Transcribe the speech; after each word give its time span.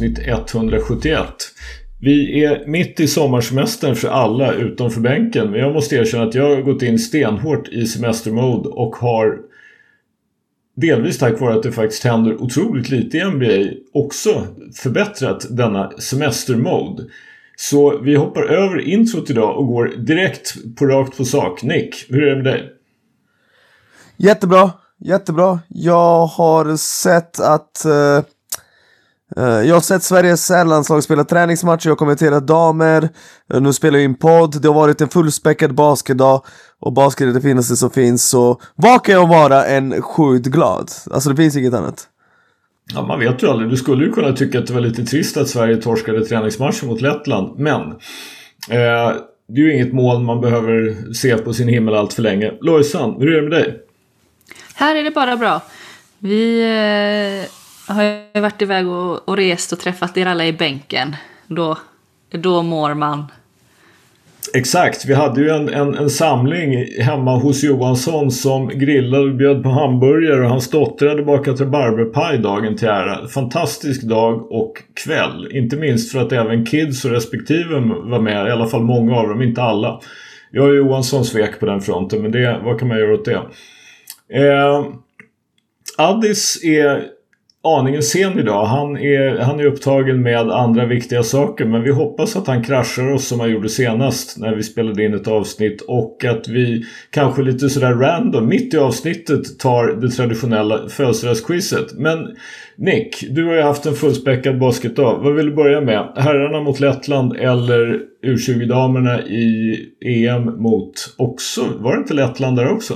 avsnitt 0.00 0.18
171. 0.18 1.26
Vi 2.00 2.44
är 2.44 2.66
mitt 2.66 3.00
i 3.00 3.08
sommarsemestern 3.08 3.96
för 3.96 4.08
alla 4.08 4.52
utom 4.52 4.90
för 4.90 5.00
bänken 5.00 5.50
men 5.50 5.60
jag 5.60 5.72
måste 5.72 5.96
erkänna 5.96 6.24
att 6.24 6.34
jag 6.34 6.56
har 6.56 6.62
gått 6.62 6.82
in 6.82 6.98
stenhårt 6.98 7.68
i 7.68 7.86
semestermode 7.86 8.68
och 8.68 8.96
har 8.96 9.38
delvis 10.76 11.18
tack 11.18 11.40
vare 11.40 11.54
att 11.54 11.62
det 11.62 11.72
faktiskt 11.72 12.04
händer 12.04 12.42
otroligt 12.42 12.90
lite 12.90 13.16
i 13.16 13.24
NBA 13.24 13.80
också 13.92 14.46
förbättrat 14.82 15.46
denna 15.50 15.90
semestermode. 15.90 17.04
Så 17.56 17.98
vi 17.98 18.16
hoppar 18.16 18.42
över 18.42 18.80
introt 18.80 19.30
idag 19.30 19.58
och 19.58 19.66
går 19.66 19.86
direkt 19.96 20.54
på 20.78 20.86
rakt 20.86 21.16
på 21.16 21.24
sak. 21.24 21.62
Nick, 21.62 22.06
hur 22.08 22.22
är 22.22 22.30
det 22.30 22.42
med 22.42 22.44
dig? 22.44 22.72
Jättebra, 24.16 24.72
jättebra. 24.98 25.60
Jag 25.68 26.26
har 26.26 26.76
sett 26.76 27.40
att 27.40 27.82
uh, 27.86 28.24
jag 29.36 29.74
har 29.74 29.80
sett 29.80 30.02
Sveriges 30.02 30.50
herrlandslag 30.50 31.02
spela 31.02 31.24
träningsmatcher, 31.24 31.86
jag 31.86 31.92
har 31.92 31.96
kommenterat 31.96 32.46
damer, 32.46 33.08
uh, 33.54 33.60
nu 33.60 33.72
spelar 33.72 33.98
jag 33.98 34.04
in 34.04 34.14
podd, 34.14 34.62
det 34.62 34.68
har 34.68 34.74
varit 34.74 35.00
en 35.00 35.08
fullspäckad 35.08 35.74
basketdag 35.74 36.40
och 36.80 36.92
basket 36.92 37.28
är 37.28 37.32
det 37.32 37.40
finaste 37.40 37.76
som 37.76 37.90
finns, 37.90 38.28
så 38.28 38.60
vad 38.76 39.04
kan 39.04 39.14
jag 39.14 39.28
vara 39.28 39.66
än 39.66 40.02
sjukt 40.02 40.46
glad? 40.46 40.90
Alltså 41.10 41.30
det 41.30 41.36
finns 41.36 41.56
inget 41.56 41.74
annat. 41.74 42.08
Ja, 42.94 43.06
man 43.06 43.20
vet 43.20 43.42
ju 43.42 43.48
aldrig. 43.48 43.70
Du 43.70 43.76
skulle 43.76 44.04
ju 44.04 44.12
kunna 44.12 44.32
tycka 44.32 44.58
att 44.58 44.66
det 44.66 44.72
var 44.72 44.80
lite 44.80 45.04
trist 45.04 45.36
att 45.36 45.48
Sverige 45.48 45.76
torskade 45.76 46.24
träningsmatchen 46.24 46.88
mot 46.88 47.00
Lettland, 47.00 47.58
men 47.58 47.80
eh, 48.70 49.16
det 49.48 49.60
är 49.60 49.64
ju 49.64 49.74
inget 49.74 49.92
mål 49.92 50.22
man 50.22 50.40
behöver 50.40 51.12
se 51.12 51.36
på 51.36 51.52
sin 51.52 51.68
himmel 51.68 51.94
allt 51.94 52.12
för 52.12 52.22
länge. 52.22 52.52
Lojsan, 52.60 53.16
hur 53.18 53.32
är 53.32 53.42
det 53.42 53.48
med 53.48 53.50
dig? 53.50 53.80
Här 54.74 54.96
är 54.96 55.04
det 55.04 55.10
bara 55.10 55.36
bra. 55.36 55.60
Vi 56.18 56.60
eh, 56.60 57.59
har 57.90 58.02
ju 58.34 58.40
varit 58.40 58.62
iväg 58.62 58.88
och, 58.88 59.28
och 59.28 59.36
rest 59.36 59.72
och 59.72 59.78
träffat 59.78 60.16
er 60.16 60.26
alla 60.26 60.46
i 60.46 60.52
bänken. 60.52 61.16
Då, 61.46 61.78
då 62.30 62.62
mår 62.62 62.94
man. 62.94 63.26
Exakt, 64.54 65.04
vi 65.06 65.14
hade 65.14 65.40
ju 65.40 65.50
en, 65.50 65.68
en, 65.68 65.94
en, 65.94 66.10
samling 66.10 66.86
hemma 67.00 67.36
hos 67.36 67.64
Johansson 67.64 68.30
som 68.30 68.68
grillade 68.68 69.24
och 69.24 69.34
bjöd 69.34 69.62
på 69.62 69.68
hamburgare 69.68 70.44
och 70.44 70.50
hans 70.50 70.70
dotter 70.70 71.06
hade 71.06 71.22
bakat 71.22 71.60
rabarberpaj 71.60 72.38
dagen 72.38 72.76
till 72.76 72.88
ära. 72.88 73.28
Fantastisk 73.28 74.02
dag 74.02 74.52
och 74.52 74.82
kväll. 75.04 75.48
Inte 75.52 75.76
minst 75.76 76.12
för 76.12 76.20
att 76.20 76.32
även 76.32 76.66
kids 76.66 77.04
och 77.04 77.10
respektive 77.10 77.80
var 78.04 78.20
med, 78.20 78.46
i 78.46 78.50
alla 78.50 78.66
fall 78.66 78.82
många 78.82 79.16
av 79.16 79.28
dem, 79.28 79.42
inte 79.42 79.62
alla. 79.62 80.00
Jag 80.50 80.68
och 80.68 80.76
Johansson 80.76 81.24
svek 81.24 81.60
på 81.60 81.66
den 81.66 81.80
fronten 81.80 82.22
men 82.22 82.32
det, 82.32 82.60
vad 82.64 82.78
kan 82.78 82.88
man 82.88 82.98
göra 82.98 83.14
åt 83.14 83.24
det? 83.24 83.40
Eh, 84.32 84.86
Addis 85.98 86.64
är 86.64 87.04
aningen 87.62 88.02
sen 88.02 88.38
idag. 88.38 88.64
Han 88.64 88.96
är, 88.96 89.38
han 89.38 89.60
är 89.60 89.64
upptagen 89.64 90.22
med 90.22 90.50
andra 90.50 90.86
viktiga 90.86 91.22
saker 91.22 91.64
men 91.64 91.82
vi 91.82 91.90
hoppas 91.90 92.36
att 92.36 92.46
han 92.46 92.64
kraschar 92.64 93.12
oss 93.12 93.26
som 93.26 93.40
han 93.40 93.50
gjorde 93.50 93.68
senast 93.68 94.38
när 94.38 94.54
vi 94.54 94.62
spelade 94.62 95.04
in 95.04 95.14
ett 95.14 95.28
avsnitt 95.28 95.80
och 95.80 96.24
att 96.24 96.48
vi 96.48 96.84
kanske 97.10 97.42
lite 97.42 97.68
sådär 97.68 97.94
random 97.94 98.48
mitt 98.48 98.74
i 98.74 98.78
avsnittet 98.78 99.58
tar 99.58 99.86
det 100.00 100.08
traditionella 100.08 100.88
födelsedagsquizet. 100.88 101.92
Men 101.94 102.36
Nick, 102.76 103.24
du 103.30 103.46
har 103.46 103.54
ju 103.54 103.62
haft 103.62 103.86
en 103.86 103.94
fullspäckad 103.94 104.58
basketdag. 104.58 105.18
Vad 105.22 105.34
vill 105.34 105.46
du 105.46 105.52
börja 105.54 105.80
med? 105.80 106.12
Herrarna 106.16 106.60
mot 106.60 106.80
Lettland 106.80 107.36
eller 107.36 108.00
U20-damerna 108.24 109.22
i 109.22 109.76
EM 110.00 110.62
mot 110.62 110.92
också? 111.18 111.60
Var 111.78 111.92
det 111.92 111.98
inte 111.98 112.14
Lettland 112.14 112.56
där 112.56 112.68
också? 112.68 112.94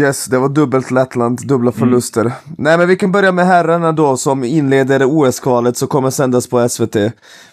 Yes, 0.00 0.26
det 0.26 0.38
var 0.38 0.48
dubbelt 0.48 0.90
Lettland, 0.90 1.46
dubbla 1.46 1.70
mm. 1.70 1.78
förluster. 1.78 2.20
Mm. 2.20 2.32
Nej 2.58 2.78
men 2.78 2.88
vi 2.88 2.96
kan 2.96 3.12
börja 3.12 3.32
med 3.32 3.46
herrarna 3.46 3.92
då 3.92 4.16
som 4.16 4.44
inleder 4.44 5.04
OS-kvalet 5.04 5.76
som 5.76 5.88
kommer 5.88 6.10
sändas 6.10 6.46
på 6.46 6.68
SVT 6.68 6.96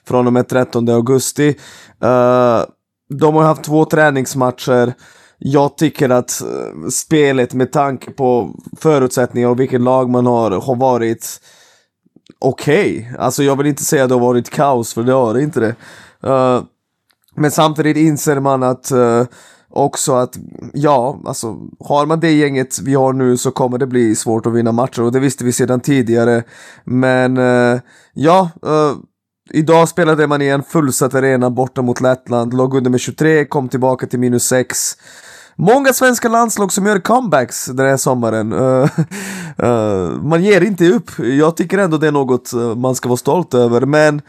från 0.08 0.28
och 0.28 0.34
med 0.34 0.48
13 0.48 0.90
augusti. 0.90 1.50
Uh, 2.04 2.62
de 3.10 3.36
har 3.36 3.44
haft 3.44 3.64
två 3.64 3.86
träningsmatcher. 3.86 4.94
Jag 5.38 5.78
tycker 5.78 6.10
att 6.10 6.42
uh, 6.46 6.90
spelet 6.90 7.54
med 7.54 7.72
tanke 7.72 8.12
på 8.12 8.50
förutsättningar 8.78 9.50
och 9.50 9.60
vilket 9.60 9.82
lag 9.82 10.10
man 10.10 10.26
har, 10.26 10.52
har 10.52 10.76
varit 10.76 11.40
okej. 12.40 12.98
Okay. 12.98 13.18
Alltså 13.20 13.44
jag 13.44 13.56
vill 13.56 13.68
inte 13.68 13.84
säga 13.84 14.04
att 14.04 14.10
det 14.10 14.16
har 14.16 14.22
varit 14.22 14.50
kaos, 14.50 14.94
för 14.94 15.04
det 15.04 15.14
har 15.14 15.34
det 15.34 15.44
inte 15.44 15.60
det. 15.60 15.76
Uh, 16.30 16.64
men 17.36 17.52
samtidigt 17.52 17.98
inser 17.98 18.40
man 18.40 18.64
att 18.64 18.92
också 19.74 20.14
att, 20.16 20.38
ja, 20.74 21.22
alltså 21.26 21.58
har 21.80 22.06
man 22.06 22.20
det 22.20 22.32
gänget 22.32 22.80
vi 22.80 22.94
har 22.94 23.14
nu 23.14 23.38
så 23.38 23.52
kommer 23.52 23.78
det 23.78 23.88
bli 23.88 24.16
svårt 24.16 24.46
att 24.46 24.54
vinna 24.54 24.72
matcher 24.72 25.02
och 25.02 25.12
det 25.12 25.20
visste 25.20 25.44
vi 25.44 25.52
sedan 25.52 25.80
tidigare. 25.80 26.44
Men 26.84 27.38
eh, 27.38 27.80
ja, 28.14 28.50
eh, 28.66 28.96
idag 29.52 29.90
spelade 29.90 30.28
man 30.28 30.42
i 30.42 30.48
en 30.48 30.64
fullsatt 30.64 31.14
arena 31.14 31.50
borta 31.50 31.82
mot 31.82 32.02
Lettland, 32.02 32.54
låg 32.54 32.76
under 32.76 32.92
med 32.92 33.00
23, 33.00 33.46
kom 33.46 33.70
tillbaka 33.70 34.08
till 34.08 34.20
minus 34.20 34.44
6. 34.44 34.78
Många 35.56 35.94
svenska 35.94 36.30
landslag 36.30 36.72
som 36.72 36.86
gör 36.86 37.00
comebacks 37.00 37.66
den 37.66 37.86
här 37.86 37.98
sommaren. 37.98 38.54
Uh, 38.54 38.90
man 40.24 40.44
ger 40.44 40.62
inte 40.62 40.90
upp. 40.90 41.12
Jag 41.18 41.58
tycker 41.58 41.78
ändå 41.78 41.98
det 41.98 42.08
är 42.08 42.12
något 42.12 42.54
eh, 42.54 42.76
man 42.76 42.96
ska 42.96 43.10
vara 43.10 43.18
stolt 43.18 43.54
över, 43.54 43.82
men 43.82 44.22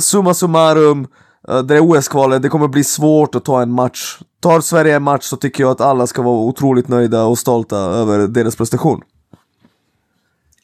summa 0.00 0.34
summarum 0.34 1.06
Eh, 1.48 1.62
det 1.62 1.76
är 1.76 1.80
OS-kvalet, 1.80 2.42
det 2.42 2.48
kommer 2.48 2.68
bli 2.68 2.84
svårt 2.84 3.34
att 3.34 3.44
ta 3.44 3.62
en 3.62 3.70
match 3.70 4.18
tar 4.40 4.60
Sverige 4.60 4.96
en 4.96 5.02
match 5.02 5.22
så 5.22 5.36
tycker 5.36 5.64
jag 5.64 5.70
att 5.70 5.80
alla 5.80 6.06
ska 6.06 6.22
vara 6.22 6.40
otroligt 6.40 6.88
nöjda 6.88 7.24
och 7.24 7.38
stolta 7.38 7.76
över 7.76 8.28
deras 8.28 8.56
prestation. 8.56 9.00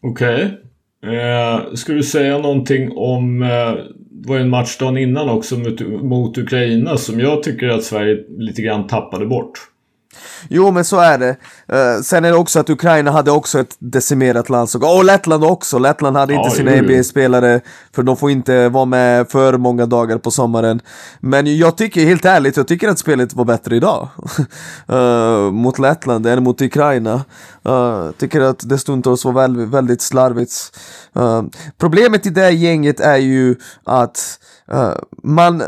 Okej. 0.03 0.59
Okay. 1.03 1.17
Eh, 1.17 1.75
ska 1.75 1.93
du 1.93 2.03
säga 2.03 2.39
någonting 2.39 2.93
om, 2.97 3.43
eh, 3.43 3.49
det 4.11 4.29
var 4.29 4.37
ju 4.37 4.43
en 4.43 4.51
match 4.51 4.79
dagen 4.79 4.99
innan 4.99 5.29
också 5.29 5.57
mot, 5.57 5.81
mot 6.03 6.39
Ukraina 6.39 6.97
som 6.97 7.21
jag 7.21 7.43
tycker 7.43 7.69
att 7.69 7.85
Sverige 7.85 8.25
lite 8.29 8.63
grann 8.63 8.87
tappade 8.87 9.27
bort. 9.27 9.53
Jo 10.49 10.71
men 10.71 10.85
så 10.85 10.99
är 10.99 11.19
det. 11.19 11.37
Uh, 11.73 12.03
sen 12.03 12.25
är 12.25 12.31
det 12.31 12.37
också 12.37 12.61
att 12.61 12.71
Ukraina 12.71 13.11
hade 13.11 13.31
också 13.31 13.61
ett 13.61 13.77
decimerat 13.79 14.49
landslag. 14.51 14.97
Och 14.97 15.05
Lettland 15.05 15.45
också. 15.45 15.79
Lettland 15.79 16.17
hade 16.17 16.35
inte 16.35 16.51
sina 16.51 16.71
NBA-spelare 16.71 17.61
för 17.95 18.03
de 18.03 18.17
får 18.17 18.31
inte 18.31 18.69
vara 18.69 18.85
med 18.85 19.31
för 19.31 19.59
många 19.59 19.87
dagar 19.87 20.19
på 20.19 20.31
sommaren. 20.31 20.81
Men 21.21 21.59
jag 21.59 21.77
tycker 21.77 22.07
helt 22.07 22.25
ärligt, 22.25 22.57
jag 22.57 22.69
tycker 22.69 22.89
att 22.89 22.99
spelet 22.99 23.35
var 23.35 23.45
bättre 23.45 23.77
idag. 23.77 24.09
uh, 24.93 25.51
mot 25.53 25.79
Lettland 25.79 26.27
än 26.27 26.43
mot 26.43 26.61
Ukraina. 26.61 27.25
Uh, 27.69 28.11
tycker 28.19 28.41
att 28.41 28.69
det 28.69 28.79
stundtals 28.79 29.25
var 29.25 29.33
väldigt, 29.33 29.69
väldigt 29.69 30.03
slarvigt. 30.03 30.53
Problemet 31.79 32.27
i 32.27 32.31
det 32.31 32.41
här 32.41 33.01
är 33.01 33.17
ju 33.17 33.57
att 33.85 34.39
man 35.23 35.63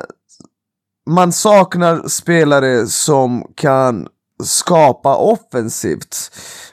man 1.07 1.33
saknar 1.33 2.09
spelare 2.09 2.87
som 2.87 3.47
kan 3.55 4.09
skapa 4.45 5.17
offensivt. 5.17 6.17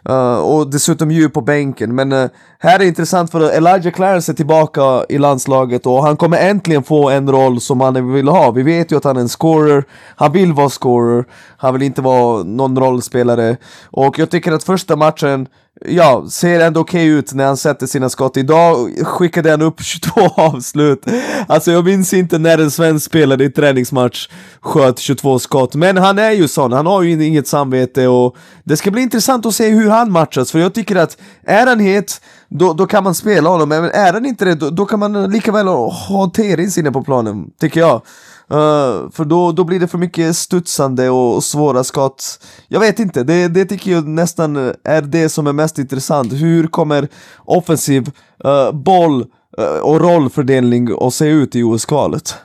Uh, 0.10 0.36
och 0.36 0.72
dessutom 0.72 1.12
djup 1.12 1.34
på 1.34 1.42
bänken. 1.42 1.96
Men 1.96 2.12
uh, 2.12 2.30
här 2.60 2.76
är 2.76 2.80
det 2.80 2.88
intressant 2.88 3.32
för 3.32 3.52
Elijah 3.52 3.92
Clarence 3.92 4.32
är 4.32 4.34
tillbaka 4.34 5.06
i 5.10 5.18
landslaget 5.18 5.86
och 5.86 6.04
han 6.04 6.18
kommer 6.18 6.38
äntligen 6.38 6.84
få 6.84 7.10
en 7.10 7.32
roll 7.32 7.62
som 7.62 7.82
han 7.82 8.14
vill 8.14 8.28
ha. 8.28 8.52
Vi 8.52 8.64
vet 8.64 8.92
ju 8.92 8.98
att 8.98 9.04
han 9.04 9.18
är 9.18 9.22
en 9.22 9.30
scorer, 9.30 9.84
han 10.16 10.32
vill 10.32 10.54
vara 10.54 10.70
scorer, 10.70 11.26
han 11.58 11.74
vill 11.74 11.84
inte 11.84 12.02
vara 12.02 12.44
någon 12.44 12.80
rollspelare. 12.80 13.58
Och 13.86 14.20
jag 14.20 14.30
tycker 14.30 14.52
att 14.52 14.64
första 14.64 14.96
matchen 14.96 15.48
ja, 15.86 16.26
ser 16.30 16.60
ändå 16.60 16.80
okej 16.80 17.10
okay 17.10 17.20
ut 17.20 17.34
när 17.34 17.46
han 17.46 17.58
sätter 17.58 17.88
sina 17.88 18.10
skott. 18.10 18.38
Idag 18.38 18.90
skickade 19.04 19.52
han 19.52 19.62
upp 19.62 19.82
22 19.84 20.22
avslut. 20.22 21.06
Alltså 21.48 21.72
jag 21.72 21.86
minns 21.86 22.14
inte 22.14 22.38
när 22.38 22.58
en 22.58 22.72
svensk 22.72 23.06
spelare 23.06 23.44
i 23.44 23.50
träningsmatch 23.50 24.30
sköt 24.62 25.00
22 25.00 25.40
skott. 25.40 25.76
Men 25.76 25.98
han 25.98 26.20
är 26.20 26.32
ju 26.32 26.48
sån, 26.48 26.72
han 26.72 26.86
har 26.86 27.02
ju 27.02 27.26
inget 27.26 27.48
samvete 27.48 28.08
och 28.08 28.36
det 28.64 28.78
ska 28.78 28.92
bli 28.92 29.02
intressant 29.02 29.46
att 29.46 29.56
se 29.56 29.70
hur 29.70 29.90
han 29.90 30.12
matchas. 30.12 30.52
För 30.52 30.60
jag 30.60 30.74
tycker 30.74 30.96
att 30.96 31.18
är 31.44 31.68
han 31.68 31.80
het, 31.80 32.22
då, 32.48 32.74
då 32.74 32.86
kan 32.86 33.04
man 33.04 33.16
spela 33.16 33.50
honom. 33.50 33.70
Men 33.70 33.84
är 33.84 34.14
han 34.14 34.26
inte 34.26 34.46
det, 34.46 34.56
då, 34.56 34.70
då 34.70 34.86
kan 34.86 35.00
man 35.00 35.32
lika 35.32 35.52
väl 35.52 35.68
ha 35.68 36.32
Terins 36.36 36.78
inne 36.78 36.92
på 36.92 37.04
planen, 37.04 37.46
tycker 37.60 37.80
jag. 37.80 38.02
Uh, 38.52 39.10
för 39.12 39.26
då, 39.26 39.52
då 39.52 39.64
blir 39.64 39.80
det 39.80 39.88
för 39.88 39.98
mycket 39.98 40.36
studsande 40.36 41.10
och 41.10 41.44
svåra 41.44 41.84
skott. 41.84 42.46
Jag 42.68 42.80
vet 42.80 43.00
inte, 43.00 43.24
det, 43.24 43.48
det 43.48 43.66
tycker 43.66 43.92
jag 43.92 44.08
nästan 44.08 44.56
är 44.84 45.02
det 45.02 45.30
som 45.30 45.48
är 45.48 45.54
mest 45.54 45.80
intressant. 45.80 46.34
Hur 46.34 46.68
kommer 46.68 47.08
offensiv 47.38 48.12
uh, 48.46 48.72
boll 48.72 49.26
uh, 49.60 49.80
och 49.82 50.02
rollfördelning 50.02 50.90
att 51.02 51.14
se 51.14 51.28
ut 51.28 51.56
i 51.56 51.64
OS-kvalet? 51.64 52.36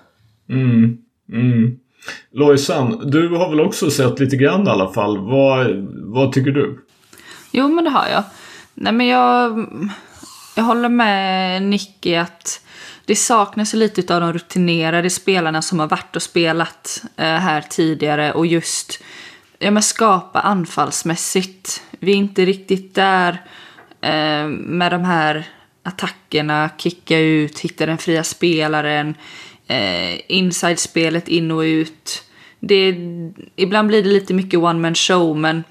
Mm, 0.50 0.96
mm. 1.32 1.76
Lojsan, 2.32 3.10
du 3.10 3.28
har 3.28 3.50
väl 3.50 3.60
också 3.60 3.90
sett 3.90 4.20
lite 4.20 4.36
grann 4.36 4.66
i 4.66 4.70
alla 4.70 4.92
fall. 4.92 5.18
Vad, 5.18 5.66
vad 6.04 6.32
tycker 6.32 6.50
du? 6.50 6.78
Jo, 7.52 7.68
men 7.68 7.84
det 7.84 7.90
har 7.90 8.06
jag. 8.12 8.22
Nej, 8.74 8.92
men 8.92 9.06
jag, 9.06 9.66
jag 10.56 10.64
håller 10.64 10.88
med 10.88 11.62
Nicky 11.62 12.14
att 12.14 12.60
det 13.08 13.16
saknas 13.16 13.74
lite 13.74 14.14
av 14.14 14.20
de 14.20 14.32
rutinerade 14.32 15.10
spelarna 15.10 15.62
som 15.62 15.80
har 15.80 15.86
varit 15.86 16.16
och 16.16 16.22
spelat 16.22 17.04
eh, 17.16 17.24
här 17.24 17.60
tidigare 17.60 18.32
och 18.32 18.46
just 18.46 19.02
ja, 19.58 19.70
men 19.70 19.82
skapa 19.82 20.40
anfallsmässigt. 20.40 21.82
Vi 21.98 22.12
är 22.12 22.16
inte 22.16 22.44
riktigt 22.44 22.94
där 22.94 23.42
eh, 24.00 24.46
med 24.48 24.92
de 24.92 25.04
här 25.04 25.44
attackerna, 25.82 26.70
kicka 26.78 27.18
ut, 27.18 27.58
hitta 27.58 27.86
den 27.86 27.98
fria 27.98 28.24
spelaren, 28.24 29.14
eh, 29.66 30.32
inside-spelet 30.32 31.28
in 31.28 31.50
och 31.50 31.60
ut. 31.60 32.24
Det, 32.60 32.96
ibland 33.56 33.88
blir 33.88 34.02
det 34.02 34.08
lite 34.08 34.34
mycket 34.34 34.60
one 34.60 34.78
man 34.78 34.94
show 34.94 35.36
men 35.36 35.64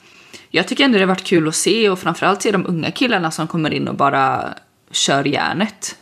jag 0.50 0.68
tycker 0.68 0.84
ändå 0.84 0.98
det 0.98 1.04
har 1.04 1.08
varit 1.08 1.24
kul 1.24 1.48
att 1.48 1.56
se 1.56 1.90
och 1.90 2.00
framförallt 2.00 2.42
se 2.42 2.52
de 2.52 2.66
unga 2.68 2.92
killarna 2.92 3.32
som 3.32 3.48
kommer 3.48 3.74
in 3.74 3.88
och 3.88 3.96
bara 3.96 4.54
kör 4.92 5.26
järnet. 5.26 5.96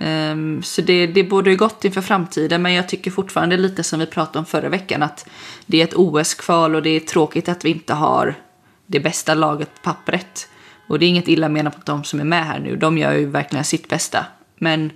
Um, 0.00 0.62
så 0.62 0.82
det, 0.82 1.06
det 1.06 1.24
borde 1.24 1.56
gott 1.56 1.84
inför 1.84 2.00
framtiden 2.00 2.62
men 2.62 2.72
jag 2.72 2.88
tycker 2.88 3.10
fortfarande 3.10 3.56
lite 3.56 3.82
som 3.82 4.00
vi 4.00 4.06
pratade 4.06 4.38
om 4.38 4.44
förra 4.44 4.68
veckan 4.68 5.02
att 5.02 5.26
det 5.66 5.80
är 5.80 5.84
ett 5.84 5.94
OS-kval 5.94 6.74
och 6.74 6.82
det 6.82 6.90
är 6.90 7.00
tråkigt 7.00 7.48
att 7.48 7.64
vi 7.64 7.70
inte 7.70 7.94
har 7.94 8.34
det 8.86 9.00
bästa 9.00 9.34
laget 9.34 9.74
på 9.74 9.80
pappret. 9.82 10.48
Och 10.86 10.98
det 10.98 11.06
är 11.06 11.08
inget 11.08 11.28
illa 11.28 11.48
menat 11.48 11.76
mot 11.76 11.86
de 11.86 12.04
som 12.04 12.20
är 12.20 12.24
med 12.24 12.46
här 12.46 12.58
nu, 12.58 12.76
de 12.76 12.98
gör 12.98 13.12
ju 13.12 13.26
verkligen 13.26 13.64
sitt 13.64 13.88
bästa. 13.88 14.26
Men 14.58 14.90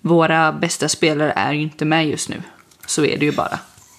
våra 0.00 0.52
bästa 0.52 0.88
spelare 0.88 1.32
är 1.32 1.52
ju 1.52 1.62
inte 1.62 1.84
med 1.84 2.08
just 2.08 2.28
nu. 2.28 2.42
Så 2.86 3.04
är 3.04 3.18
det 3.18 3.26
ju 3.26 3.32
bara. 3.32 3.58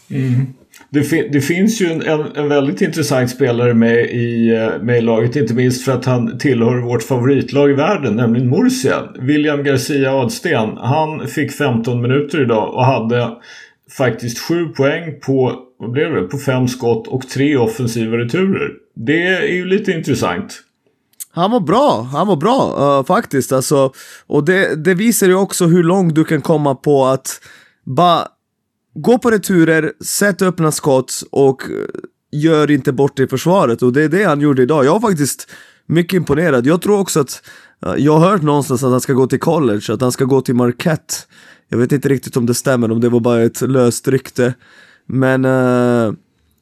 Mm. 0.10 0.54
Det, 0.89 1.04
fin 1.04 1.31
det, 1.31 1.42
finns 1.42 1.81
ju 1.81 1.86
en, 1.86 2.01
en, 2.01 2.36
en, 2.36 2.50
väldigt 2.50 2.81
intressant 2.81 3.30
spelare 3.30 3.74
med 3.74 4.06
i, 4.06 4.50
eh, 4.56 4.84
med 4.84 4.98
i 4.98 5.01
laget, 5.01 5.36
inte 5.36 5.54
minst 5.54 5.86
för 5.86 5.92
att 5.92 6.06
han 6.06 6.38
tillhör 6.38 6.78
vårt 6.78 7.04
favoritlag 7.04 7.69
i 7.69 7.74
världen, 7.74 8.16
nämligen 8.16 8.50
Murcia. 8.50 9.04
William 9.19 9.63
Garcia 9.63 10.12
Adsten. 10.12 10.78
Han 10.78 11.28
fick 11.28 11.51
15 11.51 12.01
minuter 12.01 12.42
idag 12.42 12.74
och 12.74 12.86
hade 12.86 13.30
faktiskt 13.98 14.39
7 14.39 14.68
poäng 14.68 15.19
på, 15.25 15.56
vad 15.80 15.92
blev 15.92 16.13
det, 16.13 16.22
på 16.22 16.38
fem 16.38 16.68
skott 16.68 17.07
och 17.07 17.30
tre 17.30 17.57
offensiva 17.57 18.18
returer. 18.18 18.72
Det 18.95 19.28
är 19.28 19.54
ju 19.54 19.66
lite 19.66 19.92
intressant. 19.92 20.63
Han 21.31 21.51
var 21.51 21.60
bra, 21.60 22.10
han 22.12 22.28
var 22.28 22.36
bra 22.36 22.75
uh, 22.80 23.06
faktiskt 23.06 23.51
alltså. 23.51 23.92
Och 24.28 24.45
det, 24.45 24.83
det 24.83 24.94
visar 24.94 25.28
ju 25.28 25.36
också 25.36 25.66
hur 25.66 25.83
långt 25.83 26.16
du 26.16 26.24
kan 26.24 26.42
komma 26.42 26.75
på 26.75 27.06
att 27.06 27.42
bara 27.83 28.28
gå 28.98 29.18
på 29.18 29.32
returer, 29.32 29.94
sätt 30.04 30.42
öppna 30.42 30.72
skott 30.72 31.24
och 31.32 31.64
eh, 31.64 31.70
gör 32.32 32.72
inte 32.72 32.94
bort 32.94 33.18
det 33.18 33.24
i 33.24 33.28
försvaret. 33.28 33.82
Och 33.82 33.94
det 33.94 34.04
är 34.04 34.10
det 34.10 34.24
han 34.24 34.42
gjorde 34.42 34.64
idag. 34.64 34.86
Jag 34.86 34.92
var 34.92 35.10
faktiskt 35.10 35.52
mycket 35.86 36.14
imponerad. 36.14 36.66
Jag 36.66 36.82
tror 36.82 37.00
också 37.00 37.20
att, 37.20 37.44
eh, 37.86 37.94
jag 37.98 38.18
har 38.18 38.30
hört 38.30 38.42
någonstans 38.42 38.84
att 38.84 38.92
han 38.92 39.02
ska 39.02 39.14
gå 39.14 39.28
till 39.28 39.40
college, 39.40 39.94
att 39.94 40.02
han 40.02 40.12
ska 40.12 40.26
gå 40.26 40.42
till 40.42 40.56
Marquette. 40.56 41.14
Jag 41.70 41.78
vet 41.78 41.92
inte 41.92 42.10
riktigt 42.10 42.38
om 42.38 42.46
det 42.46 42.54
stämmer, 42.54 42.92
om 42.92 43.02
det 43.02 43.10
var 43.10 43.20
bara 43.20 43.44
ett 43.44 43.62
löst 43.62 44.08
rykte. 44.08 44.54
Men 45.06 45.46
uh, 45.46 46.14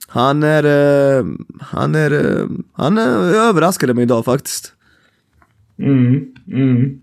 han 0.08 0.44
är, 0.44 0.66
uh, 0.66 1.26
han 1.60 1.96
är, 1.96 2.14
uh, 2.14 2.50
han 2.74 2.98
är 2.98 3.08
överraskade 3.34 3.94
mig 3.94 4.04
idag 4.04 4.26
faktiskt. 4.26 4.74
Mm, 5.80 6.34
mm. 6.48 7.00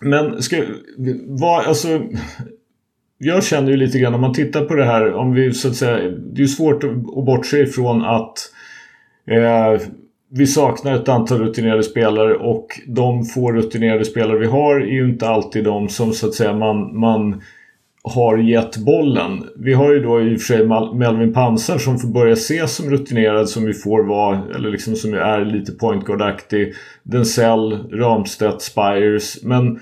Men 0.00 0.42
ska, 0.42 0.64
vad, 1.26 1.64
alltså 1.64 2.02
jag 3.22 3.44
känner 3.44 3.70
ju 3.70 3.76
lite 3.76 3.98
grann 3.98 4.14
om 4.14 4.20
man 4.20 4.32
tittar 4.32 4.64
på 4.64 4.74
det 4.74 4.84
här 4.84 5.12
om 5.12 5.32
vi 5.32 5.52
så 5.52 5.68
att 5.68 5.74
säga 5.74 5.96
Det 6.10 6.38
är 6.38 6.42
ju 6.42 6.48
svårt 6.48 6.84
att, 6.84 7.24
bortse 7.26 7.62
ifrån 7.62 8.04
att 8.04 8.38
eh, 9.26 9.80
vi 10.30 10.46
saknar 10.46 10.94
ett 10.94 11.08
antal 11.08 11.38
rutinerade 11.38 11.82
spelare 11.82 12.34
och 12.34 12.66
de 12.86 13.24
få 13.24 13.52
rutinerade 13.52 14.04
spelare 14.04 14.38
vi 14.38 14.46
har 14.46 14.80
är 14.80 14.92
ju 14.92 15.10
inte 15.10 15.28
alltid 15.28 15.64
de 15.64 15.88
som 15.88 16.12
så 16.12 16.26
att 16.26 16.34
säga 16.34 16.52
man, 16.52 17.00
man 17.00 17.42
har 18.02 18.38
gett 18.38 18.76
bollen. 18.76 19.44
Vi 19.56 19.74
har 19.74 19.92
ju 19.92 20.00
då 20.02 20.22
i 20.22 20.36
och 20.36 20.40
för 20.40 20.46
sig 20.46 20.66
Melvin 20.94 21.32
Pansar 21.32 21.78
som 21.78 21.98
får 21.98 22.08
börja 22.08 22.32
ses 22.32 22.76
som 22.76 22.90
rutinerad 22.90 23.48
som 23.48 23.64
vi 23.64 23.74
får 23.74 24.02
vara, 24.02 24.42
eller 24.54 24.70
liksom 24.70 24.96
som 24.96 25.14
är 25.14 25.44
lite 25.44 25.72
pointguard-aktig 25.72 26.74
Denzel, 27.02 27.78
Ramstedt, 27.92 28.62
Spires. 28.62 29.42
Men 29.42 29.80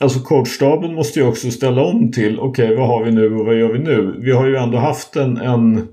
Alltså 0.00 0.20
coachstaben 0.20 0.94
måste 0.94 1.20
ju 1.20 1.26
också 1.26 1.50
ställa 1.50 1.82
om 1.82 2.12
till 2.12 2.40
okej 2.40 2.64
okay, 2.64 2.76
vad 2.76 2.88
har 2.88 3.04
vi 3.04 3.10
nu 3.10 3.34
och 3.34 3.46
vad 3.46 3.58
gör 3.58 3.72
vi 3.72 3.78
nu? 3.78 4.14
Vi 4.18 4.32
har 4.32 4.46
ju 4.46 4.56
ändå 4.56 4.78
haft 4.78 5.16
en, 5.16 5.36
en 5.36 5.88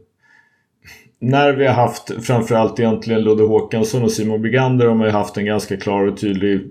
när 1.19 1.53
vi 1.53 1.67
har 1.67 1.73
haft 1.73 2.25
framförallt 2.25 2.79
egentligen 2.79 3.21
Ludde 3.21 3.44
Håkansson 3.44 4.03
och 4.03 4.11
Simon 4.11 4.41
Brigander 4.41 4.88
har 4.88 4.95
man 4.95 5.07
ju 5.07 5.13
haft 5.13 5.38
en 5.38 5.45
ganska 5.45 5.77
klar 5.77 6.07
och 6.07 6.17
tydlig 6.17 6.61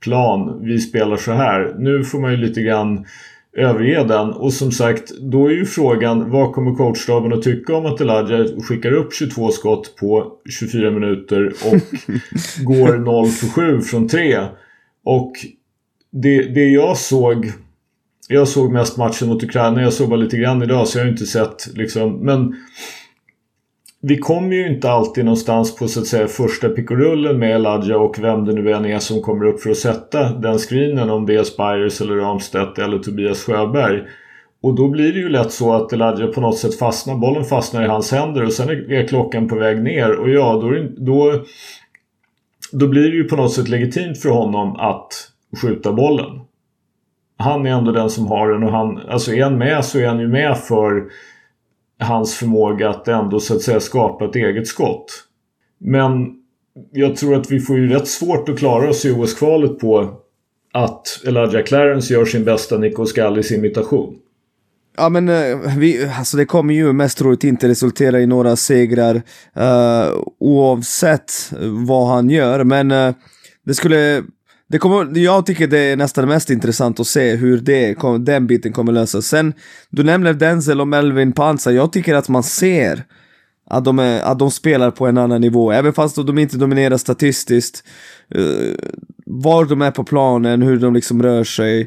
plan. 0.00 0.60
Vi 0.64 0.78
spelar 0.78 1.16
så 1.16 1.32
här. 1.32 1.74
Nu 1.78 2.04
får 2.04 2.20
man 2.20 2.30
ju 2.30 2.36
lite 2.36 2.62
grann 2.62 3.06
överge 3.56 4.04
den. 4.04 4.32
Och 4.32 4.52
som 4.52 4.72
sagt, 4.72 5.18
då 5.20 5.46
är 5.46 5.50
ju 5.50 5.64
frågan 5.64 6.30
vad 6.30 6.52
kommer 6.52 6.74
coachstaben 6.74 7.32
att 7.32 7.42
tycka 7.42 7.76
om 7.76 7.86
att 7.86 8.00
Elijah 8.00 8.60
skickar 8.62 8.92
upp 8.92 9.14
22 9.14 9.50
skott 9.50 9.96
på 9.96 10.32
24 10.60 10.90
minuter 10.90 11.46
och 11.46 11.80
går 12.64 12.98
0 12.98 13.26
för 13.26 13.46
7 13.46 13.80
från 13.80 14.08
3. 14.08 14.38
Och 15.04 15.32
det, 16.22 16.42
det 16.42 16.68
jag 16.68 16.96
såg 16.96 17.52
jag 18.28 18.48
såg 18.48 18.72
mest 18.72 18.96
matchen 18.96 19.28
mot 19.28 19.42
Ukraina. 19.42 19.82
Jag 19.82 19.92
såg 19.92 20.08
bara 20.08 20.20
lite 20.20 20.36
grann 20.36 20.62
idag 20.62 20.88
så 20.88 20.98
jag 20.98 21.04
har 21.04 21.10
inte 21.10 21.26
sett 21.26 21.66
liksom. 21.74 22.12
Men 22.12 22.56
vi 24.02 24.18
kommer 24.18 24.56
ju 24.56 24.66
inte 24.66 24.90
alltid 24.90 25.24
någonstans 25.24 25.76
på 25.76 25.88
så 25.88 26.00
att 26.00 26.06
säga 26.06 26.28
första 26.28 26.68
pickorullen 26.68 27.38
med 27.38 27.60
Ladja 27.60 27.98
och 27.98 28.18
vem 28.18 28.44
det 28.44 28.52
nu 28.52 28.72
än 28.72 28.84
är 28.84 28.98
som 28.98 29.22
kommer 29.22 29.46
upp 29.46 29.60
för 29.60 29.70
att 29.70 29.76
sätta 29.76 30.32
den 30.32 30.58
screenen 30.58 31.10
om 31.10 31.26
det 31.26 31.34
är 31.34 31.44
Spires 31.44 32.00
eller 32.00 32.14
Ramstedt 32.14 32.78
eller 32.78 32.98
Tobias 32.98 33.42
Sjöberg. 33.42 34.02
Och 34.62 34.74
då 34.74 34.88
blir 34.88 35.12
det 35.12 35.18
ju 35.18 35.28
lätt 35.28 35.52
så 35.52 35.72
att 35.72 35.92
Eladja 35.92 36.26
på 36.26 36.40
något 36.40 36.58
sätt 36.58 36.78
fastnar, 36.78 37.14
bollen 37.14 37.44
fastnar 37.44 37.84
i 37.84 37.88
hans 37.88 38.12
händer 38.12 38.44
och 38.44 38.52
sen 38.52 38.68
är 38.68 39.06
klockan 39.08 39.48
på 39.48 39.56
väg 39.56 39.82
ner 39.82 40.12
och 40.12 40.30
ja, 40.30 40.52
då, 40.52 40.88
då, 41.04 41.44
då 42.72 42.88
blir 42.88 43.10
det 43.10 43.16
ju 43.16 43.24
på 43.24 43.36
något 43.36 43.52
sätt 43.52 43.68
legitimt 43.68 44.18
för 44.18 44.28
honom 44.28 44.76
att 44.76 45.32
skjuta 45.62 45.92
bollen. 45.92 46.40
Han 47.38 47.66
är 47.66 47.70
ändå 47.70 47.92
den 47.92 48.10
som 48.10 48.26
har 48.26 48.48
den 48.48 48.62
och 48.62 48.72
han, 48.72 48.98
alltså 48.98 49.32
är 49.32 49.42
han 49.42 49.58
med 49.58 49.84
så 49.84 49.98
är 49.98 50.06
han 50.06 50.20
ju 50.20 50.28
med 50.28 50.58
för 50.58 51.04
hans 52.00 52.34
förmåga 52.34 52.90
att 52.90 53.08
ändå 53.08 53.40
så 53.40 53.54
att 53.54 53.62
säga 53.62 53.80
skapa 53.80 54.24
ett 54.24 54.36
eget 54.36 54.66
skott. 54.66 55.24
Men 55.78 56.34
jag 56.92 57.16
tror 57.16 57.34
att 57.34 57.50
vi 57.50 57.60
får 57.60 57.76
ju 57.76 57.88
rätt 57.88 58.08
svårt 58.08 58.48
att 58.48 58.58
klara 58.58 58.88
oss 58.88 59.04
i 59.04 59.12
OS-kvalet 59.12 59.78
på 59.78 60.20
att 60.72 61.20
Elijah 61.26 61.64
Clarence 61.64 62.14
gör 62.14 62.24
sin 62.24 62.44
bästa 62.44 62.78
Nico 62.78 63.06
Skallis 63.06 63.52
imitation. 63.52 64.18
Ja 64.96 65.08
men 65.08 65.28
eh, 65.28 65.76
vi, 65.78 66.10
alltså 66.18 66.36
det 66.36 66.44
kommer 66.44 66.74
ju 66.74 66.92
mest 66.92 67.18
troligt 67.18 67.44
inte 67.44 67.68
resultera 67.68 68.20
i 68.20 68.26
några 68.26 68.56
segrar 68.56 69.14
uh, 69.14 70.22
oavsett 70.38 71.32
vad 71.86 72.08
han 72.08 72.30
gör 72.30 72.64
men 72.64 72.90
uh, 72.90 73.14
det 73.64 73.74
skulle 73.74 74.22
det 74.68 74.78
kommer, 74.78 75.18
jag 75.18 75.46
tycker 75.46 75.66
det 75.66 75.78
är 75.78 75.96
nästan 75.96 76.28
mest 76.28 76.50
intressant 76.50 77.00
att 77.00 77.06
se 77.06 77.36
hur 77.36 77.58
det, 77.58 77.96
den 78.18 78.46
biten 78.46 78.72
kommer 78.72 78.92
lösas. 78.92 79.26
Sen, 79.26 79.54
du 79.90 80.02
nämner 80.02 80.32
Denzel 80.32 80.80
och 80.80 80.88
Melvin 80.88 81.32
Pansar, 81.32 81.72
jag 81.72 81.92
tycker 81.92 82.14
att 82.14 82.28
man 82.28 82.42
ser 82.42 83.04
att 83.70 83.84
de, 83.84 83.98
är, 83.98 84.22
att 84.22 84.38
de 84.38 84.50
spelar 84.50 84.90
på 84.90 85.06
en 85.06 85.18
annan 85.18 85.40
nivå, 85.40 85.72
även 85.72 85.92
fast 85.92 86.16
de 86.16 86.38
inte 86.38 86.56
dominerar 86.56 86.96
statistiskt. 86.96 87.84
Uh, 88.36 88.74
var 89.26 89.64
de 89.64 89.82
är 89.82 89.90
på 89.90 90.04
planen, 90.04 90.62
hur 90.62 90.76
de 90.76 90.94
liksom 90.94 91.22
rör 91.22 91.44
sig, 91.44 91.80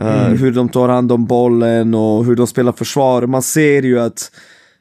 uh, 0.00 0.26
mm. 0.26 0.38
hur 0.38 0.52
de 0.52 0.68
tar 0.68 0.88
hand 0.88 1.12
om 1.12 1.26
bollen 1.26 1.94
och 1.94 2.24
hur 2.24 2.36
de 2.36 2.46
spelar 2.46 2.72
försvar. 2.72 3.26
Man 3.26 3.42
ser 3.42 3.82
ju 3.82 4.00
att 4.00 4.30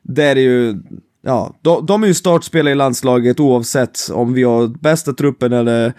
det 0.04 0.24
är 0.24 0.36
ju 0.36 0.76
Ja, 1.26 1.56
de, 1.62 1.86
de 1.86 2.04
är 2.04 2.08
ju 2.08 2.14
startspelare 2.14 2.72
i 2.72 2.76
landslaget 2.76 3.40
oavsett 3.40 4.00
om 4.12 4.34
vi 4.34 4.44
har 4.44 4.68
bästa 4.68 5.14
truppen 5.14 5.54
eller 5.54 5.94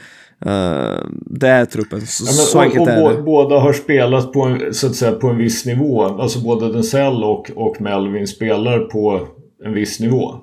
Uh, 0.47 1.07
det 1.11 1.49
är 1.49 1.65
truppen. 1.65 2.07
Så, 2.07 2.25
ja, 2.25 2.27
men, 2.27 2.35
så 2.35 2.61
enkelt 2.61 2.81
och, 2.81 3.03
och 3.03 3.13
är 3.13 3.17
det. 3.17 3.23
Båda 3.23 3.59
har 3.59 3.73
spelat 3.73 4.33
på 4.33 4.43
en, 4.43 4.75
så 4.75 4.87
att 4.87 4.95
säga, 4.95 5.13
på 5.13 5.29
en 5.29 5.37
viss 5.37 5.67
nivå. 5.67 6.05
Alltså 6.05 6.41
både 6.41 6.73
Denzel 6.73 7.25
och, 7.25 7.51
och 7.55 7.81
Melvin 7.81 8.29
spelar 8.29 8.79
på 8.79 9.29
en 9.65 9.73
viss 9.73 10.01
nivå. 10.01 10.37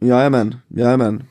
Jajamän, 0.00 0.56
jajamän. 0.68 1.22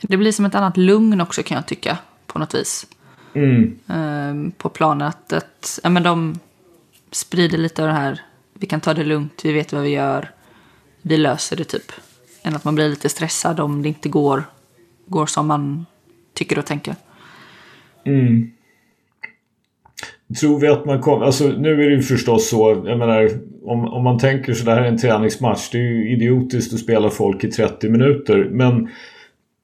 Det 0.00 0.16
blir 0.16 0.32
som 0.32 0.44
ett 0.44 0.54
annat 0.54 0.76
lugn 0.76 1.20
också 1.20 1.42
kan 1.42 1.54
jag 1.54 1.66
tycka. 1.66 1.98
På 2.26 2.38
något 2.38 2.54
vis. 2.54 2.86
Mm. 3.34 3.78
Uh, 3.90 4.52
på 4.58 4.68
planen 4.68 5.08
att, 5.08 5.32
att 5.32 5.80
ja, 5.82 5.90
men 5.90 6.02
de 6.02 6.38
sprider 7.10 7.58
lite 7.58 7.82
av 7.82 7.88
det 7.88 7.94
här. 7.94 8.20
Vi 8.54 8.66
kan 8.66 8.80
ta 8.80 8.94
det 8.94 9.04
lugnt, 9.04 9.40
vi 9.44 9.52
vet 9.52 9.72
vad 9.72 9.82
vi 9.82 9.88
gör. 9.88 10.30
Vi 11.02 11.16
löser 11.16 11.56
det 11.56 11.64
typ. 11.64 11.92
Än 12.42 12.56
att 12.56 12.64
man 12.64 12.74
blir 12.74 12.88
lite 12.88 13.08
stressad 13.08 13.60
om 13.60 13.82
det 13.82 13.88
inte 13.88 14.08
går, 14.08 14.44
går 15.06 15.26
som 15.26 15.46
man 15.46 15.86
tycker 16.36 16.58
och 16.58 16.66
tänker. 16.66 16.94
Mm. 18.04 18.50
Tror 20.40 20.60
vi 20.60 20.68
att 20.68 20.84
man 20.84 21.00
kommer... 21.00 21.26
Alltså 21.26 21.48
nu 21.48 21.72
är 21.72 21.90
det 21.90 21.96
ju 21.96 22.02
förstås 22.02 22.48
så, 22.48 22.82
jag 22.86 22.98
menar 22.98 23.30
om, 23.64 23.84
om 23.88 24.04
man 24.04 24.18
tänker 24.18 24.54
så 24.54 24.64
det 24.64 24.70
här 24.70 24.82
är 24.82 24.88
en 24.88 24.98
träningsmatch. 24.98 25.70
Det 25.70 25.78
är 25.78 25.82
ju 25.82 26.12
idiotiskt 26.12 26.74
att 26.74 26.80
spela 26.80 27.10
folk 27.10 27.44
i 27.44 27.50
30 27.50 27.88
minuter. 27.88 28.48
Men 28.50 28.88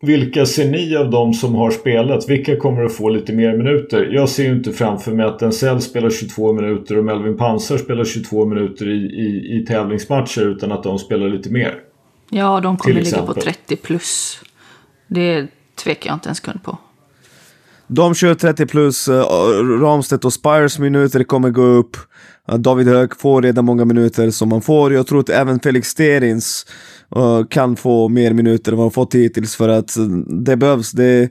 vilka 0.03 0.47
ser 0.47 0.71
ni 0.71 0.97
av 0.97 1.11
dem 1.11 1.35
som 1.35 1.55
har 1.55 1.71
spelat? 1.71 2.31
Vilka 2.31 2.57
kommer 2.57 2.85
att 2.85 2.95
få 2.95 3.09
lite 3.09 3.33
mer 3.33 3.57
minuter? 3.57 4.09
Jag 4.13 4.29
ser 4.29 4.45
ju 4.45 4.53
inte 4.53 4.73
framför 4.73 5.13
mig 5.13 5.27
att 5.27 5.39
Denzel 5.39 5.81
spelar 5.81 6.11
22 6.11 6.53
minuter 6.53 6.99
och 6.99 7.05
Melvin 7.05 7.37
Pansar 7.37 7.77
spelar 7.77 8.05
22 8.05 8.47
minuter 8.47 8.89
i, 8.89 8.97
i, 8.97 9.59
i 9.59 9.67
tävlingsmatcher 9.67 10.49
utan 10.49 10.73
att 10.73 10.83
de 10.83 10.99
spelar 10.99 11.29
lite 11.29 11.51
mer. 11.51 11.75
Ja, 12.31 12.61
de 12.61 12.77
kommer 12.77 13.01
ligga 13.01 13.23
på 13.23 13.35
30 13.35 13.77
plus. 13.77 14.41
Det 15.07 15.47
tvekar 15.75 16.11
jag 16.11 16.17
inte 16.17 16.29
en 16.29 16.35
sekund 16.35 16.63
på. 16.63 16.79
De 17.87 18.15
kör 18.15 18.35
30 18.35 18.67
plus, 18.67 19.09
uh, 19.09 19.15
Ramstedt 19.81 20.25
och 20.25 20.33
Spires 20.33 20.79
minuter 20.79 21.25
kommer 21.25 21.51
gå 21.51 21.63
upp. 21.63 21.97
Uh, 22.53 22.59
David 22.59 22.89
Höök 22.89 23.21
får 23.21 23.43
redan 23.43 23.65
många 23.65 23.85
minuter 23.85 24.31
som 24.31 24.49
man 24.49 24.63
får. 24.63 24.93
Jag 24.93 25.07
tror 25.07 25.21
att 25.21 25.29
även 25.29 25.61
Felix 25.61 25.89
Sterins 25.89 26.67
uh, 27.17 27.47
kan 27.47 27.77
få 27.77 28.09
mer 28.09 28.33
minuter 28.33 28.73
än 28.73 28.79
vad 28.79 28.85
han 28.85 28.91
fått 28.91 29.15
hittills 29.15 29.57
för 29.57 29.69
att 29.69 29.97
det 30.45 30.57
behövs. 30.57 30.93
Det, 30.93 31.31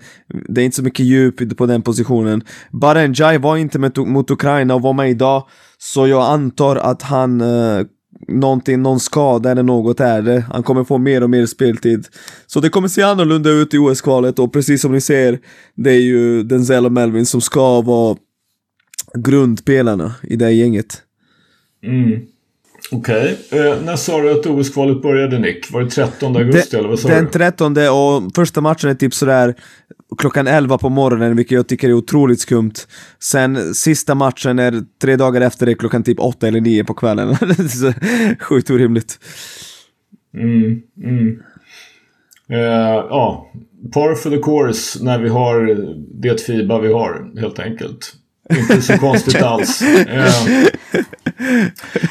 det 0.49 0.61
är 0.61 0.65
inte 0.65 0.77
så 0.77 0.83
mycket 0.83 1.05
djup 1.05 1.57
på 1.57 1.65
den 1.65 1.81
positionen. 1.81 2.43
Barenjai 2.71 3.37
var 3.37 3.57
inte 3.57 3.79
med 3.79 3.97
mot 3.97 4.31
Ukraina 4.31 4.75
och 4.75 4.81
var 4.81 4.93
med 4.93 5.09
idag, 5.09 5.47
så 5.77 6.07
jag 6.07 6.23
antar 6.23 6.75
att 6.75 7.01
han 7.01 7.41
någonting, 8.27 8.81
någon 8.81 8.99
skada 8.99 9.51
eller 9.51 9.63
något 9.63 9.99
är 9.99 10.21
det. 10.21 10.45
Han 10.51 10.63
kommer 10.63 10.83
få 10.83 10.97
mer 10.97 11.23
och 11.23 11.29
mer 11.29 11.45
speltid. 11.45 12.07
Så 12.47 12.59
det 12.59 12.69
kommer 12.69 12.87
se 12.87 13.01
annorlunda 13.01 13.49
ut 13.49 13.73
i 13.73 13.77
OS-kvalet 13.77 14.39
och 14.39 14.53
precis 14.53 14.81
som 14.81 14.91
ni 14.91 15.01
ser, 15.01 15.39
det 15.75 15.91
är 15.91 16.01
ju 16.01 16.43
Denzel 16.43 16.85
och 16.85 16.91
Melvin 16.91 17.25
som 17.25 17.41
ska 17.41 17.81
vara 17.81 18.17
grundpelarna 19.13 20.15
i 20.23 20.35
det 20.35 20.51
gänget. 20.51 21.01
Mm. 21.83 22.21
Okej. 22.91 23.37
Okay. 23.49 23.67
Eh, 23.67 23.81
när 23.81 23.95
sa 23.95 24.21
du 24.21 24.31
att 24.31 24.45
OS-kvalet 24.45 25.01
började 25.01 25.39
Nick? 25.39 25.71
Var 25.71 25.81
det 25.81 25.89
13 25.89 26.35
augusti 26.35 26.69
den, 26.71 26.79
eller 26.79 26.89
vad 26.89 26.99
sa 26.99 27.07
den 27.07 27.17
du? 27.17 27.23
Den 27.23 27.31
13 27.31 27.77
och 27.77 28.35
första 28.35 28.61
matchen 28.61 28.89
är 28.89 28.93
typ 28.93 29.13
sådär 29.13 29.55
klockan 30.17 30.47
11 30.47 30.77
på 30.77 30.89
morgonen, 30.89 31.35
vilket 31.35 31.55
jag 31.55 31.67
tycker 31.67 31.89
är 31.89 31.93
otroligt 31.93 32.39
skumt. 32.39 32.73
Sen 33.19 33.73
sista 33.73 34.15
matchen 34.15 34.59
är 34.59 34.83
tre 35.01 35.15
dagar 35.15 35.41
efter 35.41 35.65
det 35.65 35.75
klockan 35.75 36.03
typ 36.03 36.19
8 36.19 36.47
eller 36.47 36.61
9 36.61 36.83
på 36.83 36.93
kvällen. 36.93 37.35
Sjukt 38.39 38.69
orimligt. 38.69 39.19
Mm, 40.37 40.81
mm. 41.03 41.39
Uh, 42.51 42.57
ja, 43.09 43.51
par 43.93 44.15
for 44.15 44.29
the 44.29 44.37
course 44.37 45.03
när 45.03 45.19
vi 45.19 45.29
har 45.29 45.77
det 46.21 46.41
FIBA 46.41 46.79
vi 46.79 46.93
har 46.93 47.39
helt 47.39 47.59
enkelt. 47.59 48.13
Inte 48.49 48.81
så 48.81 48.97
konstigt 48.97 49.41
alls. 49.41 49.81
Uh, 49.81 51.03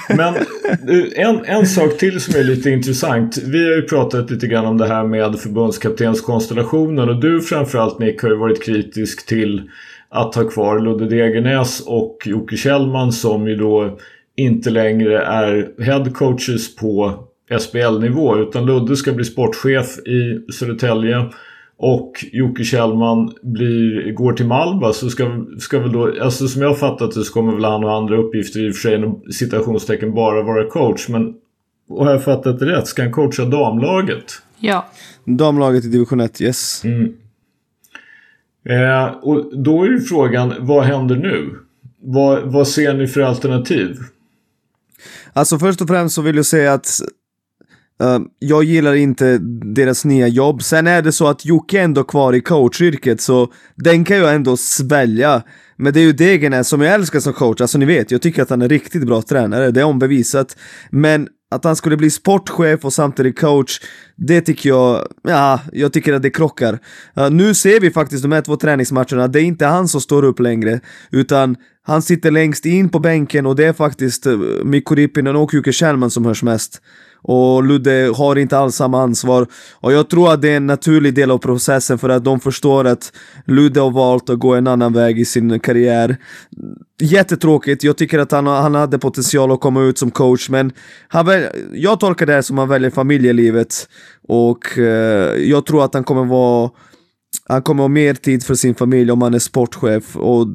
men 0.09 0.35
eh, 0.37 1.27
en, 1.29 1.45
en 1.45 1.67
sak 1.67 1.99
till 1.99 2.21
som 2.21 2.41
är 2.41 2.45
lite 2.45 2.71
intressant. 2.71 3.39
Vi 3.39 3.65
har 3.65 3.77
ju 3.77 3.83
pratat 3.83 4.31
lite 4.31 4.47
grann 4.47 4.67
om 4.67 4.79
det 4.79 4.87
här 4.87 5.05
med 5.05 5.39
förbundskaptenskonstellationen 5.41 7.09
och 7.09 7.21
du 7.21 7.41
framförallt 7.41 7.99
Nick 7.99 8.23
har 8.23 8.29
ju 8.29 8.37
varit 8.37 8.63
kritisk 8.63 9.27
till 9.27 9.71
att 10.09 10.35
ha 10.35 10.45
kvar 10.45 10.81
Ludde 10.81 11.09
Degernäs 11.09 11.81
och 11.87 12.19
Jocke 12.25 12.57
Kjellman 12.57 13.13
som 13.13 13.49
ju 13.49 13.57
då 13.57 13.99
inte 14.37 14.71
längre 14.71 15.23
är 15.23 15.83
headcoaches 15.83 16.77
på 16.77 17.25
SBL-nivå 17.61 18.39
utan 18.39 18.67
Ludde 18.67 18.97
ska 18.97 19.13
bli 19.13 19.25
sportchef 19.25 19.99
i 19.99 20.53
Södertälje 20.53 21.31
och 21.83 22.25
Jocke 22.33 22.65
Kjellman 22.65 23.33
blir, 23.43 24.13
går 24.13 24.33
till 24.33 24.47
Malba 24.47 24.93
så 24.93 25.11
ska, 25.11 25.47
ska 25.59 25.79
väl 25.79 25.93
då, 25.93 26.23
alltså 26.23 26.49
som 26.49 26.63
jag 26.63 26.79
fattat 26.79 27.15
det 27.15 27.25
så 27.25 27.33
kommer 27.33 27.53
väl 27.53 27.65
han 27.65 27.83
ha 27.83 27.97
andra 27.97 28.17
uppgifter 28.17 28.67
i 28.67 28.71
och 28.71 28.75
för 28.75 28.81
sig 28.81 28.95
inom 28.95 29.23
citationstecken 29.33 30.15
bara 30.15 30.43
vara 30.43 30.71
coach 30.71 31.09
men 31.09 31.35
och 31.89 32.05
har 32.05 32.13
jag 32.13 32.25
fattat 32.25 32.59
det 32.59 32.67
rätt? 32.67 32.87
Ska 32.87 33.03
han 33.03 33.13
coacha 33.13 33.45
damlaget? 33.45 34.43
Ja. 34.59 34.87
Damlaget 35.25 35.85
i 35.85 35.89
division 35.89 36.21
1, 36.21 36.41
yes. 36.41 36.85
Mm. 36.85 37.13
Eh, 38.69 39.07
och 39.07 39.59
då 39.65 39.85
är 39.85 39.89
ju 39.89 40.01
frågan, 40.01 40.55
vad 40.59 40.85
händer 40.85 41.17
nu? 41.17 41.51
Vad, 42.03 42.43
vad 42.43 42.69
ser 42.69 42.95
ni 42.95 43.07
för 43.07 43.21
alternativ? 43.21 43.97
Alltså 45.33 45.59
först 45.59 45.81
och 45.81 45.89
främst 45.89 46.15
så 46.15 46.23
vill 46.23 46.37
jag 46.37 46.47
säga 46.47 46.73
att 46.73 47.01
Ehm, 48.01 48.25
jag 48.39 48.65
gillar 48.65 48.95
inte 48.95 49.39
deras 49.75 50.05
nya 50.05 50.29
jobb. 50.29 50.63
Sen 50.63 50.87
är 50.87 51.03
det 51.03 51.13
så 51.13 51.27
att 51.27 51.45
Jocke 51.45 51.79
är 51.81 51.85
ändå 51.85 52.05
kvar 52.05 52.33
i 52.33 52.41
coachyrket 52.41 53.21
så 53.21 53.53
den 53.77 54.05
kan 54.05 54.17
jag 54.17 54.35
ändå 54.35 54.57
svälja. 54.57 55.43
Men 55.77 55.93
det 55.93 56.01
är 56.01 56.05
ju 56.05 56.13
Degenäs 56.13 56.69
som 56.69 56.81
jag 56.81 56.95
älskar 56.95 57.21
som 57.21 57.33
coach, 57.33 57.61
alltså 57.61 57.79
ni 57.79 57.85
vet, 57.85 58.11
jag 58.11 58.23
tycker 58.23 58.43
att 58.43 58.51
han 58.51 58.63
är 58.63 58.69
riktigt 58.69 59.07
bra 59.07 59.23
tränare, 59.23 59.71
det 59.71 59.81
är 59.81 59.85
ombevisat. 59.85 60.57
Men 60.91 61.29
att 61.51 61.65
han 61.65 61.77
skulle 61.77 61.97
bli 61.97 62.11
sportchef 62.11 62.85
och 62.85 62.93
samtidigt 62.93 63.41
coach, 63.41 63.81
det 64.17 64.41
tycker 64.41 64.69
jag, 64.69 65.07
ja, 65.23 65.61
jag 65.73 65.93
tycker 65.93 66.13
att 66.13 66.23
det 66.23 66.31
krockar. 66.31 66.79
Uh, 67.19 67.31
nu 67.31 67.55
ser 67.55 67.81
vi 67.81 67.91
faktiskt 67.91 68.23
de 68.23 68.33
här 68.33 68.43
två 68.43 68.57
träningsmatcherna, 68.57 69.29
det 69.29 69.41
är 69.41 69.45
inte 69.45 69.67
han 69.67 69.89
som 69.89 70.01
står 70.01 70.25
upp 70.25 70.41
längre, 70.41 70.81
utan 71.11 71.57
han 71.83 72.03
sitter 72.03 72.31
längst 72.31 72.67
in 72.67 72.89
på 72.89 72.99
bänken 72.99 73.47
och 73.47 73.57
det 73.57 73.67
är 73.67 73.73
faktiskt 73.73 74.27
uh, 74.27 74.65
Mikko 74.65 74.95
Rippinen 74.95 75.37
och 75.37 75.55
Jocke 75.55 75.73
Kjellman 75.73 76.11
som 76.11 76.25
hörs 76.25 76.43
mest 76.43 76.83
och 77.23 77.65
Ludde 77.65 78.13
har 78.17 78.39
inte 78.39 78.59
alls 78.59 78.77
samma 78.77 79.03
ansvar. 79.03 79.47
Och 79.81 79.93
jag 79.93 80.09
tror 80.09 80.33
att 80.33 80.43
det 80.43 80.49
är 80.49 80.57
en 80.57 80.67
naturlig 80.67 81.15
del 81.15 81.31
av 81.31 81.39
processen 81.39 81.99
för 81.99 82.09
att 82.09 82.25
de 82.25 82.41
förstår 82.41 82.87
att 82.87 83.13
Ludde 83.47 83.81
har 83.81 83.91
valt 83.91 84.31
att 84.31 84.39
gå 84.39 84.55
en 84.55 84.67
annan 84.67 84.93
väg 84.93 85.21
i 85.21 85.25
sin 85.25 85.61
karriär. 85.61 86.17
Jättetråkigt, 87.01 87.85
jag 87.85 87.97
tycker 87.97 88.19
att 88.19 88.33
han, 88.33 88.47
han 88.47 88.75
hade 88.75 88.99
potential 88.99 89.53
att 89.53 89.61
komma 89.61 89.83
ut 89.83 89.99
som 89.99 90.11
coach 90.11 90.49
men 90.49 90.73
han 91.09 91.27
väl, 91.27 91.45
jag 91.73 92.01
tolkar 92.01 92.27
det 92.27 92.33
här 92.33 92.43
som 92.43 92.59
att 92.59 92.63
han 92.63 92.69
väljer 92.69 92.91
familjelivet 92.91 93.89
och 94.29 94.79
eh, 94.79 95.37
jag 95.37 95.67
tror 95.67 95.85
att 95.85 95.95
han 95.95 96.05
kommer 96.05 96.25
vara 96.25 96.71
han 97.49 97.63
kommer 97.63 97.83
ha 97.83 97.89
mer 97.89 98.15
tid 98.15 98.45
för 98.45 98.55
sin 98.55 98.75
familj 98.75 99.11
om 99.11 99.23
han 99.23 99.35
är 99.35 99.39
sportchef, 99.39 100.17
och, 100.17 100.47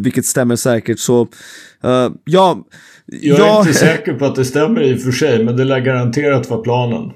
vilket 0.00 0.26
stämmer 0.26 0.56
säkert. 0.56 0.98
Så 0.98 1.22
uh, 1.22 2.10
ja, 2.24 2.64
jag 3.06 3.38
är 3.38 3.44
ja. 3.44 3.60
inte 3.60 3.74
säker 3.74 4.14
på 4.14 4.24
att 4.24 4.34
det 4.34 4.44
stämmer 4.44 4.82
i 4.82 4.96
och 4.96 5.00
för 5.00 5.12
sig, 5.12 5.44
men 5.44 5.56
det 5.56 5.64
lär 5.64 5.80
garanterat 5.80 6.50
vara 6.50 6.60
planen. 6.60 7.10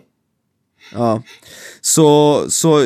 Ja. 0.94 1.22
Så, 1.80 2.40
så 2.48 2.78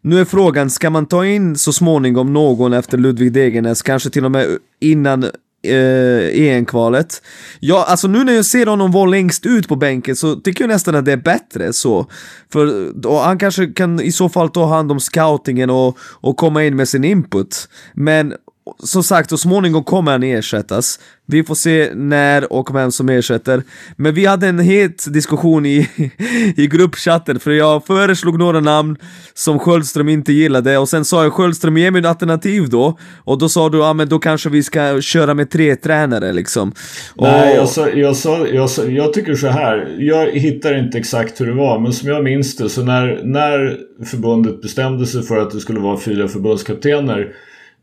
nu 0.00 0.20
är 0.20 0.24
frågan, 0.24 0.70
ska 0.70 0.90
man 0.90 1.06
ta 1.06 1.26
in 1.26 1.56
så 1.56 1.72
småningom 1.72 2.32
någon 2.32 2.72
efter 2.72 2.98
Ludvig 2.98 3.32
Degernes, 3.32 3.82
kanske 3.82 4.10
till 4.10 4.24
och 4.24 4.30
med 4.30 4.58
innan 4.80 5.24
eh, 5.62 6.42
EM-kvalet. 6.42 7.22
Ja, 7.60 7.84
alltså 7.88 8.08
nu 8.08 8.24
när 8.24 8.32
jag 8.32 8.44
ser 8.44 8.66
honom 8.66 8.92
vara 8.92 9.06
längst 9.06 9.46
ut 9.46 9.68
på 9.68 9.76
bänken 9.76 10.16
så 10.16 10.36
tycker 10.36 10.64
jag 10.64 10.68
nästan 10.68 10.94
att 10.94 11.04
det 11.04 11.12
är 11.12 11.16
bättre 11.16 11.72
så. 11.72 12.06
För 12.52 12.92
då, 12.94 13.18
han 13.18 13.38
kanske 13.38 13.66
kan 13.66 14.00
i 14.00 14.12
så 14.12 14.28
fall 14.28 14.48
ta 14.48 14.66
hand 14.66 14.92
om 14.92 15.00
scoutingen 15.00 15.70
och, 15.70 15.98
och 16.00 16.36
komma 16.36 16.64
in 16.64 16.76
med 16.76 16.88
sin 16.88 17.04
input. 17.04 17.68
Men 17.94 18.34
som 18.78 19.02
sagt, 19.02 19.30
så 19.30 19.38
småningom 19.38 19.84
kommer 19.84 20.12
han 20.12 20.22
ersättas. 20.22 20.98
Vi 21.30 21.44
får 21.44 21.54
se 21.54 21.90
när 21.94 22.52
och 22.52 22.74
vem 22.74 22.92
som 22.92 23.08
ersätter. 23.08 23.62
Men 23.96 24.14
vi 24.14 24.26
hade 24.26 24.46
en 24.46 24.58
het 24.58 25.14
diskussion 25.14 25.66
i, 25.66 25.88
i 26.56 26.66
gruppchatten, 26.66 27.40
för 27.40 27.50
jag 27.50 27.86
föreslog 27.86 28.38
några 28.38 28.60
namn 28.60 28.96
som 29.34 29.58
Sköldström 29.58 30.08
inte 30.08 30.32
gillade, 30.32 30.78
och 30.78 30.88
sen 30.88 31.04
sa 31.04 31.22
jag 31.22 31.32
Sköldström 31.32 31.78
ge 31.78 31.90
mig 31.90 32.00
ett 32.00 32.06
alternativ 32.06 32.68
då, 32.68 32.98
och 33.24 33.38
då 33.38 33.48
sa 33.48 33.68
du 33.68 33.78
ja 33.78 33.92
men 33.92 34.08
då 34.08 34.18
kanske 34.18 34.48
vi 34.48 34.62
ska 34.62 35.00
köra 35.00 35.34
med 35.34 35.50
tre 35.50 35.76
tränare 35.76 36.32
liksom. 36.32 36.72
Nej, 37.16 37.54
jag, 37.54 37.68
sa, 37.68 37.88
jag, 37.88 38.16
sa, 38.16 38.46
jag, 38.46 38.70
sa, 38.70 38.84
jag 38.84 39.12
tycker 39.12 39.34
så 39.34 39.46
här. 39.46 39.96
jag 39.98 40.30
hittar 40.30 40.78
inte 40.78 40.98
exakt 40.98 41.40
hur 41.40 41.46
det 41.46 41.54
var, 41.54 41.78
men 41.78 41.92
som 41.92 42.08
jag 42.08 42.24
minns 42.24 42.56
det 42.56 42.68
så 42.68 42.82
när, 42.82 43.20
när 43.24 43.78
förbundet 44.04 44.62
bestämde 44.62 45.06
sig 45.06 45.22
för 45.22 45.38
att 45.38 45.50
det 45.50 45.60
skulle 45.60 45.80
vara 45.80 46.00
fyra 46.00 46.28
förbundskaptener 46.28 47.32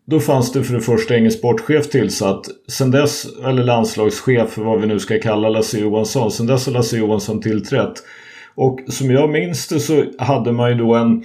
då 0.08 0.20
fanns 0.20 0.52
det 0.52 0.64
för 0.64 0.74
det 0.74 0.82
första 0.82 1.18
ingen 1.18 1.32
sportchef 1.32 1.90
tillsatt. 1.90 2.46
Sen 2.68 2.92
dess, 2.92 3.26
eller 3.46 3.64
landslagschef, 3.64 4.58
vad 4.58 4.82
vi 4.82 4.88
nu 4.88 5.00
ska 5.00 5.20
kalla 5.20 5.50
Lasse 5.50 5.80
Johansson. 5.80 6.32
Sen 6.32 6.46
dess 6.46 6.66
har 6.66 6.74
Lasse 6.74 6.98
Johansson 6.98 7.42
tillträtt. 7.42 7.94
Och 8.56 8.80
som 8.88 9.12
jag 9.12 9.30
minns 9.30 9.68
det 9.68 9.80
så 9.80 10.06
hade 10.20 10.52
man 10.52 10.70
ju 10.70 10.78
då 10.78 10.96
en... 10.96 11.24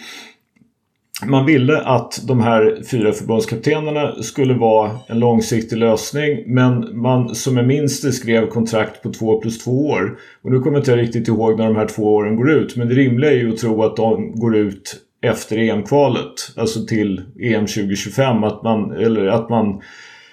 Man 1.26 1.46
ville 1.46 1.80
att 1.80 2.20
de 2.28 2.40
här 2.40 2.82
fyra 2.90 3.12
förbundskaptenerna 3.12 4.22
skulle 4.22 4.54
vara 4.54 4.90
en 5.08 5.18
långsiktig 5.18 5.76
lösning 5.76 6.42
men 6.46 7.00
man 7.00 7.34
som 7.34 7.56
jag 7.56 7.66
minns 7.66 8.00
det 8.00 8.12
skrev 8.12 8.46
kontrakt 8.46 9.02
på 9.02 9.12
två 9.12 9.40
plus 9.40 9.58
två 9.58 9.88
år. 9.88 10.18
Och 10.42 10.50
nu 10.50 10.58
kommer 10.58 10.76
jag 10.76 10.80
inte 10.80 10.96
riktigt 10.96 11.28
ihåg 11.28 11.58
när 11.58 11.66
de 11.66 11.76
här 11.76 11.86
två 11.86 12.14
åren 12.14 12.36
går 12.36 12.50
ut 12.50 12.76
men 12.76 12.88
det 12.88 12.94
rimliga 12.94 13.30
är 13.30 13.36
ju 13.36 13.52
att 13.52 13.58
tro 13.58 13.82
att 13.82 13.96
de 13.96 14.32
går 14.40 14.56
ut 14.56 14.96
efter 15.22 15.58
EM-kvalet, 15.58 16.32
alltså 16.56 16.86
till 16.86 17.22
EM 17.40 17.66
2025, 17.66 18.44
att 18.44 18.62
man, 18.62 18.90
eller 18.90 19.26
att 19.26 19.48
man 19.48 19.80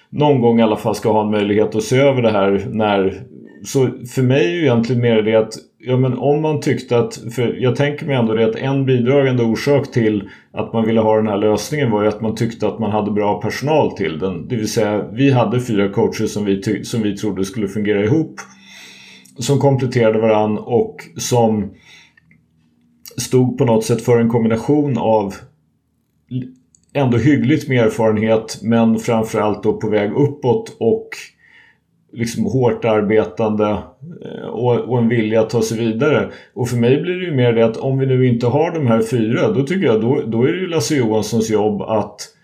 någon 0.10 0.42
gång 0.42 0.60
i 0.60 0.64
alla 0.64 0.78
fall 0.78 0.96
ska 0.96 1.12
ha 1.12 1.24
en 1.24 1.32
möjlighet 1.32 1.76
att 1.76 1.84
se 1.84 1.98
över 1.98 2.22
det 2.22 2.32
här 2.32 2.68
när... 2.72 3.24
Så 3.66 3.90
för 4.16 4.22
mig 4.22 4.46
är 4.46 4.52
ju 4.52 4.62
egentligen 4.62 5.02
mer 5.02 5.22
det 5.22 5.36
att 5.36 5.54
ja, 5.80 5.98
men 5.98 6.18
om 6.18 6.42
man 6.42 6.62
tyckte 6.62 6.98
att... 6.98 7.20
För 7.36 7.56
jag 7.60 7.76
tänker 7.76 8.06
mig 8.06 8.16
ändå 8.16 8.34
det 8.34 8.46
att 8.46 8.56
en 8.56 8.86
bidragande 8.86 9.44
orsak 9.44 9.92
till 9.92 10.30
att 10.54 10.74
man 10.74 10.86
ville 10.86 11.02
ha 11.02 11.16
den 11.16 11.28
här 11.28 11.38
lösningen 11.38 11.92
var 11.92 12.02
ju 12.02 12.08
att 12.08 12.22
man 12.22 12.36
tyckte 12.36 12.68
att 12.68 12.80
man 12.80 12.92
hade 12.92 13.12
bra 13.12 13.42
personal 13.42 13.92
till 13.92 14.20
den. 14.20 14.48
Det 14.48 14.56
vill 14.56 14.72
säga, 14.72 15.06
vi 15.14 15.32
hade 15.32 15.62
fyra 15.62 15.90
coacher 15.90 16.26
som 16.26 16.46
vi, 16.46 16.84
som 16.84 17.02
vi 17.02 17.18
trodde 17.18 17.46
skulle 17.46 17.68
fungera 17.68 18.04
ihop. 18.04 18.36
Som 19.40 19.60
kompletterade 19.60 20.20
varann 20.20 20.58
och 20.58 20.96
som 21.18 21.72
stod 23.28 23.58
på 23.58 23.66
något 23.66 23.86
sätt 23.86 24.02
för 24.02 24.20
en 24.20 24.30
kombination 24.30 24.98
av 24.98 25.36
ändå 26.94 27.18
hyggligt 27.18 27.70
med 27.70 27.86
erfarenhet 27.86 28.60
men 28.64 29.00
framförallt 29.00 29.64
då 29.64 29.74
på 29.74 29.90
väg 29.90 30.12
uppåt 30.12 30.78
och 30.80 31.10
liksom 32.14 32.46
hårt 32.46 32.86
arbetande 32.86 33.66
eh, 34.26 34.48
och, 34.48 34.80
och, 34.80 34.98
en 34.98 35.10
vilja 35.10 35.42
att 35.42 35.50
ta 35.50 35.62
sig 35.62 35.78
vidare. 35.78 36.30
Och 36.54 36.70
för 36.70 36.78
mig 36.78 37.02
blir 37.02 37.14
det 37.14 37.26
ju 37.26 37.36
mer 37.36 37.54
det 37.54 37.66
att 37.66 37.78
om 37.78 38.00
vi 38.00 38.06
nu 38.06 38.28
inte 38.28 38.48
har 38.48 38.72
de 38.72 38.88
här 38.88 39.02
fyra 39.02 39.52
då 39.52 39.64
tycker 39.64 39.88
jag 39.88 40.02
då, 40.02 40.22
då 40.28 40.44
är 40.44 40.54
det 40.54 40.60
ju 40.60 40.68
Lasse 40.68 40.96
Johanssons 40.96 41.50
jobb 41.50 41.82
att 41.82 42.22
eh, 42.22 42.37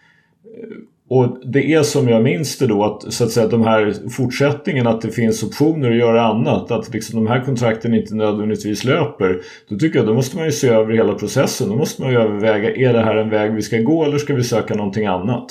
och 1.16 1.38
det 1.46 1.74
är 1.74 1.84
som 1.84 2.08
jag 2.08 2.24
minns 2.24 2.58
det 2.58 2.68
då 2.68 2.84
att, 2.84 3.14
så 3.14 3.24
att 3.24 3.32
säga, 3.32 3.48
de 3.48 3.62
här 3.62 4.10
fortsättningen 4.10 4.88
att 4.88 5.02
det 5.02 5.12
finns 5.12 5.44
optioner 5.44 5.92
att 5.92 5.98
göra 5.98 6.26
annat. 6.26 6.72
Att 6.72 6.94
liksom 6.94 7.24
de 7.24 7.32
här 7.32 7.46
kontrakten 7.46 7.94
inte 7.94 8.16
nödvändigtvis 8.16 8.84
löper. 8.84 9.42
Då 9.70 9.78
tycker 9.78 10.00
jag 10.00 10.08
då 10.08 10.14
måste 10.14 10.36
man 10.36 10.46
ju 10.46 10.52
se 10.52 10.68
över 10.68 10.94
hela 10.94 11.14
processen. 11.14 11.70
Då 11.70 11.76
måste 11.76 12.02
man 12.02 12.12
ju 12.12 12.18
överväga, 12.18 12.76
är 12.76 12.94
det 12.94 13.04
här 13.04 13.16
en 13.16 13.30
väg 13.30 13.54
vi 13.54 13.62
ska 13.62 13.78
gå 13.78 14.04
eller 14.04 14.18
ska 14.18 14.34
vi 14.34 14.44
söka 14.44 14.76
någonting 14.76 15.06
annat? 15.06 15.46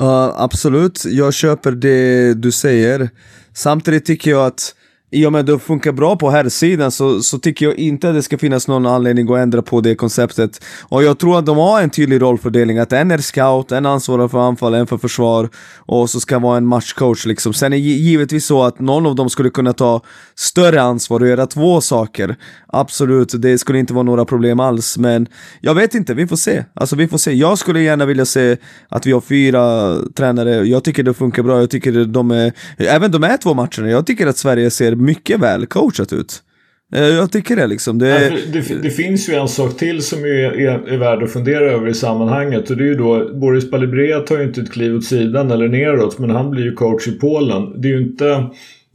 Uh, 0.00 0.42
absolut, 0.42 1.04
jag 1.04 1.34
köper 1.34 1.72
det 1.72 2.34
du 2.34 2.52
säger. 2.52 3.08
Samtidigt 3.52 4.06
tycker 4.06 4.30
jag 4.30 4.46
att 4.46 4.74
i 5.14 5.26
och 5.26 5.32
med 5.32 5.40
att 5.40 5.46
det 5.46 5.58
funkar 5.58 5.92
bra 5.92 6.16
på 6.16 6.30
här 6.30 6.48
sidan 6.48 6.90
så, 6.90 7.22
så 7.22 7.38
tycker 7.38 7.66
jag 7.66 7.74
inte 7.74 8.08
att 8.08 8.14
det 8.14 8.22
ska 8.22 8.38
finnas 8.38 8.68
någon 8.68 8.86
anledning 8.86 9.32
att 9.32 9.38
ändra 9.38 9.62
på 9.62 9.80
det 9.80 9.94
konceptet. 9.94 10.64
Och 10.82 11.02
jag 11.02 11.18
tror 11.18 11.38
att 11.38 11.46
de 11.46 11.56
har 11.56 11.82
en 11.82 11.90
tydlig 11.90 12.22
rollfördelning, 12.22 12.78
att 12.78 12.92
en 12.92 13.10
är 13.10 13.18
scout, 13.18 13.72
en 13.72 13.86
ansvarar 13.86 14.28
för 14.28 14.38
anfall, 14.38 14.74
en 14.74 14.86
för 14.86 14.98
försvar 14.98 15.48
och 15.76 16.10
så 16.10 16.20
ska 16.20 16.38
vara 16.38 16.56
en 16.56 16.66
matchcoach 16.66 17.26
liksom. 17.26 17.52
Sen 17.52 17.72
är 17.72 17.76
det 17.76 17.82
givetvis 17.82 18.46
så 18.46 18.62
att 18.62 18.80
någon 18.80 19.06
av 19.06 19.14
dem 19.14 19.30
skulle 19.30 19.50
kunna 19.50 19.72
ta 19.72 20.02
större 20.34 20.82
ansvar 20.82 21.20
och 21.20 21.28
göra 21.28 21.46
två 21.46 21.80
saker. 21.80 22.36
Absolut, 22.66 23.32
det 23.38 23.58
skulle 23.58 23.78
inte 23.78 23.94
vara 23.94 24.02
några 24.02 24.24
problem 24.24 24.60
alls, 24.60 24.98
men 24.98 25.26
jag 25.60 25.74
vet 25.74 25.94
inte, 25.94 26.14
vi 26.14 26.26
får 26.26 26.36
se. 26.36 26.64
Alltså 26.74 26.96
vi 26.96 27.08
får 27.08 27.18
se. 27.18 27.32
Jag 27.32 27.58
skulle 27.58 27.80
gärna 27.80 28.06
vilja 28.06 28.24
se 28.24 28.56
att 28.88 29.06
vi 29.06 29.12
har 29.12 29.20
fyra 29.20 29.94
tränare, 30.16 30.50
jag 30.50 30.84
tycker 30.84 31.02
det 31.02 31.14
funkar 31.14 31.42
bra, 31.42 31.60
jag 31.60 31.70
tycker 31.70 32.04
de 32.04 32.30
är, 32.30 32.52
även 32.76 33.10
de 33.10 33.22
här 33.22 33.36
två 33.36 33.54
matcherna, 33.54 33.90
jag 33.90 34.06
tycker 34.06 34.26
att 34.26 34.36
Sverige 34.36 34.70
ser 34.70 35.03
mycket 35.04 35.40
väl 35.40 35.66
coachat 35.66 36.12
ut. 36.12 36.42
Eh, 36.94 37.02
jag 37.02 37.32
tycker 37.32 37.56
det 37.56 37.66
liksom. 37.66 37.98
Det... 37.98 38.08
Ja, 38.08 38.38
det, 38.52 38.82
det, 38.82 38.90
finns 38.90 39.28
ju 39.28 39.34
en 39.34 39.48
sak 39.48 39.76
till 39.76 40.02
som 40.02 40.24
är, 40.24 40.60
är, 40.60 40.88
är 40.88 40.96
värd 40.96 41.22
att 41.22 41.32
fundera 41.32 41.70
över 41.70 41.88
i 41.88 41.94
sammanhanget. 41.94 42.70
Och 42.70 42.76
det 42.76 42.84
är 42.84 42.88
ju 42.88 42.94
då, 42.94 43.34
Boris 43.34 43.70
Balibrea 43.70 44.20
tar 44.20 44.38
ju 44.38 44.44
inte 44.44 44.60
ett 44.60 44.72
kliv 44.72 44.96
åt 44.96 45.04
sidan 45.04 45.50
eller 45.50 45.68
neråt. 45.68 46.18
Men 46.18 46.30
han 46.30 46.50
blir 46.50 46.64
ju 46.64 46.74
coach 46.74 47.08
i 47.08 47.12
Polen. 47.12 47.80
Det 47.80 47.88
är 47.88 47.92
ju 47.92 48.02
inte 48.02 48.46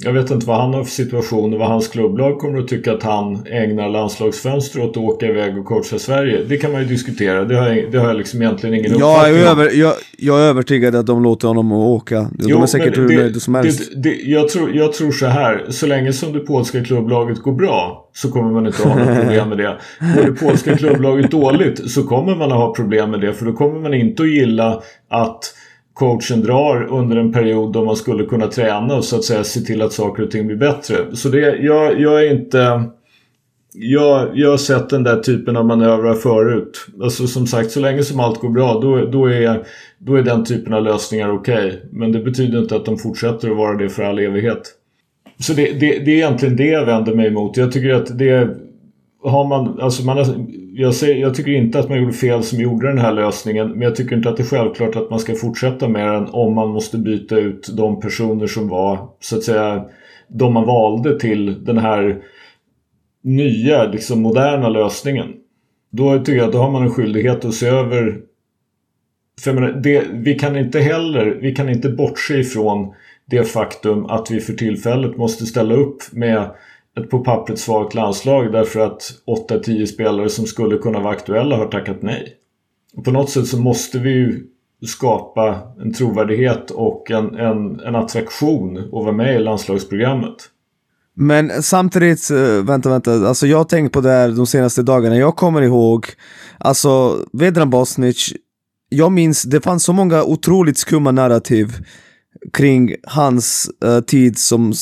jag 0.04 0.14
vet 0.14 0.32
inte 0.32 0.46
vad 0.46 0.62
han 0.62 0.74
har 0.74 0.84
för 0.84 0.92
situation 0.92 1.54
och 1.54 1.60
vad 1.60 1.68
hans 1.68 1.88
klubblag 1.88 2.40
kommer 2.40 2.60
att 2.60 2.68
tycka 2.68 2.94
att 2.94 3.04
han 3.04 3.48
ägnar 3.48 3.90
landslagsfönster 3.90 4.84
åt 4.84 4.90
att 4.90 4.98
åka 4.98 5.26
iväg 5.26 5.58
och 5.58 5.66
coacha 5.66 6.00
Sverige. 6.00 6.44
Det 6.44 6.58
kan 6.58 6.72
man 6.72 6.82
ju 6.82 6.88
diskutera. 6.88 7.46
Det 7.46 7.56
har 7.56 7.68
jag, 7.68 7.92
det 7.92 7.98
har 7.98 8.08
jag 8.08 8.18
liksom 8.18 8.42
egentligen 8.42 8.76
ingen 8.76 8.94
uppfattning 8.94 9.36
jag 9.36 9.46
är 9.46 9.52
över, 9.52 9.72
jag, 9.74 9.94
jag, 10.18 10.40
är 10.40 10.44
övertygad 10.44 10.96
att 10.96 11.06
de 11.06 11.24
låter 11.24 11.48
honom 11.48 11.72
åka. 11.72 12.20
De 12.22 12.50
jo, 12.50 12.62
är 12.62 12.66
säkert 12.66 12.98
hur 12.98 13.08
nöjda 13.08 13.40
som 13.40 13.56
helst. 13.56 13.92
Det, 13.96 14.02
det, 14.02 14.16
jag, 14.16 14.50
tror, 14.50 14.76
jag 14.76 14.94
tror 14.94 15.12
så 15.12 15.26
här. 15.26 15.66
Så 15.70 15.88
länge 15.88 16.14
som 16.14 16.34
det 16.34 16.40
polska 16.40 16.84
klubblaget 16.84 17.40
går 17.40 17.54
bra 17.54 18.10
så 18.14 18.32
kommer 18.32 18.52
man 18.52 18.68
inte 18.68 18.84
att 18.84 18.90
ha 18.90 19.06
något 19.06 19.16
problem 19.22 19.50
med 19.50 19.58
det. 19.58 19.78
Går 20.16 20.24
det 20.26 20.32
polska 20.32 20.78
klubblaget 20.78 21.32
dåligt 21.32 21.92
så 21.92 22.04
kommer 22.04 22.36
man 22.36 22.52
att 22.52 22.58
ha 22.58 22.74
problem 22.74 23.12
med 23.12 23.22
det. 23.22 23.34
För 23.34 23.46
då 23.46 23.54
kommer 23.54 23.80
man 23.80 23.94
inte 23.94 24.24
att 24.24 24.30
gilla 24.30 24.82
att 25.10 25.54
coachen 26.00 26.42
drar 26.42 26.88
under 26.90 27.18
en 27.18 27.34
period 27.34 27.74
då 27.74 27.86
man 27.86 27.96
skulle 27.96 28.26
kunna 28.26 28.48
träna 28.48 28.96
och 28.96 29.06
så 29.06 29.16
att 29.16 29.24
säga 29.24 29.44
se 29.44 29.60
till 29.60 29.82
att 29.82 29.94
saker 29.94 30.24
och 30.24 30.32
ting 30.32 30.48
blir 30.48 30.58
bättre. 30.58 30.96
Så 31.14 31.30
det, 31.30 31.40
jag, 31.40 32.02
jag 32.02 32.26
är 32.26 32.32
inte... 32.32 32.84
Jag, 33.74 34.30
jag 34.34 34.50
har 34.50 34.58
sett 34.58 34.90
den 34.90 35.04
där 35.04 35.20
typen 35.20 35.58
av 35.58 35.66
manövrar 35.66 36.14
förut. 36.14 36.88
Alltså 37.04 37.28
som 37.28 37.48
sagt, 37.48 37.72
så 37.72 37.80
länge 37.80 38.04
som 38.04 38.20
allt 38.20 38.40
går 38.40 38.50
bra 38.50 38.80
då, 38.80 39.06
då, 39.06 39.26
är, 39.26 39.64
då 39.98 40.16
är 40.16 40.24
den 40.24 40.46
typen 40.46 40.74
av 40.74 40.84
lösningar 40.84 41.32
okej. 41.32 41.68
Okay. 41.68 41.80
Men 41.92 42.12
det 42.12 42.20
betyder 42.20 42.60
inte 42.60 42.76
att 42.76 42.86
de 42.86 42.98
fortsätter 42.98 43.50
att 43.50 43.58
vara 43.58 43.78
det 43.78 43.90
för 43.90 44.04
all 44.04 44.20
evighet. 44.20 44.62
Så 45.40 45.54
det, 45.54 45.66
det, 45.66 46.00
det 46.00 46.12
är 46.12 46.16
egentligen 46.16 46.56
det 46.56 46.68
jag 46.68 46.86
vänder 46.86 47.16
mig 47.16 47.28
emot. 47.28 47.58
Jag 47.58 47.72
tycker 47.72 47.94
att 47.94 48.18
det 48.18 48.58
har 49.24 49.48
man, 49.48 49.80
alltså 49.80 50.06
man 50.06 50.18
har, 50.18 50.26
jag, 50.74 50.96
ser, 50.96 51.16
jag, 51.16 51.36
tycker 51.36 51.52
inte 51.52 51.80
att 51.80 51.90
man 51.90 51.98
gjorde 51.98 52.14
fel 52.14 52.44
som 52.44 52.60
gjorde 52.60 52.88
den 52.88 52.98
här 52.98 53.14
lösningen 53.14 53.70
men 53.70 53.82
jag 53.82 53.96
tycker 53.96 54.16
inte 54.16 54.30
att 54.30 54.38
det 54.38 54.44
är 54.44 54.48
självklart 54.48 54.96
att 54.96 55.10
man 55.10 55.20
ska 55.20 55.36
fortsätta 55.36 55.88
med 55.88 56.14
den 56.14 56.28
om 56.32 56.56
man 56.56 56.70
måste 56.70 56.98
byta 56.98 57.40
ut 57.40 57.70
de 57.78 58.00
personer 58.00 58.48
som 58.48 58.68
var 58.68 59.10
så 59.20 59.38
att 59.38 59.44
säga 59.44 59.86
de 60.28 60.54
man 60.54 60.66
valde 60.66 61.20
till 61.20 61.66
den 61.66 61.78
här 61.78 62.22
nya, 63.24 63.84
liksom 63.84 64.22
moderna 64.22 64.70
lösningen. 64.70 65.34
Då 65.92 66.18
tycker 66.18 66.36
jag 66.36 66.46
att 66.46 66.52
då 66.52 66.58
har 66.58 66.72
man 66.72 66.84
en 66.84 66.92
skyldighet 66.92 67.46
att 67.46 67.54
se 67.54 67.68
över 67.68 68.22
för 69.42 69.54
menar, 69.54 69.72
det, 69.72 70.08
vi 70.12 70.36
kan 70.36 70.58
inte 70.58 70.80
heller, 70.80 71.38
vi 71.42 71.56
kan 71.56 71.70
inte 71.70 71.90
bortse 71.90 72.40
ifrån 72.40 72.94
det 73.26 73.44
faktum 73.44 74.06
att 74.06 74.32
vi 74.32 74.40
för 74.40 74.54
tillfället 74.54 75.18
måste 75.18 75.46
ställa 75.46 75.76
upp 75.76 76.04
med 76.12 76.50
ett 77.00 77.10
på 77.10 77.20
pappret 77.20 77.60
svagt 77.60 77.94
landslag 77.94 78.52
därför 78.52 78.80
att 78.80 79.02
8-10 79.50 79.86
spelare 79.86 80.30
som 80.30 80.46
skulle 80.46 80.78
kunna 80.78 81.00
vara 81.00 81.14
aktuella 81.14 81.58
har 81.58 81.66
tackat 81.66 82.02
nej. 82.02 82.36
Och 82.98 83.06
på 83.06 83.12
något 83.12 83.30
sätt 83.30 83.48
så 83.48 83.58
måste 83.58 84.00
vi 84.00 84.10
ju 84.10 84.44
skapa 84.88 85.60
en 85.82 85.94
trovärdighet 85.94 86.72
och 86.72 87.12
en, 87.12 87.36
en, 87.36 87.80
en 87.80 87.96
attraktion 87.96 88.78
att 88.78 88.92
vara 88.92 89.12
med 89.12 89.36
i 89.36 89.40
landslagsprogrammet. 89.40 90.36
Men 91.14 91.64
samtidigt, 91.64 92.32
eh, 92.32 92.66
vänta, 92.66 92.90
vänta, 92.90 93.12
alltså 93.28 93.48
jag 93.48 93.58
har 93.58 93.64
tänkt 93.64 93.94
på 93.94 94.02
det 94.02 94.10
här 94.10 94.30
de 94.30 94.48
senaste 94.48 94.82
dagarna, 94.84 95.16
jag 95.16 95.36
kommer 95.36 95.62
ihåg, 95.62 96.06
alltså 96.58 97.18
Vedran 97.34 97.70
Bosnic, 97.70 98.34
jag 98.90 99.12
minns, 99.12 99.44
det 99.44 99.62
fanns 99.62 99.84
så 99.84 99.94
många 99.94 100.24
otroligt 100.24 100.78
skumma 100.78 101.12
narrativ 101.12 101.72
kring 102.54 102.96
hans 103.04 103.72
uh, 103.86 104.00
tid 104.00 104.38
som 104.38 104.74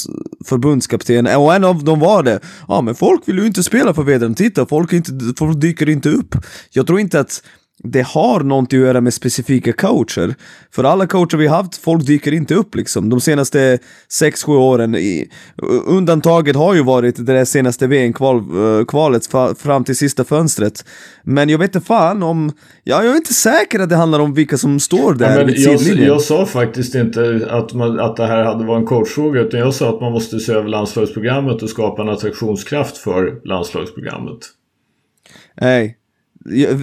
förbundskapten 0.48 1.28
och 1.28 1.56
en 1.56 1.64
av 1.64 1.84
dem 1.84 2.00
var 2.00 2.24
det. 2.24 2.40
Ja 2.68 2.82
men 2.82 2.96
folk 2.96 3.28
vill 3.28 3.38
ju 3.38 3.46
inte 3.46 3.64
spela 3.64 3.94
för 3.94 4.04
Vedran, 4.04 4.36
titta 4.36 4.66
folk, 4.66 4.94
inte, 4.94 5.12
folk 5.38 5.62
dyker 5.62 5.90
inte 5.90 6.10
upp. 6.10 6.36
Jag 6.72 6.88
tror 6.88 7.00
inte 7.00 7.20
att 7.20 7.44
det 7.84 8.02
har 8.02 8.40
någonting 8.40 8.80
att 8.80 8.86
göra 8.86 9.02
med 9.02 9.14
specifika 9.14 9.74
coacher. 9.74 10.36
För 10.72 10.84
alla 10.84 11.08
coacher 11.08 11.38
vi 11.38 11.48
haft, 11.48 11.78
folk 11.78 12.06
dyker 12.06 12.32
inte 12.32 12.56
upp 12.56 12.76
liksom. 12.76 13.10
De 13.10 13.22
senaste 13.22 13.80
6-7 14.22 14.50
åren. 14.50 14.96
I, 14.96 15.30
undantaget 15.86 16.56
har 16.56 16.74
ju 16.74 16.84
varit 16.84 17.16
det 17.16 17.24
där 17.24 17.46
senaste 17.46 17.88
VM-kvalet 17.88 19.34
eh, 19.34 19.54
fram 19.54 19.84
till 19.84 19.96
sista 19.96 20.24
fönstret. 20.24 20.86
Men 21.24 21.50
jag 21.50 21.58
vet 21.58 21.76
inte 21.76 21.88
fan 21.88 22.24
om... 22.24 22.52
Ja, 22.84 23.04
jag 23.04 23.14
är 23.14 23.18
inte 23.18 23.34
säker 23.34 23.80
att 23.80 23.90
det 23.90 23.96
handlar 23.96 24.20
om 24.20 24.34
vilka 24.34 24.58
som 24.58 24.80
står 24.80 25.14
där 25.14 25.40
ja, 25.40 25.46
men 25.46 25.56
jag, 25.58 26.08
jag 26.08 26.22
sa 26.22 26.46
faktiskt 26.46 26.96
inte 26.96 27.48
att, 27.50 27.74
man, 27.74 28.00
att 28.00 28.16
det 28.16 28.28
här 28.28 28.44
hade 28.44 28.66
varit 28.66 28.82
en 28.82 28.88
coachfråga. 28.88 29.42
Utan 29.42 29.60
jag 29.60 29.74
sa 29.74 29.90
att 29.90 30.02
man 30.02 30.12
måste 30.12 30.40
se 30.40 30.54
över 30.54 30.70
landslagsprogrammet 30.70 31.64
och 31.64 31.70
skapa 31.70 32.02
en 32.02 32.10
attraktionskraft 32.10 32.98
för 32.98 33.48
landslagsprogrammet. 33.48 34.40
Nej, 35.62 35.98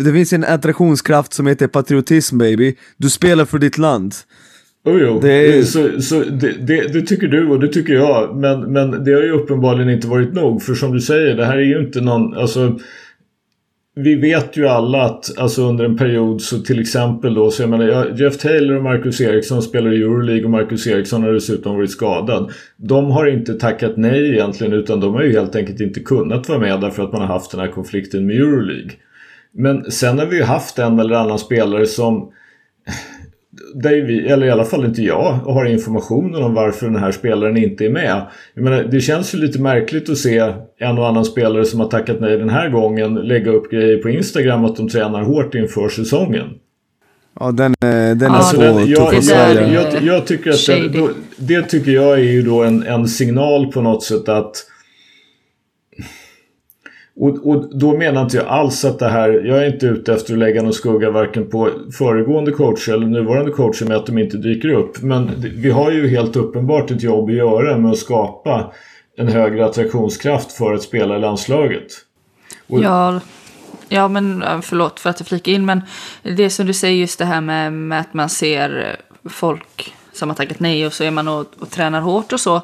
det 0.04 0.12
finns 0.12 0.32
en 0.32 0.44
attraktionskraft 0.44 1.32
som 1.32 1.46
heter 1.46 1.66
patriotism 1.66 2.38
baby. 2.38 2.74
Du 2.96 3.10
spelar 3.10 3.44
för 3.44 3.58
ditt 3.58 3.78
land. 3.78 4.14
Oh, 4.84 5.02
jo, 5.02 5.20
det, 5.20 5.58
är... 5.58 5.62
så, 5.62 6.02
så 6.02 6.20
det, 6.20 6.52
det, 6.52 6.92
det, 6.92 7.02
tycker 7.02 7.28
du 7.28 7.48
och 7.48 7.60
det 7.60 7.68
tycker 7.68 7.92
jag. 7.92 8.36
Men, 8.36 8.72
men 8.72 9.04
det 9.04 9.12
har 9.12 9.22
ju 9.22 9.30
uppenbarligen 9.30 9.90
inte 9.90 10.06
varit 10.06 10.32
nog. 10.32 10.62
För 10.62 10.74
som 10.74 10.92
du 10.92 11.00
säger, 11.00 11.36
det 11.36 11.46
här 11.46 11.56
är 11.56 11.62
ju 11.62 11.86
inte 11.86 12.00
någon... 12.00 12.34
Alltså, 12.34 12.78
vi 13.96 14.14
vet 14.14 14.56
ju 14.56 14.68
alla 14.68 15.02
att 15.02 15.38
alltså 15.38 15.62
under 15.62 15.84
en 15.84 15.96
period 15.96 16.42
så 16.42 16.58
till 16.58 16.80
exempel 16.80 17.34
då 17.34 17.50
så 17.50 17.62
jag 17.62 17.70
menar 17.70 18.14
Jeff 18.16 18.38
Taylor 18.38 18.76
och 18.76 18.82
Marcus 18.82 19.20
Eriksson 19.20 19.62
spelar 19.62 19.92
i 19.92 19.96
Euroleague 19.96 20.44
och 20.44 20.50
Marcus 20.50 20.86
Eriksson 20.86 21.22
har 21.22 21.32
dessutom 21.32 21.76
varit 21.76 21.90
skadad. 21.90 22.52
De 22.76 23.10
har 23.10 23.26
inte 23.26 23.54
tackat 23.54 23.96
nej 23.96 24.30
egentligen 24.30 24.72
utan 24.72 25.00
de 25.00 25.14
har 25.14 25.22
ju 25.22 25.32
helt 25.32 25.56
enkelt 25.56 25.80
inte 25.80 26.00
kunnat 26.00 26.48
vara 26.48 26.58
med 26.58 26.80
därför 26.80 27.02
att 27.02 27.12
man 27.12 27.20
har 27.20 27.28
haft 27.28 27.50
den 27.50 27.60
här 27.60 27.68
konflikten 27.68 28.26
med 28.26 28.36
Euroleague. 28.36 28.90
Men 29.54 29.90
sen 29.90 30.18
har 30.18 30.26
vi 30.26 30.36
ju 30.36 30.42
haft 30.42 30.78
en 30.78 30.98
eller 30.98 31.14
annan 31.14 31.38
spelare 31.38 31.86
som 31.86 32.32
där 33.74 33.90
vi, 33.90 34.26
eller 34.26 34.46
i 34.46 34.50
alla 34.50 34.64
fall 34.64 34.84
inte 34.84 35.02
jag, 35.02 35.32
har 35.32 35.64
informationen 35.64 36.42
om 36.42 36.54
varför 36.54 36.86
den 36.86 36.96
här 36.96 37.12
spelaren 37.12 37.56
inte 37.56 37.84
är 37.84 37.90
med. 37.90 38.22
Jag 38.54 38.64
menar, 38.64 38.82
det 38.82 39.00
känns 39.00 39.34
ju 39.34 39.38
lite 39.38 39.60
märkligt 39.60 40.10
att 40.10 40.18
se 40.18 40.52
en 40.78 40.98
och 40.98 41.08
annan 41.08 41.24
spelare 41.24 41.64
som 41.64 41.80
har 41.80 41.88
tackat 41.88 42.20
nej 42.20 42.38
den 42.38 42.48
här 42.48 42.68
gången 42.68 43.14
lägga 43.14 43.50
upp 43.50 43.70
grejer 43.70 43.96
på 43.96 44.08
Instagram 44.08 44.64
att 44.64 44.76
de 44.76 44.88
tränar 44.88 45.22
hårt 45.22 45.54
inför 45.54 45.88
säsongen. 45.88 46.46
Ja, 47.40 47.52
den, 47.52 47.74
den 47.80 48.22
är 48.22 48.28
alltså 48.28 48.56
svår 48.56 48.64
den, 48.64 48.88
jag, 48.88 49.14
jag, 49.14 49.72
jag, 49.72 50.02
jag, 50.02 50.26
tycker 50.26 50.50
att 50.50 50.66
det, 50.66 50.88
då, 50.88 51.10
det 51.36 51.62
tycker 51.62 51.90
jag 51.90 52.12
är 52.12 52.32
ju 52.32 52.42
då 52.42 52.62
en, 52.62 52.82
en 52.82 53.08
signal 53.08 53.72
på 53.72 53.80
något 53.80 54.02
sätt 54.02 54.28
att 54.28 54.66
och, 57.16 57.48
och, 57.48 57.78
då 57.78 57.96
menar 57.96 58.22
inte 58.22 58.36
jag 58.36 58.46
alls 58.46 58.84
att 58.84 58.98
det 58.98 59.08
här, 59.08 59.30
jag 59.30 59.58
är 59.58 59.66
inte 59.66 59.86
ute 59.86 60.12
efter 60.12 60.32
att 60.32 60.38
lägga 60.38 60.62
någon 60.62 60.72
skugga 60.72 61.10
varken 61.10 61.50
på 61.50 61.70
föregående 61.98 62.52
coacher 62.52 62.92
eller 62.92 63.06
nuvarande 63.06 63.50
coacher 63.50 63.86
med 63.86 63.96
att 63.96 64.06
de 64.06 64.18
inte 64.18 64.36
dyker 64.36 64.68
upp. 64.68 65.02
Men 65.02 65.30
vi 65.56 65.70
har 65.70 65.90
ju 65.90 66.08
helt 66.08 66.36
uppenbart 66.36 66.90
ett 66.90 67.02
jobb 67.02 67.28
att 67.28 67.34
göra 67.34 67.78
med 67.78 67.90
att 67.90 67.98
skapa 67.98 68.72
en 69.16 69.28
högre 69.28 69.64
attraktionskraft 69.64 70.52
för 70.52 70.74
att 70.74 70.82
spela 70.82 71.16
i 71.16 71.20
landslaget. 71.20 71.86
Och, 72.68 72.82
ja, 72.82 73.20
ja, 73.88 74.08
men 74.08 74.44
förlåt 74.62 75.00
för 75.00 75.10
att 75.10 75.20
jag 75.20 75.26
flikar 75.26 75.52
in, 75.52 75.64
men 75.64 75.82
det 76.22 76.50
som 76.50 76.66
du 76.66 76.72
säger 76.72 76.96
just 76.96 77.18
det 77.18 77.24
här 77.24 77.40
med, 77.40 77.72
med 77.72 78.00
att 78.00 78.14
man 78.14 78.28
ser 78.28 78.96
folk 79.24 79.94
som 80.12 80.28
har 80.28 80.36
tackat 80.36 80.60
nej 80.60 80.86
och 80.86 80.92
så 80.92 81.04
är 81.04 81.10
man 81.10 81.28
och, 81.28 81.46
och 81.58 81.70
tränar 81.70 82.00
hårt 82.00 82.32
och 82.32 82.40
så. 82.40 82.62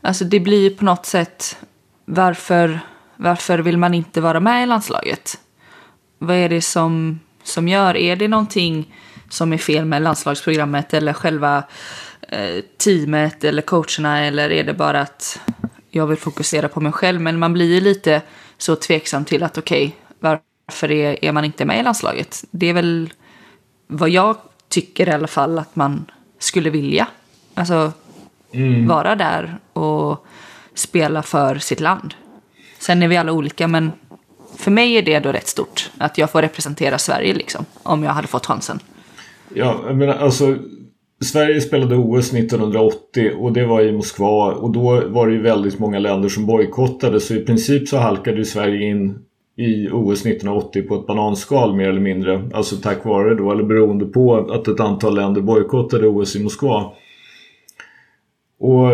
Alltså 0.00 0.24
det 0.24 0.40
blir 0.40 0.70
på 0.70 0.84
något 0.84 1.06
sätt 1.06 1.56
varför 2.04 2.80
varför 3.22 3.58
vill 3.58 3.78
man 3.78 3.94
inte 3.94 4.20
vara 4.20 4.40
med 4.40 4.62
i 4.62 4.66
landslaget? 4.66 5.38
Vad 6.18 6.36
är 6.36 6.48
det 6.48 6.62
som, 6.62 7.20
som 7.42 7.68
gör? 7.68 7.96
Är 7.96 8.16
det 8.16 8.28
någonting 8.28 8.94
som 9.28 9.52
är 9.52 9.58
fel 9.58 9.84
med 9.84 10.02
landslagsprogrammet 10.02 10.94
eller 10.94 11.12
själva 11.12 11.64
eh, 12.28 12.64
teamet 12.78 13.44
eller 13.44 13.62
coacherna 13.62 14.20
eller 14.20 14.50
är 14.50 14.64
det 14.64 14.74
bara 14.74 15.00
att 15.00 15.40
jag 15.90 16.06
vill 16.06 16.18
fokusera 16.18 16.68
på 16.68 16.80
mig 16.80 16.92
själv. 16.92 17.20
Men 17.20 17.38
man 17.38 17.52
blir 17.52 17.74
ju 17.74 17.80
lite 17.80 18.22
så 18.58 18.76
tveksam 18.76 19.24
till 19.24 19.42
att 19.42 19.58
okej, 19.58 19.86
okay, 19.86 20.40
varför 20.68 20.90
är, 20.90 21.24
är 21.24 21.32
man 21.32 21.44
inte 21.44 21.64
med 21.64 21.80
i 21.80 21.82
landslaget? 21.82 22.44
Det 22.50 22.66
är 22.66 22.74
väl 22.74 23.12
vad 23.86 24.10
jag 24.10 24.36
tycker 24.68 25.08
i 25.08 25.12
alla 25.12 25.26
fall 25.26 25.58
att 25.58 25.76
man 25.76 26.10
skulle 26.38 26.70
vilja. 26.70 27.08
Alltså 27.54 27.92
mm. 28.52 28.88
vara 28.88 29.14
där 29.14 29.58
och 29.72 30.26
spela 30.74 31.22
för 31.22 31.58
sitt 31.58 31.80
land. 31.80 32.14
Sen 32.82 33.02
är 33.02 33.08
vi 33.08 33.16
alla 33.16 33.32
olika 33.32 33.68
men 33.68 33.92
för 34.56 34.70
mig 34.70 34.96
är 34.96 35.02
det 35.02 35.18
då 35.18 35.32
rätt 35.32 35.46
stort. 35.46 35.90
Att 35.98 36.18
jag 36.18 36.30
får 36.30 36.42
representera 36.42 36.98
Sverige 36.98 37.34
liksom. 37.34 37.64
Om 37.82 38.02
jag 38.02 38.10
hade 38.10 38.28
fått 38.28 38.46
chansen. 38.46 38.78
Ja, 39.54 39.80
jag 39.86 39.96
menar 39.96 40.14
alltså. 40.14 40.56
Sverige 41.24 41.60
spelade 41.60 41.96
OS 41.96 42.32
1980 42.32 43.32
och 43.38 43.52
det 43.52 43.66
var 43.66 43.80
i 43.80 43.92
Moskva 43.92 44.52
och 44.52 44.70
då 44.72 45.08
var 45.08 45.26
det 45.26 45.32
ju 45.32 45.42
väldigt 45.42 45.78
många 45.78 45.98
länder 45.98 46.28
som 46.28 46.46
bojkottade 46.46 47.20
så 47.20 47.34
i 47.34 47.40
princip 47.40 47.88
så 47.88 47.96
halkade 47.96 48.36
ju 48.36 48.44
Sverige 48.44 48.90
in 48.90 49.18
i 49.56 49.88
OS 49.88 50.20
1980 50.20 50.82
på 50.82 50.94
ett 50.94 51.06
bananskal 51.06 51.76
mer 51.76 51.88
eller 51.88 52.00
mindre. 52.00 52.50
Alltså 52.54 52.76
tack 52.76 53.04
vare 53.04 53.34
då, 53.34 53.52
eller 53.52 53.64
beroende 53.64 54.04
på 54.04 54.36
att 54.36 54.68
ett 54.68 54.80
antal 54.80 55.14
länder 55.14 55.40
bojkottade 55.40 56.08
OS 56.08 56.36
i 56.36 56.42
Moskva. 56.42 56.92
Och 58.60 58.90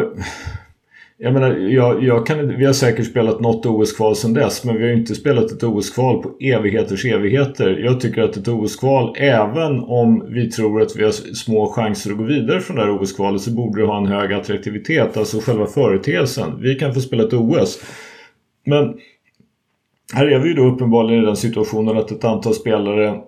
jag 1.20 1.33
menar, 1.33 1.57
jag, 1.57 2.04
jag 2.04 2.26
kan, 2.26 2.57
vi 2.57 2.64
har 2.64 2.72
säkert 2.72 3.07
spelat 3.07 3.40
något 3.40 3.66
OS-kval 3.66 4.16
sedan 4.16 4.35
dess 4.35 4.64
men 4.64 4.76
vi 4.76 4.83
har 4.83 4.96
inte 4.96 5.14
spelat 5.14 5.52
ett 5.52 5.62
OS-kval 5.62 6.22
på 6.22 6.37
evigheters 6.40 7.04
evigheter. 7.04 7.78
Jag 7.85 8.00
tycker 8.00 8.22
att 8.22 8.37
ett 8.37 8.48
OS-kval, 8.48 9.14
även 9.18 9.81
om 9.81 10.26
vi 10.28 10.50
tror 10.50 10.83
att 10.83 10.96
vi 10.96 11.04
har 11.04 11.11
små 11.11 11.72
chanser 11.72 12.11
att 12.11 12.16
gå 12.16 12.24
vidare 12.24 12.61
från 12.61 12.76
det 12.76 12.83
här 12.83 13.02
OS-kvalet 13.02 13.40
så 13.40 13.50
borde 13.50 13.81
det 13.81 13.87
ha 13.87 13.98
en 13.98 14.07
hög 14.07 14.33
attraktivitet, 14.33 15.16
alltså 15.16 15.40
själva 15.40 15.66
företeelsen. 15.66 16.61
Vi 16.61 16.74
kan 16.74 16.94
få 16.94 17.00
spela 17.00 17.22
ett 17.22 17.33
OS. 17.33 17.81
Men 18.66 18.94
här 20.14 20.26
är 20.26 20.38
vi 20.38 20.48
ju 20.48 20.54
då 20.54 20.64
uppenbarligen 20.64 21.22
i 21.22 21.26
den 21.26 21.37
situationen 21.37 21.96
att 21.96 22.11
ett 22.11 22.24
antal 22.24 22.54
spelare 22.54 23.20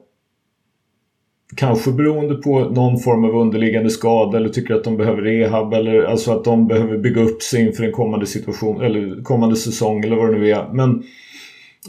Kanske 1.56 1.92
beroende 1.92 2.34
på 2.34 2.60
någon 2.60 2.98
form 2.98 3.24
av 3.24 3.36
underliggande 3.36 3.90
skada 3.90 4.38
eller 4.38 4.48
tycker 4.48 4.74
att 4.74 4.84
de 4.84 4.96
behöver 4.96 5.22
rehab 5.22 5.74
eller 5.74 6.02
alltså 6.02 6.32
att 6.32 6.44
de 6.44 6.66
behöver 6.66 6.98
bygga 6.98 7.22
upp 7.22 7.42
sig 7.42 7.66
inför 7.66 7.84
en 7.84 7.92
kommande 7.92 8.26
situation 8.26 8.80
eller 8.80 9.22
kommande 9.22 9.56
säsong 9.56 10.04
eller 10.04 10.16
vad 10.16 10.32
det 10.32 10.38
nu 10.38 10.50
är. 10.50 10.72
Men 10.72 11.02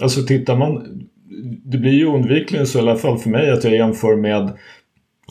alltså 0.01 0.23
tittar 0.23 0.57
man 0.57 1.01
Det 1.65 1.77
blir 1.77 1.91
ju 1.91 2.05
oundvikligen 2.05 2.67
så 2.67 2.77
i 2.77 2.81
alla 2.81 2.95
fall 2.95 3.17
för 3.17 3.29
mig 3.29 3.51
att 3.51 3.63
jag 3.63 3.73
jämför 3.73 4.15
med 4.15 4.51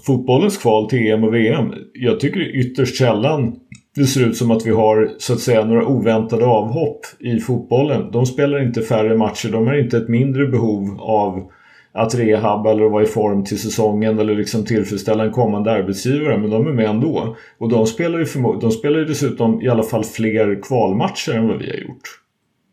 fotbollens 0.07 0.59
kval 0.59 0.89
till 0.89 1.13
EM 1.13 1.25
och 1.25 1.35
VM. 1.35 1.75
Jag 1.95 2.21
tycker 2.21 2.57
ytterst 2.57 2.97
sällan 2.97 3.57
det 3.95 4.05
ser 4.05 4.27
ut 4.27 4.37
som 4.37 4.51
att 4.51 4.67
vi 4.67 4.71
har 4.71 5.11
så 5.19 5.33
att 5.33 5.41
säga 5.41 5.65
några 5.65 5.87
oväntade 5.87 6.45
avhopp 6.45 7.01
i 7.21 7.41
fotbollen. 7.41 8.11
De 8.13 8.27
spelar 8.27 8.63
inte 8.63 8.83
färre 8.83 9.17
matcher, 9.17 9.49
de 9.53 9.67
har 9.67 9.75
inte 9.75 9.97
ett 9.97 10.09
mindre 10.09 10.47
behov 10.47 11.01
av 11.01 11.51
att 11.93 12.15
rehabba 12.15 12.71
eller 12.71 12.85
vara 12.85 13.03
i 13.03 13.07
form 13.07 13.45
till 13.45 13.59
säsongen 13.59 14.19
eller 14.19 14.35
liksom 14.35 14.65
tillfredsställa 14.65 15.25
en 15.25 15.33
kommande 15.33 15.71
arbetsgivare. 15.71 16.39
Men 16.39 16.51
de 16.51 16.67
är 16.67 16.73
med 16.73 16.91
ändå. 16.91 17.37
Och 17.59 17.69
de 17.69 17.87
spelar 17.87 18.19
ju, 18.19 18.27
de 18.61 18.71
spelar 18.71 18.99
ju 18.99 19.05
dessutom 19.05 19.63
i 19.63 19.69
alla 19.69 19.83
fall 19.83 20.05
fler 20.05 20.63
kvalmatcher 20.63 21.33
än 21.35 21.49
vad 21.49 21.59
vi 21.59 21.71
har 21.71 21.77
gjort 21.77 22.21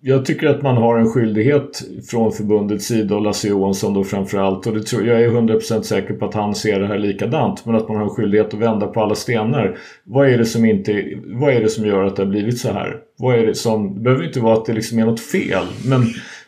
jag 0.02 0.26
tycker 0.26 0.48
att 0.48 0.62
man 0.62 0.78
har 0.78 0.98
en 0.98 1.10
skyldighet 1.10 1.82
från 2.10 2.32
förbundets 2.32 2.86
sida 2.86 3.16
och 3.16 3.22
Lasse 3.22 3.48
Johansson 3.48 3.94
då 3.94 4.04
framförallt 4.04 4.68
och 4.68 4.74
det 4.74 4.84
tror, 4.84 5.08
jag 5.08 5.22
är 5.22 5.30
100% 5.30 5.82
säker 5.82 6.14
på 6.14 6.26
att 6.26 6.34
han 6.34 6.56
ser 6.56 6.80
det 6.80 6.88
här 6.88 6.98
likadant 6.98 7.66
men 7.66 7.76
att 7.76 7.88
man 7.88 7.98
har 7.98 8.04
en 8.04 8.10
skyldighet 8.10 8.54
att 8.54 8.60
vända 8.60 8.88
på 8.88 9.02
alla 9.02 9.16
stenar. 9.16 9.78
Vad 10.04 10.30
är 10.30 10.38
det 10.38 10.46
som, 10.46 10.66
inte, 10.66 11.04
vad 11.26 11.54
är 11.54 11.62
det 11.62 11.70
som 11.70 11.86
gör 11.86 12.04
att 12.04 12.16
det 12.16 12.22
har 12.22 12.30
blivit 12.30 12.60
så 12.60 12.72
här? 12.72 12.96
Vad 13.18 13.40
är 13.40 13.46
det 13.46 13.56
som, 13.56 13.94
det 13.94 14.00
behöver 14.00 14.26
inte 14.26 14.40
vara 14.40 14.54
att 14.54 14.66
det 14.66 14.74
liksom 14.74 15.00
är 15.00 15.06
något 15.06 15.20
fel 15.20 15.66
men 15.86 16.02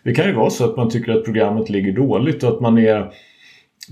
det 0.04 0.14
kan 0.14 0.26
ju 0.26 0.34
vara 0.34 0.50
så 0.50 0.66
att 0.66 0.78
man 0.78 0.90
tycker 0.90 1.12
att 1.12 1.26
programmet 1.26 1.70
ligger 1.70 1.92
dåligt 1.92 2.44
och 2.44 2.50
att 2.50 2.62
man 2.62 2.78
är 2.78 3.12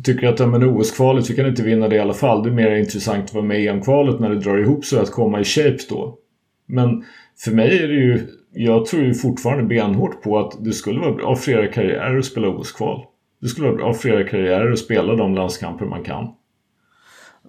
tycker 0.04 0.28
att 0.28 0.40
ja, 0.40 0.46
OS-kvalet, 0.46 1.30
vi 1.30 1.36
kan 1.36 1.48
inte 1.48 1.64
vinna 1.64 1.88
det 1.88 1.96
i 1.96 2.00
alla 2.00 2.14
fall. 2.14 2.44
Det 2.44 2.50
är 2.50 2.54
mer 2.54 2.76
intressant 2.76 3.26
att 3.26 3.34
vara 3.34 3.46
med 3.46 3.62
i 3.62 3.68
EM-kvalet 3.68 4.20
när 4.20 4.30
det 4.30 4.40
drar 4.40 4.58
ihop 4.58 4.86
sig 4.86 5.00
att 5.00 5.12
komma 5.12 5.40
i 5.40 5.44
shape 5.44 5.78
då. 5.90 6.18
Men 6.66 7.04
för 7.44 7.52
mig 7.52 7.84
är 7.84 7.88
det 7.88 7.94
ju 7.94 8.28
jag 8.58 8.86
tror 8.86 9.04
ju 9.04 9.14
fortfarande 9.14 9.64
benhårt 9.64 10.22
på 10.22 10.40
att 10.40 10.54
det 10.60 10.72
skulle 10.72 11.00
vara 11.00 11.12
bra 11.12 11.36
för 11.36 11.52
era 11.52 11.72
karriärer 11.72 12.18
att 12.18 12.26
spela 12.26 12.48
OS-kval. 12.48 13.06
Det 13.42 13.48
skulle 13.48 13.68
vara 13.68 13.78
bra 13.78 13.94
för 13.94 14.10
era 14.10 14.30
karriärer 14.30 14.72
att 14.72 14.80
spela 14.80 15.16
de 15.16 15.36
landskamper 15.36 15.86
man 15.86 16.04
kan. 16.04 16.28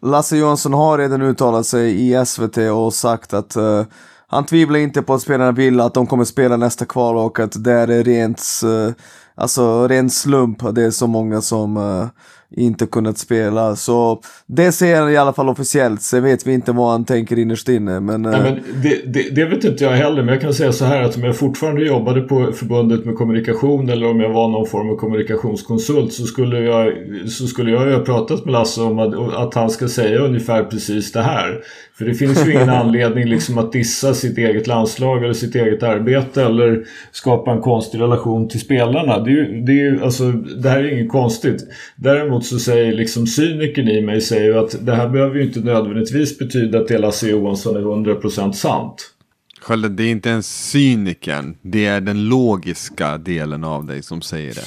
Lasse 0.03 0.37
Johansson 0.37 0.73
har 0.73 0.99
redan 0.99 1.23
uttalat 1.23 1.67
sig 1.67 2.09
i 2.09 2.27
SVT 2.27 2.57
och 2.57 2.95
sagt 2.95 3.35
att 3.35 3.57
uh, 3.57 3.85
han 4.31 4.47
tvivlar 4.47 4.79
inte 4.79 5.03
på 5.03 5.15
att 5.15 5.23
spelarna 5.23 5.53
vill 5.53 5.81
att 5.81 5.95
de 5.95 6.07
kommer 6.07 6.25
spela 6.25 6.57
nästa 6.57 6.85
kval 6.85 7.17
och 7.17 7.41
att 7.41 7.65
det 7.65 7.73
är 7.73 7.87
rent, 7.87 8.43
eh, 8.65 8.95
alltså 9.35 9.89
ren 9.89 10.11
slump 10.11 10.65
att 10.65 10.75
det 10.75 10.83
är 10.83 10.91
så 10.91 11.07
många 11.07 11.41
som 11.41 11.77
uh, 11.77 12.07
inte 12.57 12.87
kunnat 12.87 13.19
spela. 13.19 13.77
Så 13.77 14.21
det 14.47 14.73
ser 14.73 15.01
han 15.01 15.13
i 15.13 15.17
alla 15.17 15.33
fall 15.33 15.49
officiellt. 15.49 16.03
Sen 16.03 16.23
vet 16.23 16.47
vi 16.47 16.53
inte 16.53 16.73
vad 16.73 16.91
han 16.91 17.05
tänker 17.05 17.39
innerst 17.39 17.69
inne. 17.69 18.01
Men, 18.01 18.23
Nej, 18.23 18.41
men 18.43 18.83
det, 18.83 19.13
det, 19.13 19.35
det, 19.35 19.45
vet 19.45 19.65
inte 19.65 19.85
jag 19.85 19.91
heller. 19.91 20.23
Men 20.23 20.29
jag 20.29 20.41
kan 20.41 20.55
säga 20.55 20.73
så 20.73 20.85
här 20.85 21.03
att 21.03 21.17
om 21.17 21.25
jag 21.25 21.37
fortfarande 21.37 21.83
jobbade 21.83 22.21
på 22.21 22.53
förbundet 22.53 23.05
med 23.05 23.17
kommunikation 23.17 23.89
eller 23.89 24.11
om 24.11 24.21
jag 24.21 24.33
var 24.33 24.49
någon 24.49 24.67
form 24.67 24.91
av 24.91 24.97
kommunikationskonsult 24.97 26.13
så 26.13 26.25
skulle 26.25 26.59
jag, 26.59 26.93
så 27.29 27.47
skulle 27.47 27.71
jag 27.71 27.99
ha 27.99 28.05
pratat 28.05 28.45
med 28.45 28.53
Lasse 28.53 28.81
om 28.81 28.99
att, 28.99 29.35
att 29.35 29.55
han 29.55 29.71
ska 29.71 29.89
säga 29.89 30.19
ungefär 30.19 30.65
precis 30.65 31.13
det 31.13 31.23
här. 31.23 31.61
För 31.99 32.05
det 32.05 32.15
finns 32.15 32.47
ju 32.47 32.53
ingen 32.53 32.69
anledning 32.83 33.25
liksom 33.25 33.59
att 33.59 33.73
dissa 33.73 34.15
sitt 34.15 34.39
eget 34.39 34.67
landslag 34.67 35.25
eller 35.25 35.33
sitt 35.35 35.55
eget 35.55 35.83
arbete 35.83 36.43
eller 36.43 36.85
skapa 37.13 37.51
en 37.51 37.61
konstig 37.61 38.01
relation 38.01 38.49
till 38.49 38.61
spelarna. 38.61 39.19
Det, 39.19 39.31
är 39.31 39.35
ju, 39.35 39.61
det, 39.61 39.73
är 39.73 39.91
ju, 39.91 40.03
alltså, 40.03 40.33
det 40.33 40.69
här 40.69 40.79
är 40.79 40.93
inget 40.93 41.13
konstigt. 41.13 41.65
Däremot 41.97 42.38
så 42.45 42.59
säger 42.59 42.93
liksom 42.93 43.27
cynikern 43.27 43.89
i 43.89 44.03
mig 44.03 44.21
säger 44.21 44.45
ju 44.45 44.59
att 44.59 44.87
det 44.87 44.95
här 44.95 45.09
behöver 45.09 45.37
ju 45.37 45.43
inte 45.43 45.61
nödvändigtvis 45.61 46.39
betyda 46.39 46.79
att 46.79 46.89
det 46.89 46.99
Lasse 46.99 47.29
Johansson 47.29 47.77
är 47.77 47.81
100% 47.81 48.53
sant. 48.53 49.15
Skölde, 49.61 49.89
det 49.89 50.03
är 50.03 50.11
inte 50.11 50.29
ens 50.29 50.71
cynikern. 50.71 51.57
Det 51.63 51.87
är 51.87 52.01
den 52.01 52.29
logiska 52.29 53.19
delen 53.19 53.65
av 53.65 53.87
dig 53.87 54.03
som 54.03 54.23
säger 54.23 54.55
det. 54.55 54.65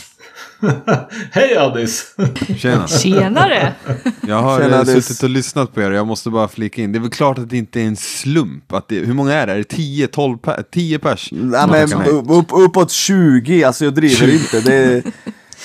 Hej 1.31 1.57
Addis! 1.57 2.15
Tjena! 2.57 2.88
Tjenare! 2.88 3.73
Jag 4.27 4.41
har 4.41 4.60
Tjena, 4.60 4.77
eh, 4.77 4.84
suttit 4.84 5.23
och 5.23 5.29
lyssnat 5.29 5.73
på 5.73 5.81
er 5.81 5.91
och 5.91 5.97
jag 5.97 6.07
måste 6.07 6.29
bara 6.29 6.47
flika 6.47 6.81
in. 6.81 6.91
Det 6.91 6.97
är 6.97 7.01
väl 7.01 7.10
klart 7.10 7.38
att 7.38 7.49
det 7.49 7.57
inte 7.57 7.81
är 7.81 7.86
en 7.86 7.95
slump. 7.95 8.73
Att 8.73 8.88
det, 8.88 8.95
hur 8.95 9.13
många 9.13 9.34
är 9.34 9.47
det? 9.47 9.53
Är 9.53 9.57
det 9.57 9.63
10, 9.63 10.07
12, 10.07 10.38
10 10.71 10.99
pers? 10.99 11.29
Nej, 11.31 11.88
men 11.88 12.07
upp, 12.29 12.47
uppåt 12.51 12.91
20, 12.91 13.63
alltså 13.63 13.86
jag 13.86 13.93
driver 13.93 14.15
20. 14.15 14.31
inte. 14.55 14.62
Det 14.62 15.03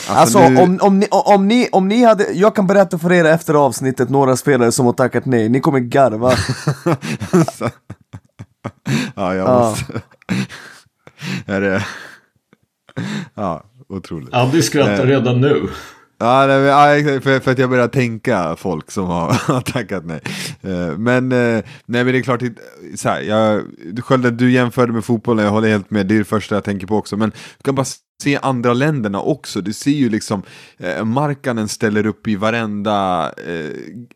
Alltså, 0.08 0.38
alltså 0.38 0.48
nu... 0.48 0.60
om, 0.60 0.78
om, 0.82 0.98
ni, 0.98 1.06
om, 1.10 1.48
ni, 1.48 1.68
om 1.72 1.88
ni 1.88 2.04
hade, 2.04 2.32
jag 2.32 2.56
kan 2.56 2.66
berätta 2.66 2.98
för 2.98 3.12
er 3.12 3.24
efter 3.24 3.54
avsnittet 3.54 4.10
några 4.10 4.36
spelare 4.36 4.72
som 4.72 4.86
har 4.86 4.92
tackat 4.92 5.26
nej, 5.26 5.48
ni 5.48 5.60
kommer 5.60 5.78
garva. 5.78 6.32
ja, 9.14 9.34
jag 9.34 9.48
måste. 9.48 10.00
är 11.46 11.60
det... 11.60 11.86
Ja, 13.34 13.64
otroligt. 13.88 14.34
Abdi 14.34 14.62
skrattar 14.62 15.04
eh. 15.04 15.06
redan 15.06 15.40
nu. 15.40 15.68
Ja, 16.18 16.46
nej, 16.46 17.20
för, 17.20 17.40
för 17.40 17.52
att 17.52 17.58
jag 17.58 17.70
börjar 17.70 17.88
tänka 17.88 18.56
folk 18.56 18.90
som 18.90 19.06
har 19.06 19.60
tackat 19.60 20.04
nej. 20.04 20.20
Eh, 20.62 20.98
men, 20.98 21.32
eh, 21.32 21.64
nej, 21.86 22.04
men 22.04 22.06
det 22.06 22.18
är 22.18 22.22
klart, 22.22 22.42
så 22.96 23.08
här, 23.08 23.20
jag, 23.20 23.62
Skölde, 24.04 24.30
du 24.30 24.52
jämförde 24.52 24.92
med 24.92 25.04
fotbollen, 25.04 25.44
jag 25.44 25.52
håller 25.52 25.68
helt 25.68 25.90
med, 25.90 26.06
det 26.06 26.14
är 26.14 26.18
det 26.18 26.24
första 26.24 26.54
jag 26.54 26.64
tänker 26.64 26.86
på 26.86 26.96
också. 26.96 27.16
Men 27.16 27.30
du 27.30 27.62
kan 27.64 27.74
bara 27.74 27.86
se 28.22 28.38
andra 28.42 28.72
länderna 28.72 29.20
också, 29.20 29.60
du 29.60 29.72
ser 29.72 29.90
ju 29.90 30.08
liksom 30.08 30.42
eh, 30.78 31.04
Markanen 31.04 31.68
ställer 31.68 32.06
upp 32.06 32.28
i 32.28 32.36
varenda 32.36 33.32
eh, 33.46 33.70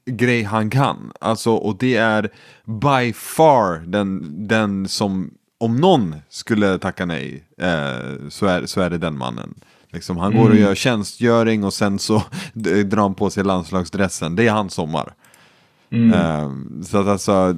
grej 0.05 0.43
han 0.43 0.71
kan. 0.71 1.13
Alltså, 1.21 1.51
och 1.51 1.77
det 1.79 1.97
är 1.97 2.31
by 2.65 3.13
far 3.13 3.83
den, 3.87 4.35
den 4.49 4.89
som, 4.89 5.31
om 5.59 5.77
någon 5.77 6.15
skulle 6.29 6.79
tacka 6.79 7.07
nej, 7.07 7.45
eh, 7.59 8.29
så, 8.29 8.47
är, 8.47 8.67
så 8.67 8.81
är 8.81 8.91
det 8.91 8.99
den 8.99 9.19
mannen. 9.19 9.55
Liksom, 9.93 10.17
han 10.17 10.33
går 10.37 10.45
och 10.45 10.51
mm. 10.51 10.63
gör 10.63 10.75
tjänstgöring 10.75 11.65
och 11.65 11.75
sen 11.75 11.99
så 11.99 12.23
drar 12.53 13.03
han 13.03 13.15
på 13.15 13.31
sig 13.31 13.45
landslagsdressen. 13.45 14.37
Det 14.37 14.47
är 14.47 14.53
hans 14.53 14.75
sommar. 14.75 15.15
Mm. 15.93 16.13
Uh, 16.13 16.83
så 16.83 16.99
att 16.99 17.07
alltså... 17.07 17.57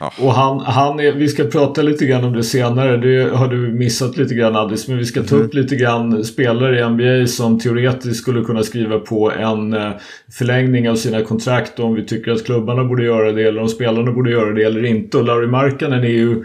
Ja. 0.00 0.12
Och 0.20 0.32
han, 0.32 0.60
han 0.60 1.00
är, 1.00 1.12
vi 1.12 1.28
ska 1.28 1.44
prata 1.44 1.82
lite 1.82 2.06
grann 2.06 2.24
om 2.24 2.32
det 2.32 2.42
senare. 2.42 2.96
Det 2.96 3.36
har 3.36 3.48
du 3.48 3.56
missat 3.56 4.16
lite 4.16 4.34
grann 4.34 4.56
Addis. 4.56 4.88
Men 4.88 4.98
vi 4.98 5.04
ska 5.04 5.22
ta 5.22 5.34
mm. 5.34 5.46
upp 5.46 5.54
lite 5.54 5.76
grann 5.76 6.24
spelare 6.24 6.80
i 6.80 6.88
NBA 6.88 7.26
som 7.26 7.58
teoretiskt 7.58 8.16
skulle 8.16 8.44
kunna 8.44 8.62
skriva 8.62 8.98
på 8.98 9.32
en 9.32 9.74
uh, 9.74 9.90
förlängning 10.32 10.90
av 10.90 10.94
sina 10.94 11.22
kontrakt. 11.22 11.80
Om 11.80 11.94
vi 11.94 12.04
tycker 12.04 12.32
att 12.32 12.44
klubbarna 12.44 12.84
borde 12.84 13.04
göra 13.04 13.32
det 13.32 13.42
eller 13.42 13.62
om 13.62 13.68
spelarna 13.68 14.12
borde 14.12 14.30
göra 14.30 14.52
det 14.52 14.64
eller 14.64 14.84
inte. 14.84 15.18
Och 15.18 15.24
Larry 15.24 15.46
Markkanen 15.46 16.04
är 16.04 16.08
ju 16.08 16.44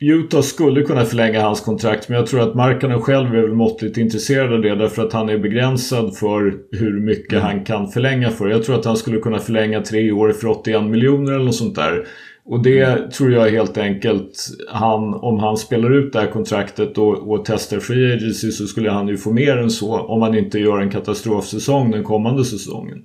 Utah 0.00 0.40
skulle 0.40 0.82
kunna 0.82 1.04
förlänga 1.04 1.42
hans 1.42 1.60
kontrakt 1.60 2.08
men 2.08 2.18
jag 2.18 2.26
tror 2.26 2.40
att 2.40 2.54
Markkanen 2.54 3.02
själv 3.02 3.34
är 3.34 3.42
väl 3.42 3.54
måttligt 3.54 3.96
intresserad 3.96 4.52
av 4.52 4.62
det 4.62 4.74
därför 4.74 5.02
att 5.02 5.12
han 5.12 5.28
är 5.28 5.38
begränsad 5.38 6.16
för 6.16 6.54
hur 6.72 7.00
mycket 7.00 7.32
mm. 7.32 7.44
han 7.44 7.64
kan 7.64 7.88
förlänga 7.88 8.30
för. 8.30 8.48
Jag 8.48 8.64
tror 8.64 8.78
att 8.78 8.84
han 8.84 8.96
skulle 8.96 9.18
kunna 9.18 9.38
förlänga 9.38 9.80
tre 9.80 10.12
år 10.12 10.30
för 10.30 10.48
81 10.48 10.84
miljoner 10.84 11.32
eller 11.32 11.44
något 11.44 11.54
sånt 11.54 11.74
där. 11.74 12.06
Och 12.44 12.62
det 12.62 12.80
mm. 12.80 13.10
tror 13.10 13.32
jag 13.32 13.50
helt 13.50 13.78
enkelt, 13.78 14.46
han, 14.68 15.14
om 15.14 15.38
han 15.38 15.56
spelar 15.56 15.98
ut 15.98 16.12
det 16.12 16.20
här 16.20 16.30
kontraktet 16.30 16.98
och, 16.98 17.30
och 17.30 17.44
testar 17.44 17.78
free 17.78 18.14
agency 18.14 18.50
så 18.50 18.66
skulle 18.66 18.90
han 18.90 19.08
ju 19.08 19.16
få 19.16 19.32
mer 19.32 19.56
än 19.56 19.70
så 19.70 20.00
om 20.00 20.22
han 20.22 20.38
inte 20.38 20.58
gör 20.58 20.80
en 20.80 20.90
katastrofsäsong 20.90 21.90
den 21.90 22.04
kommande 22.04 22.44
säsongen. 22.44 22.98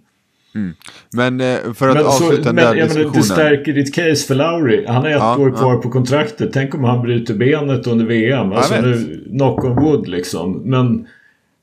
Mm. 0.55 0.73
Men 1.13 1.41
eh, 1.41 1.73
för 1.73 1.87
att 1.89 1.95
men, 1.95 2.05
avsluta 2.05 2.35
så, 2.35 2.41
den 2.41 2.55
där 2.55 2.75
diskussionen. 2.75 3.11
Men 3.11 3.13
det 3.13 3.23
stärker 3.23 3.73
ditt 3.73 3.95
case 3.95 4.27
för 4.27 4.35
Lauri. 4.35 4.85
Han 4.87 4.95
har 4.95 5.09
ett 5.09 5.15
ja, 5.15 5.37
år 5.37 5.51
kvar 5.57 5.73
ja. 5.73 5.81
på 5.81 5.89
kontraktet. 5.89 6.49
Tänk 6.53 6.75
om 6.75 6.83
han 6.83 7.01
bryter 7.01 7.33
benet 7.33 7.87
under 7.87 8.05
VM. 8.05 8.51
Alltså 8.51 8.81
nu, 8.81 9.23
knock 9.29 9.63
on 9.63 9.75
wood 9.75 10.07
liksom. 10.07 10.61
Men... 10.65 11.07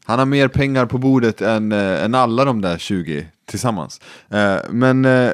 Han 0.04 0.18
har 0.18 0.26
mer 0.26 0.48
pengar 0.48 0.86
på 0.86 0.98
bordet 0.98 1.40
än, 1.40 1.72
äh, 1.72 2.04
än 2.04 2.14
alla 2.14 2.44
de 2.44 2.60
där 2.60 2.78
20 2.78 3.26
tillsammans. 3.46 4.00
Äh, 4.30 4.56
men 4.70 5.04
äh, 5.04 5.30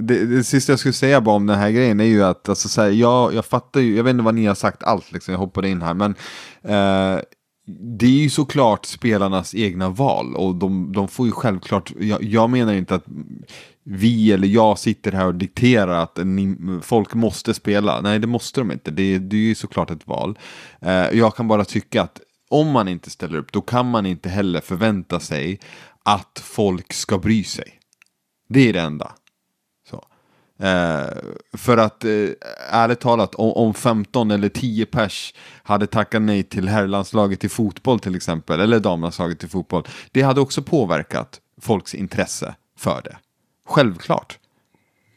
det, 0.00 0.26
det, 0.26 0.44
sista 0.44 0.72
jag 0.72 0.78
skulle 0.78 0.92
säga 0.92 1.20
bara 1.20 1.36
om 1.36 1.46
den 1.46 1.58
här 1.58 1.70
grejen 1.70 2.00
är 2.00 2.04
ju 2.04 2.24
att 2.24 2.48
alltså, 2.48 2.68
så 2.68 2.82
här, 2.82 2.88
jag, 2.88 3.34
jag 3.34 3.44
fattar 3.44 3.80
ju, 3.80 3.96
jag 3.96 4.04
vet 4.04 4.10
inte 4.10 4.24
vad 4.24 4.34
ni 4.34 4.46
har 4.46 4.54
sagt 4.54 4.82
allt, 4.82 5.12
liksom, 5.12 5.32
jag 5.32 5.38
hoppade 5.38 5.68
in 5.68 5.82
här, 5.82 5.94
men 5.94 6.14
det 7.80 8.06
är 8.06 8.22
ju 8.22 8.30
såklart 8.30 8.86
spelarnas 8.86 9.54
egna 9.54 9.88
val 9.88 10.36
och 10.36 10.54
de, 10.54 10.92
de 10.92 11.08
får 11.08 11.26
ju 11.26 11.32
självklart, 11.32 11.92
jag, 12.00 12.22
jag, 12.22 12.50
menar 12.50 12.72
inte 12.72 12.94
att 12.94 13.04
vi 13.84 14.32
eller 14.32 14.48
jag 14.48 14.78
sitter 14.78 15.12
här 15.12 15.26
och 15.26 15.34
dikterar 15.34 16.02
att 16.02 16.18
ni, 16.24 16.56
folk 16.82 17.14
måste 17.14 17.54
spela. 17.54 18.00
Nej, 18.00 18.18
det 18.18 18.26
måste 18.26 18.60
de 18.60 18.72
inte. 18.72 18.90
Det, 18.90 19.18
det 19.18 19.36
är 19.36 19.40
ju 19.40 19.54
såklart 19.54 19.90
ett 19.90 20.06
val. 20.06 20.38
Eh, 20.80 20.92
jag 20.92 21.36
kan 21.36 21.48
bara 21.48 21.64
tycka 21.64 22.02
att 22.02 22.20
om 22.50 22.70
man 22.70 22.88
inte 22.88 23.10
ställer 23.10 23.38
upp, 23.38 23.52
då 23.52 23.60
kan 23.60 23.90
man 23.90 24.06
inte 24.06 24.28
heller 24.28 24.60
förvänta 24.60 25.20
sig 25.20 25.60
att 26.04 26.42
folk 26.44 26.92
ska 26.92 27.18
bry 27.18 27.44
sig. 27.44 27.80
Det 28.48 28.68
är 28.68 28.72
det 28.72 28.80
enda. 28.80 29.12
Eh, 30.60 31.06
för 31.56 31.76
att 31.76 32.04
eh, 32.04 32.10
ärligt 32.70 33.00
talat, 33.00 33.34
om, 33.34 33.52
om 33.52 33.74
15 33.74 34.30
eller 34.30 34.48
10 34.48 34.86
pers 34.86 35.34
hade 35.62 35.86
tackat 35.86 36.22
nej 36.22 36.42
till 36.42 36.68
herrlandslaget 36.68 37.44
i 37.44 37.48
fotboll 37.48 38.00
till 38.00 38.16
exempel, 38.16 38.60
eller 38.60 38.80
damlandslaget 38.80 39.44
i 39.44 39.48
fotboll, 39.48 39.84
det 40.12 40.22
hade 40.22 40.40
också 40.40 40.62
påverkat 40.62 41.40
folks 41.60 41.94
intresse 41.94 42.54
för 42.78 43.00
det. 43.04 43.16
Självklart. 43.68 44.38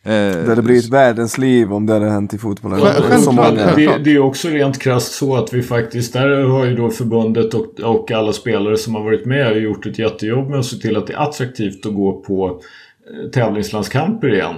Eh, 0.06 0.12
det 0.12 0.50
hade 0.50 0.62
blivit 0.62 0.90
världens 0.90 1.38
liv 1.38 1.74
om 1.74 1.86
det 1.86 1.94
hade 1.94 2.10
hänt 2.10 2.34
i 2.34 2.38
fotbollen. 2.38 2.80
Självklart. 2.80 3.56
Det, 3.76 3.98
det, 4.04 4.12
är 4.12 4.20
också 4.20 4.48
rent 4.48 4.80
krasst 4.80 5.12
så 5.12 5.36
att 5.36 5.54
vi 5.54 5.64
faktiskt, 5.64 6.14
där 6.14 6.44
har 6.44 6.66
ju 6.66 6.76
då 6.76 6.90
förbundet 6.90 7.54
och, 7.54 7.80
och 7.80 8.12
alla 8.12 8.34
spelare 8.34 8.78
som 8.78 8.96
har 8.96 9.04
varit 9.04 9.26
med 9.26 9.58
gjort 9.58 9.86
ett 9.86 10.00
jättejobb 10.00 10.50
med 10.50 10.60
att 10.60 10.66
se 10.66 10.78
till 10.78 10.98
att 10.98 11.08
det 11.08 11.14
är 11.14 11.18
attraktivt 11.18 11.86
att 11.86 11.94
gå 11.94 12.22
på 12.22 12.48
eh, 12.50 13.30
tävlingslandskamper 13.30 14.34
igen. 14.34 14.56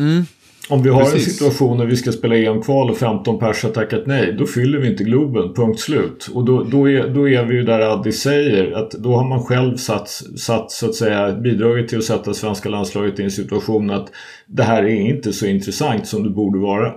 Mm. 0.00 0.24
Om 0.68 0.82
vi 0.82 0.90
har 0.90 1.04
Precis. 1.04 1.26
en 1.26 1.32
situation 1.32 1.78
där 1.78 1.86
vi 1.86 1.96
ska 1.96 2.12
spela 2.12 2.36
EM-kval 2.36 2.90
och 2.90 2.98
15 2.98 3.38
pers 3.38 3.62
har 3.62 3.70
tackat 3.70 4.06
nej, 4.06 4.32
då 4.38 4.46
fyller 4.46 4.78
vi 4.78 4.90
inte 4.90 5.04
Globen, 5.04 5.54
punkt 5.54 5.80
slut. 5.80 6.30
Och 6.34 6.44
då, 6.44 6.62
då, 6.62 6.90
är, 6.90 7.08
då 7.08 7.28
är 7.28 7.44
vi 7.44 7.54
ju 7.54 7.62
där 7.62 7.80
Addi 7.80 8.12
säger, 8.12 8.72
att 8.72 8.90
då 8.90 9.16
har 9.16 9.28
man 9.28 9.44
själv 9.44 9.76
satt, 9.76 10.08
satt, 10.38 10.70
så 10.70 10.86
att 10.86 10.94
säga, 10.94 11.32
bidragit 11.32 11.88
till 11.88 11.98
att 11.98 12.04
sätta 12.04 12.34
svenska 12.34 12.68
landslaget 12.68 13.20
i 13.20 13.22
en 13.22 13.30
situation 13.30 13.90
att 13.90 14.08
det 14.46 14.62
här 14.62 14.82
är 14.82 15.00
inte 15.10 15.32
så 15.32 15.46
intressant 15.46 16.06
som 16.06 16.22
det 16.22 16.30
borde 16.30 16.58
vara. 16.58 16.92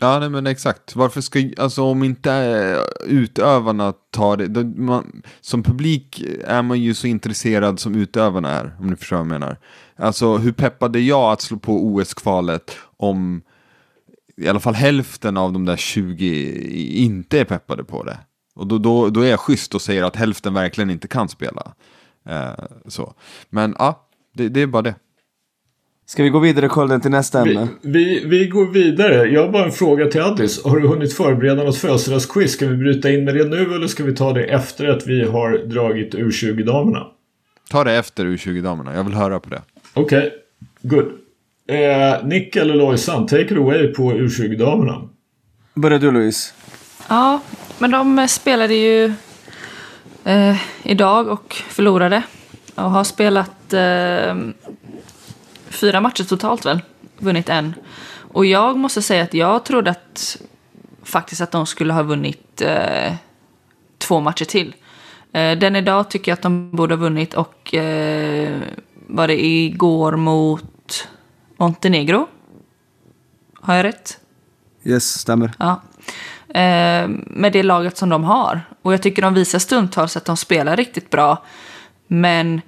Ja, 0.00 0.18
nej, 0.18 0.30
men 0.30 0.46
exakt. 0.46 0.96
Varför 0.96 1.20
ska, 1.20 1.38
alltså 1.58 1.82
om 1.82 2.02
inte 2.02 2.32
äh, 2.32 3.12
utövarna 3.12 3.92
tar 4.10 4.36
det, 4.36 4.46
då, 4.46 4.62
man, 4.62 5.22
som 5.40 5.62
publik 5.62 6.24
är 6.44 6.62
man 6.62 6.80
ju 6.80 6.94
så 6.94 7.06
intresserad 7.06 7.80
som 7.80 7.94
utövarna 7.94 8.50
är, 8.50 8.76
om 8.80 8.86
ni 8.86 8.96
förstår 8.96 9.16
vad 9.16 9.26
jag 9.26 9.30
menar. 9.30 9.56
Alltså 9.96 10.36
hur 10.36 10.52
peppade 10.52 11.00
jag 11.00 11.32
att 11.32 11.40
slå 11.40 11.56
på 11.56 11.86
OS-kvalet 11.86 12.76
om 12.96 13.42
i 14.36 14.48
alla 14.48 14.60
fall 14.60 14.74
hälften 14.74 15.36
av 15.36 15.52
de 15.52 15.64
där 15.64 15.76
20 15.76 17.04
inte 17.04 17.40
är 17.40 17.44
peppade 17.44 17.84
på 17.84 18.02
det. 18.02 18.18
Och 18.54 18.66
då, 18.66 18.78
då, 18.78 19.08
då 19.08 19.20
är 19.20 19.30
jag 19.30 19.40
schysst 19.40 19.74
och 19.74 19.82
säger 19.82 20.02
att 20.02 20.16
hälften 20.16 20.54
verkligen 20.54 20.90
inte 20.90 21.08
kan 21.08 21.28
spela. 21.28 21.72
Eh, 22.28 22.64
så. 22.86 23.14
Men 23.50 23.76
ja, 23.78 24.08
det, 24.34 24.48
det 24.48 24.62
är 24.62 24.66
bara 24.66 24.82
det. 24.82 24.94
Ska 26.06 26.22
vi 26.22 26.28
gå 26.28 26.38
vidare 26.38 26.68
Kolden 26.68 27.00
till 27.00 27.10
nästa 27.10 27.42
ämne? 27.42 27.68
Vi, 27.82 27.90
vi, 27.92 28.24
vi, 28.24 28.48
går 28.48 28.66
vidare. 28.66 29.28
Jag 29.28 29.42
har 29.42 29.52
bara 29.52 29.64
en 29.64 29.72
fråga 29.72 30.06
till 30.06 30.20
Addis. 30.20 30.64
Har 30.64 30.78
du 30.78 30.88
hunnit 30.88 31.12
förbereda 31.12 31.64
något 31.64 31.76
födelsedagsquiz? 31.76 32.52
Ska 32.52 32.66
vi 32.66 32.76
bryta 32.76 33.10
in 33.10 33.24
med 33.24 33.34
det 33.34 33.44
nu 33.44 33.74
eller 33.74 33.86
ska 33.86 34.04
vi 34.04 34.14
ta 34.14 34.32
det 34.32 34.44
efter 34.44 34.88
att 34.88 35.06
vi 35.06 35.24
har 35.24 35.58
dragit 35.58 36.14
U20-damerna? 36.14 37.06
Ta 37.70 37.84
det 37.84 37.92
efter 37.92 38.24
U20-damerna. 38.26 38.94
Jag 38.94 39.04
vill 39.04 39.14
höra 39.14 39.40
på 39.40 39.50
det. 39.50 39.62
Okej, 39.94 40.26
okay. 40.26 40.30
good. 40.82 41.12
Eh, 41.66 42.24
Nick 42.24 42.56
eller 42.56 42.74
Lojsan, 42.74 43.26
take 43.26 43.42
it 43.42 43.52
away 43.52 43.88
på 43.88 44.12
U20-damerna. 44.12 45.08
Börjar 45.74 45.98
du 45.98 46.10
Louise. 46.10 46.52
Ja, 47.08 47.40
men 47.78 47.90
de 47.90 48.28
spelade 48.28 48.74
ju 48.74 49.12
eh, 50.24 50.56
idag 50.82 51.28
och 51.28 51.54
förlorade. 51.54 52.22
Och 52.74 52.90
har 52.90 53.04
spelat 53.04 53.72
eh, 53.72 54.36
fyra 55.68 56.00
matcher 56.00 56.24
totalt 56.24 56.66
väl. 56.66 56.80
Vunnit 57.18 57.48
en. 57.48 57.74
Och 58.32 58.46
jag 58.46 58.76
måste 58.78 59.02
säga 59.02 59.22
att 59.22 59.34
jag 59.34 59.64
trodde 59.64 59.90
att 59.90 60.42
faktiskt 61.02 61.40
att 61.40 61.50
de 61.50 61.66
skulle 61.66 61.92
ha 61.92 62.02
vunnit 62.02 62.62
eh, 62.62 63.14
två 63.98 64.20
matcher 64.20 64.44
till. 64.44 64.74
Eh, 65.32 65.58
den 65.58 65.76
idag 65.76 66.10
tycker 66.10 66.30
jag 66.30 66.36
att 66.36 66.42
de 66.42 66.70
borde 66.70 66.94
ha 66.94 67.00
vunnit 67.00 67.34
och 67.34 67.74
eh, 67.74 68.60
var 69.12 69.28
det 69.28 69.44
igår 69.44 70.16
mot 70.16 71.08
Montenegro? 71.56 72.28
Har 73.60 73.74
jag 73.74 73.84
rätt? 73.84 74.18
Yes, 74.84 75.04
stämmer. 75.04 75.52
Ja. 75.58 75.82
Eh, 76.48 77.08
med 77.26 77.52
det 77.52 77.62
laget 77.62 77.96
som 77.96 78.08
de 78.08 78.24
har. 78.24 78.60
Och 78.82 78.92
jag 78.92 79.02
tycker 79.02 79.22
de 79.22 79.34
visar 79.34 79.58
stundtals 79.58 80.16
att 80.16 80.24
de 80.24 80.36
spelar 80.36 80.76
riktigt 80.76 81.10
bra. 81.10 81.44
Men 82.06 82.60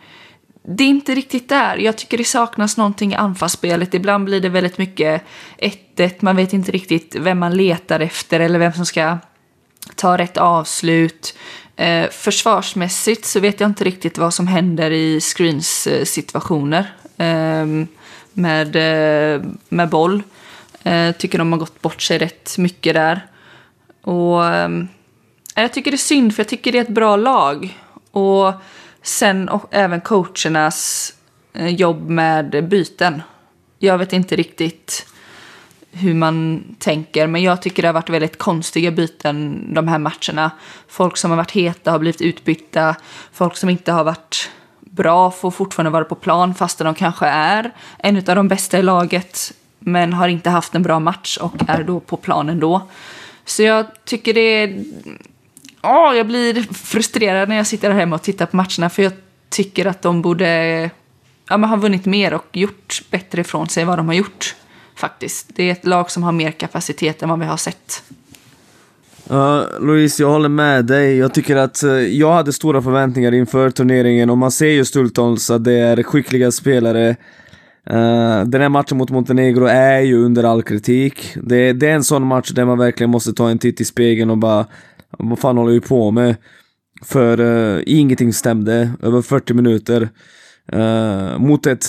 det 0.62 0.84
är 0.84 0.88
inte 0.88 1.14
riktigt 1.14 1.48
där. 1.48 1.76
Jag 1.76 1.96
tycker 1.96 2.18
det 2.18 2.24
saknas 2.24 2.76
någonting 2.76 3.12
i 3.12 3.14
anfallsspelet. 3.14 3.94
Ibland 3.94 4.24
blir 4.24 4.40
det 4.40 4.48
väldigt 4.48 4.78
mycket 4.78 5.22
1-1. 5.58 6.14
Man 6.20 6.36
vet 6.36 6.52
inte 6.52 6.72
riktigt 6.72 7.16
vem 7.16 7.38
man 7.38 7.56
letar 7.56 8.00
efter 8.00 8.40
eller 8.40 8.58
vem 8.58 8.72
som 8.72 8.86
ska 8.86 9.18
ta 9.94 10.18
rätt 10.18 10.36
avslut. 10.36 11.34
Eh, 11.76 12.10
försvarsmässigt 12.10 13.24
så 13.24 13.40
vet 13.40 13.60
jag 13.60 13.70
inte 13.70 13.84
riktigt 13.84 14.18
vad 14.18 14.34
som 14.34 14.46
händer 14.46 14.90
i 14.90 15.20
screens 15.20 15.86
eh, 15.86 16.04
situationer 16.04 16.94
eh, 17.16 17.66
med, 18.32 18.76
eh, 18.76 19.42
med 19.68 19.88
boll. 19.88 20.22
Eh, 20.82 21.12
tycker 21.12 21.38
de 21.38 21.52
har 21.52 21.58
gått 21.58 21.82
bort 21.82 22.02
sig 22.02 22.18
rätt 22.18 22.58
mycket 22.58 22.94
där. 22.94 23.26
Och 24.02 24.46
ehm, 24.46 24.88
eh, 25.56 25.62
jag 25.62 25.72
tycker 25.72 25.90
det 25.90 25.94
är 25.94 25.98
synd 25.98 26.34
för 26.34 26.40
jag 26.40 26.48
tycker 26.48 26.72
det 26.72 26.78
är 26.78 26.82
ett 26.82 26.88
bra 26.88 27.16
lag. 27.16 27.78
Och 28.10 28.52
sen 29.02 29.48
och 29.48 29.66
även 29.70 30.00
coachernas 30.00 31.12
eh, 31.52 31.68
jobb 31.68 32.08
med 32.08 32.68
byten. 32.68 33.22
Jag 33.78 33.98
vet 33.98 34.12
inte 34.12 34.36
riktigt 34.36 35.06
hur 35.94 36.14
man 36.14 36.64
tänker. 36.78 37.26
Men 37.26 37.42
jag 37.42 37.62
tycker 37.62 37.82
det 37.82 37.88
har 37.88 37.92
varit 37.92 38.10
väldigt 38.10 38.38
konstiga 38.38 38.90
byten 38.90 39.66
de 39.74 39.88
här 39.88 39.98
matcherna. 39.98 40.50
Folk 40.88 41.16
som 41.16 41.30
har 41.30 41.36
varit 41.36 41.50
heta 41.50 41.90
har 41.90 41.98
blivit 41.98 42.20
utbytta. 42.20 42.96
Folk 43.32 43.56
som 43.56 43.68
inte 43.68 43.92
har 43.92 44.04
varit 44.04 44.50
bra 44.80 45.30
får 45.30 45.50
fortfarande 45.50 45.90
vara 45.90 46.04
på 46.04 46.14
plan 46.14 46.54
fastän 46.54 46.84
de 46.84 46.94
kanske 46.94 47.26
är 47.26 47.70
en 47.98 48.16
av 48.16 48.22
de 48.36 48.48
bästa 48.48 48.78
i 48.78 48.82
laget. 48.82 49.52
Men 49.78 50.12
har 50.12 50.28
inte 50.28 50.50
haft 50.50 50.74
en 50.74 50.82
bra 50.82 51.00
match 51.00 51.38
och 51.40 51.54
är 51.68 51.82
då 51.82 52.00
på 52.00 52.16
planen 52.16 52.60
då. 52.60 52.88
Så 53.44 53.62
jag 53.62 53.86
tycker 54.04 54.34
det 54.34 54.40
är... 54.40 54.84
Oh, 55.82 56.16
jag 56.16 56.26
blir 56.26 56.74
frustrerad 56.74 57.48
när 57.48 57.56
jag 57.56 57.66
sitter 57.66 57.90
här 57.90 58.00
hemma 58.00 58.16
och 58.16 58.22
tittar 58.22 58.46
på 58.46 58.56
matcherna 58.56 58.90
för 58.90 59.02
jag 59.02 59.12
tycker 59.48 59.86
att 59.86 60.02
de 60.02 60.22
borde 60.22 60.90
ja, 61.48 61.56
men 61.56 61.70
ha 61.70 61.76
vunnit 61.76 62.04
mer 62.04 62.34
och 62.34 62.46
gjort 62.52 63.02
bättre 63.10 63.40
ifrån 63.40 63.68
sig 63.68 63.84
vad 63.84 63.98
de 63.98 64.06
har 64.06 64.14
gjort 64.14 64.54
faktiskt. 64.94 65.50
Det 65.54 65.62
är 65.62 65.72
ett 65.72 65.86
lag 65.86 66.10
som 66.10 66.22
har 66.22 66.32
mer 66.32 66.50
kapacitet 66.50 67.22
än 67.22 67.28
vad 67.28 67.38
vi 67.38 67.46
har 67.46 67.56
sett. 67.56 68.02
Ja, 69.28 69.68
uh, 69.78 69.86
Louise, 69.86 70.22
jag 70.22 70.30
håller 70.30 70.48
med 70.48 70.84
dig. 70.84 71.16
Jag 71.16 71.34
tycker 71.34 71.56
att 71.56 71.84
uh, 71.84 71.92
jag 71.92 72.32
hade 72.32 72.52
stora 72.52 72.82
förväntningar 72.82 73.34
inför 73.34 73.70
turneringen 73.70 74.30
och 74.30 74.38
man 74.38 74.50
ser 74.50 74.68
ju 74.68 74.84
Stultons 74.84 75.50
att 75.50 75.64
det 75.64 75.72
är 75.72 76.02
skickliga 76.02 76.50
spelare. 76.50 77.16
Uh, 77.90 78.44
den 78.44 78.60
här 78.60 78.68
matchen 78.68 78.98
mot 78.98 79.10
Montenegro 79.10 79.64
är 79.64 80.00
ju 80.00 80.24
under 80.24 80.44
all 80.44 80.62
kritik. 80.62 81.36
Det, 81.42 81.72
det, 81.72 81.88
är 81.88 81.94
en 81.94 82.04
sån 82.04 82.26
match 82.26 82.50
där 82.50 82.64
man 82.64 82.78
verkligen 82.78 83.10
måste 83.10 83.32
ta 83.32 83.50
en 83.50 83.58
titt 83.58 83.80
i 83.80 83.84
spegeln 83.84 84.30
och 84.30 84.38
bara 84.38 84.66
vad 85.18 85.38
fan 85.38 85.56
håller 85.56 85.72
vi 85.72 85.80
på 85.80 86.10
med? 86.10 86.36
För 87.02 87.40
uh, 87.40 87.82
ingenting 87.86 88.32
stämde 88.32 88.90
över 89.02 89.22
40 89.22 89.54
minuter. 89.54 90.08
Uh, 90.72 91.38
mot 91.38 91.66
ett 91.66 91.86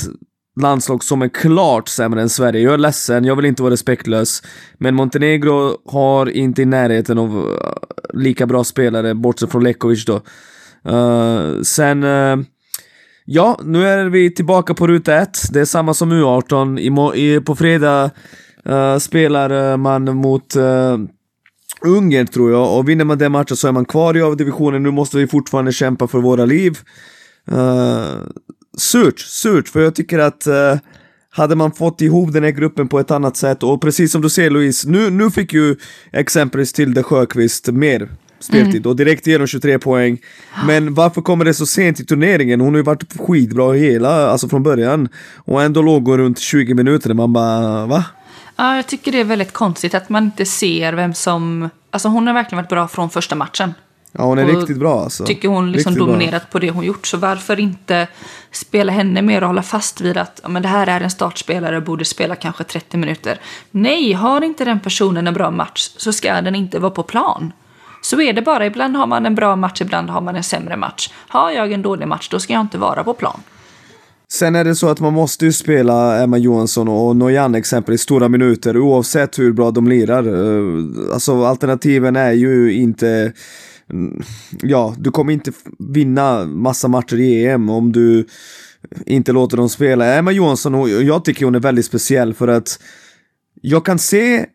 landslag 0.61 1.03
som 1.03 1.21
är 1.21 1.27
klart 1.27 1.87
sämre 1.87 2.21
än 2.21 2.29
Sverige. 2.29 2.61
Jag 2.61 2.73
är 2.73 2.77
ledsen, 2.77 3.25
jag 3.25 3.35
vill 3.35 3.45
inte 3.45 3.63
vara 3.63 3.73
respektlös. 3.73 4.43
Men 4.77 4.95
Montenegro 4.95 5.77
har 5.85 6.29
inte 6.29 6.61
i 6.61 6.65
närheten 6.65 7.17
av 7.17 7.29
eh, 7.37 8.19
lika 8.19 8.45
bra 8.45 8.63
spelare, 8.63 9.15
bortsett 9.15 9.51
från 9.51 9.63
Lekovic 9.63 10.05
då. 10.05 10.21
Uh, 10.89 11.61
sen... 11.61 12.03
Uh, 12.03 12.39
ja, 13.25 13.59
nu 13.63 13.87
är 13.87 14.05
vi 14.05 14.33
tillbaka 14.33 14.73
på 14.73 14.87
ruta 14.87 15.15
1. 15.15 15.29
Det 15.53 15.59
är 15.59 15.65
samma 15.65 15.93
som 15.93 16.13
U18. 16.13 16.79
I, 17.15 17.21
i, 17.21 17.41
på 17.41 17.55
fredag 17.55 18.11
uh, 18.69 18.97
spelar 18.97 19.77
man 19.77 20.15
mot 20.15 20.55
Ungern 21.81 22.27
tror 22.27 22.51
jag, 22.51 22.77
och 22.77 22.89
vinner 22.89 23.05
man 23.05 23.17
den 23.17 23.31
matchen 23.31 23.57
så 23.57 23.67
är 23.67 23.71
man 23.71 23.85
kvar 23.85 24.17
i 24.17 24.21
A-divisionen. 24.21 24.83
Nu 24.83 24.91
måste 24.91 25.17
vi 25.17 25.27
fortfarande 25.27 25.71
kämpa 25.71 26.07
för 26.07 26.19
våra 26.19 26.45
liv. 26.45 26.79
Uh, 27.51 28.27
surt, 28.77 29.19
surt, 29.19 29.69
för 29.69 29.81
jag 29.81 29.95
tycker 29.95 30.19
att 30.19 30.47
uh, 30.47 30.77
hade 31.29 31.55
man 31.55 31.71
fått 31.71 32.01
ihop 32.01 32.33
den 32.33 32.43
här 32.43 32.51
gruppen 32.51 32.87
på 32.87 32.99
ett 32.99 33.11
annat 33.11 33.37
sätt 33.37 33.63
och 33.63 33.81
precis 33.81 34.11
som 34.11 34.21
du 34.21 34.29
säger 34.29 34.49
Louise, 34.49 34.89
nu, 34.89 35.09
nu 35.09 35.31
fick 35.31 35.53
ju 35.53 35.75
exempelvis 36.11 36.73
Tilde 36.73 37.03
Sjöqvist 37.03 37.67
mer 37.67 38.09
speltid 38.39 38.75
mm. 38.75 38.89
och 38.89 38.95
direkt 38.95 39.27
genom 39.27 39.47
23 39.47 39.79
poäng. 39.79 40.17
Men 40.67 40.93
varför 40.93 41.21
kommer 41.21 41.45
det 41.45 41.53
så 41.53 41.65
sent 41.65 41.99
i 41.99 42.05
turneringen? 42.05 42.61
Hon 42.61 42.69
har 42.69 42.77
ju 42.77 42.83
varit 42.83 43.19
skitbra 43.19 43.73
hela, 43.73 44.29
alltså 44.29 44.49
från 44.49 44.63
början. 44.63 45.09
Och 45.35 45.63
ändå 45.63 45.81
låg 45.81 46.07
hon 46.07 46.17
runt 46.17 46.39
20 46.39 46.73
minuter, 46.73 47.13
man 47.13 47.33
bara 47.33 47.85
va? 47.85 48.05
Ja, 48.55 48.75
jag 48.75 48.87
tycker 48.87 49.11
det 49.11 49.19
är 49.19 49.23
väldigt 49.23 49.53
konstigt 49.53 49.95
att 49.95 50.09
man 50.09 50.23
inte 50.23 50.45
ser 50.45 50.93
vem 50.93 51.13
som... 51.13 51.69
Alltså 51.91 52.07
hon 52.09 52.27
har 52.27 52.33
verkligen 52.33 52.63
varit 52.63 52.69
bra 52.69 52.87
från 52.87 53.09
första 53.09 53.35
matchen. 53.35 53.73
Ja, 54.17 54.23
hon 54.23 54.37
är 54.37 54.43
och 54.43 54.59
riktigt 54.59 54.77
bra 54.77 55.03
alltså. 55.03 55.25
Tycker 55.25 55.47
hon 55.47 55.71
liksom 55.71 55.93
riktigt 55.93 56.07
dominerat 56.07 56.41
bra. 56.41 56.51
på 56.51 56.59
det 56.59 56.71
hon 56.71 56.83
gjort. 56.83 57.07
Så 57.07 57.17
varför 57.17 57.59
inte 57.59 58.07
spela 58.51 58.91
henne 58.91 59.21
mer 59.21 59.41
och 59.41 59.47
hålla 59.47 59.63
fast 59.63 60.01
vid 60.01 60.17
att 60.17 60.41
men 60.47 60.61
det 60.61 60.67
här 60.67 60.87
är 60.87 61.01
en 61.01 61.09
startspelare 61.09 61.77
och 61.77 61.83
borde 61.83 62.05
spela 62.05 62.35
kanske 62.35 62.63
30 62.63 62.97
minuter. 62.97 63.39
Nej, 63.71 64.13
har 64.13 64.41
inte 64.41 64.65
den 64.65 64.79
personen 64.79 65.27
en 65.27 65.33
bra 65.33 65.51
match 65.51 65.89
så 65.97 66.13
ska 66.13 66.41
den 66.41 66.55
inte 66.55 66.79
vara 66.79 66.91
på 66.91 67.03
plan. 67.03 67.53
Så 68.01 68.21
är 68.21 68.33
det 68.33 68.41
bara. 68.41 68.65
Ibland 68.65 68.95
har 68.95 69.07
man 69.07 69.25
en 69.25 69.35
bra 69.35 69.55
match, 69.55 69.81
ibland 69.81 70.09
har 70.09 70.21
man 70.21 70.35
en 70.35 70.43
sämre 70.43 70.77
match. 70.77 71.09
Har 71.27 71.51
jag 71.51 71.71
en 71.71 71.81
dålig 71.81 72.07
match, 72.07 72.29
då 72.29 72.39
ska 72.39 72.53
jag 72.53 72.61
inte 72.61 72.77
vara 72.77 73.03
på 73.03 73.13
plan. 73.13 73.39
Sen 74.27 74.55
är 74.55 74.63
det 74.63 74.75
så 74.75 74.89
att 74.89 74.99
man 74.99 75.13
måste 75.13 75.45
ju 75.45 75.53
spela 75.53 76.23
Emma 76.23 76.37
Johansson 76.37 76.87
och 76.87 77.15
Nojan 77.15 77.55
exempelvis 77.55 78.01
stora 78.01 78.29
minuter 78.29 78.77
oavsett 78.77 79.39
hur 79.39 79.53
bra 79.53 79.71
de 79.71 79.87
lirar. 79.87 80.23
Eh, 80.23 81.13
alltså 81.13 81.45
alternativen 81.45 82.15
är 82.15 82.31
ju 82.31 82.73
inte 82.73 83.33
Ja, 84.61 84.95
du 84.97 85.11
kommer 85.11 85.33
inte 85.33 85.51
vinna 85.79 86.45
massa 86.45 86.87
matcher 86.87 87.19
i 87.19 87.45
EM 87.45 87.69
om 87.69 87.91
du 87.91 88.25
inte 89.05 89.31
låter 89.31 89.57
dem 89.57 89.69
spela. 89.69 90.15
Emma 90.15 90.31
Johansson, 90.31 91.05
jag 91.05 91.25
tycker 91.25 91.45
hon 91.45 91.55
är 91.55 91.59
väldigt 91.59 91.85
speciell 91.85 92.33
för 92.33 92.47
att 92.47 92.79
jag 93.61 93.85
kan 93.85 93.99
se 93.99 94.45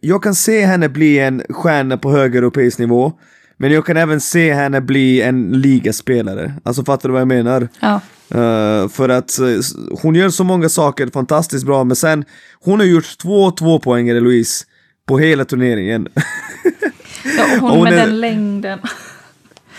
jag 0.00 0.22
kan 0.22 0.34
se 0.34 0.66
henne 0.66 0.88
bli 0.88 1.18
en 1.18 1.42
stjärna 1.48 1.98
på 1.98 2.10
hög 2.10 2.36
europeisk 2.36 2.78
nivå. 2.78 3.12
Men 3.56 3.72
jag 3.72 3.86
kan 3.86 3.96
även 3.96 4.20
se 4.20 4.54
henne 4.54 4.80
bli 4.80 5.22
en 5.22 5.52
ligaspelare. 5.52 6.54
Alltså 6.62 6.84
fattar 6.84 7.08
du 7.08 7.12
vad 7.12 7.20
jag 7.20 7.28
menar? 7.28 7.68
Ja. 7.80 8.00
Uh, 8.34 8.88
för 8.88 9.08
att 9.08 9.38
uh, 9.40 9.60
hon 10.02 10.14
gör 10.14 10.30
så 10.30 10.44
många 10.44 10.68
saker 10.68 11.06
fantastiskt 11.06 11.66
bra, 11.66 11.84
men 11.84 11.96
sen 11.96 12.24
hon 12.60 12.80
har 12.80 12.86
gjort 12.86 13.18
två 13.18 13.50
tvåpoängare 13.50 14.20
Louise 14.20 14.64
på 15.06 15.18
hela 15.18 15.44
turneringen. 15.44 16.08
ja, 17.24 17.46
hon, 17.60 17.70
hon 17.70 17.84
med 17.84 17.92
är, 17.92 17.96
den 17.96 18.20
längden. 18.20 18.78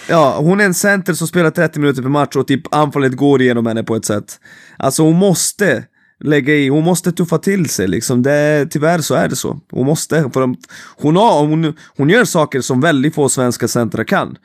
Ja, 0.09 0.37
hon 0.39 0.61
är 0.61 0.65
en 0.65 0.73
center 0.73 1.13
som 1.13 1.27
spelar 1.27 1.51
30 1.51 1.79
minuter 1.79 2.01
per 2.01 2.09
match 2.09 2.35
och 2.35 2.47
typ 2.47 2.75
anfallet 2.75 3.13
går 3.15 3.41
igenom 3.41 3.65
henne 3.65 3.83
på 3.83 3.95
ett 3.95 4.05
sätt. 4.05 4.39
Alltså 4.77 5.03
hon 5.03 5.15
måste 5.15 5.83
lägga 6.23 6.53
i, 6.53 6.67
hon 6.67 6.83
måste 6.83 7.11
tuffa 7.11 7.37
till 7.37 7.69
sig 7.69 7.87
liksom. 7.87 8.23
Det, 8.23 8.67
tyvärr 8.71 8.99
så 8.99 9.15
är 9.15 9.27
det 9.27 9.35
så. 9.35 9.59
Hon 9.71 9.85
måste. 9.85 10.29
För 10.33 10.55
hon, 11.01 11.15
har, 11.15 11.45
hon, 11.45 11.73
hon 11.97 12.09
gör 12.09 12.25
saker 12.25 12.61
som 12.61 12.81
väldigt 12.81 13.15
få 13.15 13.29
svenska 13.29 13.67
centra 13.67 14.03
kan. 14.03 14.37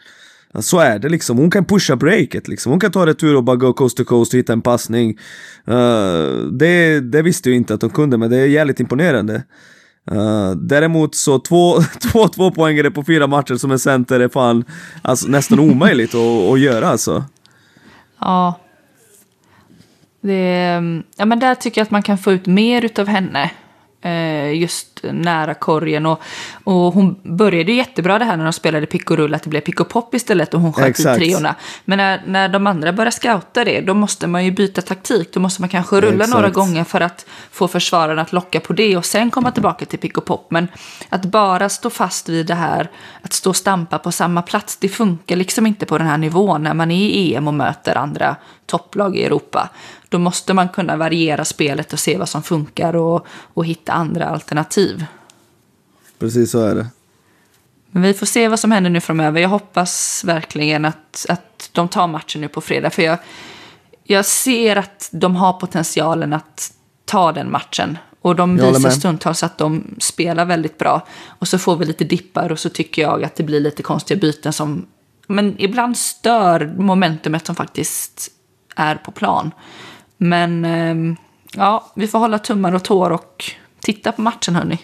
Så 0.58 0.78
är 0.78 0.98
det 0.98 1.08
liksom. 1.08 1.38
Hon 1.38 1.50
kan 1.50 1.64
pusha 1.64 1.96
breaket 1.96 2.48
liksom. 2.48 2.70
Hon 2.70 2.80
kan 2.80 2.92
ta 2.92 3.06
retur 3.06 3.36
och 3.36 3.44
bara 3.44 3.56
gå 3.56 3.72
coast 3.72 3.96
to 3.96 4.04
coast 4.04 4.34
och 4.34 4.38
hitta 4.38 4.52
en 4.52 4.62
passning. 4.62 5.18
Uh, 5.68 6.46
det, 6.52 7.00
det 7.00 7.22
visste 7.22 7.50
jag 7.50 7.56
inte 7.56 7.74
att 7.74 7.82
hon 7.82 7.90
kunde, 7.90 8.18
men 8.18 8.30
det 8.30 8.36
är 8.36 8.46
jävligt 8.46 8.80
imponerande. 8.80 9.42
Uh, 10.12 10.50
däremot 10.50 11.14
så 11.14 11.38
två, 11.48 11.80
två 12.34 12.50
poängare 12.50 12.90
på 12.90 13.04
fyra 13.04 13.26
matcher 13.26 13.54
som 13.54 13.70
en 13.70 13.78
center 13.78 14.20
är 14.20 14.28
fan 14.28 14.64
alltså, 15.02 15.28
nästan 15.28 15.58
omöjligt 15.58 16.14
att, 16.14 16.52
att 16.52 16.60
göra 16.60 16.88
alltså. 16.88 17.24
Ja, 18.20 18.60
det, 20.20 20.82
ja, 21.16 21.24
men 21.24 21.38
där 21.38 21.54
tycker 21.54 21.80
jag 21.80 21.84
att 21.84 21.90
man 21.90 22.02
kan 22.02 22.18
få 22.18 22.32
ut 22.32 22.46
mer 22.46 22.84
utav 22.84 23.06
henne. 23.06 23.50
Eh, 24.02 24.52
just 24.52 25.00
nära 25.02 25.54
korgen. 25.54 26.06
Och, 26.06 26.22
och 26.64 26.94
hon 26.94 27.20
började 27.22 27.72
jättebra 27.72 28.18
det 28.18 28.24
här 28.24 28.36
när 28.36 28.44
de 28.44 28.52
spelade 28.52 28.86
pick 28.86 29.10
och 29.10 29.16
rull, 29.16 29.34
att 29.34 29.42
det 29.42 29.50
blev 29.50 29.60
pick 29.60 29.80
och 29.80 29.88
pop 29.88 30.14
istället 30.14 30.54
och 30.54 30.60
hon 30.60 30.72
sköt 30.72 31.00
ut 31.00 31.06
treorna. 31.06 31.54
Men 31.84 31.96
när, 31.96 32.22
när 32.26 32.48
de 32.48 32.66
andra 32.66 32.92
börjar 32.92 33.10
scouta 33.10 33.64
det, 33.64 33.80
då 33.80 33.94
måste 33.94 34.26
man 34.26 34.44
ju 34.44 34.50
byta 34.50 34.82
taktik. 34.82 35.32
Då 35.32 35.40
måste 35.40 35.62
man 35.62 35.68
kanske 35.68 36.00
rulla 36.00 36.24
Exakt. 36.24 36.34
några 36.34 36.50
gånger 36.50 36.84
för 36.84 37.00
att 37.00 37.26
få 37.50 37.68
försvararna 37.68 38.22
att 38.22 38.32
locka 38.32 38.60
på 38.60 38.72
det 38.72 38.96
och 38.96 39.04
sen 39.04 39.30
komma 39.30 39.52
tillbaka 39.52 39.84
till 39.84 39.98
pick 39.98 40.18
och 40.18 40.24
pop. 40.24 40.46
Men 40.50 40.68
att 41.08 41.24
bara 41.24 41.68
stå 41.68 41.90
fast 41.90 42.28
vid 42.28 42.46
det 42.46 42.54
här, 42.54 42.90
att 43.22 43.32
stå 43.32 43.50
och 43.50 43.56
stampa 43.56 43.98
på 43.98 44.12
samma 44.12 44.42
plats, 44.42 44.76
det 44.76 44.88
funkar 44.88 45.36
liksom 45.36 45.66
inte 45.66 45.86
på 45.86 45.98
den 45.98 46.06
här 46.06 46.18
nivån 46.18 46.62
när 46.62 46.74
man 46.74 46.90
är 46.90 46.96
i 46.96 47.34
EM 47.34 47.48
och 47.48 47.54
möter 47.54 47.98
andra 47.98 48.36
topplag 48.66 49.16
i 49.16 49.24
Europa. 49.24 49.68
Då 50.10 50.18
måste 50.18 50.54
man 50.54 50.68
kunna 50.68 50.96
variera 50.96 51.44
spelet 51.44 51.92
och 51.92 51.98
se 51.98 52.16
vad 52.18 52.28
som 52.28 52.42
funkar 52.42 52.96
och, 52.96 53.26
och 53.54 53.66
hitta 53.66 53.92
andra 53.92 54.26
alternativ. 54.26 55.04
Precis 56.18 56.50
så 56.50 56.60
är 56.60 56.74
det. 56.74 56.86
Men 57.90 58.02
vi 58.02 58.14
får 58.14 58.26
se 58.26 58.48
vad 58.48 58.60
som 58.60 58.72
händer 58.72 58.90
nu 58.90 59.00
framöver. 59.00 59.40
Jag 59.40 59.48
hoppas 59.48 60.24
verkligen 60.24 60.84
att, 60.84 61.26
att 61.28 61.70
de 61.72 61.88
tar 61.88 62.06
matchen 62.06 62.40
nu 62.40 62.48
på 62.48 62.60
fredag. 62.60 62.90
För 62.90 63.02
jag, 63.02 63.18
jag 64.04 64.26
ser 64.26 64.76
att 64.76 65.08
de 65.12 65.36
har 65.36 65.52
potentialen 65.52 66.32
att 66.32 66.72
ta 67.04 67.32
den 67.32 67.50
matchen. 67.50 67.98
Och 68.20 68.36
de 68.36 68.56
visar 68.56 68.90
stundtals 68.90 69.42
att 69.42 69.58
de 69.58 69.94
spelar 69.98 70.44
väldigt 70.44 70.78
bra. 70.78 71.06
Och 71.26 71.48
så 71.48 71.58
får 71.58 71.76
vi 71.76 71.84
lite 71.84 72.04
dippar 72.04 72.52
och 72.52 72.58
så 72.58 72.68
tycker 72.68 73.02
jag 73.02 73.24
att 73.24 73.36
det 73.36 73.42
blir 73.42 73.60
lite 73.60 73.82
konstiga 73.82 74.20
byten 74.20 74.52
som 74.52 74.86
men 75.30 75.54
ibland 75.58 75.96
stör 75.96 76.74
momentumet 76.78 77.46
som 77.46 77.54
faktiskt 77.54 78.28
är 78.76 78.94
på 78.94 79.10
plan. 79.10 79.50
Men 80.22 80.64
ehm, 80.64 81.16
ja, 81.52 81.92
vi 81.94 82.06
får 82.06 82.18
hålla 82.18 82.38
tummar 82.38 82.74
och 82.74 82.82
tår 82.82 83.10
och 83.10 83.44
titta 83.80 84.12
på 84.12 84.22
matchen 84.22 84.54
hörni. 84.54 84.78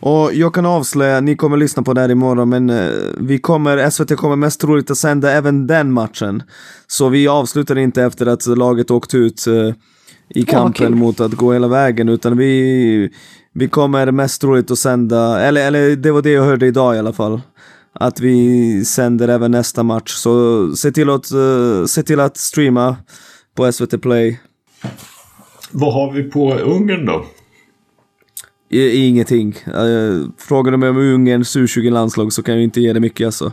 Och 0.00 0.34
jag 0.34 0.54
kan 0.54 0.66
avslöja, 0.66 1.20
ni 1.20 1.36
kommer 1.36 1.56
lyssna 1.56 1.82
på 1.82 1.92
det 1.92 2.00
här 2.00 2.10
imorgon, 2.10 2.48
men 2.48 2.70
eh, 2.70 2.90
vi 3.18 3.38
kommer, 3.38 3.90
SVT 3.90 4.16
kommer 4.16 4.36
mest 4.36 4.60
troligt 4.60 4.90
att 4.90 4.98
sända 4.98 5.32
även 5.32 5.66
den 5.66 5.92
matchen. 5.92 6.42
Så 6.86 7.08
vi 7.08 7.28
avslutar 7.28 7.78
inte 7.78 8.02
efter 8.02 8.26
att 8.26 8.46
laget 8.46 8.90
åkt 8.90 9.14
ut 9.14 9.46
uh, 9.48 9.72
i 10.28 10.42
kampen 10.42 10.94
oh, 10.94 10.98
mot 10.98 11.20
att 11.20 11.32
gå 11.32 11.52
hela 11.52 11.68
vägen, 11.68 12.08
utan 12.08 12.36
vi, 12.36 13.10
vi 13.54 13.68
kommer 13.68 14.10
mest 14.10 14.40
troligt 14.40 14.70
att 14.70 14.78
sända, 14.78 15.40
eller, 15.40 15.66
eller 15.66 15.96
det 15.96 16.10
var 16.10 16.22
det 16.22 16.30
jag 16.30 16.44
hörde 16.44 16.66
idag 16.66 16.96
i 16.96 16.98
alla 16.98 17.12
fall. 17.12 17.40
Att 17.92 18.20
vi 18.20 18.84
sänder 18.84 19.28
även 19.28 19.50
nästa 19.50 19.82
match, 19.82 20.12
så 20.12 20.72
se 20.76 20.92
till 20.92 21.10
att, 21.10 21.32
uh, 21.32 21.84
se 21.86 22.02
till 22.02 22.20
att 22.20 22.36
streama 22.36 22.96
på 23.54 23.72
SVT 23.72 24.02
Play. 24.02 24.40
Vad 25.70 25.94
har 25.94 26.12
vi 26.12 26.22
på 26.22 26.54
Ungern 26.54 27.06
då? 27.06 27.24
Ingenting. 28.76 29.54
Uh, 29.68 30.26
frågar 30.38 30.72
du 30.72 30.78
mig 30.78 30.88
om 30.88 30.96
Ungerns 30.96 31.56
U20-landslag 31.56 32.32
så 32.32 32.42
kan 32.42 32.54
jag 32.54 32.64
inte 32.64 32.80
ge 32.80 32.92
det 32.92 33.00
mycket 33.00 33.26
alltså. 33.26 33.52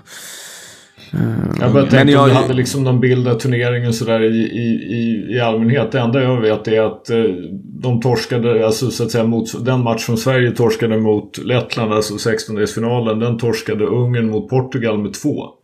Uh, 1.14 1.20
jag 1.60 1.74
bara 1.74 1.86
tänkte 1.86 2.12
jag, 2.12 2.24
om 2.24 2.30
du 2.30 2.36
hade 2.36 2.54
liksom 2.54 2.84
någon 2.84 3.00
bild 3.00 3.28
av 3.28 3.40
turneringen 3.40 3.94
sådär 3.94 4.24
i, 4.24 4.38
i, 4.38 4.96
i, 4.96 5.34
i 5.36 5.40
allmänhet. 5.40 5.92
Det 5.92 6.00
enda 6.00 6.22
jag 6.24 6.42
vet 6.42 6.68
är 6.68 6.82
att 6.82 7.10
uh, 7.12 7.26
de 7.64 8.02
torskade, 8.02 8.66
alltså 8.66 8.92
så 8.92 9.04
att 9.04 9.12
säga 9.12 9.24
mot 9.24 9.66
den 9.66 9.84
match 9.84 10.06
som 10.06 10.18
Sverige 10.18 10.52
torskade 10.52 10.98
mot 10.98 11.38
Lettland, 11.38 11.94
alltså 11.94 12.14
16-delsfinalen, 12.14 13.20
den 13.20 13.38
torskade 13.38 13.86
Ungern 13.86 14.30
mot 14.30 14.50
Portugal 14.50 14.98
med 14.98 15.14
två. 15.14 15.61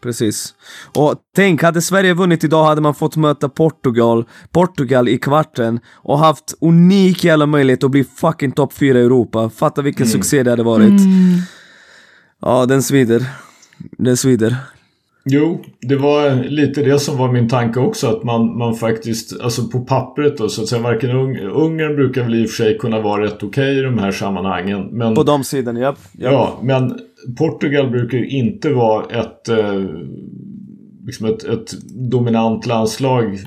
Precis. 0.00 0.54
Och 0.94 1.14
tänk, 1.36 1.62
hade 1.62 1.82
Sverige 1.82 2.14
vunnit 2.14 2.44
idag 2.44 2.64
hade 2.64 2.80
man 2.80 2.94
fått 2.94 3.16
möta 3.16 3.48
Portugal, 3.48 4.24
Portugal 4.52 5.08
i 5.08 5.18
kvarten 5.18 5.80
och 5.94 6.18
haft 6.18 6.54
unik 6.60 7.24
jävla 7.24 7.46
möjlighet 7.46 7.84
att 7.84 7.90
bli 7.90 8.04
fucking 8.04 8.52
topp 8.52 8.72
4 8.72 8.98
i 8.98 9.02
Europa. 9.02 9.50
Fatta 9.50 9.82
vilken 9.82 10.06
mm. 10.06 10.12
succé 10.12 10.42
det 10.42 10.50
hade 10.50 10.62
varit. 10.62 10.88
Mm. 10.88 11.38
Ja, 12.40 12.66
den 12.66 12.82
svider. 12.82 13.26
Den 13.98 14.16
svider. 14.16 14.56
Jo, 15.24 15.64
det 15.80 15.96
var 15.96 16.44
lite 16.44 16.82
det 16.82 16.98
som 16.98 17.18
var 17.18 17.32
min 17.32 17.48
tanke 17.48 17.80
också. 17.80 18.06
Att 18.06 18.24
man, 18.24 18.58
man 18.58 18.74
faktiskt, 18.74 19.40
alltså 19.40 19.68
på 19.68 19.80
pappret 19.80 20.38
då 20.38 20.48
så 20.48 20.62
att 20.62 20.68
säga, 20.68 20.82
varken 20.82 21.10
Ung 21.10 21.38
Ungern 21.38 21.96
brukar 21.96 22.22
väl 22.22 22.34
i 22.34 22.46
och 22.46 22.50
för 22.50 22.64
sig 22.64 22.78
kunna 22.78 23.00
vara 23.00 23.24
rätt 23.24 23.42
okej 23.42 23.46
okay 23.46 23.78
i 23.78 23.82
de 23.82 23.98
här 23.98 24.12
sammanhangen. 24.12 24.88
Men, 24.92 25.14
på 25.14 25.22
de 25.22 25.44
sidorna, 25.44 25.80
ja. 25.80 25.94
Ja, 26.12 26.58
men 26.62 26.98
Portugal 27.38 27.90
brukar 27.90 28.18
ju 28.18 28.28
inte 28.28 28.72
vara 28.72 29.20
ett, 29.20 29.48
eh, 29.48 29.84
liksom 31.06 31.26
ett, 31.26 31.44
ett 31.44 31.72
dominant 32.10 32.66
landslag 32.66 33.38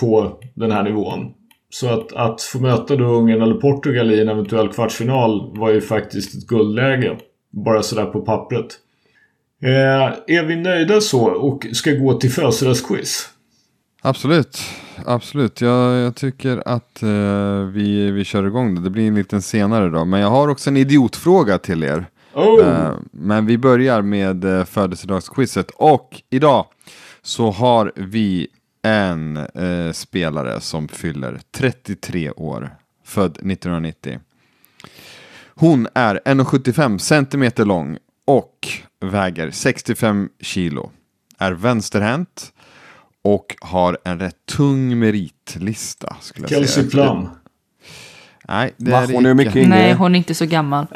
på 0.00 0.38
den 0.54 0.72
här 0.72 0.82
nivån. 0.82 1.34
Så 1.70 1.88
att, 1.88 2.12
att 2.12 2.42
få 2.42 2.60
möta 2.60 2.96
då 2.96 3.04
Ungern 3.04 3.42
eller 3.42 3.54
Portugal 3.54 4.10
i 4.10 4.20
en 4.20 4.28
eventuell 4.28 4.68
kvartsfinal 4.68 5.58
var 5.58 5.70
ju 5.70 5.80
faktiskt 5.80 6.34
ett 6.34 6.46
guldläge. 6.46 7.16
Bara 7.50 7.82
sådär 7.82 8.06
på 8.06 8.20
pappret. 8.20 8.66
Eh, 9.62 10.36
är 10.36 10.44
vi 10.44 10.56
nöjda 10.56 11.00
så 11.00 11.24
och 11.24 11.66
ska 11.72 11.90
gå 11.90 12.14
till 12.14 12.30
födelsedagsquiz? 12.30 13.28
Absolut, 14.02 14.58
absolut. 15.06 15.60
Jag, 15.60 15.94
jag 15.94 16.16
tycker 16.16 16.62
att 16.66 17.02
eh, 17.02 17.64
vi, 17.74 18.10
vi 18.10 18.24
kör 18.24 18.46
igång 18.46 18.74
det. 18.74 18.80
Det 18.80 18.90
blir 18.90 19.08
en 19.08 19.14
liten 19.14 19.42
senare 19.42 19.88
då. 19.88 20.04
Men 20.04 20.20
jag 20.20 20.30
har 20.30 20.48
också 20.48 20.70
en 20.70 20.76
idiotfråga 20.76 21.58
till 21.58 21.84
er. 21.84 22.06
Oh. 22.34 22.68
Eh, 22.68 22.92
men 23.10 23.46
vi 23.46 23.58
börjar 23.58 24.02
med 24.02 24.44
eh, 24.44 24.64
födelsedagsquizet. 24.64 25.70
Och 25.70 26.22
idag 26.30 26.66
så 27.22 27.50
har 27.50 27.92
vi 27.96 28.48
en 28.82 29.36
eh, 29.36 29.92
spelare 29.92 30.60
som 30.60 30.88
fyller 30.88 31.40
33 31.50 32.30
år. 32.30 32.76
Född 33.04 33.30
1990. 33.30 34.20
Hon 35.54 35.88
är 35.94 36.20
1,75 36.24 36.98
centimeter 36.98 37.64
lång 37.64 37.98
och 38.24 38.68
väger 39.00 39.50
65 39.50 40.28
kilo. 40.40 40.90
Är 41.38 41.52
vänsterhänt 41.52 42.52
och 43.22 43.56
har 43.60 43.98
en 44.04 44.18
rätt 44.20 44.46
tung 44.46 44.98
meritlista. 44.98 46.16
Skulle 46.20 46.44
jag 46.44 46.50
Kelsey 46.50 46.90
säga. 46.90 46.90
Plum. 46.90 47.28
Nej, 48.48 48.74
det 48.76 48.92
är 48.92 49.12
hon 49.12 49.26
är 49.26 49.34
mycket 49.34 49.56
yngre. 49.56 49.68
Nej, 49.68 49.92
hon 49.92 50.14
är 50.14 50.18
inte 50.18 50.34
så 50.34 50.46
gammal. 50.46 50.86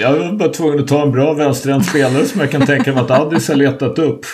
Jag 0.00 0.12
var 0.18 0.32
bara 0.32 0.48
tvungen 0.48 0.80
att 0.80 0.88
ta 0.88 1.02
en 1.02 1.12
bra 1.12 1.32
vänsterhänt 1.32 1.86
spelare 1.86 2.24
som 2.24 2.40
jag 2.40 2.50
kan 2.50 2.66
tänka 2.66 2.92
mig 2.92 3.02
att 3.02 3.10
Addis 3.10 3.48
har 3.48 3.54
letat 3.54 3.98
upp. 3.98 4.26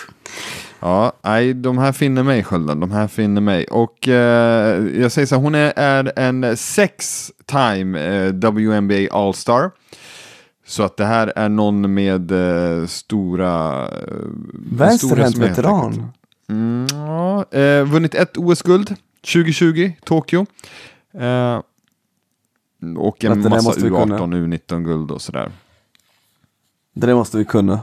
Ja, 0.80 1.12
nej, 1.22 1.54
de 1.54 1.78
här 1.78 1.92
finner 1.92 2.22
mig 2.22 2.44
Skölden, 2.44 2.80
de 2.80 2.90
här 2.90 3.08
finner 3.08 3.40
mig. 3.40 3.64
Och 3.64 4.08
eh, 4.08 4.84
jag 5.00 5.12
säger 5.12 5.26
så 5.26 5.34
här, 5.34 5.42
hon 5.42 5.54
är, 5.54 5.72
är 5.76 6.12
en 6.16 6.56
sex 6.56 7.30
time 7.46 8.00
eh, 8.00 8.32
WNBA 8.32 9.08
All-Star. 9.10 9.70
Så 10.66 10.82
att 10.82 10.96
det 10.96 11.04
här 11.04 11.32
är 11.36 11.48
någon 11.48 11.94
med 11.94 12.32
eh, 12.32 12.86
stora... 12.86 13.82
Eh, 13.82 13.88
Vänsterhänt 14.72 15.38
veteran. 15.38 16.12
Mm, 16.48 16.86
ja, 16.92 17.44
eh, 17.58 17.84
vunnit 17.84 18.14
ett 18.14 18.36
OS-guld 18.36 18.96
2020, 19.34 19.92
Tokyo. 20.04 20.46
Eh, 22.82 22.94
och 22.96 23.24
en 23.24 23.42
massa 23.42 23.62
måste 23.68 23.84
vi 23.84 23.88
kunna. 23.90 24.18
U18, 24.18 24.34
U19-guld 24.34 25.10
och 25.10 25.22
sådär. 25.22 25.50
Det 26.94 27.06
där 27.06 27.14
måste 27.14 27.38
vi 27.38 27.44
kunna. 27.44 27.80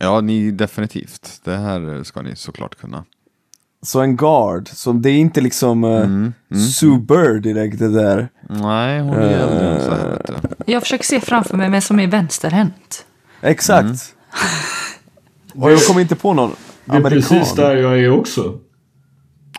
Ja, 0.00 0.20
ni 0.20 0.50
definitivt. 0.50 1.40
Det 1.44 1.56
här 1.56 2.02
ska 2.04 2.22
ni 2.22 2.36
såklart 2.36 2.74
kunna. 2.74 3.04
Så 3.82 4.00
en 4.00 4.16
guard, 4.16 4.68
så 4.68 4.92
det 4.92 5.10
är 5.10 5.18
inte 5.18 5.40
liksom 5.40 5.84
uh, 5.84 6.02
Mm, 6.02 6.32
Sue 6.72 6.98
Bird 6.98 7.42
direkt 7.42 7.78
det 7.78 7.88
där. 7.92 8.28
Nej, 8.48 9.00
hon 9.00 9.14
är 9.14 9.38
äldre 9.38 9.68
än 9.74 9.80
så 9.80 9.90
här. 9.90 10.08
Vet 10.10 10.26
du. 10.26 10.72
Jag 10.72 10.82
försöker 10.82 11.04
se 11.04 11.20
framför 11.20 11.56
mig 11.56 11.70
vem 11.70 11.80
som 11.80 12.00
är 12.00 12.06
vänsterhänt. 12.06 13.06
Exakt. 13.40 13.84
Mm. 13.84 13.96
Och 15.62 15.72
jag 15.72 15.80
kommer 15.86 16.00
inte 16.00 16.16
på 16.16 16.32
någon 16.34 16.50
Det 16.84 16.92
är 16.92 16.96
amerikan. 16.96 17.22
precis 17.38 17.54
där 17.54 17.76
jag 17.76 17.98
är 18.00 18.10
också. 18.10 18.58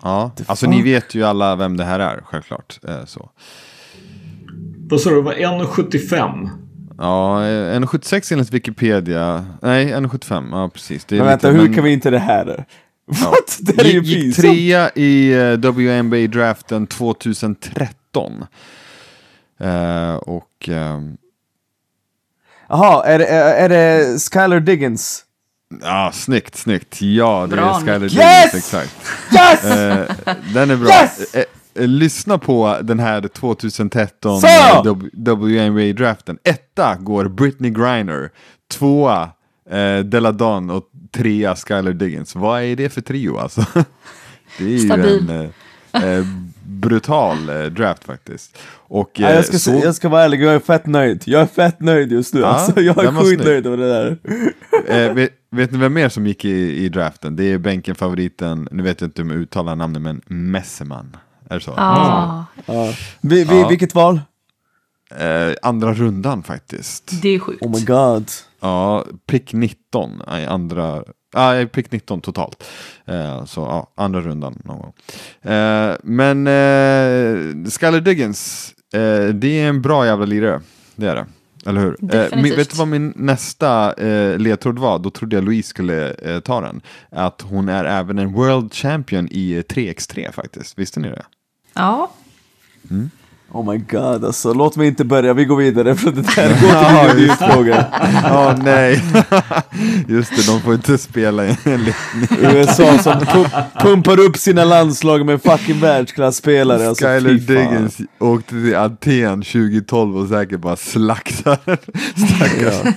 Ja, 0.02 0.32
alltså 0.46 0.70
ni 0.70 0.82
vet 0.82 1.16
ju 1.16 1.24
alla 1.24 1.56
vem 1.56 1.78
det 1.78 1.84
här 1.86 2.00
är, 2.00 2.22
självklart. 2.26 2.80
Eh, 2.88 3.06
så. 3.06 3.30
Vad 4.90 5.02
sa 5.02 5.10
du, 5.10 5.16
det 5.16 5.22
var 5.22 5.34
1,75? 5.34 6.50
Ja, 6.98 7.44
eh, 7.46 7.80
1,76 7.80 8.34
enligt 8.34 8.52
Wikipedia. 8.54 9.46
Nej, 9.62 9.86
1,75. 9.94 10.48
Ja, 10.52 10.70
precis. 10.74 11.06
Det 11.06 11.16
är 11.16 11.20
Men 11.20 11.28
vänta, 11.28 11.48
lite- 11.48 11.58
hur 11.60 11.66
men- 11.68 11.76
kan 11.76 11.84
vi 11.84 11.94
inte 11.94 12.10
det 12.10 12.20
här? 12.20 12.66
What? 13.06 13.58
Det 13.62 13.82
är 13.82 13.86
ju 13.86 14.02
Gick, 14.02 14.36
trea 14.36 14.90
i 14.96 15.32
eh, 15.34 15.58
WNBA-draften 15.58 16.88
2013. 16.88 18.46
Eh, 19.60 20.16
och... 20.16 20.70
ehm, 20.70 21.18
Jaha, 22.70 23.06
är, 23.06 23.20
det- 23.20 23.26
är, 23.28 23.56
är 23.56 23.70
det 23.70 24.20
Skylar 24.34 24.60
Diggins? 24.60 25.24
Ja, 25.82 26.12
snyggt, 26.14 26.56
snyggt. 26.56 27.02
Ja, 27.02 27.48
det 27.50 27.56
Bra, 27.56 27.76
är 27.76 27.80
Skyler. 27.80 28.00
Diggins, 28.00 28.16
Yes! 28.24 28.54
exakt. 28.56 28.96
Yes! 29.34 29.64
Eh, 29.64 30.06
den 30.54 30.72
är 30.72 30.76
bra. 30.76 30.88
Yes! 30.90 31.34
Eh, 31.78 31.84
eh, 31.84 31.88
lyssna 31.88 32.38
på 32.38 32.78
den 32.82 33.00
här 33.00 33.22
2013 33.28 34.42
Så! 34.42 34.48
eh, 34.48 34.84
W- 34.84 35.10
WNBA-draften. 35.14 36.38
Etta 36.44 36.96
går 36.96 37.26
Britney 37.26 37.72
Griner, 37.72 38.30
tvåa 38.72 39.30
eh, 39.70 40.00
Deladon 40.00 40.70
och 40.70 40.84
trea 41.12 41.56
Skyler 41.56 41.94
Diggins. 41.94 42.36
Vad 42.36 42.64
är 42.64 42.76
det 42.76 42.90
för 42.90 43.02
trio 43.02 43.38
alltså? 43.38 43.66
det 44.58 44.64
är 44.66 44.70
ju 44.70 44.80
Stabil. 44.80 45.30
en 45.30 45.52
eh, 46.04 46.18
eh, 46.18 46.26
brutal 46.66 47.50
eh, 47.50 47.62
draft 47.66 48.04
faktiskt. 48.04 48.58
Och, 48.90 49.12
Ja, 49.14 49.30
eh, 49.30 49.36
jag, 49.36 49.46
ska, 49.46 49.58
så- 49.60 49.72
se- 49.72 49.86
jag 49.86 49.96
ska 49.96 50.10
vara 50.10 50.24
ärlig, 50.24 50.42
jag 50.44 50.54
är 50.56 50.60
fett 50.60 50.86
nöjd. 50.86 51.24
Jag 51.26 51.42
är 51.42 51.46
fett 51.46 51.80
nöjd 51.80 52.12
just 52.12 52.34
nu. 52.34 52.40
Ja, 52.40 52.48
alltså, 52.48 52.82
jag 52.82 53.04
är 53.04 53.12
var 53.12 53.24
skitnöjd 53.24 53.66
över 53.68 53.78
det 53.78 53.88
där. 53.88 54.18
Eh, 54.88 55.14
vet, 55.14 55.30
vet 55.52 55.72
ni 55.72 55.78
vem 55.78 55.94
mer 55.94 56.10
som 56.10 56.28
gick 56.28 56.46
i, 56.46 56.86
i 56.86 56.90
draften? 56.90 57.36
Det 57.36 57.44
är 57.44 57.58
bänken-favoriten, 57.58 58.68
nu 58.72 58.84
vet 58.84 59.02
jag 59.02 59.08
inte 59.08 59.22
hur 59.22 59.30
man 59.30 59.38
uttalar 59.38 59.76
namnet, 59.76 60.02
men 60.02 60.22
Messeman. 60.28 61.18
Är 61.50 61.56
det 61.56 61.62
så? 61.62 61.74
Ja, 61.78 62.46
Ja. 62.66 62.94
Vi, 63.22 63.44
vi, 63.44 63.62
Ja. 63.62 63.68
Vilket 63.68 63.96
val? 63.96 64.22
Eh, 65.16 65.54
andra 65.62 65.94
rundan 65.94 66.44
faktiskt. 66.44 67.22
det 67.22 67.30
är 67.30 67.40
sjukt. 67.40 67.62
Oh 67.62 67.72
my 67.72 67.86
god. 67.86 68.32
Ja, 68.60 69.06
pick 69.28 69.54
19 69.54 70.22
i 70.42 70.46
andra, 70.46 71.04
ah, 71.34 71.66
pick 71.66 71.92
19 71.92 72.22
totalt. 72.22 72.64
Eh, 73.06 73.46
så 73.46 73.62
ja, 73.62 73.92
andra 73.96 74.22
rundan 74.22 74.62
någon 74.66 74.78
gång. 74.80 74.94
Eh, 75.54 75.96
men 76.04 76.48
eh, 76.48 77.70
Skyler 77.72 78.02
Diggins, 78.02 78.74
eh, 78.94 79.26
det 79.34 79.60
är 79.60 79.70
en 79.70 79.82
bra 79.82 80.06
jävla 80.06 80.26
lirare. 80.26 80.62
Det 80.96 81.08
är 81.08 81.16
det. 81.16 81.26
Eller 81.66 81.82
hur? 81.82 82.16
Eh, 82.16 82.42
min, 82.44 82.56
vet 82.56 82.70
du 82.70 82.78
vad 82.78 82.88
min 82.88 83.14
nästa 83.16 83.94
eh, 83.94 84.38
ledtråd 84.40 84.80
var? 84.80 85.00
Då 85.00 85.10
trodde 85.10 85.36
jag 85.36 85.44
Louise 85.44 85.70
skulle 85.70 86.14
eh, 86.14 86.40
ta 86.40 86.62
den. 86.62 86.82
Att 87.12 87.42
hon 87.42 87.70
är 87.70 87.86
även 87.86 88.20
en 88.20 88.34
world 88.34 88.74
champion 88.74 89.28
i 89.32 89.52
eh, 89.54 89.62
3x3 89.62 90.32
faktiskt. 90.32 90.80
Visste 90.80 91.00
ni 91.00 91.10
det? 91.10 91.26
Ja, 91.78 92.12
Oh 93.52 93.72
my 93.72 93.78
god 93.78 94.26
alltså, 94.26 94.54
låt 94.54 94.76
mig 94.76 94.88
inte 94.88 95.06
börja, 95.06 95.34
vi 95.34 95.46
går 95.46 95.56
vidare 95.56 95.96
för 95.96 96.12
det 96.12 96.22
där 96.36 96.62
går 96.62 96.70
Ja, 96.74 97.06
till 97.10 97.16
min 97.18 97.28
just 97.28 97.40
det. 97.40 97.52
fråga. 97.52 97.86
Ja, 98.24 98.56
nej. 98.64 99.04
Just 100.08 100.36
det, 100.36 100.52
de 100.54 100.62
får 100.62 100.74
inte 100.74 100.98
spela 100.98 101.46
i 101.46 101.58
en 101.64 101.86
USA 102.42 102.98
som 102.98 103.14
pu- 103.14 103.64
pumpar 103.80 104.20
upp 104.20 104.38
sina 104.38 104.64
landslag 104.66 105.26
med 105.26 105.42
fucking 105.44 105.80
världsklasspelare. 105.80 106.88
Alltså, 106.88 107.06
Skyler. 107.06 107.34
Diggins 107.34 107.98
åkte 108.20 108.50
till 108.50 108.76
Aten 108.76 109.42
2012 109.42 110.18
och 110.18 110.28
säkert 110.28 110.60
bara 110.60 110.76
slaktade 110.76 111.58
stackars 112.36 112.96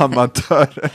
amatörer. 0.00 0.90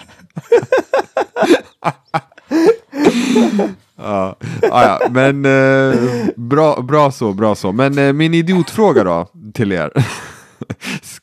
Ja, 3.98 4.36
ah, 4.72 4.84
ja, 4.84 5.00
men 5.12 5.46
eh, 5.46 5.96
bra, 6.36 6.82
bra 6.82 7.12
så, 7.12 7.34
bra 7.34 7.56
så. 7.56 7.72
Men 7.72 7.98
eh, 7.98 8.14
min 8.14 8.34
idiotfråga 8.34 9.04
då 9.04 9.28
till 9.54 9.72
er. 9.72 9.92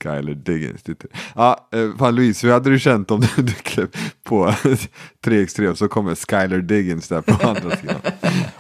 Skyler 0.03 0.35
Diggins. 0.35 0.83
det- 0.83 1.05
Ja, 1.35 1.69
eh, 1.75 1.99
fan 1.99 2.15
Louise, 2.15 2.47
hur 2.47 2.53
hade 2.55 2.71
du 2.71 2.79
känt 2.79 3.11
om 3.11 3.21
du, 3.21 3.43
du 3.43 3.53
klev 3.53 3.87
på 4.25 4.47
3x3 5.27 5.75
så 5.75 5.89
kommer 5.89 6.15
Skyler 6.15 6.59
Diggins 6.59 7.09
där 7.09 7.21
på 7.21 7.49
andra 7.49 7.77
sidan? 7.77 7.97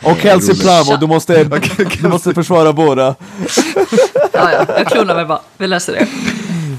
Och 0.03 0.17
Kelsey. 0.19 0.55
Plum, 0.61 0.95
och 0.95 1.01
du 1.01 1.07
måste, 1.07 1.45
du 2.03 2.09
måste 2.09 2.35
försvara 2.35 2.73
båda. 2.73 3.15
ja, 4.33 4.53
ja. 4.53 4.65
jag 4.79 4.87
klonar 4.87 5.15
mig 5.15 5.25
bara. 5.25 5.41
Vi 5.57 5.67
löser 5.67 5.93
det. 5.93 6.07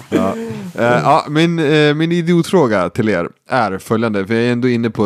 Ja. 0.09 0.36
Eh, 0.78 0.84
ja, 0.84 1.26
min, 1.30 1.59
eh, 1.59 1.93
min 1.93 2.11
idiotfråga 2.11 2.89
till 2.89 3.09
er 3.09 3.30
är 3.49 3.78
följande, 3.78 4.28
för 4.28 4.34
jag 4.34 4.43
är 4.43 4.51
ändå 4.51 4.67
inne 4.67 4.89
på 4.89 5.03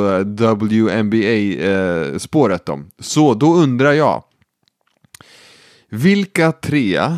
WNBA-spåret 1.39 2.65
då. 2.65 2.79
Så 2.99 3.33
då 3.33 3.53
undrar 3.55 3.93
jag, 3.93 4.23
vilka 5.89 6.51
tre 6.51 7.17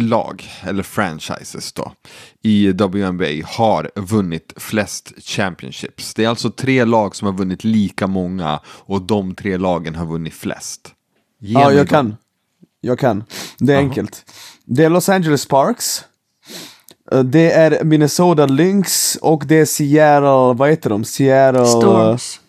lag, 0.00 0.44
eller 0.62 0.82
franchises 0.82 1.72
då, 1.72 1.92
i 2.42 2.68
WNBA 2.72 3.46
har 3.46 3.90
vunnit 3.96 4.52
flest 4.56 5.12
championships? 5.24 6.14
Det 6.14 6.24
är 6.24 6.28
alltså 6.28 6.50
tre 6.50 6.84
lag 6.84 7.16
som 7.16 7.26
har 7.26 7.32
vunnit 7.32 7.64
lika 7.64 8.06
många 8.06 8.60
och 8.66 9.02
de 9.02 9.34
tre 9.34 9.56
lagen 9.56 9.94
har 9.94 10.06
vunnit 10.06 10.34
flest. 10.34 10.94
Ge 11.40 11.52
Ja, 11.52 11.72
jag 11.72 11.76
dem. 11.78 11.86
kan. 11.86 12.16
Jag 12.80 12.98
kan. 12.98 13.24
Det 13.58 13.72
är 13.74 13.78
enkelt. 13.78 14.32
Det 14.64 14.84
är 14.84 14.90
Los 14.90 15.08
Angeles 15.08 15.42
Sparks. 15.42 16.04
Eh, 17.12 17.20
Det 17.20 17.52
är 17.52 17.84
Minnesota 17.84 18.46
Lynx 18.46 19.16
och 19.22 19.42
det 19.46 19.60
är 19.60 19.64
Seattle, 19.64 20.58
vad 20.58 20.70
heter 20.70 20.90
de? 20.90 21.04
Seattle 21.04 21.60
eh, 21.60 21.66
Storms. 21.66 22.40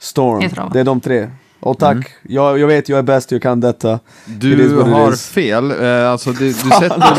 Storm. 0.00 0.40
heter 0.40 0.56
de. 0.56 0.70
Det 0.72 0.80
är 0.80 0.84
de 0.84 1.00
tre. 1.00 1.30
Och 1.60 1.78
tack, 1.78 1.96
jag, 2.22 2.58
jag 2.58 2.66
vet 2.66 2.88
jag 2.88 2.98
är 2.98 3.02
bäst, 3.02 3.32
jag 3.32 3.42
kan 3.42 3.60
detta. 3.60 3.94
It 3.94 4.00
is 4.30 4.38
Du 4.40 4.64
it 4.80 4.86
har 4.86 5.12
is. 5.12 5.26
fel. 5.28 5.70
Eh, 5.84 6.10
alltså 6.10 6.32
du, 6.32 6.46
du 6.48 6.54
sätter... 6.54 7.16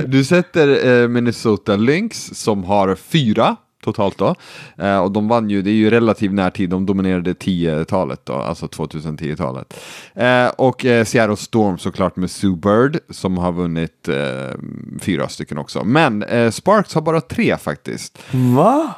du 0.06 0.24
sätter 0.24 1.08
Minnesota 1.08 1.76
Lynx 1.76 2.30
som 2.34 2.64
har 2.64 2.94
fyra 2.94 3.56
totalt 3.86 4.18
då. 4.18 4.34
Eh, 4.78 4.98
och 4.98 5.12
de 5.12 5.28
vann 5.28 5.50
ju, 5.50 5.62
det 5.62 5.70
är 5.70 5.74
ju 5.74 5.90
relativ 5.90 6.34
närtid, 6.34 6.70
de 6.70 6.86
dominerade 6.86 7.32
10-talet 7.32 8.20
då, 8.24 8.32
alltså 8.32 8.66
2010-talet. 8.66 9.80
Eh, 10.14 10.46
och 10.46 10.84
eh, 10.84 11.04
Seattle 11.04 11.36
Storm 11.36 11.78
såklart 11.78 12.16
med 12.16 12.30
Sue 12.30 12.56
Bird 12.56 12.98
som 13.10 13.38
har 13.38 13.52
vunnit 13.52 14.08
eh, 14.08 14.58
fyra 15.00 15.28
stycken 15.28 15.58
också. 15.58 15.84
Men 15.84 16.22
eh, 16.22 16.50
Sparks 16.50 16.94
har 16.94 17.02
bara 17.02 17.20
tre 17.20 17.56
faktiskt. 17.56 18.18
Va? 18.30 18.94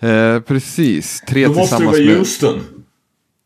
Eh, 0.00 0.40
precis, 0.40 1.20
tre 1.28 1.46
Då 1.46 1.54
tillsammans 1.54 1.98
med... 1.98 2.16
Houston. 2.16 2.60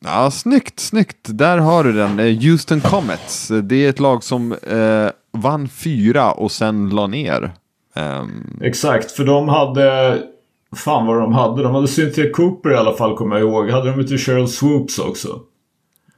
Ja, 0.05 0.31
snyggt, 0.31 0.81
snyggt. 0.81 1.19
Där 1.23 1.59
har 1.59 1.85
du 1.85 1.93
den. 1.93 2.19
Houston 2.19 2.81
Comets. 2.81 3.49
Det 3.63 3.85
är 3.85 3.89
ett 3.89 4.01
lag 4.01 4.25
som 4.25 4.53
eh, 4.53 5.11
vann 5.33 5.69
fyra 5.69 6.33
och 6.33 6.53
sen 6.53 6.91
la 6.91 7.07
ner. 7.07 7.53
Ehm, 7.95 8.61
Exakt, 8.63 9.11
för 9.11 9.25
de 9.25 9.49
hade... 9.49 10.19
Fan 10.77 11.07
vad 11.07 11.21
de 11.21 11.33
hade. 11.33 11.63
De 11.63 11.75
hade 11.75 11.89
Cynthia 11.89 12.31
Cooper 12.31 12.71
i 12.71 12.77
alla 12.77 12.93
fall 12.93 13.17
kommer 13.17 13.37
jag 13.39 13.49
ihåg. 13.49 13.71
Hade 13.71 13.91
de 13.91 14.01
inte 14.01 14.19
Cheryl 14.19 14.49
Swoops 14.49 14.99
också? 14.99 15.41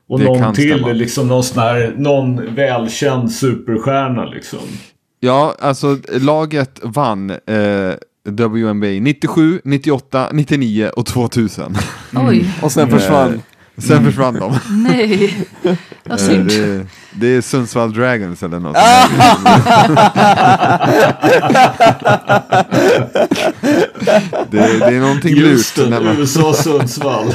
Och 0.08 0.18
Det 0.18 0.24
någon 0.24 0.54
till, 0.54 0.72
stämma. 0.72 0.92
liksom 0.92 1.28
någon 1.28 1.44
sån 1.44 1.62
här, 1.62 1.94
någon 1.98 2.54
välkänd 2.54 3.32
superstjärna 3.32 4.24
liksom. 4.24 4.58
ja, 5.20 5.54
alltså 5.60 5.98
laget 6.20 6.80
vann 6.82 7.30
eh, 7.30 7.92
WNBA 8.24 8.86
97, 8.86 9.60
98, 9.64 10.28
99 10.32 10.90
och 10.96 11.06
2000. 11.06 11.76
Oj, 12.28 12.54
Och 12.62 12.72
sen 12.72 12.90
försvann. 12.90 13.42
Sen 13.78 14.04
försvann 14.04 14.34
de. 14.34 14.58
nej. 14.88 15.46
Vad 16.04 16.20
Eh, 16.20 16.26
synd. 16.26 16.48
det, 16.48 16.86
det 17.12 17.26
är 17.26 17.40
Sundsvall 17.40 17.92
Dragons 17.94 18.42
eller 18.42 18.60
något. 18.60 18.76
det, 24.50 24.78
det 24.78 24.96
är 24.96 25.00
någonting 25.00 25.34
lurt. 25.34 25.50
Houston, 25.52 25.90
när 25.90 26.00
man- 26.00 26.16
USA, 26.18 26.52
Sundsvall. 26.52 27.34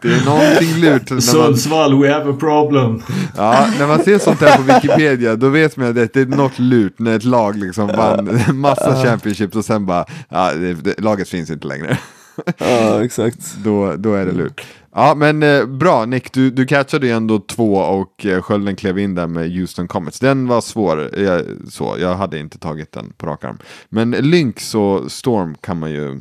Det 0.00 0.08
är 0.08 0.24
någonting 0.24 0.74
lurt. 0.80 1.10
När 1.10 1.14
man, 1.14 1.22
Sundsvall, 1.22 2.02
we 2.02 2.12
have 2.12 2.30
a 2.30 2.36
problem. 2.40 3.02
Ja, 3.36 3.66
när 3.78 3.86
man 3.86 3.98
ser 4.04 4.18
sånt 4.18 4.40
här 4.40 4.56
på 4.56 4.62
Wikipedia 4.62 5.36
då 5.36 5.48
vet 5.48 5.76
man 5.76 5.88
att 5.88 5.94
det 5.94 6.16
är 6.16 6.26
något 6.26 6.58
lurt 6.58 6.98
när 6.98 7.16
ett 7.16 7.24
lag 7.24 7.56
liksom 7.56 7.86
vann 7.86 8.40
massa 8.52 9.02
championships 9.04 9.56
och 9.56 9.64
sen 9.64 9.86
bara, 9.86 10.04
ja, 10.28 10.52
det, 10.52 10.74
det, 10.74 11.00
laget 11.00 11.28
finns 11.28 11.50
inte 11.50 11.66
längre. 11.66 11.98
Ja, 12.58 13.04
exakt. 13.04 13.56
Då, 13.64 13.96
då 13.96 14.14
är 14.14 14.26
det 14.26 14.32
lurt. 14.32 14.66
Ja, 14.94 15.14
men 15.14 15.42
eh, 15.42 15.66
bra 15.66 16.04
Nick, 16.04 16.32
du, 16.32 16.50
du 16.50 16.66
catchade 16.66 17.06
ju 17.06 17.12
ändå 17.12 17.38
två 17.38 17.74
och 17.74 18.26
eh, 18.26 18.42
skölden 18.42 18.76
klev 18.76 18.98
in 18.98 19.14
där 19.14 19.26
med 19.26 19.52
Houston 19.52 19.88
Comets. 19.88 20.20
Den 20.20 20.46
var 20.46 20.60
svår, 20.60 21.18
jag, 21.18 21.42
så, 21.68 21.96
jag 22.00 22.14
hade 22.14 22.38
inte 22.38 22.58
tagit 22.58 22.92
den 22.92 23.12
på 23.16 23.26
rak 23.26 23.44
arm. 23.44 23.58
Men 23.88 24.10
Lynx 24.10 24.74
och 24.74 25.12
Storm 25.12 25.54
kan 25.60 25.78
man 25.78 25.90
ju 25.90 26.20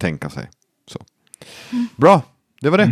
tänka 0.00 0.30
sig. 0.30 0.50
Så. 0.86 0.98
Bra, 1.96 2.22
det 2.60 2.70
var 2.70 2.78
det. 2.78 2.90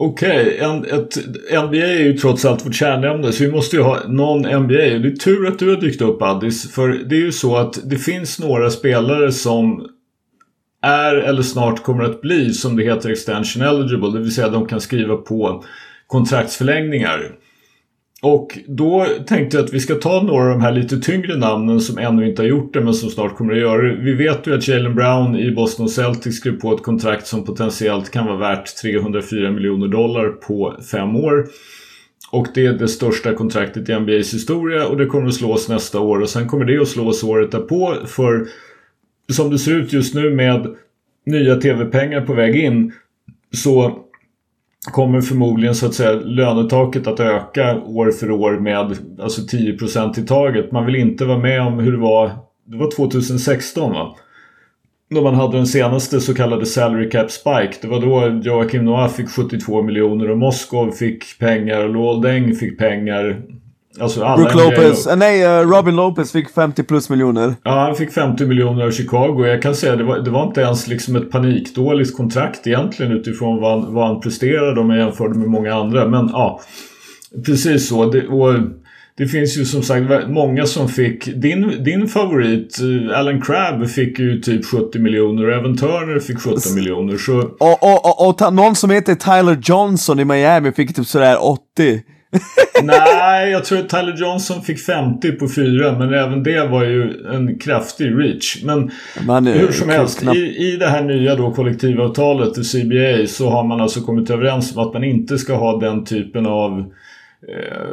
Okej, 0.00 0.58
en, 0.58 0.84
ett, 0.84 1.16
NBA 1.64 1.76
är 1.76 2.02
ju 2.02 2.18
trots 2.18 2.44
allt 2.44 2.66
vårt 2.66 2.74
kärnämne 2.74 3.32
så 3.32 3.44
vi 3.44 3.50
måste 3.50 3.76
ju 3.76 3.82
ha 3.82 4.08
någon 4.08 4.62
NBA. 4.62 4.74
Det 4.74 5.08
är 5.08 5.16
tur 5.16 5.46
att 5.46 5.58
du 5.58 5.70
har 5.70 5.80
dykt 5.80 6.00
upp 6.00 6.22
Addis. 6.22 6.72
För 6.72 6.88
det 6.88 7.16
är 7.16 7.20
ju 7.20 7.32
så 7.32 7.56
att 7.56 7.90
det 7.90 7.98
finns 7.98 8.38
några 8.38 8.70
spelare 8.70 9.32
som 9.32 9.88
är 10.82 11.14
eller 11.14 11.42
snart 11.42 11.82
kommer 11.82 12.04
att 12.04 12.20
bli 12.20 12.52
som 12.52 12.76
det 12.76 12.84
heter 12.84 13.10
extension 13.10 13.62
eligible. 13.62 14.10
Det 14.10 14.18
vill 14.18 14.34
säga 14.34 14.48
de 14.48 14.66
kan 14.66 14.80
skriva 14.80 15.16
på 15.16 15.64
kontraktsförlängningar. 16.06 17.32
Och 18.22 18.58
då 18.66 19.06
tänkte 19.26 19.56
jag 19.56 19.64
att 19.64 19.74
vi 19.74 19.80
ska 19.80 19.94
ta 19.94 20.22
några 20.22 20.42
av 20.42 20.50
de 20.50 20.60
här 20.60 20.72
lite 20.72 20.98
tyngre 20.98 21.36
namnen 21.36 21.80
som 21.80 21.98
ännu 21.98 22.28
inte 22.28 22.42
har 22.42 22.46
gjort 22.46 22.74
det 22.74 22.80
men 22.80 22.94
som 22.94 23.10
snart 23.10 23.36
kommer 23.36 23.52
att 23.52 23.60
göra 23.60 23.82
det. 23.82 23.96
Vi 24.02 24.14
vet 24.14 24.46
ju 24.46 24.54
att 24.54 24.68
Jalen 24.68 24.94
Brown 24.94 25.36
i 25.36 25.50
Boston 25.50 25.88
Celtics 25.88 26.36
skrev 26.36 26.60
på 26.60 26.74
ett 26.74 26.82
kontrakt 26.82 27.26
som 27.26 27.44
potentiellt 27.44 28.10
kan 28.10 28.26
vara 28.26 28.36
värt 28.36 28.76
304 28.82 29.50
miljoner 29.50 29.88
dollar 29.88 30.28
på 30.28 30.74
fem 30.90 31.16
år. 31.16 31.46
Och 32.30 32.46
det 32.54 32.66
är 32.66 32.72
det 32.72 32.88
största 32.88 33.34
kontraktet 33.34 33.88
i 33.88 34.00
NBAs 34.00 34.34
historia 34.34 34.86
och 34.86 34.96
det 34.96 35.06
kommer 35.06 35.28
att 35.28 35.34
slås 35.34 35.68
nästa 35.68 36.00
år 36.00 36.20
och 36.20 36.28
sen 36.28 36.48
kommer 36.48 36.64
det 36.64 36.78
att 36.78 36.88
slås 36.88 37.24
året 37.24 37.52
därpå 37.52 37.94
för 38.06 38.46
som 39.32 39.50
det 39.50 39.58
ser 39.58 39.72
ut 39.72 39.92
just 39.92 40.14
nu 40.14 40.34
med 40.34 40.66
nya 41.26 41.56
tv-pengar 41.56 42.20
på 42.20 42.34
väg 42.34 42.56
in 42.56 42.92
så 43.52 44.04
kommer 44.92 45.20
förmodligen 45.20 45.74
så 45.74 45.86
att 45.86 45.94
säga 45.94 46.12
lönetaket 46.12 47.06
att 47.06 47.20
öka 47.20 47.76
år 47.76 48.10
för 48.10 48.30
år 48.30 48.60
med 48.60 48.96
alltså 49.20 49.56
10% 49.56 50.20
i 50.20 50.26
taget. 50.26 50.72
Man 50.72 50.86
vill 50.86 50.96
inte 50.96 51.24
vara 51.24 51.38
med 51.38 51.62
om 51.62 51.78
hur 51.78 51.92
det 51.92 51.98
var, 51.98 52.30
det 52.64 52.76
var 52.76 52.90
2016 52.90 53.92
va? 53.92 54.16
Då 55.10 55.22
man 55.22 55.34
hade 55.34 55.56
den 55.56 55.66
senaste 55.66 56.20
så 56.20 56.34
kallade 56.34 56.66
salary 56.66 57.10
cap 57.10 57.30
spike. 57.30 57.74
Det 57.80 57.88
var 57.88 58.00
då 58.00 58.40
Joakim 58.42 58.84
Noah 58.84 59.08
fick 59.08 59.28
72 59.28 59.82
miljoner 59.82 60.30
och 60.30 60.38
Moskov 60.38 60.90
fick 60.90 61.38
pengar 61.38 61.84
och 61.84 61.94
Lowell 61.94 62.20
Deng 62.20 62.54
fick 62.54 62.78
pengar. 62.78 63.42
Alltså 64.00 64.20
Brook 64.20 64.54
Lopez, 64.54 65.06
eh, 65.06 65.16
nej 65.16 65.42
eh, 65.42 65.68
Robin 65.68 65.96
Lopez 65.96 66.32
fick 66.32 66.50
50 66.50 66.82
plus 66.82 67.10
miljoner. 67.10 67.54
Ja, 67.62 67.70
han 67.70 67.94
fick 67.94 68.12
50 68.12 68.46
miljoner 68.46 68.84
av 68.86 68.90
Chicago. 68.90 69.46
Jag 69.46 69.62
kan 69.62 69.74
säga 69.74 69.96
det 69.96 70.04
var, 70.04 70.18
det 70.18 70.30
var 70.30 70.46
inte 70.46 70.60
ens 70.60 70.86
liksom 70.86 71.16
ett 71.16 71.30
panikdåligt 71.30 72.16
kontrakt 72.16 72.66
egentligen 72.66 73.12
utifrån 73.12 73.60
vad 73.60 73.80
han, 73.80 73.94
vad 73.94 74.06
han 74.06 74.20
presterade 74.20 74.80
om 74.80 74.90
jag 74.90 74.98
jämförde 74.98 75.38
med 75.38 75.48
många 75.48 75.74
andra. 75.74 76.08
Men 76.08 76.28
ja, 76.32 76.60
precis 77.46 77.88
så. 77.88 78.10
Det, 78.10 78.26
och 78.26 78.54
det 79.18 79.26
finns 79.26 79.58
ju 79.58 79.64
som 79.64 79.82
sagt 79.82 80.28
många 80.28 80.66
som 80.66 80.88
fick... 80.88 81.24
Din, 81.24 81.84
din 81.84 82.08
favorit, 82.08 82.78
eh, 82.80 83.18
Alan 83.18 83.40
Crabb, 83.40 83.88
fick 83.88 84.18
ju 84.18 84.40
typ 84.40 84.64
70 84.64 84.98
miljoner 84.98 85.46
och 85.48 85.54
även 85.54 85.76
Turner 85.76 86.20
fick 86.20 86.38
17 86.38 86.74
miljoner. 86.74 87.16
Så 87.16 87.38
Och, 87.38 87.82
och, 87.82 88.04
och, 88.04 88.44
och 88.44 88.52
någon 88.52 88.74
som 88.74 88.90
heter 88.90 89.14
Tyler 89.14 89.58
Johnson 89.62 90.20
i 90.20 90.24
Miami 90.24 90.72
fick 90.72 90.96
typ 90.96 91.06
sådär 91.06 91.36
80. 91.40 92.02
nej, 92.82 93.50
jag 93.50 93.64
tror 93.64 93.78
att 93.78 93.88
Tyler 93.88 94.16
Johnson 94.16 94.62
fick 94.62 94.78
50 94.78 95.32
på 95.32 95.48
fyra. 95.48 95.98
Men 95.98 96.14
även 96.14 96.42
det 96.42 96.66
var 96.66 96.84
ju 96.84 97.26
en 97.34 97.58
kraftig 97.58 98.18
reach. 98.18 98.62
Men 98.64 98.90
Man, 99.26 99.46
eh, 99.46 99.54
Hur 99.54 99.72
som 99.72 99.88
helst, 99.88 100.20
knappt- 100.20 100.36
i, 100.36 100.72
i 100.72 100.76
det 100.76 100.86
här 100.86 101.02
nya 101.02 101.34
då 101.34 101.50
kollektivavtalet, 101.50 102.58
i 102.58 102.64
CBA, 102.64 103.26
så 103.26 103.50
har 103.50 103.64
man 103.64 103.80
alltså 103.80 104.00
kommit 104.00 104.30
överens 104.30 104.76
om 104.76 104.86
att 104.86 104.92
man 104.92 105.04
inte 105.04 105.38
ska 105.38 105.54
ha 105.54 105.80
den 105.80 106.04
typen 106.04 106.46
av 106.46 106.78
eh, 107.48 107.88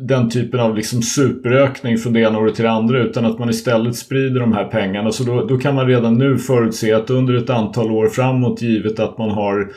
den 0.00 0.30
typen 0.30 0.60
av 0.60 0.76
liksom 0.76 1.02
superökning 1.02 1.98
från 1.98 2.12
det 2.12 2.20
ena 2.20 2.38
året 2.38 2.54
till 2.54 2.64
det 2.64 2.70
andra 2.70 2.98
utan 2.98 3.24
att 3.24 3.38
man 3.38 3.50
istället 3.50 3.96
sprider 3.96 4.40
de 4.40 4.52
här 4.52 4.64
pengarna. 4.64 5.12
Så 5.12 5.24
då, 5.24 5.44
då 5.44 5.58
kan 5.58 5.74
man 5.74 5.86
redan 5.86 6.18
nu 6.18 6.38
förutse 6.38 6.92
att 6.92 7.10
under 7.10 7.34
ett 7.34 7.50
antal 7.50 7.90
år 7.90 8.08
framåt 8.08 8.62
givet 8.62 9.00
att 9.00 9.18
man 9.18 9.30
har 9.30 9.68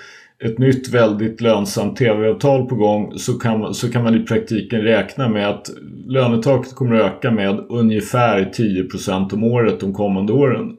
ett 0.43 0.57
nytt 0.57 0.93
väldigt 0.93 1.41
lönsamt 1.41 1.97
tv-avtal 1.97 2.65
på 2.65 2.75
gång 2.75 3.13
så 3.17 3.33
kan, 3.33 3.59
man- 3.59 3.73
så 3.73 3.91
kan 3.91 4.03
man 4.03 4.15
i 4.15 4.19
praktiken 4.25 4.81
räkna 4.81 5.29
med 5.29 5.49
att 5.49 5.69
lönetaket 6.07 6.75
kommer 6.75 6.95
att 6.95 7.05
öka 7.05 7.31
med 7.31 7.59
ungefär 7.69 8.51
10% 8.53 9.33
om 9.33 9.43
året 9.43 9.79
de 9.79 9.93
kommande 9.93 10.33
åren. 10.33 10.75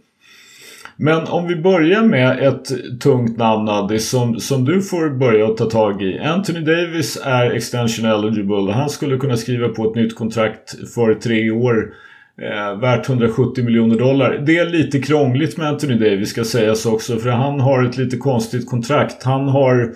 Men 0.97 1.25
om 1.27 1.49
vi 1.49 1.57
börjar 1.57 2.03
med 2.03 2.39
ett 2.49 2.67
tungt 3.01 3.37
namn 3.39 3.69
Addi 3.69 3.99
som, 3.99 4.41
som 4.41 4.65
du 4.65 4.83
får 4.83 5.11
börja 5.19 5.47
att 5.47 5.57
ta 5.57 5.65
tag 5.65 6.03
i. 6.03 6.19
Anthony 6.19 6.61
Davis 6.61 7.19
är 7.25 7.51
extension 7.51 8.05
eligible. 8.07 8.73
Han 8.73 8.89
skulle 8.91 9.17
kunna 9.17 9.37
skriva 9.37 9.69
på 9.69 9.91
ett 9.91 9.95
nytt 9.97 10.15
kontrakt 10.15 10.91
för 10.95 11.15
tre 11.15 11.51
år. 11.51 11.95
Eh, 12.43 12.81
värt 12.81 13.09
170 13.09 13.65
miljoner 13.65 13.99
dollar. 13.99 14.43
Det 14.47 14.57
är 14.57 14.67
lite 14.67 15.01
krångligt 15.01 15.57
med 15.57 15.69
Anthony 15.69 15.95
Davis 15.95 16.31
ska 16.31 16.45
sägas 16.45 16.87
också 16.87 17.17
för 17.17 17.31
han 17.31 17.61
har 17.61 17.85
ett 17.85 17.97
lite 17.97 18.17
konstigt 18.17 18.67
kontrakt. 18.67 19.23
Han 19.23 19.49
har 19.49 19.93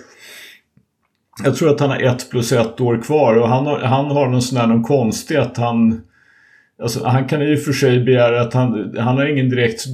jag 1.45 1.57
tror 1.57 1.71
att 1.71 1.81
han 1.81 1.91
har 1.91 2.01
ett 2.01 2.31
plus 2.31 2.53
ett 2.53 2.81
år 2.81 3.03
kvar 3.03 3.35
och 3.35 3.49
han 3.49 3.67
har, 3.67 3.79
han 3.79 4.05
har 4.05 4.29
någon 4.29 4.43
sån 4.43 4.59
här 4.59 4.67
någon 4.67 4.83
konstig 4.83 5.37
att 5.37 5.57
han 5.57 6.01
Alltså, 6.83 7.05
han 7.05 7.29
kan 7.29 7.43
i 7.43 7.55
och 7.55 7.61
för 7.61 7.73
sig 7.73 8.01
begära 8.01 8.41
att 8.41 8.55
han, 8.55 8.95
han 8.99 9.17
har 9.17 9.27
ingen 9.27 9.51
direkt, 9.51 9.85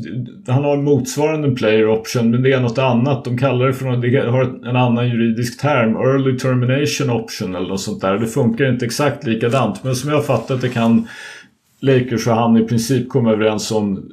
han 0.47 0.65
har 0.65 0.77
motsvarande 0.77 1.51
player 1.51 1.89
option 1.89 2.31
men 2.31 2.43
det 2.43 2.53
är 2.53 2.61
något 2.61 2.79
annat. 2.79 3.25
De 3.25 3.39
kallar 3.39 3.67
det 3.67 3.73
för 3.73 3.85
något, 3.85 4.03
det 4.03 4.31
har 4.31 4.69
en 4.69 4.77
annan 4.77 5.09
juridisk 5.09 5.61
term, 5.61 5.97
early 5.97 6.39
termination 6.39 7.11
option 7.11 7.55
eller 7.55 7.69
något 7.69 7.81
sånt 7.81 8.01
där. 8.01 8.19
Det 8.19 8.27
funkar 8.27 8.73
inte 8.73 8.85
exakt 8.85 9.25
likadant 9.25 9.85
men 9.85 9.95
som 9.95 10.11
jag 10.11 10.27
fattat 10.27 10.61
det 10.61 10.69
kan 10.69 11.09
Lakers 11.81 12.27
och 12.27 12.35
han 12.35 12.57
i 12.57 12.65
princip 12.65 13.09
komma 13.09 13.33
överens 13.33 13.71
om 13.71 14.11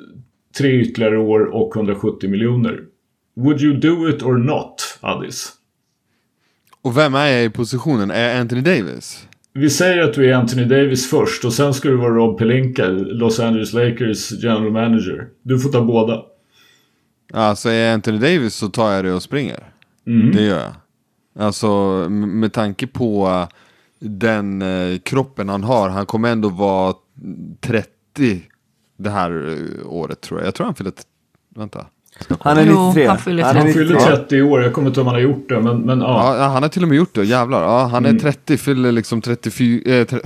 tre 0.57 0.81
ytterligare 0.81 1.17
år 1.17 1.39
och 1.39 1.75
170 1.75 2.29
miljoner. 2.29 2.79
Would 3.35 3.61
you 3.61 3.79
do 3.79 4.09
it 4.09 4.23
or 4.23 4.37
not, 4.37 4.97
Addis? 5.01 5.53
Och 6.81 6.97
vem 6.97 7.15
är 7.15 7.27
jag 7.27 7.45
i 7.45 7.49
positionen? 7.49 8.11
Är 8.11 8.29
jag 8.29 8.39
Anthony 8.39 8.61
Davis? 8.61 9.27
Vi 9.53 9.69
säger 9.69 10.01
att 10.01 10.13
du 10.13 10.29
är 10.29 10.33
Anthony 10.33 10.65
Davis 10.65 11.09
först 11.09 11.45
och 11.45 11.53
sen 11.53 11.73
ska 11.73 11.89
du 11.89 11.95
vara 11.95 12.15
Rob 12.15 12.37
Pelinka, 12.37 12.87
Los 12.89 13.39
Angeles 13.39 13.73
Lakers 13.73 14.31
general 14.43 14.71
manager. 14.71 15.27
Du 15.41 15.59
får 15.59 15.69
ta 15.69 15.81
båda. 15.81 16.21
Alltså 17.33 17.69
är 17.69 17.73
jag 17.73 17.93
Anthony 17.93 18.17
Davis 18.17 18.55
så 18.55 18.67
tar 18.67 18.91
jag 18.91 19.05
det 19.05 19.13
och 19.13 19.23
springer. 19.23 19.63
Det 20.33 20.41
gör 20.41 20.59
jag. 20.59 20.73
Alltså 21.45 21.69
med 22.09 22.53
tanke 22.53 22.87
på 22.87 23.27
eh, 23.27 23.47
den 23.99 24.61
eh, 24.61 24.99
kroppen 24.99 25.49
han 25.49 25.63
har. 25.63 25.89
Han 25.89 26.05
kommer 26.05 26.31
ändå 26.31 26.49
vara 26.49 26.93
30 27.61 28.41
det 28.97 29.09
här 29.09 29.47
eh, 29.81 29.87
året 29.87 30.21
tror 30.21 30.39
jag. 30.39 30.47
Jag 30.47 30.55
tror 30.55 30.65
han 30.65 30.75
fyller... 30.75 30.93
Vänta. 31.55 31.85
Han 32.39 32.57
är 32.57 32.65
Jo, 32.65 32.87
93. 32.87 33.07
han 33.07 33.17
fyller 33.17 33.43
Han 33.43 33.55
93. 33.55 33.73
fyller 33.73 33.99
30 33.99 34.35
i 34.35 34.41
år. 34.41 34.61
Jag 34.61 34.73
kommer 34.73 34.87
inte 34.87 34.99
ihåg 34.99 35.07
om 35.07 35.13
han 35.13 35.23
har 35.23 35.29
gjort 35.29 35.49
det. 35.49 35.59
Men, 35.61 35.77
men 35.81 35.99
ja. 36.01 36.37
Ja, 36.37 36.43
han 36.47 36.63
har 36.63 36.69
till 36.69 36.81
och 36.83 36.89
med 36.89 36.97
gjort 36.97 37.13
det, 37.15 37.23
jävlar. 37.23 37.61
Ja, 37.63 37.85
han 37.85 38.05
är 38.05 38.09
Mm. 38.09 38.21
30, 38.21 38.57
fyller 38.57 38.91
liksom 38.91 39.21
34, 39.21 39.95
eh, 39.95 40.05
34 40.05 40.21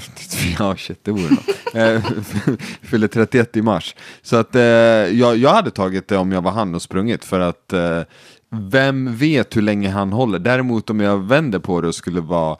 ja 0.59 0.75
shit 0.75 0.99
det 1.03 1.11
vore 1.11 1.29
något. 1.29 1.45
Eh, 1.75 2.01
fyller 2.81 3.07
31 3.07 3.57
i 3.57 3.61
mars. 3.61 3.95
Så 4.21 4.35
att 4.35 4.55
eh, 4.55 4.61
jag, 4.61 5.37
jag 5.37 5.49
hade 5.49 5.71
tagit 5.71 6.07
det 6.07 6.17
om 6.17 6.31
jag 6.31 6.41
var 6.41 6.51
han 6.51 6.75
och 6.75 6.81
sprungit 6.81 7.25
för 7.25 7.39
att 7.39 7.73
eh, 7.73 8.01
vem 8.51 9.15
vet 9.15 9.57
hur 9.57 9.61
länge 9.61 9.89
han 9.89 10.13
håller. 10.13 10.39
Däremot 10.39 10.89
om 10.89 10.99
jag 10.99 11.17
vänder 11.27 11.59
på 11.59 11.81
det 11.81 11.87
och 11.87 11.95
skulle 11.95 12.21
vara 12.21 12.57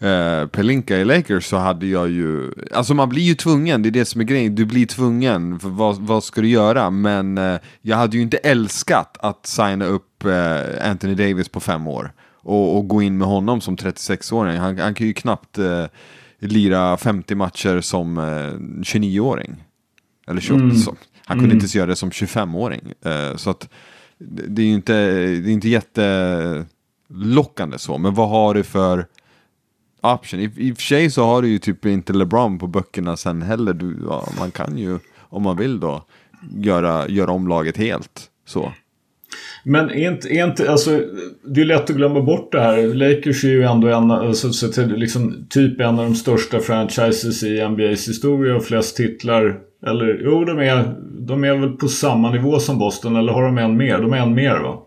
eh, 0.00 0.46
Pelinka 0.46 0.96
i 0.96 1.04
Lakers 1.04 1.44
så 1.46 1.56
hade 1.56 1.86
jag 1.86 2.10
ju, 2.10 2.50
alltså 2.74 2.94
man 2.94 3.08
blir 3.08 3.22
ju 3.22 3.34
tvungen, 3.34 3.82
det 3.82 3.88
är 3.88 3.90
det 3.90 4.04
som 4.04 4.20
är 4.20 4.24
grejen, 4.24 4.54
du 4.54 4.64
blir 4.64 4.86
tvungen, 4.86 5.60
för 5.60 5.68
vad, 5.68 5.96
vad 5.96 6.24
ska 6.24 6.40
du 6.40 6.48
göra? 6.48 6.90
Men 6.90 7.38
eh, 7.38 7.56
jag 7.82 7.96
hade 7.96 8.16
ju 8.16 8.22
inte 8.22 8.36
älskat 8.36 9.16
att 9.20 9.46
signa 9.46 9.84
upp 9.84 10.24
eh, 10.24 10.90
Anthony 10.90 11.14
Davis 11.14 11.48
på 11.48 11.60
fem 11.60 11.86
år 11.86 12.12
och, 12.34 12.76
och 12.76 12.88
gå 12.88 13.02
in 13.02 13.18
med 13.18 13.28
honom 13.28 13.60
som 13.60 13.76
36-åring. 13.76 14.56
Han, 14.56 14.78
han 14.78 14.94
kan 14.94 15.06
ju 15.06 15.12
knappt 15.12 15.58
eh, 15.58 15.84
lira 16.40 16.96
50 16.96 17.34
matcher 17.34 17.80
som 17.80 18.18
eh, 18.18 18.22
29-åring. 18.82 19.64
Eller 20.26 20.40
28, 20.40 20.62
Mm. 20.64 20.76
så. 20.76 20.96
Han 21.24 21.38
kunde 21.38 21.54
inte 21.54 21.62
ens 21.62 21.74
göra 21.74 21.86
det 21.86 21.96
som 21.96 22.10
25-åring. 22.10 22.92
Eh, 23.04 23.36
så 23.36 23.50
att 23.50 23.68
det 24.18 24.42
det 24.46 24.62
är 24.62 24.66
ju 24.66 24.74
inte, 24.74 24.92
det 25.10 25.50
är 25.50 25.52
inte 25.52 25.68
jättelockande 25.68 27.78
så, 27.78 27.98
men 27.98 28.14
vad 28.14 28.28
har 28.28 28.54
du 28.54 28.62
för 28.62 29.06
option? 30.00 30.40
I, 30.40 30.52
I 30.56 30.72
och 30.72 30.76
för 30.76 30.82
sig 30.82 31.10
så 31.10 31.24
har 31.24 31.42
du 31.42 31.48
ju 31.48 31.58
typ 31.58 31.86
inte 31.86 32.12
LeBron 32.12 32.58
på 32.58 32.66
böckerna 32.66 33.16
sen 33.16 33.42
heller. 33.42 33.72
Du, 33.72 33.96
ja, 34.08 34.28
man 34.38 34.50
kan 34.50 34.78
ju, 34.78 34.98
om 35.18 35.42
man 35.42 35.56
vill 35.56 35.80
då, 35.80 36.04
göra, 36.56 37.08
göra 37.08 37.30
om 37.30 37.48
laget 37.48 37.76
helt. 37.76 38.30
Så. 38.46 38.72
Men 39.64 39.90
är 39.90 40.10
inte, 40.10 40.28
är 40.28 40.44
inte, 40.44 40.70
alltså, 40.70 41.00
det 41.44 41.60
är 41.60 41.64
lätt 41.64 41.90
att 41.90 41.96
glömma 41.96 42.20
bort 42.20 42.52
det 42.52 42.60
här. 42.60 42.94
Lakers 42.94 43.44
är 43.44 43.48
ju 43.48 43.62
ändå 43.62 43.88
en, 43.88 44.10
alltså, 44.10 44.52
så 44.52 44.86
liksom, 44.86 45.46
typ 45.50 45.80
en 45.80 45.98
av 45.98 46.04
de 46.04 46.14
största 46.14 46.60
franchises 46.60 47.42
i 47.42 47.68
NBAs 47.68 48.08
historia 48.08 48.56
och 48.56 48.64
flest 48.64 48.96
titlar. 48.96 49.58
Eller 49.86 50.20
jo, 50.24 50.44
de 50.44 50.58
är, 50.58 50.94
de 51.18 51.44
är 51.44 51.56
väl 51.56 51.70
på 51.70 51.88
samma 51.88 52.30
nivå 52.30 52.58
som 52.58 52.78
Boston, 52.78 53.16
eller 53.16 53.32
har 53.32 53.42
de 53.42 53.58
en 53.58 53.76
mer? 53.76 53.98
De 53.98 54.12
är 54.12 54.18
en 54.18 54.34
mer 54.34 54.58
va? 54.60 54.82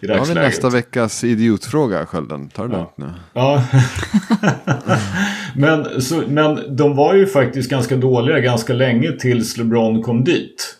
I 0.00 0.06
har 0.06 0.26
vi 0.26 0.34
nästa 0.34 0.70
veckas 0.70 1.24
idiotfråga, 1.24 2.06
Skölden. 2.06 2.48
Ta 2.48 2.62
det 2.62 2.72
lugnt 2.72 2.98
nu. 2.98 3.06
Ja. 3.32 3.64
men, 5.56 6.00
så, 6.02 6.22
men 6.28 6.76
de 6.76 6.96
var 6.96 7.14
ju 7.14 7.26
faktiskt 7.26 7.70
ganska 7.70 7.96
dåliga 7.96 8.40
ganska 8.40 8.72
länge 8.72 9.12
tills 9.12 9.56
LeBron 9.56 10.02
kom 10.02 10.24
dit. 10.24 10.74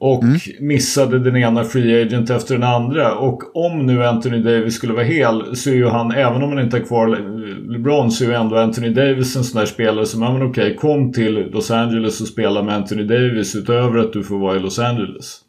Och 0.00 0.24
missade 0.60 1.18
den 1.18 1.36
ena 1.36 1.64
free 1.64 2.02
agent 2.02 2.30
efter 2.30 2.54
den 2.54 2.62
andra. 2.62 3.14
Och 3.14 3.56
om 3.56 3.86
nu 3.86 4.04
Anthony 4.06 4.42
Davis 4.42 4.74
skulle 4.74 4.92
vara 4.92 5.04
hel 5.04 5.56
så 5.56 5.70
är 5.70 5.74
ju 5.74 5.86
han, 5.88 6.12
även 6.12 6.42
om 6.42 6.48
han 6.48 6.58
inte 6.64 6.76
har 6.78 6.84
kvar 6.84 7.08
Le- 7.08 7.72
LeBron, 7.72 8.10
så 8.10 8.24
är 8.24 8.28
ju 8.28 8.34
ändå 8.34 8.56
Anthony 8.56 8.88
Davis 8.88 9.36
en 9.36 9.44
sån 9.44 9.58
där 9.60 9.66
spelare 9.66 10.06
som, 10.06 10.22
ja 10.22 10.32
men 10.32 10.42
okej, 10.50 10.76
kom 10.76 11.12
till 11.12 11.50
Los 11.52 11.70
Angeles 11.70 12.20
och 12.20 12.26
spela 12.28 12.62
med 12.62 12.74
Anthony 12.74 13.04
Davis 13.04 13.56
utöver 13.56 13.98
att 13.98 14.12
du 14.12 14.24
får 14.24 14.38
vara 14.38 14.56
i 14.56 14.60
Los 14.60 14.78
Angeles. 14.78 15.40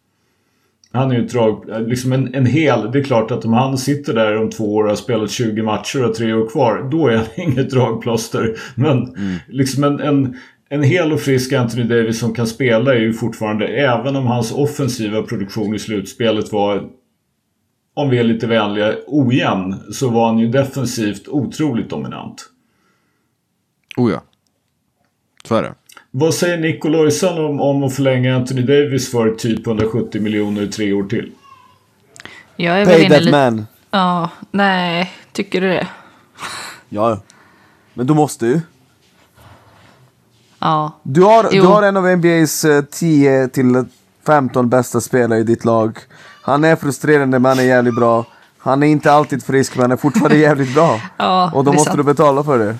Han 0.92 1.12
är 1.12 1.16
ju 1.16 1.26
ett 1.26 1.32
drag, 1.32 1.66
liksom 1.88 2.14
en, 2.14 2.36
en 2.36 2.46
hel, 2.46 2.92
det 2.92 3.00
är 3.00 3.04
klart 3.04 3.32
att 3.32 3.46
om 3.46 3.54
han 3.54 3.78
sitter 3.78 4.14
där 4.14 4.38
om 4.38 4.50
två 4.50 4.76
år 4.76 4.84
och 4.84 4.90
har 4.90 4.96
spelat 4.96 5.32
20 5.32 5.64
matcher 5.64 6.06
och 6.10 6.16
tre 6.16 6.34
år 6.34 6.50
kvar, 6.50 6.90
då 6.92 7.08
är 7.08 7.16
han 7.16 7.26
inget 7.36 7.70
dragplåster. 7.70 8.56
Men 8.76 9.16
liksom 9.48 9.84
en, 9.84 10.00
en, 10.00 10.38
en 10.70 10.84
hel 10.84 11.14
och 11.14 11.22
frisk 11.22 11.54
Anthony 11.54 11.84
Davis 11.84 12.20
som 12.20 12.34
kan 12.34 12.48
spela 12.48 12.96
är 12.96 13.00
ju 13.00 13.14
fortfarande, 13.14 13.68
även 13.68 14.16
om 14.16 14.28
hans 14.28 14.52
offensiva 14.52 15.22
produktion 15.22 15.76
i 15.76 15.80
slutspelet 15.80 16.52
var, 16.52 16.90
om 17.94 18.10
vi 18.10 18.18
är 18.18 18.24
lite 18.24 18.48
vänliga, 18.48 18.96
ojämn, 19.08 19.76
så 19.92 20.10
var 20.10 20.28
han 20.28 20.40
ju 20.40 20.48
defensivt 20.48 21.28
otroligt 21.28 21.90
dominant. 21.90 22.46
Oh 23.98 24.12
ja. 24.12 24.24
Så 25.44 25.56
är 25.56 25.64
det. 25.64 25.74
Vad 26.12 26.34
säger 26.34 26.58
Nikolajsan 26.58 27.46
om, 27.46 27.62
om 27.62 27.84
att 27.84 27.96
förlänga 27.96 28.36
Anthony 28.36 28.62
Davis 28.62 29.12
för 29.12 29.32
typ 29.32 29.68
170 29.68 30.22
miljoner 30.22 30.62
i 30.62 30.68
tre 30.68 30.94
år 30.94 31.04
till? 31.04 31.32
Jag 32.56 32.82
är 32.82 32.86
Pay 32.86 33.10
that 33.10 33.32
man. 33.32 33.68
Ja, 33.92 34.30
nej, 34.52 35.14
tycker 35.32 35.62
du 35.62 35.68
det? 35.68 35.88
Ja. 36.90 37.20
Men 37.94 38.08
du 38.08 38.14
måste 38.14 38.46
ju. 38.48 38.62
Ja. 40.60 40.92
Du 41.04 41.22
har, 41.22 41.52
du 41.52 41.62
har 41.62 41.84
en 41.84 41.98
av 41.98 42.18
NBAs 42.18 42.66
eh, 42.66 42.84
10 42.84 43.48
till 43.48 43.86
15 44.26 44.70
bästa 44.70 45.02
spelare 45.02 45.40
i 45.40 45.44
ditt 45.44 45.66
lag. 45.66 45.98
Han 46.42 46.64
är 46.64 46.76
frustrerande 46.76 47.40
men 47.40 47.50
han 47.50 47.60
är 47.60 47.64
jävligt 47.64 47.96
bra. 47.96 48.26
Han 48.58 48.84
är 48.84 48.88
inte 48.88 49.12
alltid 49.12 49.44
frisk 49.44 49.76
men 49.76 49.82
han 49.82 49.92
är 49.92 49.98
fortfarande 49.98 50.38
jävligt 50.48 50.74
bra. 50.74 51.02
Ja, 51.18 51.52
Och 51.54 51.64
då 51.64 51.74
måste 51.74 51.86
sant. 51.90 51.98
du 51.98 52.04
betala 52.04 52.44
för 52.44 52.60
det. 52.60 52.76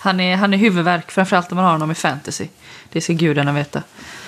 Han 0.00 0.20
är, 0.20 0.36
han 0.36 0.54
är 0.54 0.58
huvudvärk, 0.58 1.10
framförallt 1.10 1.52
om 1.52 1.56
man 1.56 1.64
har 1.64 1.72
honom 1.72 1.90
i 1.90 1.94
fantasy. 1.94 2.48
Det 2.92 3.00
ska 3.00 3.12
gudarna 3.12 3.52
veta. 3.52 3.82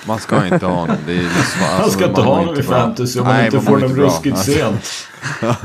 Man 0.06 0.18
ska 0.18 0.46
inte 0.46 0.66
ha 0.66 0.74
honom. 0.74 0.96
Det 1.06 1.12
är 1.12 1.22
liksom, 1.22 1.60
Han 1.80 1.90
ska 1.90 2.04
inte 2.04 2.20
ha 2.20 2.34
honom 2.34 2.60
i 2.60 2.62
fantasy 2.62 3.20
om 3.20 3.26
man 3.26 3.34
Nej, 3.34 3.44
inte 3.44 3.56
man 3.56 3.64
får 3.64 3.72
honom 3.72 3.96
ruskigt 3.96 4.36
Alltså, 4.36 4.52
sent. 4.52 5.08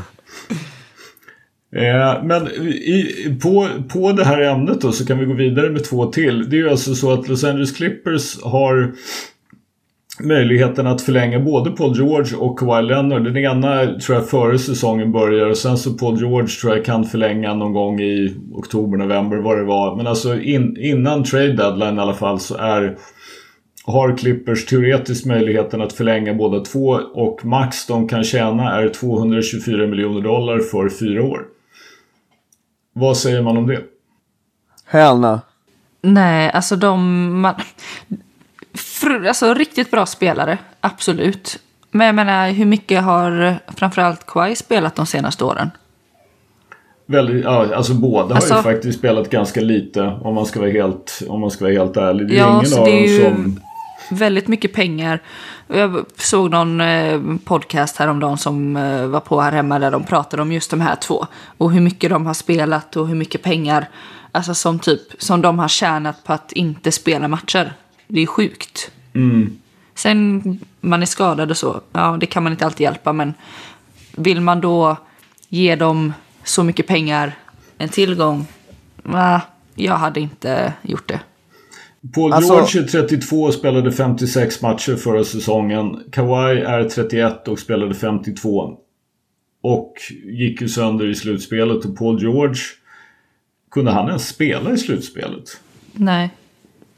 Eh, 1.76 2.24
Men 2.24 2.48
i, 2.48 3.38
på, 3.42 3.70
på 3.90 4.12
det 4.12 4.26
här 4.26 4.42
ämnet 4.42 4.82
då 4.82 4.92
så 4.92 5.06
kan 5.06 5.20
vi 5.20 5.26
gå 5.26 5.34
vidare 5.34 5.70
med 5.70 5.84
två 5.84 6.12
till. 6.12 6.50
Det 6.50 6.56
är 6.56 6.58
ju 6.58 6.70
alltså 6.70 6.96
så 6.96 7.14
att 7.14 7.28
Los 7.28 7.44
Angeles 7.44 7.72
Clippers 7.72 8.44
har 8.44 8.94
möjligheten 10.20 10.88
att 10.88 11.02
förlänga 11.02 11.40
både 11.40 11.72
Paul 11.72 11.96
George 11.96 12.38
och 12.38 12.60
Kawhi 12.60 12.82
Leonard. 12.82 13.24
Den 13.24 13.38
ena 13.38 13.86
tror 13.86 14.18
jag 14.18 14.30
före 14.30 14.60
säsongen 14.60 15.12
börjar 15.12 15.50
och 15.50 15.58
sen 15.58 15.78
så 15.78 15.94
Paul 15.94 16.20
George 16.20 16.48
tror 16.48 16.76
jag 16.76 16.86
kan 16.86 17.04
förlänga 17.04 17.54
någon 17.54 17.74
gång 17.74 18.02
i 18.02 18.36
oktober, 18.54 18.98
november, 18.98 19.38
vad 19.38 19.58
det 19.58 19.64
var. 19.64 19.96
Men 19.96 20.08
alltså 20.08 20.40
in, 20.40 20.78
innan 20.80 21.24
trade 21.24 21.54
deadline 21.54 21.98
i 21.98 22.02
alla 22.02 22.14
fall 22.14 22.40
så 22.40 22.56
är 22.56 22.98
har 23.86 24.18
Clippers 24.18 24.66
teoretiskt 24.66 25.26
möjligheten 25.26 25.82
att 25.82 25.94
förlänga 25.94 26.34
båda 26.34 26.60
två 26.60 27.00
och 27.14 27.46
max 27.46 27.88
de 27.88 28.08
kan 28.08 28.24
tjäna 28.24 28.76
är 28.82 28.90
224 28.90 29.88
miljoner 29.88 30.22
dollar 30.22 30.60
för 30.60 30.90
fyra 30.90 31.24
år. 31.24 31.42
Vad 32.94 33.18
säger 33.18 33.42
man 33.42 33.58
om 33.58 33.68
det? 33.68 33.82
Hell 34.86 35.20
no. 35.20 35.40
Nej, 36.02 36.52
alltså 36.52 36.76
de... 36.76 37.42
Man, 37.42 37.56
alltså 39.28 39.54
riktigt 39.54 39.92
bra 39.92 40.06
spelare, 40.06 40.58
absolut. 40.82 41.60
Men 41.92 42.06
jag 42.08 42.16
menar, 42.16 42.50
hur 42.50 42.66
mycket 42.66 43.04
har 43.04 43.56
framförallt 43.78 44.26
Kawhi 44.28 44.56
spelat 44.56 44.96
de 44.96 45.06
senaste 45.06 45.44
åren? 45.44 45.70
Väldigt, 47.06 47.44
ja, 47.44 47.76
alltså 47.76 47.94
båda 47.94 48.28
har 48.28 48.36
Alltså- 48.36 48.56
ju 48.56 48.62
faktiskt 48.62 49.00
spelat 49.00 49.30
ganska 49.30 49.62
lite 49.62 50.02
om 50.02 50.36
man 50.36 50.46
ska 50.46 50.60
vara 50.60 50.70
helt, 50.72 51.22
om 51.30 51.42
man 51.42 51.52
ska 51.52 51.66
vara 51.66 51.74
helt 51.74 51.98
ärlig. 51.98 52.28
Det 52.28 52.34
är 52.34 52.38
Ja, 52.40 52.54
ingen 52.54 52.66
så 52.66 52.80
av 52.80 52.86
dem 52.86 53.08
som... 53.22 53.60
väldigt 54.10 54.48
mycket 54.48 54.74
pengar. 54.74 55.20
Jag 55.68 56.06
såg 56.18 56.52
någon 56.52 56.82
eh, 56.82 57.22
podcast 57.46 57.98
häromdagen 57.98 58.38
som 58.38 58.78
eh, 58.78 59.08
var 59.08 59.20
på 59.20 59.42
här 59.42 59.52
hemma 59.52 59.80
där 59.80 59.92
de 59.92 60.04
pratade 60.04 60.42
om 60.42 60.52
just 60.52 60.72
de 60.72 60.82
här 60.82 60.96
två. 60.96 61.26
Och 61.58 61.72
hur 61.72 61.82
mycket 61.82 62.10
de 62.10 62.26
har 62.26 62.34
spelat 62.34 62.96
och 62.96 63.08
hur 63.08 63.16
mycket 63.16 63.44
pengar 63.44 63.90
alltså 64.32 64.54
som, 64.54 64.80
typ, 64.80 65.02
som 65.18 65.42
de 65.42 65.60
har 65.60 65.68
tjänat 65.68 66.24
på 66.24 66.34
att 66.34 66.52
inte 66.52 66.92
spela 66.92 67.28
matcher. 67.28 67.74
Det 68.08 68.22
är 68.22 68.26
sjukt. 68.26 68.92
Mm. 69.14 69.58
Sen 69.96 70.42
man 70.82 71.02
är 71.02 71.06
skadad 71.06 71.52
och 71.52 71.58
så, 71.58 71.82
ja 71.92 72.18
det 72.20 72.26
kan 72.26 72.44
man 72.44 72.52
inte 72.52 72.66
alltid 72.66 72.84
hjälpa 72.84 73.14
men 73.14 73.34
vill 74.12 74.42
man 74.42 74.62
då 74.62 74.98
ge 75.50 75.76
dem 75.76 76.14
så 76.44 76.64
mycket 76.64 76.88
pengar, 76.88 77.36
en 77.78 77.90
tillgång, 77.90 78.46
nah, 79.04 79.42
jag 79.76 79.94
hade 79.94 80.20
inte 80.20 80.74
gjort 80.82 81.08
det. 81.08 81.20
Paul 82.14 82.34
Alltså- 82.34 82.54
George 82.54 82.82
är 82.82 82.88
32 82.88 83.44
och 83.44 83.54
spelade 83.54 83.92
56 83.92 84.62
matcher 84.62 84.96
förra 84.96 85.24
säsongen. 85.24 86.04
Kawhi 86.12 86.62
är 86.62 86.90
31 86.90 87.48
och 87.48 87.60
spelade 87.60 87.94
52. 87.94 88.78
Och 89.62 89.94
gick 90.26 90.62
ju 90.62 90.70
sönder 90.70 91.10
i 91.10 91.16
slutspelet 91.16 91.86
och 91.86 91.98
Paul 91.98 92.22
George 92.22 92.62
kunde 93.72 93.92
han 93.92 94.08
ens 94.08 94.28
spela 94.28 94.72
i 94.72 94.78
slutspelet? 94.78 95.62
Nej. 95.94 96.30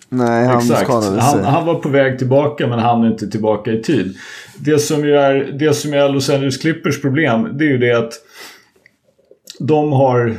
Nej, 0.09 0.47
han 0.47 0.57
Exakt. 0.57 0.83
skadade 0.83 1.21
Han, 1.21 1.31
sig. 1.33 1.43
han 1.43 1.65
var 1.65 1.75
på 1.75 1.89
väg 1.89 2.17
tillbaka 2.17 2.67
men 2.67 2.79
han 2.79 3.03
är 3.03 3.07
inte 3.07 3.27
tillbaka 3.27 3.71
i 3.71 3.81
tid. 3.81 4.15
Det 4.57 4.79
som 4.79 5.05
ju 5.05 5.15
är, 5.15 5.51
det 5.59 5.73
som 5.73 5.93
är 5.93 6.09
Los 6.09 6.29
Angeles 6.29 6.57
Clippers 6.57 7.01
problem 7.01 7.49
det 7.57 7.65
är 7.65 7.69
ju 7.69 7.77
det 7.77 7.97
att 7.97 8.13
de 9.59 9.91
har 9.91 10.37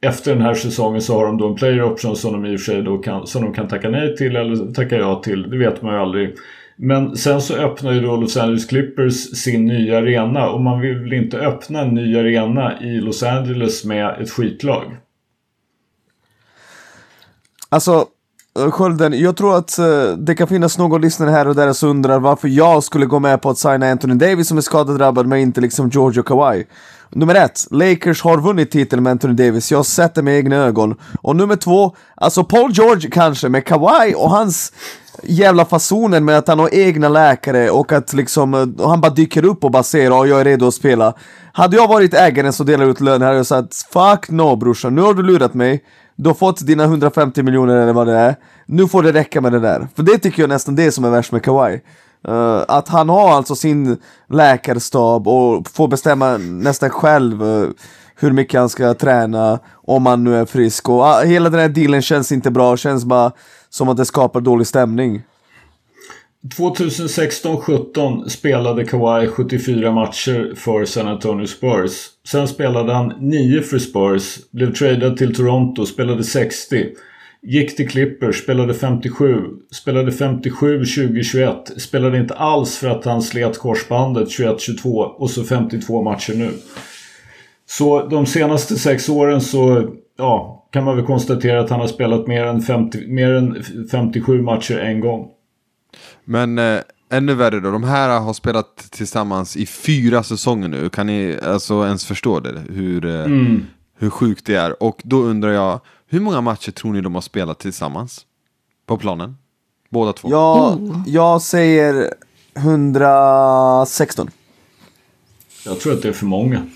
efter 0.00 0.34
den 0.34 0.42
här 0.42 0.54
säsongen 0.54 1.02
så 1.02 1.14
har 1.14 1.26
de 1.26 1.38
då 1.38 1.48
en 1.48 1.54
player 1.54 1.82
option 1.82 2.16
som 2.16 2.32
de 2.32 2.46
i 2.46 2.56
och 2.56 2.60
för 2.60 2.72
sig 2.72 2.82
då 2.82 2.98
kan, 2.98 3.26
som 3.26 3.42
de 3.42 3.54
kan 3.54 3.68
tacka 3.68 3.88
nej 3.88 4.16
till 4.16 4.36
eller 4.36 4.72
tacka 4.72 4.96
ja 4.96 5.22
till. 5.22 5.50
Det 5.50 5.58
vet 5.58 5.82
man 5.82 5.94
ju 5.94 6.00
aldrig. 6.00 6.34
Men 6.76 7.16
sen 7.16 7.40
så 7.40 7.54
öppnar 7.56 7.92
ju 7.92 8.00
då 8.00 8.16
Los 8.16 8.36
Angeles 8.36 8.66
Clippers 8.66 9.14
sin 9.14 9.66
nya 9.66 9.98
arena 9.98 10.48
och 10.48 10.60
man 10.60 10.80
vill 10.80 10.98
väl 10.98 11.12
inte 11.12 11.38
öppna 11.38 11.80
en 11.80 11.94
ny 11.94 12.18
arena 12.18 12.82
i 12.82 13.00
Los 13.00 13.22
Angeles 13.22 13.84
med 13.84 14.20
ett 14.20 14.30
skitlag. 14.30 14.96
Alltså, 17.68 18.06
Skölden, 18.70 19.20
jag 19.20 19.36
tror 19.36 19.56
att 19.56 19.78
eh, 19.78 19.86
det 20.18 20.34
kan 20.34 20.48
finnas 20.48 20.78
någon 20.78 21.00
lyssnare 21.00 21.30
här 21.30 21.48
och 21.48 21.54
där 21.54 21.72
som 21.72 21.88
undrar 21.88 22.18
varför 22.18 22.48
jag 22.48 22.84
skulle 22.84 23.06
gå 23.06 23.18
med 23.18 23.42
på 23.42 23.50
att 23.50 23.58
signa 23.58 23.90
Anthony 23.90 24.14
Davis 24.14 24.48
som 24.48 24.56
är 24.56 24.62
skadedrabbad 24.62 25.26
men 25.26 25.38
inte 25.38 25.60
liksom 25.60 25.88
George 25.88 26.20
och 26.20 26.26
Kawhi. 26.26 26.64
Nummer 27.10 27.34
ett, 27.34 27.66
Lakers 27.70 28.22
har 28.22 28.38
vunnit 28.38 28.70
titeln 28.70 29.02
med 29.02 29.10
Anthony 29.10 29.34
Davis, 29.34 29.70
jag 29.70 29.78
har 29.78 29.84
sett 29.84 30.14
det 30.14 30.22
med 30.22 30.38
egna 30.38 30.56
ögon. 30.56 30.94
Och 31.22 31.36
nummer 31.36 31.56
två, 31.56 31.96
alltså 32.14 32.44
Paul 32.44 32.72
George 32.72 33.10
kanske, 33.10 33.48
med 33.48 33.64
Kawhi 33.64 34.14
och 34.16 34.30
hans 34.30 34.72
jävla 35.22 35.64
fasonen 35.64 36.24
med 36.24 36.38
att 36.38 36.48
han 36.48 36.58
har 36.58 36.74
egna 36.74 37.08
läkare 37.08 37.70
och 37.70 37.92
att 37.92 38.12
liksom 38.12 38.54
och 38.78 38.90
han 38.90 39.00
bara 39.00 39.12
dyker 39.12 39.44
upp 39.44 39.64
och 39.64 39.70
bara 39.70 39.82
säger 39.82 40.22
att 40.22 40.28
jag 40.28 40.40
är 40.40 40.44
redo 40.44 40.68
att 40.68 40.74
spela. 40.74 41.14
Hade 41.52 41.76
jag 41.76 41.88
varit 41.88 42.14
ägaren 42.14 42.52
som 42.52 42.66
delar 42.66 42.86
ut 42.86 43.00
lön 43.00 43.22
hade 43.22 43.36
jag 43.36 43.46
sagt 43.46 43.74
fuck 43.92 44.30
no 44.30 44.56
brorsan, 44.56 44.94
nu 44.94 45.02
har 45.02 45.14
du 45.14 45.22
lurat 45.22 45.54
mig. 45.54 45.84
Du 46.20 46.28
har 46.28 46.34
fått 46.34 46.66
dina 46.66 46.84
150 46.84 47.42
miljoner 47.42 47.76
eller 47.76 47.92
vad 47.92 48.06
det 48.06 48.16
är. 48.16 48.36
Nu 48.66 48.88
får 48.88 49.02
det 49.02 49.12
räcka 49.12 49.40
med 49.40 49.52
det 49.52 49.60
där. 49.60 49.88
För 49.96 50.02
det 50.02 50.18
tycker 50.18 50.42
jag 50.42 50.48
nästan 50.48 50.76
det 50.76 50.92
som 50.92 51.04
är 51.04 51.10
värst 51.10 51.32
med 51.32 51.42
Kawhi. 51.42 51.80
Uh, 52.28 52.64
att 52.68 52.88
han 52.88 53.08
har 53.08 53.30
alltså 53.30 53.54
sin 53.54 53.98
läkarstab 54.28 55.28
och 55.28 55.68
får 55.68 55.88
bestämma 55.88 56.36
nästan 56.36 56.90
själv 56.90 57.42
uh, 57.42 57.70
hur 58.16 58.30
mycket 58.32 58.60
han 58.60 58.68
ska 58.68 58.94
träna 58.94 59.58
om 59.74 60.06
han 60.06 60.24
nu 60.24 60.36
är 60.36 60.44
frisk. 60.44 60.88
Och 60.88 61.00
uh, 61.00 61.20
hela 61.20 61.50
den 61.50 61.60
här 61.60 61.68
dealen 61.68 62.02
känns 62.02 62.32
inte 62.32 62.50
bra, 62.50 62.76
känns 62.76 63.04
bara 63.04 63.32
som 63.70 63.88
att 63.88 63.96
det 63.96 64.04
skapar 64.04 64.40
dålig 64.40 64.66
stämning. 64.66 65.22
2016-17 66.44 68.28
spelade 68.28 68.84
Kawhi 68.84 69.28
74 69.28 69.92
matcher 69.92 70.54
för 70.56 70.84
San 70.84 71.08
Antonio 71.08 71.46
Spurs. 71.46 72.08
Sen 72.28 72.48
spelade 72.48 72.92
han 72.92 73.12
9 73.20 73.62
för 73.62 73.78
Spurs, 73.78 74.38
blev 74.50 74.74
tradad 74.74 75.16
till 75.16 75.34
Toronto, 75.34 75.86
spelade 75.86 76.24
60. 76.24 76.86
Gick 77.42 77.76
till 77.76 77.88
Clippers, 77.88 78.42
spelade 78.42 78.74
57. 78.74 79.42
Spelade 79.72 80.12
57 80.12 80.78
2021. 80.78 81.56
Spelade 81.76 82.18
inte 82.18 82.34
alls 82.34 82.76
för 82.76 82.88
att 82.88 83.04
han 83.04 83.22
slet 83.22 83.58
korsbandet 83.58 84.28
21-22 84.28 85.02
och 85.02 85.30
så 85.30 85.44
52 85.44 86.02
matcher 86.02 86.34
nu. 86.34 86.50
Så 87.66 88.06
de 88.08 88.26
senaste 88.26 88.76
sex 88.76 89.08
åren 89.08 89.40
så 89.40 89.90
ja, 90.18 90.68
kan 90.72 90.84
man 90.84 90.96
väl 90.96 91.06
konstatera 91.06 91.60
att 91.60 91.70
han 91.70 91.80
har 91.80 91.86
spelat 91.86 92.26
mer 92.26 92.44
än, 92.44 92.62
50, 92.62 93.06
mer 93.06 93.32
än 93.32 93.62
57 93.90 94.42
matcher 94.42 94.78
en 94.78 95.00
gång. 95.00 95.28
Men 96.30 96.58
eh, 96.58 96.80
ännu 97.10 97.34
värre 97.34 97.60
då, 97.60 97.70
de 97.70 97.84
här 97.84 98.20
har 98.20 98.32
spelat 98.32 98.76
tillsammans 98.76 99.56
i 99.56 99.66
fyra 99.66 100.22
säsonger 100.22 100.68
nu. 100.68 100.88
Kan 100.88 101.06
ni 101.06 101.38
alltså 101.42 101.86
ens 101.86 102.04
förstå 102.04 102.40
det? 102.40 102.62
Hur, 102.70 103.06
eh, 103.06 103.24
mm. 103.24 103.66
hur 103.98 104.10
sjukt 104.10 104.46
det 104.46 104.54
är. 104.54 104.82
Och 104.82 105.00
då 105.04 105.22
undrar 105.22 105.50
jag, 105.50 105.80
hur 106.06 106.20
många 106.20 106.40
matcher 106.40 106.70
tror 106.70 106.92
ni 106.92 107.00
de 107.00 107.14
har 107.14 107.22
spelat 107.22 107.58
tillsammans? 107.58 108.26
På 108.86 108.96
planen? 108.96 109.36
Båda 109.90 110.12
två? 110.12 110.28
Ja, 110.30 110.76
oh. 110.80 111.02
jag 111.06 111.42
säger 111.42 112.14
116. 112.56 114.30
Jag 115.64 115.80
tror 115.80 115.92
att 115.92 116.02
det 116.02 116.08
är 116.08 116.12
för 116.12 116.26
många. 116.26 116.66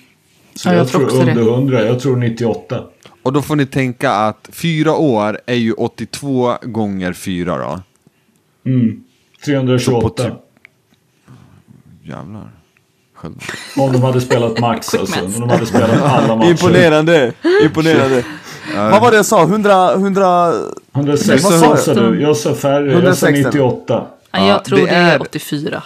Så 0.55 0.69
ja, 0.69 0.73
jag, 0.73 0.81
jag, 0.81 0.89
tror, 0.89 1.09
tror 1.09 1.21
under 1.21 1.43
100, 1.43 1.85
jag 1.85 2.01
tror 2.01 2.17
98. 2.17 2.85
Och 3.23 3.33
då 3.33 3.43
får 3.43 3.57
ni 3.57 3.67
tänka 3.67 4.13
att 4.13 4.49
fyra 4.53 4.97
år 4.97 5.41
är 5.47 5.55
ju 5.55 5.73
82 5.73 6.57
gånger 6.63 7.13
fyra 7.13 7.59
då. 7.59 7.81
Mm. 8.71 9.05
328. 9.45 10.31
Jävlar. 12.03 12.51
Själv. 13.15 13.35
Om 13.77 13.93
de 13.93 14.03
hade 14.03 14.21
spelat 14.21 14.61
max 14.61 14.95
alltså. 14.95 15.21
Om 15.25 15.33
de 15.41 15.51
hade 15.51 15.67
spelat 15.67 15.91
alla 16.03 16.37
matcher. 16.37 16.51
Imponerande. 16.51 17.33
Imponerande. 17.63 18.25
Vad 18.77 19.03
var 19.03 19.11
det 19.11 19.17
jag 19.17 19.27
sa? 19.27 19.43
100... 19.43 19.93
100... 19.93 20.53
116 20.95 21.77
sa 21.79 21.95
du. 21.95 22.21
Jag 22.21 22.37
sa 22.37 22.55
färre. 22.55 23.05
Jag 23.05 23.17
sa 23.17 23.29
98. 23.29 24.07
Ja, 24.31 24.47
jag 24.47 24.65
tror 24.65 24.79
det, 24.79 24.85
det 24.85 24.91
är 24.91 25.23
84. 25.23 25.83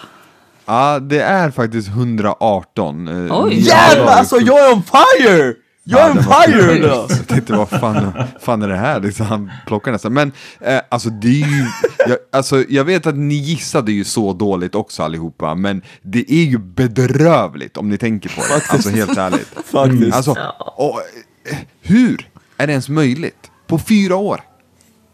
Ja, 0.66 0.98
det 0.98 1.20
är 1.20 1.50
faktiskt 1.50 1.88
118. 1.88 3.08
Eh, 3.28 3.44
Oj! 3.44 3.60
Jävlar 3.60 4.12
alltså, 4.12 4.36
jag 4.36 4.68
är 4.68 4.72
on 4.72 4.82
fire! 4.82 5.54
Jag 5.88 6.00
är 6.00 6.70
en 6.70 6.82
då! 6.82 7.06
Jag 7.08 7.28
tänkte 7.28 7.52
vad 7.52 7.68
fan, 7.68 8.12
fan 8.40 8.62
är 8.62 8.68
det 8.68 8.76
här? 8.76 9.00
Liksom, 9.00 9.26
han 9.26 9.50
plockar 9.66 9.92
nästan. 9.92 10.12
Men 10.12 10.32
eh, 10.60 10.80
alltså 10.88 11.10
det 11.10 11.28
är 11.28 11.46
ju, 11.48 11.66
jag, 12.08 12.18
alltså, 12.32 12.64
jag 12.68 12.84
vet 12.84 13.06
att 13.06 13.16
ni 13.16 13.34
gissade 13.34 13.92
ju 13.92 14.04
så 14.04 14.32
dåligt 14.32 14.74
också 14.74 15.02
allihopa, 15.02 15.54
men 15.54 15.82
det 16.02 16.32
är 16.32 16.44
ju 16.44 16.58
bedrövligt 16.58 17.76
om 17.76 17.88
ni 17.88 17.98
tänker 17.98 18.28
på 18.28 18.40
det. 18.40 18.46
Faktiskt. 18.46 18.72
Alltså 18.72 18.90
helt 18.90 19.18
ärligt. 19.18 19.48
Faktiskt. 19.64 20.16
Alltså, 20.16 20.36
och, 20.76 21.00
eh, 21.50 21.56
hur 21.82 22.28
är 22.56 22.66
det 22.66 22.72
ens 22.72 22.88
möjligt? 22.88 23.50
På 23.66 23.78
fyra 23.78 24.16
år? 24.16 24.40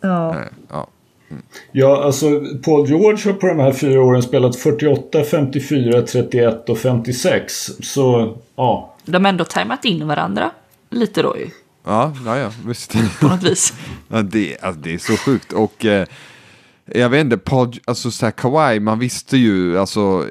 Ja. 0.00 0.30
Eh, 0.30 0.40
ja. 0.70 0.88
Mm. 1.30 1.42
Ja, 1.72 2.04
alltså 2.04 2.26
Paul 2.64 2.88
George 2.88 3.32
har 3.32 3.32
på 3.32 3.46
de 3.46 3.58
här 3.58 3.72
fyra 3.72 4.02
åren 4.02 4.22
spelat 4.22 4.56
48, 4.56 5.24
54, 5.24 6.02
31 6.02 6.68
och 6.68 6.78
56. 6.78 7.70
Så, 7.82 8.36
ja. 8.56 8.94
De 9.04 9.24
har 9.24 9.28
ändå 9.28 9.44
tajmat 9.44 9.84
in 9.84 10.08
varandra 10.08 10.50
lite 10.92 11.22
då 11.22 11.38
ju. 11.38 11.50
Ja, 11.84 12.12
ja, 12.26 12.38
ja 12.38 12.50
visst. 12.66 12.92
På 13.20 13.28
något 13.28 13.42
vis. 13.42 13.72
ja, 14.08 14.22
det, 14.22 14.58
alltså, 14.60 14.80
det 14.80 14.94
är 14.94 14.98
så 14.98 15.16
sjukt. 15.16 15.52
Och 15.52 15.84
eh, 15.84 16.06
jag 16.84 17.08
vet 17.08 17.20
inte, 17.20 17.38
Paul, 17.38 17.72
alltså 17.84 18.10
så 18.10 18.26
här, 18.26 18.30
Kawhi, 18.30 18.80
man 18.80 18.98
visste 18.98 19.36
ju, 19.36 19.78
alltså, 19.78 20.26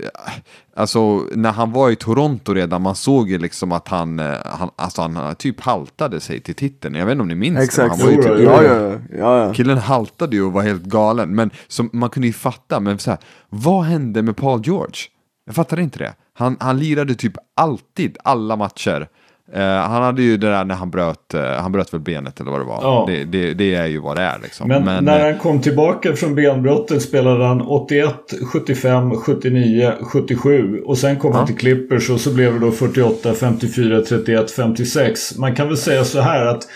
alltså 0.76 1.28
när 1.36 1.52
han 1.52 1.72
var 1.72 1.90
i 1.90 1.96
Toronto 1.96 2.54
redan, 2.54 2.82
man 2.82 2.96
såg 2.96 3.30
ju 3.30 3.38
liksom 3.38 3.72
att 3.72 3.88
han, 3.88 4.20
eh, 4.20 4.38
han, 4.46 4.70
alltså, 4.76 5.02
han 5.02 5.36
typ 5.36 5.62
haltade 5.62 6.20
sig 6.20 6.40
till 6.40 6.56
titeln. 6.56 6.96
Jag 6.96 7.06
vet 7.06 7.12
inte 7.12 7.22
om 7.22 7.28
ni 7.28 7.36
minns 7.36 7.60
Exakt. 7.60 7.98
det? 7.98 8.04
Han 8.04 8.16
var 8.16 8.24
ju 8.24 8.38
typ, 8.38 8.46
ja, 8.46 8.64
ja, 8.64 9.00
ja, 9.18 9.46
ja. 9.46 9.54
Killen 9.54 9.78
haltade 9.78 10.36
ju 10.36 10.44
och 10.44 10.52
var 10.52 10.62
helt 10.62 10.84
galen. 10.84 11.36
Men 11.36 11.52
som, 11.68 11.90
man 11.94 12.10
kunde 12.10 12.28
ju 12.28 12.34
fatta, 12.34 12.80
men 12.80 13.00
så 13.00 13.12
här, 13.12 13.20
vad 13.50 13.84
hände 13.84 14.22
med 14.22 14.38
Paul 14.38 14.62
George? 14.66 15.02
Jag 15.46 15.56
fattar 15.56 15.80
inte 15.80 16.00
det. 16.00 16.14
Han, 16.34 16.58
han 16.60 16.80
lirade 16.80 17.16
typ 17.16 17.34
alltid 17.56 18.18
alla 18.24 18.56
matcher. 18.56 19.08
Uh, 19.56 19.62
han 19.62 20.04
hade 20.04 20.22
ju 20.22 20.38
det 20.38 20.50
där 20.50 20.66
när 20.66 20.76
han 20.76 20.90
bröt, 20.92 21.34
uh, 21.36 21.42
han 21.42 21.72
bröt 21.72 21.94
väl 21.94 22.02
benet 22.02 22.40
eller 22.40 22.52
vad 22.52 22.60
det 22.60 22.66
var. 22.66 22.80
Ja. 22.82 23.06
Det, 23.08 23.24
det, 23.24 23.54
det, 23.54 23.76
är 23.76 23.86
ju 23.86 24.00
vad 24.00 24.18
det 24.18 24.22
är 24.22 24.40
liksom. 24.44 24.68
Men, 24.68 24.86
Men 24.86 25.06
när 25.06 25.32
han 25.32 25.40
kom 25.40 25.62
tillbaka 25.62 26.16
från 26.16 26.36
benbrottet 26.36 27.02
spelade 27.02 27.46
han 27.46 27.62
81, 27.62 28.14
75, 28.52 29.16
79, 29.16 29.94
77. 30.02 30.82
Och 30.86 30.98
sen 30.98 31.20
kom 31.20 31.32
ja. 31.32 31.38
han 31.38 31.48
till 31.48 31.58
Clippers 31.58 32.10
och 32.10 32.20
så 32.20 32.34
blev 32.34 32.54
det 32.54 32.60
då 32.60 32.72
48, 32.72 33.34
54, 33.34 34.02
31, 34.02 34.52
56. 34.52 35.38
Man 35.38 35.56
kan 35.56 35.68
väl 35.68 35.78
säga 35.78 36.04
så 36.04 36.22
här 36.22 36.46
att 36.46 36.68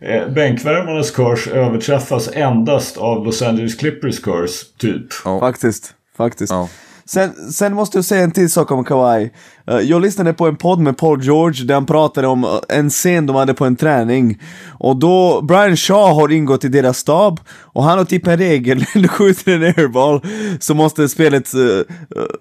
eh, 0.00 0.28
bänkvärmarnas 0.28 1.10
kurs 1.10 1.48
överträffas 1.48 2.30
endast 2.32 2.96
av 2.96 3.24
Los 3.24 3.42
Angeles 3.42 3.74
Clippers 3.74 4.20
kurs, 4.20 4.50
typ. 4.78 5.06
Ja. 5.24 5.40
Faktiskt, 5.40 5.94
faktiskt. 6.16 6.52
Ja. 6.52 6.68
Sen, 7.06 7.52
sen 7.52 7.74
måste 7.74 7.98
jag 7.98 8.04
säga 8.04 8.24
en 8.24 8.30
till 8.30 8.50
sak 8.50 8.70
om 8.70 8.84
Kawhi. 8.84 9.30
Eh, 9.66 9.78
jag 9.78 10.02
lyssnade 10.02 10.32
på 10.32 10.46
en 10.46 10.56
podd 10.56 10.80
med 10.80 10.98
Paul 10.98 11.22
George 11.22 11.64
där 11.64 11.74
han 11.74 11.86
pratade 11.86 12.26
om 12.26 12.44
eh, 12.44 12.50
en 12.68 12.90
scen 12.90 13.26
de 13.26 13.36
hade 13.36 13.54
på 13.54 13.64
en 13.64 13.76
träning. 13.76 14.40
Och 14.78 14.96
då, 14.96 15.42
Brian 15.42 15.76
Shaw 15.76 16.14
har 16.14 16.32
ingått 16.32 16.64
i 16.64 16.68
deras 16.68 16.98
stab 16.98 17.40
och 17.62 17.84
han 17.84 17.98
har 17.98 18.04
typ 18.04 18.26
en 18.26 18.38
regel, 18.38 18.78
när 18.78 19.02
du 19.02 19.08
skjuter 19.08 19.52
en 19.52 19.62
airball 19.62 20.20
så 20.60 20.74
måste 20.74 21.08
spelet 21.08 21.54
uh, 21.54 21.82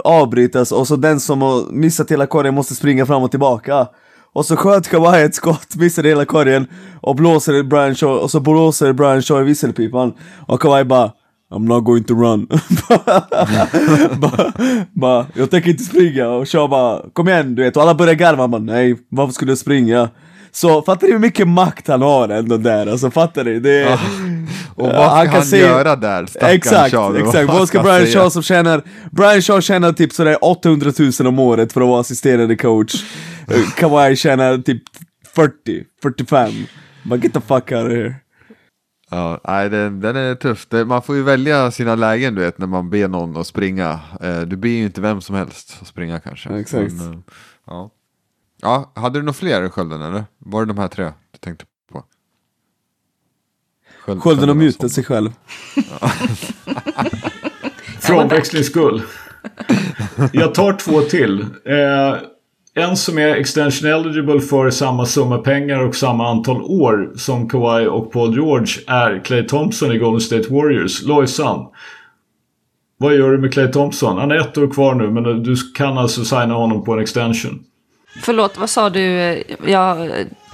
avbrytas 0.04 0.72
och 0.72 0.88
så 0.88 0.96
den 0.96 1.20
som 1.20 1.42
har 1.42 1.72
missat 1.72 2.12
hela 2.12 2.26
korgen 2.26 2.54
måste 2.54 2.76
springa 2.76 3.06
fram 3.06 3.24
och 3.24 3.32
tillbaka. 3.32 3.88
Och 4.34 4.46
så 4.46 4.56
sköt 4.56 4.88
Kawhi 4.88 5.24
ett 5.24 5.36
skott, 5.36 5.76
missade 5.76 6.10
hela 6.10 6.26
korgen 6.26 6.68
och 7.02 7.16
blåser 7.16 7.64
Brian 7.64 7.96
Shaw, 7.96 8.24
och 8.24 8.32
så 8.32 8.40
blåser 8.40 8.94
Brian 8.94 9.22
Shaw 9.22 9.42
i 9.42 9.44
visselpipan. 9.44 10.14
Och 10.48 10.62
Kawhi 10.62 10.84
bara 10.84 11.12
I'm 11.54 11.68
not 11.68 11.84
going 11.84 12.04
to 12.04 12.14
run. 12.14 12.48
bara, 14.20 14.54
bara, 14.92 15.26
jag 15.34 15.52
tänker 15.52 15.70
inte 15.70 15.84
springa 15.84 16.28
och 16.28 16.50
Shaw 16.50 16.70
bara, 16.70 17.02
kom 17.14 17.28
igen 17.28 17.56
du 17.56 17.64
vet, 17.64 17.78
och 17.78 17.84
alla 17.84 17.96
börjar 17.96 18.14
garva, 18.14 18.48
man 18.48 18.66
nej, 18.66 18.96
varför 19.10 19.34
skulle 19.34 19.52
jag 19.52 19.58
springa? 19.58 20.10
Så 20.52 20.82
fattar 20.82 21.08
ni 21.08 21.14
hur 21.14 21.20
mycket 21.20 21.48
makt 21.48 21.88
han 21.88 22.02
har 22.02 22.30
ändå 22.30 22.58
där? 22.58 22.88
Alltså 22.88 23.12
fattar 23.12 23.44
ni? 23.44 23.60
Det, 23.60 23.80
ja. 23.80 24.00
Och 24.76 24.88
vad 24.88 24.94
ska 24.94 25.16
han, 25.16 25.28
han 25.28 25.46
se... 25.46 25.58
göra 25.58 25.96
där? 25.96 26.28
Exakt, 26.42 26.92
Shaw, 26.92 27.18
exakt. 27.18 27.48
Vad 27.48 27.68
ska 27.68 27.84
Brian 27.84 28.06
Shaw 28.06 28.30
som 28.30 28.44
tjänar, 28.44 28.84
Brian 29.12 29.42
Shaw 29.42 29.62
tjänar 29.62 29.92
typ 29.94 30.14
sådär 30.14 30.38
800 30.42 30.92
000 31.20 31.28
om 31.28 31.40
året 31.40 31.74
för 31.74 31.82
att 31.82 31.88
vara 31.88 32.02
assisterande 32.02 32.56
coach. 32.56 32.94
Kawhi 33.78 34.16
tjänar 34.16 34.58
typ 34.58 34.84
40, 35.36 35.84
45. 36.02 36.52
But 37.04 37.24
get 37.24 37.34
the 37.34 37.42
fuck 37.42 37.72
out 37.72 37.86
of 37.86 37.92
here. 37.92 38.23
Ja, 39.14 39.40
nej, 39.44 39.70
den, 39.70 40.00
den 40.00 40.16
är 40.16 40.36
tuff. 40.36 40.68
man 40.86 41.02
får 41.02 41.16
ju 41.16 41.24
välja 41.24 41.72
sina 41.72 41.96
lägen 41.96 42.36
du 42.36 42.42
vet 42.42 42.58
när 42.58 42.68
man 42.68 42.90
ber 42.90 43.08
någon 43.08 43.38
att 43.38 43.48
springa. 43.48 44.00
Eh, 44.22 44.42
du 44.42 44.56
ber 44.56 44.70
ju 44.70 44.84
inte 44.84 45.02
vem 45.02 45.22
som 45.22 45.36
helst 45.36 45.78
att 45.82 45.88
springa 45.88 46.20
kanske. 46.20 46.50
exakt. 46.50 46.94
Men, 46.94 47.14
eh, 47.14 47.20
ja. 47.68 47.92
ja, 48.62 48.92
hade 48.96 49.20
du 49.20 49.24
några 49.24 49.34
fler 49.34 49.64
i 49.64 49.70
skölden 49.70 50.02
eller? 50.02 50.26
Var 50.38 50.62
det 50.62 50.74
de 50.74 50.78
här 50.78 50.88
tre 50.88 51.06
du 51.32 51.38
tänkte 51.40 51.66
på? 51.92 52.04
Sköld, 54.06 54.22
skölden 54.22 54.48
har 54.50 54.56
mutat 54.56 54.92
sig 54.92 55.04
själv. 55.04 55.30
För 58.00 58.14
omväxlings 58.14 58.68
skull. 58.68 59.02
Jag 60.32 60.54
tar 60.54 60.74
två 60.74 61.02
till. 61.02 61.42
Eh, 61.42 62.18
en 62.76 62.98
som 62.98 63.18
är 63.18 63.36
extension 63.36 63.90
eligible 63.90 64.42
för 64.42 64.70
samma 64.70 65.06
summa 65.06 65.38
pengar 65.38 65.80
och 65.80 65.96
samma 65.96 66.30
antal 66.30 66.62
år 66.62 67.12
som 67.16 67.50
Kawhi 67.50 67.88
och 67.88 68.12
Paul 68.12 68.34
George 68.34 68.74
är 68.88 69.26
Clay 69.26 69.44
Thompson 69.44 69.92
i 69.92 69.98
Golden 69.98 70.22
State 70.22 70.54
Warriors. 70.54 71.04
Lojsan. 71.04 71.66
Vad 72.98 73.16
gör 73.16 73.32
du 73.32 73.38
med 73.38 73.54
Clay 73.54 73.68
Thompson? 73.68 74.18
Han 74.18 74.32
är 74.32 74.36
ett 74.36 74.58
år 74.58 74.74
kvar 74.74 74.96
nu 74.96 75.12
men 75.12 75.44
du 75.44 75.56
kan 75.76 75.98
alltså 75.98 76.26
signa 76.26 76.54
honom 76.54 76.84
på 76.84 76.94
en 76.94 77.00
extension. 77.00 77.64
Förlåt, 78.22 78.58
vad 78.58 78.70
sa 78.70 78.90
du? 78.90 79.04
Jag 79.66 80.10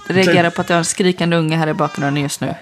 reagerar 0.07 0.49
på 0.49 0.61
att 0.61 0.70
jag 0.70 0.76
har 0.76 0.80
en 0.80 0.86
skrikande 0.86 1.38
unge 1.38 1.55
här 1.55 1.67
i 1.67 1.74
bakgrunden 1.74 2.24
just 2.24 2.41
nu. 2.41 2.53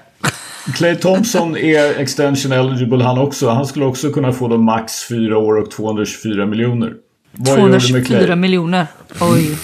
Clay 0.76 0.96
Thompson 0.96 1.58
är 1.58 2.00
extension 2.00 2.52
eligible 2.52 3.04
han 3.04 3.18
också. 3.18 3.50
Han 3.50 3.66
skulle 3.66 3.86
också 3.86 4.10
kunna 4.10 4.32
få 4.32 4.48
då 4.48 4.58
max 4.58 5.08
4 5.08 5.38
år 5.38 5.58
och 5.58 5.72
224 5.72 6.46
miljoner. 6.46 6.94
Vad 7.32 7.58
224 7.58 8.36
miljoner? 8.36 8.88
Oj. 9.22 9.58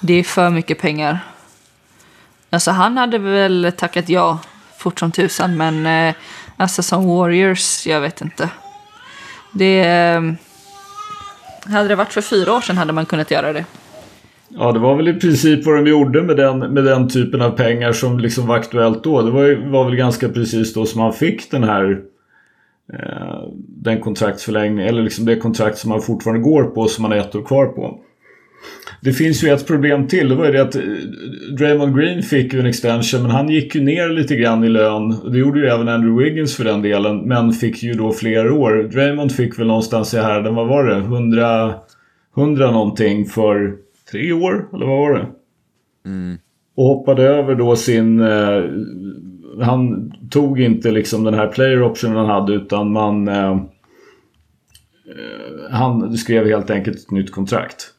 Det 0.00 0.14
är 0.14 0.24
för 0.24 0.50
mycket 0.50 0.80
pengar. 0.80 1.18
Alltså 2.50 2.70
han 2.70 2.96
hade 2.96 3.18
väl 3.18 3.72
tackat 3.76 4.08
ja 4.08 4.38
fort 4.78 4.98
som 4.98 5.12
tusan 5.12 5.56
men 5.56 5.86
eh, 5.86 6.14
alltså 6.56 6.82
som 6.82 7.06
Warriors, 7.08 7.86
jag 7.86 8.00
vet 8.00 8.20
inte. 8.20 8.48
Det... 9.52 9.80
Eh, 9.80 10.22
hade 11.72 11.88
det 11.88 11.94
varit 11.94 12.12
för 12.12 12.20
fyra 12.20 12.52
år 12.52 12.60
sedan 12.60 12.78
hade 12.78 12.92
man 12.92 13.06
kunnat 13.06 13.30
göra 13.30 13.52
det. 13.52 13.64
Ja, 14.48 14.72
det 14.72 14.78
var 14.78 14.96
väl 14.96 15.08
i 15.08 15.14
princip 15.14 15.66
vad 15.66 15.76
de 15.76 15.86
gjorde 15.86 16.22
med 16.22 16.36
den, 16.36 16.58
med 16.58 16.84
den 16.84 17.08
typen 17.08 17.42
av 17.42 17.50
pengar 17.50 17.92
som 17.92 18.18
liksom 18.18 18.46
var 18.46 18.56
aktuellt 18.56 19.04
då. 19.04 19.22
Det 19.22 19.30
var, 19.30 19.70
var 19.70 19.84
väl 19.84 19.96
ganska 19.96 20.28
precis 20.28 20.74
då 20.74 20.86
som 20.86 21.00
han 21.00 21.12
fick 21.12 21.50
den 21.50 21.64
här 21.64 22.00
den 23.58 24.00
kontraktsförlängningen, 24.00 24.88
eller 24.88 25.02
liksom 25.02 25.24
det 25.24 25.36
kontrakt 25.36 25.78
som 25.78 25.90
han 25.90 26.02
fortfarande 26.02 26.42
går 26.42 26.64
på 26.64 26.88
som 26.88 27.04
han 27.04 27.12
har 27.12 27.18
ett 27.18 27.34
år 27.34 27.42
kvar 27.42 27.66
på. 27.66 28.00
Det 29.00 29.12
finns 29.12 29.44
ju 29.44 29.48
ett 29.48 29.66
problem 29.66 30.06
till. 30.06 30.28
Det 30.28 30.34
var 30.34 30.46
ju 30.46 30.52
det 30.52 30.62
att 30.62 30.74
eh, 30.74 30.82
Draymond 31.58 31.96
Green 31.96 32.22
fick 32.22 32.52
ju 32.52 32.60
en 32.60 32.66
extension 32.66 33.22
men 33.22 33.30
han 33.30 33.48
gick 33.48 33.74
ju 33.74 33.80
ner 33.82 34.08
lite 34.08 34.36
grann 34.36 34.64
i 34.64 34.68
lön. 34.68 35.16
Det 35.32 35.38
gjorde 35.38 35.60
ju 35.60 35.66
även 35.66 35.88
Andrew 35.88 36.24
Wiggins 36.24 36.56
för 36.56 36.64
den 36.64 36.82
delen. 36.82 37.18
Men 37.18 37.52
fick 37.52 37.82
ju 37.82 37.92
då 37.92 38.12
fler 38.12 38.50
år. 38.50 38.88
Draymond 38.92 39.32
fick 39.32 39.58
väl 39.58 39.66
någonstans 39.66 40.14
i 40.14 40.18
härden, 40.18 40.54
vad 40.54 40.68
var 40.68 40.84
det? 40.84 40.96
100, 40.96 41.74
100 42.36 42.70
någonting 42.70 43.26
för 43.26 43.76
tre 44.10 44.32
år, 44.32 44.68
eller 44.74 44.86
vad 44.86 44.98
var 44.98 45.14
det? 45.14 45.26
Mm. 46.06 46.38
Och 46.76 46.84
hoppade 46.84 47.22
över 47.22 47.54
då 47.54 47.76
sin... 47.76 48.20
Eh, 48.20 48.62
han 49.60 50.12
tog 50.30 50.60
inte 50.60 50.90
liksom 50.90 51.24
den 51.24 51.34
här 51.34 51.46
player 51.46 51.82
optionen 51.82 52.16
han 52.16 52.26
hade 52.26 52.52
utan 52.52 52.92
man... 52.92 53.28
Eh, 53.28 53.50
eh 53.50 53.58
han 55.70 56.16
skrev 56.16 56.46
helt 56.46 56.70
enkelt 56.70 56.96
ett 56.96 57.10
nytt 57.10 57.32
kontrakt. 57.32 57.94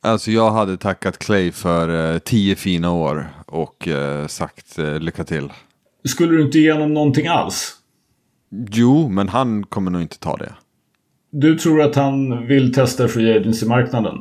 Alltså 0.00 0.30
jag 0.30 0.50
hade 0.50 0.76
tackat 0.76 1.18
Clay 1.18 1.52
för 1.52 2.14
eh, 2.14 2.18
tio 2.18 2.56
fina 2.56 2.92
år 2.92 3.26
och 3.46 3.88
eh, 3.88 4.26
sagt 4.26 4.78
eh, 4.78 5.00
lycka 5.00 5.24
till. 5.24 5.52
Skulle 6.04 6.32
du 6.32 6.42
inte 6.42 6.58
ge 6.58 6.72
honom 6.72 6.94
någonting 6.94 7.26
alls? 7.26 7.74
Jo, 8.70 9.08
men 9.08 9.28
han 9.28 9.66
kommer 9.66 9.90
nog 9.90 10.02
inte 10.02 10.18
ta 10.18 10.36
det. 10.36 10.52
Du 11.30 11.58
tror 11.58 11.82
att 11.82 11.94
han 11.94 12.46
vill 12.46 12.74
testa 12.74 13.08
free 13.08 13.36
agency-marknaden? 13.36 14.14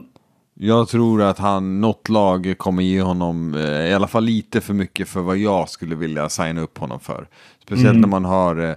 Jag 0.60 0.88
tror 0.88 1.22
att 1.22 1.38
han, 1.38 1.82
något 1.82 2.10
lag 2.10 2.56
kommer 2.58 2.84
ge 2.84 3.02
honom 3.02 3.54
eh, 3.54 3.90
i 3.90 3.94
alla 3.94 4.08
fall 4.08 4.24
lite 4.24 4.62
för 4.62 4.74
mycket 4.74 5.08
för 5.08 5.20
vad 5.20 5.38
jag 5.38 5.70
skulle 5.70 5.96
vilja 5.96 6.30
signa 6.30 6.62
upp 6.62 6.78
honom 6.78 7.00
för. 7.00 7.28
Speciellt 7.62 7.90
mm. 7.90 8.02
när 8.02 8.08
man 8.08 8.26
har, 8.26 8.70
eh, 8.70 8.76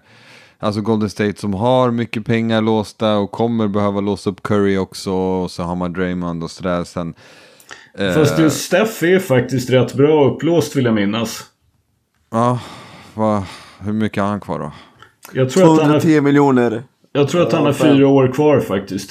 alltså 0.59 0.81
Golden 0.81 1.11
State 1.11 1.41
som 1.41 1.55
har 1.55 1.91
mycket 1.91 2.26
pengar 2.26 2.62
låsta 2.62 3.16
och 3.16 3.31
kommer 3.31 3.68
behöva 3.68 4.01
låsa 4.01 4.31
upp 4.31 4.43
Curry 4.43 4.76
också. 4.76 5.12
Och 5.12 5.51
så 5.51 5.62
har 5.62 5.76
man 5.76 5.93
Draymond 5.93 6.43
och 6.43 6.51
sådär 6.51 6.85
sen. 6.85 7.14
Eh, 7.99 8.14
Fast 8.14 8.39
just 8.39 8.64
Steph 8.64 9.05
är 9.05 9.18
faktiskt 9.18 9.70
rätt 9.70 9.95
bra 9.95 10.31
upplåst 10.31 10.76
vill 10.76 10.85
jag 10.85 10.95
minnas. 10.95 11.45
Ja, 12.31 12.59
va, 13.14 13.45
hur 13.78 13.93
mycket 13.93 14.22
har 14.22 14.31
han 14.31 14.41
kvar 14.41 14.59
då? 14.59 14.72
Jag 15.33 15.51
tror 15.51 15.62
210 15.62 15.83
att 15.83 16.05
han 16.05 16.14
har, 16.14 16.20
miljoner. 16.20 16.83
Jag 17.12 17.28
tror 17.28 17.43
att 17.43 17.53
han 17.53 17.66
har 17.66 17.72
fyra 17.72 18.09
år 18.09 18.33
kvar 18.33 18.61
faktiskt. 18.61 19.11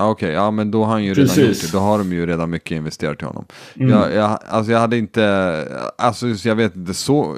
Ja, 0.00 0.10
Okej, 0.10 0.26
okay. 0.26 0.34
ja 0.34 0.50
men 0.50 0.70
då 0.70 0.84
har 0.84 0.92
han 0.92 1.04
ju 1.04 1.14
Precis. 1.14 1.36
redan 1.36 1.50
gjort 1.50 1.60
det. 1.60 1.72
Då 1.72 1.78
har 1.78 1.98
de 1.98 2.12
ju 2.12 2.26
redan 2.26 2.50
mycket 2.50 2.76
investerat 2.76 3.22
i 3.22 3.24
honom. 3.24 3.44
Mm. 3.74 3.90
Jag, 3.90 4.14
jag, 4.14 4.38
alltså 4.48 4.72
jag 4.72 4.78
hade 4.78 4.98
inte, 4.98 5.92
alltså 5.98 6.26
jag 6.26 6.56
vet 6.56 6.76
inte 6.76 6.94
så. 6.94 7.36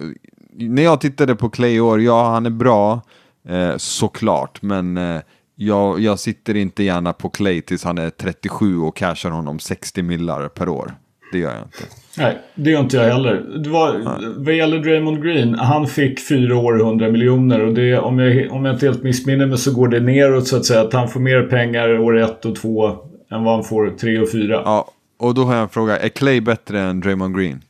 När 0.52 0.82
jag 0.82 1.00
tittade 1.00 1.34
på 1.34 1.50
Clay 1.50 1.74
i 1.74 1.80
år, 1.80 2.00
ja 2.00 2.30
han 2.30 2.46
är 2.46 2.50
bra, 2.50 3.00
eh, 3.48 3.76
såklart. 3.76 4.62
Men 4.62 4.96
eh, 4.96 5.20
jag, 5.54 6.00
jag 6.00 6.18
sitter 6.18 6.56
inte 6.56 6.82
gärna 6.82 7.12
på 7.12 7.30
Clay 7.30 7.62
tills 7.62 7.84
han 7.84 7.98
är 7.98 8.10
37 8.10 8.78
och 8.78 8.96
cashar 8.96 9.30
honom 9.30 9.58
60 9.58 10.02
millar 10.02 10.48
per 10.48 10.68
år. 10.68 10.94
Det 11.32 11.38
gör 11.38 11.52
jag 11.54 11.62
inte. 11.62 11.94
Nej, 12.18 12.38
det 12.54 12.70
gör 12.70 12.80
inte 12.80 12.96
jag 12.96 13.12
heller. 13.12 13.34
Det 13.64 13.68
var, 13.68 14.18
vad 14.44 14.54
gäller 14.54 14.78
Draymond 14.78 15.22
Green, 15.22 15.54
han 15.54 15.86
fick 15.86 16.28
fyra 16.28 16.56
år 16.56 16.80
100 16.80 17.08
miljoner 17.08 17.66
och 17.66 17.74
det, 17.74 17.98
om, 17.98 18.18
jag, 18.18 18.52
om 18.52 18.64
jag 18.64 18.74
inte 18.74 18.86
helt 18.86 19.02
missminner 19.02 19.46
mig 19.46 19.58
så 19.58 19.72
går 19.72 19.88
det 19.88 20.00
neråt 20.00 20.46
så 20.48 20.56
att 20.56 20.64
säga. 20.64 20.80
Att 20.80 20.92
han 20.92 21.08
får 21.08 21.20
mer 21.20 21.42
pengar 21.42 21.98
år 21.98 22.18
ett 22.18 22.44
och 22.44 22.56
två 22.56 22.88
än 23.30 23.44
vad 23.44 23.54
han 23.54 23.64
får 23.64 23.90
tre 23.90 24.18
och 24.18 24.32
fyra. 24.32 24.62
Ja, 24.64 24.90
och 25.18 25.34
då 25.34 25.42
har 25.42 25.54
jag 25.54 25.62
en 25.62 25.68
fråga. 25.68 25.98
Är 25.98 26.08
Clay 26.08 26.40
bättre 26.40 26.80
än 26.80 27.00
Draymond 27.00 27.36
Green? 27.36 27.62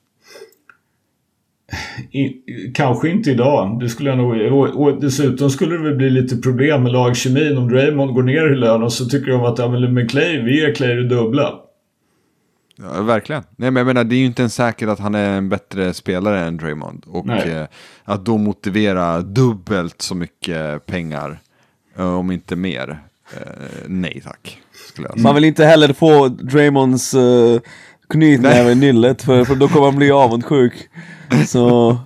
I, 2.11 2.29
kanske 2.75 3.09
inte 3.09 3.31
idag. 3.31 3.81
Det 3.81 3.89
skulle 3.89 4.11
jag 4.11 4.19
nog... 4.19 4.53
Och, 4.53 4.83
och 4.83 5.01
dessutom 5.01 5.51
skulle 5.51 5.77
det 5.77 5.83
väl 5.83 5.97
bli 5.97 6.11
lite 6.11 6.37
problem 6.37 6.83
med 6.83 6.93
lagkemin 6.93 7.59
om 7.59 7.69
Draymond 7.69 8.15
går 8.15 8.23
ner 8.23 8.53
i 8.53 8.55
lön 8.55 8.83
och 8.83 8.93
så 8.93 9.05
tycker 9.05 9.33
de 9.33 9.45
att 9.45 9.59
ja, 9.59 9.69
men 9.69 9.95
med 9.95 10.11
Clay, 10.11 10.43
vi 10.43 10.61
ger 10.61 10.75
Clay 10.75 10.95
det 10.95 11.09
dubbla. 11.09 11.62
Ja, 12.83 13.03
verkligen. 13.03 13.43
Nej, 13.57 13.71
men 13.71 13.81
jag 13.81 13.87
menar, 13.87 14.05
det 14.05 14.15
är 14.15 14.19
ju 14.19 14.27
inte 14.27 14.43
ens 14.43 14.55
säkert 14.55 14.89
att 14.89 14.99
han 14.99 15.15
är 15.15 15.31
en 15.31 15.49
bättre 15.49 15.95
spelare 15.95 16.41
än 16.41 16.57
Draymond. 16.57 17.05
Och 17.07 17.31
eh, 17.31 17.67
att 18.05 18.25
då 18.25 18.39
motivera 18.39 19.21
dubbelt 19.21 20.03
så 20.03 20.15
mycket 20.15 20.87
pengar, 20.87 21.41
eh, 21.97 22.15
om 22.19 22.31
inte 22.31 22.57
mer, 22.57 22.99
eh, 23.37 23.41
nej 23.87 24.23
tack. 24.25 24.59
Man 25.17 25.35
vill 25.35 25.45
inte 25.45 25.65
heller 25.65 25.93
få 25.93 26.29
Draymonds 26.29 27.15
uh, 27.15 27.61
knytnäve 28.09 28.73
i 28.73 28.75
nyllet, 28.75 29.23
för, 29.23 29.45
för 29.45 29.55
då 29.55 29.69
kommer 29.69 29.87
man 29.87 29.97
bli 29.97 30.11
avundsjuk. 30.11 30.73
Så 31.47 31.99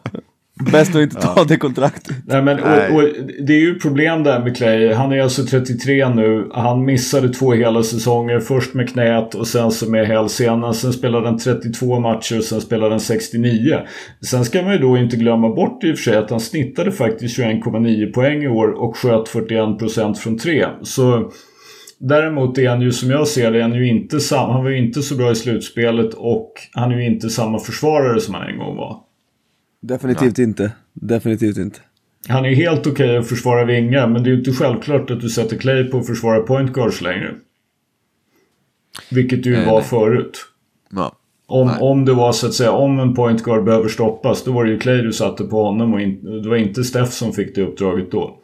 Bäst 0.73 0.95
att 0.95 1.03
inte 1.03 1.17
ta 1.17 1.35
ja. 1.37 1.45
det 1.45 1.57
kontraktet. 1.57 2.17
Nej, 2.27 2.43
men, 2.43 2.61
och, 2.61 2.97
och, 2.97 3.03
det 3.47 3.53
är 3.53 3.61
ju 3.61 3.79
problem 3.79 4.23
där 4.23 4.45
med 4.45 4.57
Clay. 4.57 4.93
Han 4.93 5.13
är 5.13 5.21
alltså 5.21 5.45
33 5.45 6.09
nu. 6.09 6.51
Han 6.55 6.85
missade 6.85 7.29
två 7.29 7.53
hela 7.53 7.83
säsonger. 7.83 8.41
Först 8.41 8.75
med 8.75 8.89
knät 8.89 9.35
och 9.35 9.47
sen 9.47 9.71
så 9.71 9.91
med 9.91 10.07
hälsenan. 10.07 10.75
Sen 10.75 10.93
spelade 10.93 11.27
han 11.27 11.39
32 11.39 12.01
matcher 12.01 12.39
och 12.39 12.45
sen 12.45 12.61
spelade 12.61 12.91
han 12.91 13.01
69. 13.01 13.79
Sen 14.25 14.45
ska 14.45 14.63
man 14.63 14.73
ju 14.73 14.79
då 14.79 14.97
inte 14.97 15.17
glömma 15.17 15.49
bort 15.49 15.85
i 15.85 15.93
och 15.93 15.97
för 15.97 16.03
sig 16.03 16.17
att 16.17 16.31
han 16.31 16.41
snittade 16.41 16.93
faktiskt 16.93 17.39
21,9 17.39 18.13
poäng 18.13 18.43
i 18.43 18.49
år 18.49 18.69
och 18.69 18.97
sköt 18.97 19.29
41% 19.29 20.15
från 20.15 20.39
tre. 20.39 20.67
Så 20.83 21.31
Däremot 21.99 22.59
är 22.59 22.69
han 22.69 22.83
ju 22.83 22.93
som 22.93 23.11
jag 23.11 23.29
ser 23.29 23.53
det, 23.53 23.63
han, 23.63 23.75
ju 23.75 23.89
inte 23.89 24.21
sam 24.21 24.51
han 24.51 24.65
var 24.65 24.71
ju 24.71 24.79
inte 24.79 25.03
så 25.03 25.15
bra 25.15 25.31
i 25.31 25.35
slutspelet 25.35 26.15
och 26.15 26.53
han 26.73 26.93
är 26.93 26.97
ju 26.97 27.07
inte 27.07 27.31
samma 27.31 27.59
försvarare 27.59 28.21
som 28.21 28.35
han 28.35 28.49
en 28.49 28.59
gång 28.59 28.77
var. 28.77 29.06
Definitivt 29.87 30.39
Nej. 30.39 30.47
inte. 30.47 30.73
Definitivt 30.93 31.57
inte. 31.57 31.79
Han 32.29 32.45
är 32.45 32.55
helt 32.55 32.81
okej 32.81 32.93
okay 32.93 33.17
att 33.17 33.29
försvara 33.29 33.65
vingar 33.65 34.09
men 34.09 34.23
det 34.23 34.29
är 34.29 34.33
ju 34.33 34.39
inte 34.39 34.53
självklart 34.53 35.11
att 35.11 35.21
du 35.21 35.29
sätter 35.29 35.57
Clay 35.57 35.85
på 35.85 35.99
att 35.99 36.07
försvara 36.07 36.41
point 36.41 36.73
guards 36.73 37.01
längre. 37.01 37.35
Vilket 39.11 39.43
det 39.43 39.49
ju 39.49 39.57
nej, 39.57 39.67
var 39.67 39.79
nej. 39.79 39.89
förut. 39.89 40.47
Ja. 40.91 41.17
Om, 41.47 41.71
om 41.81 42.05
det 42.05 42.13
var 42.13 42.33
så 42.33 42.47
att 42.47 42.55
säga, 42.55 42.73
om 42.73 42.99
en 42.99 43.15
point 43.15 43.43
guard 43.43 43.65
behöver 43.65 43.89
stoppas 43.89 44.45
då 44.45 44.53
var 44.53 44.65
det 44.65 44.71
ju 44.71 44.79
Clay 44.79 45.03
du 45.03 45.13
satte 45.13 45.45
på 45.45 45.65
honom 45.65 45.95
och 45.95 46.01
in, 46.01 46.43
det 46.43 46.49
var 46.49 46.57
inte 46.57 46.85
Steph 46.85 47.11
som 47.11 47.33
fick 47.33 47.55
det 47.55 47.63
uppdraget 47.63 48.11
då. 48.11 48.39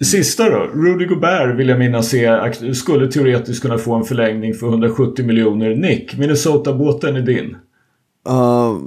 Sista 0.00 0.50
då, 0.50 0.58
Rudy 0.58 1.06
Gobert 1.06 1.56
vill 1.58 1.68
jag 1.68 1.78
minnas 1.78 2.14
är, 2.14 2.72
skulle 2.72 3.08
teoretiskt 3.08 3.62
kunna 3.62 3.78
få 3.78 3.94
en 3.94 4.04
förlängning 4.04 4.54
för 4.54 4.66
170 4.66 5.26
miljoner. 5.26 5.74
Nick, 5.74 6.18
Minnesota-båten 6.18 7.16
är 7.16 7.22
din. 7.22 7.56
Uh, 8.28 8.78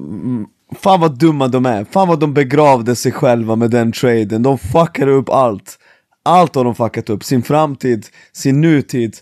Fan 0.76 1.00
vad 1.00 1.20
dumma 1.20 1.48
de 1.48 1.66
är, 1.66 1.86
fan 1.92 2.08
vad 2.08 2.20
de 2.20 2.34
begravde 2.34 2.96
sig 2.96 3.12
själva 3.12 3.56
med 3.56 3.72
den 3.72 3.92
traden, 3.92 4.44
de 4.44 4.58
fuckade 4.58 5.12
upp 5.12 5.30
allt. 5.30 5.80
Allt 6.26 6.56
har 6.56 6.64
de 6.64 6.76
fuckat 6.76 7.10
upp, 7.10 7.24
sin 7.24 7.44
framtid, 7.44 8.06
sin 8.34 8.62
nutid, 8.62 9.18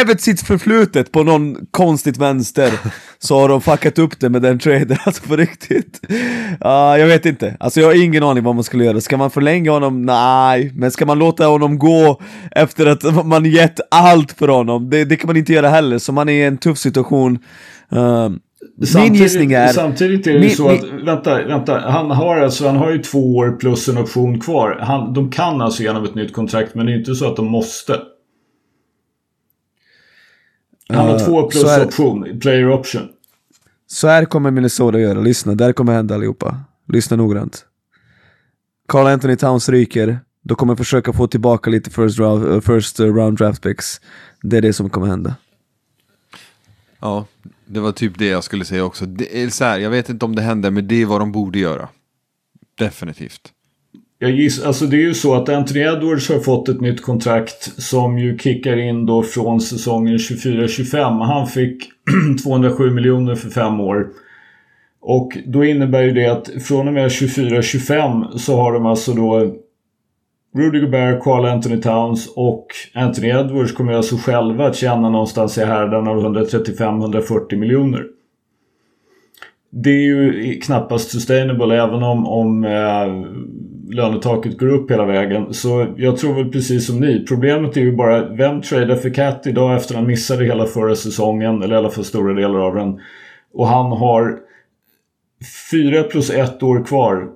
även 0.00 0.18
sitt 0.18 0.40
förflutet 0.40 1.12
på 1.12 1.22
någon 1.22 1.66
konstigt 1.70 2.16
vänster. 2.16 2.72
Så 3.18 3.40
har 3.40 3.48
de 3.48 3.60
fuckat 3.60 3.98
upp 3.98 4.20
det 4.20 4.28
med 4.30 4.42
den 4.42 4.58
traden, 4.58 4.96
alltså 5.04 5.22
på 5.28 5.36
riktigt. 5.36 6.00
Uh, 6.64 6.98
Jag 6.98 7.06
vet 7.06 7.26
inte, 7.26 7.56
alltså 7.60 7.80
jag 7.80 7.86
har 7.88 8.04
ingen 8.04 8.22
aning 8.22 8.44
vad 8.44 8.54
man 8.54 8.64
skulle 8.64 8.84
göra, 8.84 9.00
ska 9.00 9.16
man 9.16 9.30
förlänga 9.30 9.70
honom? 9.70 10.02
Nej, 10.02 10.72
men 10.74 10.90
ska 10.90 11.06
man 11.06 11.18
låta 11.18 11.46
honom 11.46 11.78
gå 11.78 12.20
efter 12.50 12.86
att 12.86 13.26
man 13.26 13.44
gett 13.44 13.80
allt 13.90 14.32
för 14.32 14.48
honom? 14.48 14.90
Det, 14.90 15.04
det 15.04 15.16
kan 15.16 15.26
man 15.26 15.36
inte 15.36 15.52
göra 15.52 15.68
heller, 15.68 15.98
så 15.98 16.12
man 16.12 16.28
är 16.28 16.32
i 16.32 16.42
en 16.42 16.58
tuff 16.58 16.78
situation. 16.78 17.38
Uh, 17.92 18.28
min 18.94 19.14
gissning 19.14 19.52
är... 19.52 19.68
Samtidigt 19.68 20.26
är 20.26 20.32
det 20.32 20.40
min, 20.40 20.50
så 20.50 20.68
att, 20.68 20.84
vänta, 20.84 21.44
vänta. 21.44 21.78
Han 21.80 22.10
har, 22.10 22.36
alltså, 22.36 22.66
han 22.66 22.76
har 22.76 22.90
ju 22.92 22.98
två 23.02 23.36
år 23.36 23.56
plus 23.60 23.88
en 23.88 23.98
option 23.98 24.40
kvar. 24.40 24.78
Han, 24.82 25.14
de 25.14 25.30
kan 25.30 25.60
alltså 25.62 25.82
genom 25.82 26.04
ett 26.04 26.14
nytt 26.14 26.32
kontrakt 26.32 26.74
men 26.74 26.86
det 26.86 26.92
är 26.92 26.98
inte 26.98 27.14
så 27.14 27.30
att 27.30 27.36
de 27.36 27.46
måste. 27.46 28.00
Han 30.88 31.06
har 31.06 31.14
Uh, 31.14 31.26
två 31.26 31.42
plus 31.50 31.62
så 31.62 31.68
är- 31.68 31.86
option, 31.86 32.40
player 32.40 32.70
option. 32.70 33.08
Så 33.86 34.08
här 34.08 34.24
kommer 34.24 34.50
Minnesota 34.50 34.98
göra, 34.98 35.20
lyssna, 35.20 35.54
det 35.54 35.64
här 35.64 35.72
kommer 35.72 35.92
hända 35.92 36.14
allihopa. 36.14 36.60
Lyssna 36.88 37.16
noggrant. 37.16 37.66
Carl 38.88 39.06
Anthony 39.06 39.36
Towns 39.36 39.68
ryker, 39.68 40.18
då 40.42 40.54
kommer 40.54 40.76
försöka 40.76 41.12
få 41.12 41.26
tillbaka 41.26 41.70
lite 41.70 41.90
first 41.90 42.18
round, 42.18 42.52
eh, 42.52 42.60
first 42.60 43.00
round 43.00 43.38
draft 43.38 43.62
picks. 43.62 44.00
Det 44.42 44.56
är 44.56 44.62
det 44.62 44.72
som 44.72 44.90
kommer 44.90 45.06
hända. 45.06 45.34
Ja, 47.00 47.26
det 47.66 47.80
var 47.80 47.92
typ 47.92 48.18
det 48.18 48.26
jag 48.26 48.44
skulle 48.44 48.64
säga 48.64 48.84
också. 48.84 49.06
Det 49.06 49.42
är 49.42 49.48
så 49.48 49.64
här, 49.64 49.78
jag 49.78 49.90
vet 49.90 50.08
inte 50.08 50.24
om 50.24 50.36
det 50.36 50.42
händer, 50.42 50.70
men 50.70 50.88
det 50.88 51.02
är 51.02 51.06
vad 51.06 51.20
de 51.20 51.32
borde 51.32 51.58
göra. 51.58 51.88
Definitivt. 52.78 53.40
Jag 54.18 54.30
giss, 54.30 54.62
alltså 54.62 54.86
det 54.86 54.96
är 54.96 55.00
ju 55.00 55.14
så 55.14 55.34
att 55.34 55.48
Anthony 55.48 55.80
Edwards 55.80 56.28
har 56.28 56.38
fått 56.38 56.68
ett 56.68 56.80
nytt 56.80 57.02
kontrakt 57.02 57.82
som 57.82 58.18
ju 58.18 58.38
kickar 58.38 58.76
in 58.76 59.06
då 59.06 59.22
från 59.22 59.60
säsongen 59.60 60.18
24-25. 60.18 61.24
Han 61.24 61.46
fick 61.46 61.90
207 62.42 62.90
miljoner 62.90 63.34
för 63.34 63.50
fem 63.50 63.80
år. 63.80 64.08
Och 65.00 65.38
då 65.46 65.64
innebär 65.64 66.02
ju 66.02 66.12
det 66.12 66.26
att 66.26 66.50
från 66.62 66.88
och 66.88 66.94
med 66.94 67.08
24-25 67.08 68.36
så 68.36 68.56
har 68.56 68.72
de 68.72 68.86
alltså 68.86 69.12
då 69.12 69.56
Rudy 70.54 70.80
Gobert, 70.80 71.22
Carl 71.22 71.46
Anthony 71.46 71.80
Towns 71.80 72.32
och 72.36 72.66
Anthony 72.94 73.28
Edwards 73.28 73.72
kommer 73.72 73.92
alltså 73.92 74.16
själva 74.16 74.66
att 74.66 74.76
tjäna 74.76 75.10
någonstans 75.10 75.58
i 75.58 75.64
härdan 75.64 76.08
av 76.08 76.36
135-140 76.36 77.56
miljoner. 77.56 78.06
Det 79.70 79.90
är 79.90 80.02
ju 80.02 80.60
knappast 80.60 81.10
sustainable 81.10 81.82
även 81.82 82.02
om, 82.02 82.26
om 82.26 82.64
eh, 82.64 83.24
lönetaket 83.94 84.58
går 84.58 84.68
upp 84.68 84.90
hela 84.90 85.04
vägen. 85.04 85.54
Så 85.54 85.86
jag 85.96 86.16
tror 86.16 86.34
väl 86.34 86.52
precis 86.52 86.86
som 86.86 87.00
ni. 87.00 87.24
Problemet 87.28 87.76
är 87.76 87.80
ju 87.80 87.96
bara 87.96 88.28
vem 88.28 88.62
tradar 88.62 88.96
för 88.96 89.10
Cat 89.10 89.46
idag 89.46 89.76
efter 89.76 89.94
att 89.94 89.98
han 89.98 90.06
missade 90.06 90.44
hela 90.44 90.66
förra 90.66 90.94
säsongen. 90.94 91.62
Eller 91.62 91.74
i 91.74 91.78
alla 91.78 91.90
fall 91.90 92.04
stora 92.04 92.34
delar 92.34 92.58
av 92.58 92.74
den. 92.74 93.00
Och 93.54 93.66
han 93.66 93.92
har 93.92 94.38
4 95.70 96.02
plus 96.02 96.30
1 96.30 96.62
år 96.62 96.84
kvar. 96.84 97.28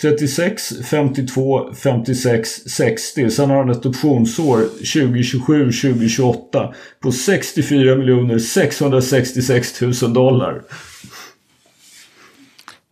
36, 0.00 0.72
52, 0.84 1.74
56, 1.74 2.48
60. 2.66 3.30
Sen 3.30 3.50
har 3.50 3.56
han 3.56 3.70
ett 3.70 3.86
optionsår 3.86 4.60
2027, 4.60 5.64
2028 5.64 6.74
på 7.00 7.12
64 7.12 7.96
miljoner 7.96 8.38
666 8.38 9.80
000 10.02 10.12
dollar. 10.14 10.62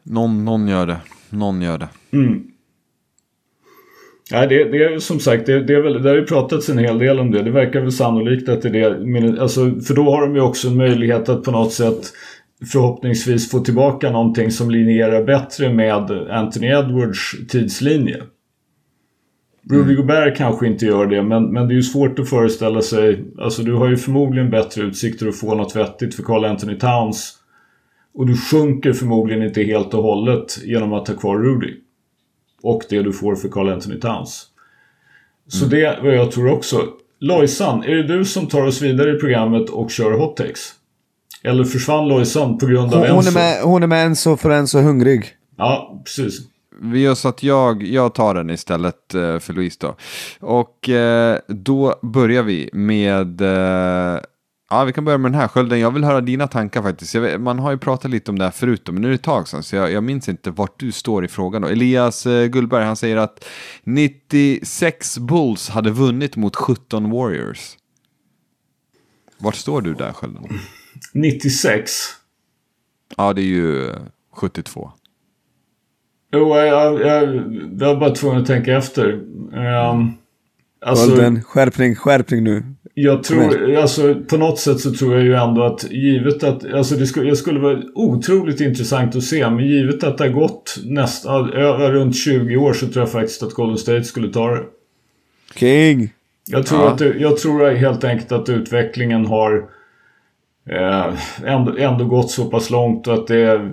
Någon, 0.03 0.45
någon 0.45 0.69
gör 0.69 0.87
det. 0.87 0.97
Någon 1.31 1.63
gör 1.63 1.79
det. 1.79 1.89
Mm. 2.13 2.43
Ja, 4.31 4.47
det, 4.47 4.65
det 4.65 4.85
är 4.85 4.99
som 4.99 5.21
sagt, 5.21 5.47
det, 5.47 5.63
det, 5.63 5.75
är 5.75 5.81
väl, 5.81 6.03
det 6.03 6.09
har 6.09 6.17
ju 6.17 6.27
pratats 6.27 6.69
en 6.69 6.79
hel 6.79 6.99
del 6.99 7.21
om 7.21 7.31
det. 7.31 7.43
Det 7.43 7.51
verkar 7.51 7.81
väl 7.81 7.93
sannolikt 7.93 8.49
att 8.49 8.63
det 8.63 8.69
är 8.69 8.91
det. 8.91 9.43
Alltså, 9.43 9.81
för 9.81 9.95
då 9.95 10.11
har 10.11 10.23
de 10.23 10.35
ju 10.35 10.41
också 10.41 10.69
en 10.69 10.77
möjlighet 10.77 11.29
att 11.29 11.43
på 11.43 11.51
något 11.51 11.73
sätt 11.73 12.13
förhoppningsvis 12.73 13.51
få 13.51 13.61
tillbaka 13.61 14.11
någonting 14.11 14.51
som 14.51 14.71
linjerar 14.71 15.25
bättre 15.25 15.73
med 15.73 15.95
Anthony 16.31 16.67
Edwards 16.67 17.35
tidslinje. 17.49 18.23
Rudy 19.71 19.95
Gobert 19.95 20.37
kanske 20.37 20.67
inte 20.67 20.87
gör 20.87 21.07
det 21.07 21.23
men, 21.23 21.53
men 21.53 21.69
det 21.69 21.75
är 21.75 21.77
ju 21.77 21.83
svårt 21.83 22.19
att 22.19 22.29
föreställa 22.29 22.83
sig. 22.83 23.25
Alltså 23.39 23.63
du 23.63 23.75
har 23.75 23.89
ju 23.89 23.97
förmodligen 23.97 24.51
bättre 24.51 24.83
utsikter 24.83 25.29
att 25.29 25.39
få 25.39 25.55
något 25.55 25.77
vettigt 25.77 26.15
för 26.15 26.23
Carl 26.23 26.45
Anthony 26.45 26.79
Towns. 26.79 27.39
Och 28.15 28.27
du 28.27 28.37
sjunker 28.37 28.93
förmodligen 28.93 29.43
inte 29.43 29.63
helt 29.63 29.95
och 29.95 30.03
hållet 30.03 30.59
genom 30.65 30.93
att 30.93 31.09
ha 31.09 31.15
kvar 31.15 31.39
Rudy. 31.39 31.75
Och 32.63 32.83
det 32.91 33.03
du 33.03 33.13
får 33.13 33.35
för 33.35 33.49
Carl 33.49 33.69
Anthony 33.69 34.01
Towns. 34.01 34.47
Så 35.49 35.65
det 35.65 35.85
är 35.85 36.03
vad 36.03 36.15
jag 36.15 36.31
tror 36.31 36.53
också. 36.53 36.89
Lojsan, 37.21 37.85
är 37.85 37.95
det 37.95 38.17
du 38.17 38.25
som 38.25 38.47
tar 38.47 38.63
oss 38.63 38.83
vidare 38.83 39.17
i 39.17 39.19
programmet 39.19 39.71
och 39.71 39.91
kör 39.91 40.13
hot 40.13 40.37
takes? 40.37 40.73
Eller 41.45 41.65
försvann 41.65 42.09
Lojsan 42.09 42.59
på 42.59 42.67
grund 42.67 42.95
av 42.95 43.01
Hon, 43.01 43.09
hon, 43.09 43.19
är 43.19 43.19
Enzo? 43.19 43.35
med, 43.35 43.63
hon 43.63 43.83
är 43.83 43.87
med 43.87 44.07
Enzo 44.07 44.37
för 44.37 44.51
Enzo 44.51 44.79
är 44.79 44.83
hungrig. 44.83 45.27
Ja, 45.57 46.03
precis. 46.05 46.41
Vi 46.81 47.01
gör 47.01 47.15
så 47.15 47.29
att 47.29 47.43
jag, 47.43 47.83
jag 47.83 48.15
tar 48.15 48.35
den 48.35 48.51
istället 48.51 49.15
eh, 49.15 49.39
för 49.39 49.53
Louise 49.53 49.79
då. 49.81 49.97
Och 50.41 50.89
eh, 50.89 51.39
då 51.49 51.95
börjar 52.03 52.43
vi 52.43 52.71
med... 52.73 53.41
Eh, 53.41 54.21
ja, 54.71 54.85
vi 54.85 54.93
kan 54.93 55.05
börja 55.05 55.19
med 55.19 55.33
den 55.33 55.41
här 55.41 55.49
skölden. 55.49 55.81
Jag 55.81 55.91
vill 55.91 56.05
höra 56.05 56.21
dina 56.21 56.47
tankar 56.47 56.83
faktiskt. 56.83 57.15
Jag 57.15 57.23
vet, 57.23 57.41
man 57.41 57.59
har 57.59 57.71
ju 57.71 57.79
pratat 57.79 58.11
lite 58.11 58.31
om 58.31 58.39
det 58.39 58.45
här 58.45 58.53
förut, 58.53 58.83
men 58.87 59.03
nu 59.03 59.09
är 59.09 59.11
det 59.11 59.15
ett 59.15 59.23
tag 59.23 59.49
sedan, 59.49 59.63
så 59.63 59.77
jag, 59.77 59.93
jag 59.93 60.05
minns 60.05 60.29
inte 60.29 60.51
vart 60.51 60.81
du 60.81 60.93
står 60.93 61.25
i 61.25 61.29
frågan. 61.29 61.63
Då. 61.63 61.69
Elias 61.69 62.27
eh, 62.27 62.47
Gullberg, 62.47 62.85
han 62.85 62.97
säger 62.97 63.17
att 63.17 63.45
96 63.85 65.19
Bulls 65.19 65.69
hade 65.69 65.91
vunnit 65.91 66.37
mot 66.37 66.57
17 66.57 67.11
Warriors. 67.11 67.77
Vart 69.39 69.55
står 69.55 69.81
du 69.81 69.95
där, 69.95 70.13
skölden? 70.13 70.45
96. 71.15 71.91
Ja, 73.17 73.33
det 73.33 73.41
är 73.41 73.45
ju 73.45 73.89
eh, 73.91 73.97
72. 74.33 74.91
Jo, 76.33 76.57
jag, 76.57 76.67
jag, 76.67 77.01
jag, 77.01 77.35
jag 77.81 77.95
var 77.95 77.97
bara 77.97 78.11
tvungen 78.11 78.41
att 78.41 78.47
tänka 78.47 78.77
efter. 78.77 79.13
Um, 79.13 80.13
alltså, 80.81 81.07
Skölden, 81.11 81.43
skärpning, 81.43 81.95
skärpning 81.95 82.45
nu. 82.45 82.63
jag 82.95 83.23
tror, 83.23 83.75
alltså 83.77 84.15
på 84.15 84.37
något 84.37 84.59
sätt 84.59 84.81
så 84.81 84.93
tror 84.95 85.15
jag 85.15 85.25
ju 85.25 85.35
ändå 85.35 85.63
att 85.65 85.91
givet 85.91 86.43
att, 86.43 86.73
alltså 86.73 86.95
det 86.95 87.07
skulle, 87.07 87.29
jag 87.29 87.37
skulle 87.39 87.61
vara 87.61 87.83
otroligt 87.95 88.61
intressant 88.61 89.17
att 89.17 89.23
se, 89.25 89.51
men 89.51 89.67
givet 89.67 90.05
att 90.05 90.19
det 90.19 90.25
har 90.25 90.31
gått 90.33 90.79
nästan, 90.85 91.49
runt 91.51 92.17
20 92.17 92.57
år 92.57 92.73
så 92.73 92.87
tror 92.87 93.03
jag 93.03 93.13
faktiskt 93.13 93.43
att 93.43 93.53
Golden 93.55 93.79
State 93.79 94.05
skulle 94.05 94.33
ta 94.33 94.51
det. 94.51 94.63
King! 95.55 96.13
Jag 96.47 96.67
tror, 96.67 96.81
Ja. 96.81 96.91
att 96.93 96.99
det, 96.99 97.15
jag 97.19 97.37
tror 97.37 97.71
helt 97.75 98.05
enkelt 98.05 98.33
att 98.33 98.49
utvecklingen 98.49 99.27
har 99.27 99.57
eh, 99.57 99.65
Eh, 100.67 101.15
ändå, 101.45 101.77
ändå 101.77 102.05
gått 102.05 102.31
så 102.31 102.45
pass 102.45 102.71
långt 102.71 103.07
och 103.07 103.15
att 103.15 103.27
det... 103.27 103.73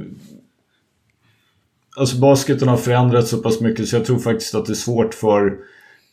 Alltså 1.97 2.17
basketen 2.17 2.67
har 2.67 2.77
förändrats 2.77 3.29
så 3.29 3.37
pass 3.37 3.61
mycket 3.61 3.87
så 3.87 3.95
jag 3.95 4.05
tror 4.05 4.19
faktiskt 4.19 4.55
att 4.55 4.65
det 4.65 4.73
är 4.73 4.75
svårt 4.75 5.13
för... 5.13 5.57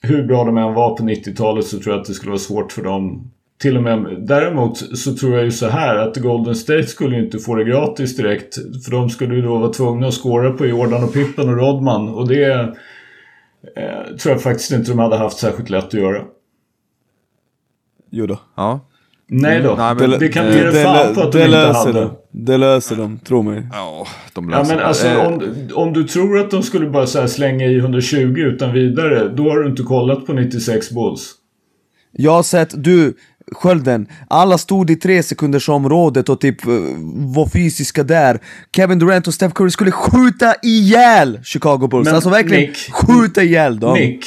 Hur 0.00 0.26
bra 0.26 0.44
de 0.44 0.58
än 0.58 0.74
var 0.74 0.96
på 0.96 1.02
90-talet 1.02 1.66
så 1.66 1.78
tror 1.78 1.94
jag 1.94 2.00
att 2.00 2.08
det 2.08 2.14
skulle 2.14 2.30
vara 2.30 2.38
svårt 2.38 2.72
för 2.72 2.82
dem. 2.82 3.30
Till 3.58 3.76
och 3.76 3.82
med, 3.82 4.16
däremot 4.26 4.98
så 4.98 5.14
tror 5.14 5.34
jag 5.34 5.44
ju 5.44 5.50
så 5.50 5.68
här 5.68 5.96
att 5.96 6.16
Golden 6.16 6.54
State 6.54 6.86
skulle 6.86 7.16
ju 7.16 7.24
inte 7.24 7.38
få 7.38 7.54
det 7.54 7.64
gratis 7.64 8.16
direkt. 8.16 8.54
För 8.84 8.90
de 8.90 9.10
skulle 9.10 9.34
ju 9.34 9.42
då 9.42 9.58
vara 9.58 9.72
tvungna 9.72 10.06
att 10.06 10.14
skåra 10.14 10.52
på 10.52 10.66
Jordan 10.66 11.04
och 11.04 11.12
Pippen 11.12 11.48
och 11.48 11.56
Rodman. 11.56 12.08
Och 12.08 12.28
det 12.28 12.52
eh, 13.76 14.16
tror 14.20 14.32
jag 14.32 14.42
faktiskt 14.42 14.72
inte 14.72 14.90
de 14.90 14.98
hade 14.98 15.16
haft 15.16 15.38
särskilt 15.38 15.70
lätt 15.70 15.84
att 15.84 15.94
göra. 15.94 16.24
Jo 18.10 18.26
då. 18.26 18.38
Ja, 18.54 18.80
Nej 19.30 19.60
då. 19.60 19.74
Nej, 19.78 19.94
men- 19.94 20.10
det 20.18 20.28
kan 20.28 20.46
eh, 20.46 20.56
ge 20.56 20.62
det 20.64 20.82
fan 20.82 21.14
på 21.14 21.20
att 21.20 21.32
de 21.32 21.38
det 21.38 21.44
inte 21.44 21.56
löser 21.58 21.78
hade. 21.86 22.00
de. 22.00 22.10
Det 22.32 22.56
löser 22.56 22.96
de, 22.96 23.18
tro 23.18 23.42
mig. 23.42 23.66
ja 23.72 24.06
de 24.34 24.50
Ja 24.50 24.58
löser 24.58 24.68
men 24.74 24.78
det. 24.78 24.86
alltså 24.86 25.06
Eh, 25.06 25.26
om, 25.26 25.42
om 25.74 25.92
du 25.92 26.04
tror 26.04 26.38
att 26.38 26.50
de 26.50 26.62
skulle 26.62 26.90
bara 26.90 27.06
så 27.06 27.20
här 27.20 27.26
slänga 27.26 27.66
i 27.66 27.76
120 27.78 28.16
utan 28.38 28.72
vidare. 28.72 29.28
Då 29.28 29.50
har 29.50 29.58
du 29.58 29.68
inte 29.70 29.82
kollat 29.82 30.26
på 30.26 30.32
96 30.32 30.90
Bulls. 30.90 31.32
Jag 32.12 32.32
har 32.32 32.42
sett, 32.42 32.84
du, 32.84 33.14
skölden, 33.52 34.06
alla 34.28 34.58
stod 34.58 34.90
i 34.90 34.96
tre 34.96 35.22
sekunders 35.22 35.68
området 35.68 36.28
och 36.28 36.40
typ 36.40 36.66
uh, 36.66 36.72
var 37.34 37.46
fysiska 37.48 38.02
där. 38.02 38.38
Kevin 38.76 38.98
Durant 38.98 39.26
och 39.26 39.34
Steph 39.34 39.54
Curry 39.54 39.70
skulle 39.70 39.90
skjuta 39.90 40.54
ihjäl 40.62 41.40
Chicago 41.44 41.88
Bulls. 41.90 42.04
Men 42.06 42.14
alltså 42.14 42.30
verkligen 42.30 42.70
Nick- 42.72 42.90
skjuta 42.92 43.42
ihjäl 43.42 43.80
dem. 43.80 43.94
Nick. 43.94 44.24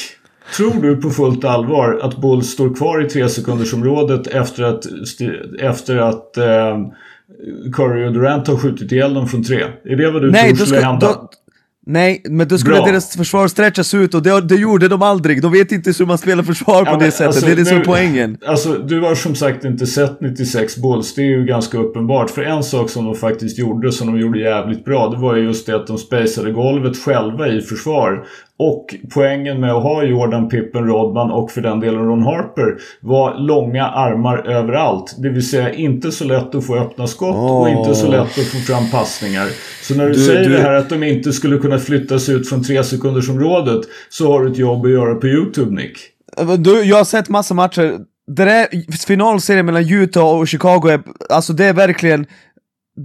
Tror 0.58 0.82
du 0.82 0.96
på 1.02 1.10
fullt 1.10 1.46
allvar 1.46 2.00
att 2.04 2.22
Bulls 2.22 2.48
står 2.50 2.76
kvar 2.76 3.06
i 3.06 3.10
tre 3.10 3.30
sekunders 3.30 3.74
området 3.74 4.28
efter 4.28 4.64
att, 4.64 4.86
efter 5.60 5.98
att 5.98 6.38
eh, 6.38 6.78
Curry 7.74 8.08
och 8.08 8.14
Durant 8.14 8.48
har 8.48 8.58
skjutit 8.58 8.92
ihjäl 8.92 9.14
dem 9.14 9.28
från 9.28 9.44
tre? 9.44 9.64
Är 9.86 9.96
det 9.96 10.12
vad 10.12 10.22
du 10.22 10.32
Nej, 10.32 10.56
tror 10.56 10.66
skulle 10.66 10.80
ska, 10.80 10.90
hända? 10.90 11.08
då, 11.08 11.30
nej, 11.86 12.22
men 12.30 12.48
då 12.48 12.58
skulle 12.58 12.76
Bra. 12.76 12.86
deras 12.86 13.18
försvar 13.18 13.48
stretchas 13.48 13.94
ut 13.94 14.14
och 14.14 14.24
det, 14.24 14.42
det 14.42 14.56
gjorde 14.56 14.88
de 14.88 15.02
aldrig. 15.02 15.42
De 15.42 15.52
vet 15.52 15.72
inte 15.72 15.94
hur 16.00 16.06
man 16.06 16.18
spelar 16.18 16.44
försvar 16.44 16.86
på 16.86 16.92
Ja, 16.92 16.94
det 16.94 17.00
men 17.00 17.12
sättet. 17.12 17.28
alltså, 17.28 17.46
det 17.46 17.52
är 17.52 17.56
det 17.56 17.66
som 17.66 17.78
är 17.78 17.84
poängen. 17.86 18.38
Alltså, 18.46 18.74
du 18.74 19.02
har 19.02 19.16
som 19.16 19.36
sagt 19.36 19.66
inte 19.66 19.86
sett 19.88 20.22
96 20.22 20.78
Bulls. 20.78 21.16
Det 21.16 21.22
är 21.22 21.26
ju 21.26 21.46
ganska 21.46 21.78
uppenbart. 21.78 22.30
För 22.30 22.42
en 22.42 22.64
sak 22.64 22.90
som 22.90 23.06
de 23.06 23.16
faktiskt 23.16 23.60
gjorde, 23.60 23.92
som 23.92 24.08
de 24.08 24.20
gjorde 24.20 24.40
jävligt 24.40 24.86
bra, 24.86 25.10
det 25.10 25.18
var 25.18 25.36
ju 25.36 25.44
just 25.44 25.66
det 25.66 25.76
att 25.76 25.88
de 25.88 25.98
spacade 25.98 26.52
golvet 26.52 26.98
själva 26.98 27.48
i 27.48 27.62
försvar. 27.62 28.26
Och 28.64 28.96
poängen 29.14 29.60
med 29.60 29.72
att 29.74 29.84
ha 29.84 30.04
Jordan, 30.04 30.50
Pippen, 30.50 30.88
Rodman 30.88 31.32
och 31.32 31.52
för 31.52 31.62
den 31.62 31.80
delen 31.80 32.02
Ron 32.08 32.24
Harper 32.24 32.76
var 33.02 33.36
långa 33.40 33.86
armar 33.88 34.38
överallt. 34.48 35.16
Det 35.18 35.30
vill 35.30 35.50
säga 35.50 35.74
inte 35.74 36.12
så 36.12 36.24
lätt 36.26 36.56
att 36.56 36.66
få 36.66 36.76
öppna 36.76 37.08
skott 37.08 37.36
och 37.36 37.62
Åh. 37.62 37.72
inte 37.80 37.96
så 37.96 38.08
lätt 38.08 38.22
att 38.22 38.46
få 38.48 38.58
fram 38.58 38.90
passningar. 38.92 39.48
Så 39.84 39.96
när 39.96 40.06
du, 40.06 40.14
Du- 40.14 40.20
säger 40.20 40.50
du- 40.50 40.56
det 40.56 40.62
här 40.62 40.74
att 40.74 40.90
de 40.90 41.04
inte 41.04 41.34
skulle 41.34 41.58
kunna 41.58 41.78
flyttas 41.80 42.30
ut 42.30 42.50
från 42.50 42.64
tre 42.64 42.84
sekunders 42.84 43.30
området 43.30 43.82
så 44.10 44.32
har 44.32 44.44
du 44.44 44.52
ett 44.52 44.58
jobb 44.58 44.86
att 44.86 44.92
göra 44.92 45.16
på 45.16 45.28
YouTube, 45.28 45.76
Nick. 45.76 45.98
Eh, 46.38 46.54
Du, 46.54 46.82
jag 46.84 46.98
har 46.98 47.04
sett 47.04 47.30
massa 47.30 47.54
matcher. 47.54 47.98
Det 48.28 48.46
där 48.46 48.68
finalserien 49.08 49.66
mellan 49.66 49.90
Utah 49.94 50.40
och 50.40 50.48
Chicago 50.48 50.82
är, 50.90 51.00
alltså 51.30 51.54
det 51.54 51.66
är 51.66 51.74
verkligen 51.74 52.26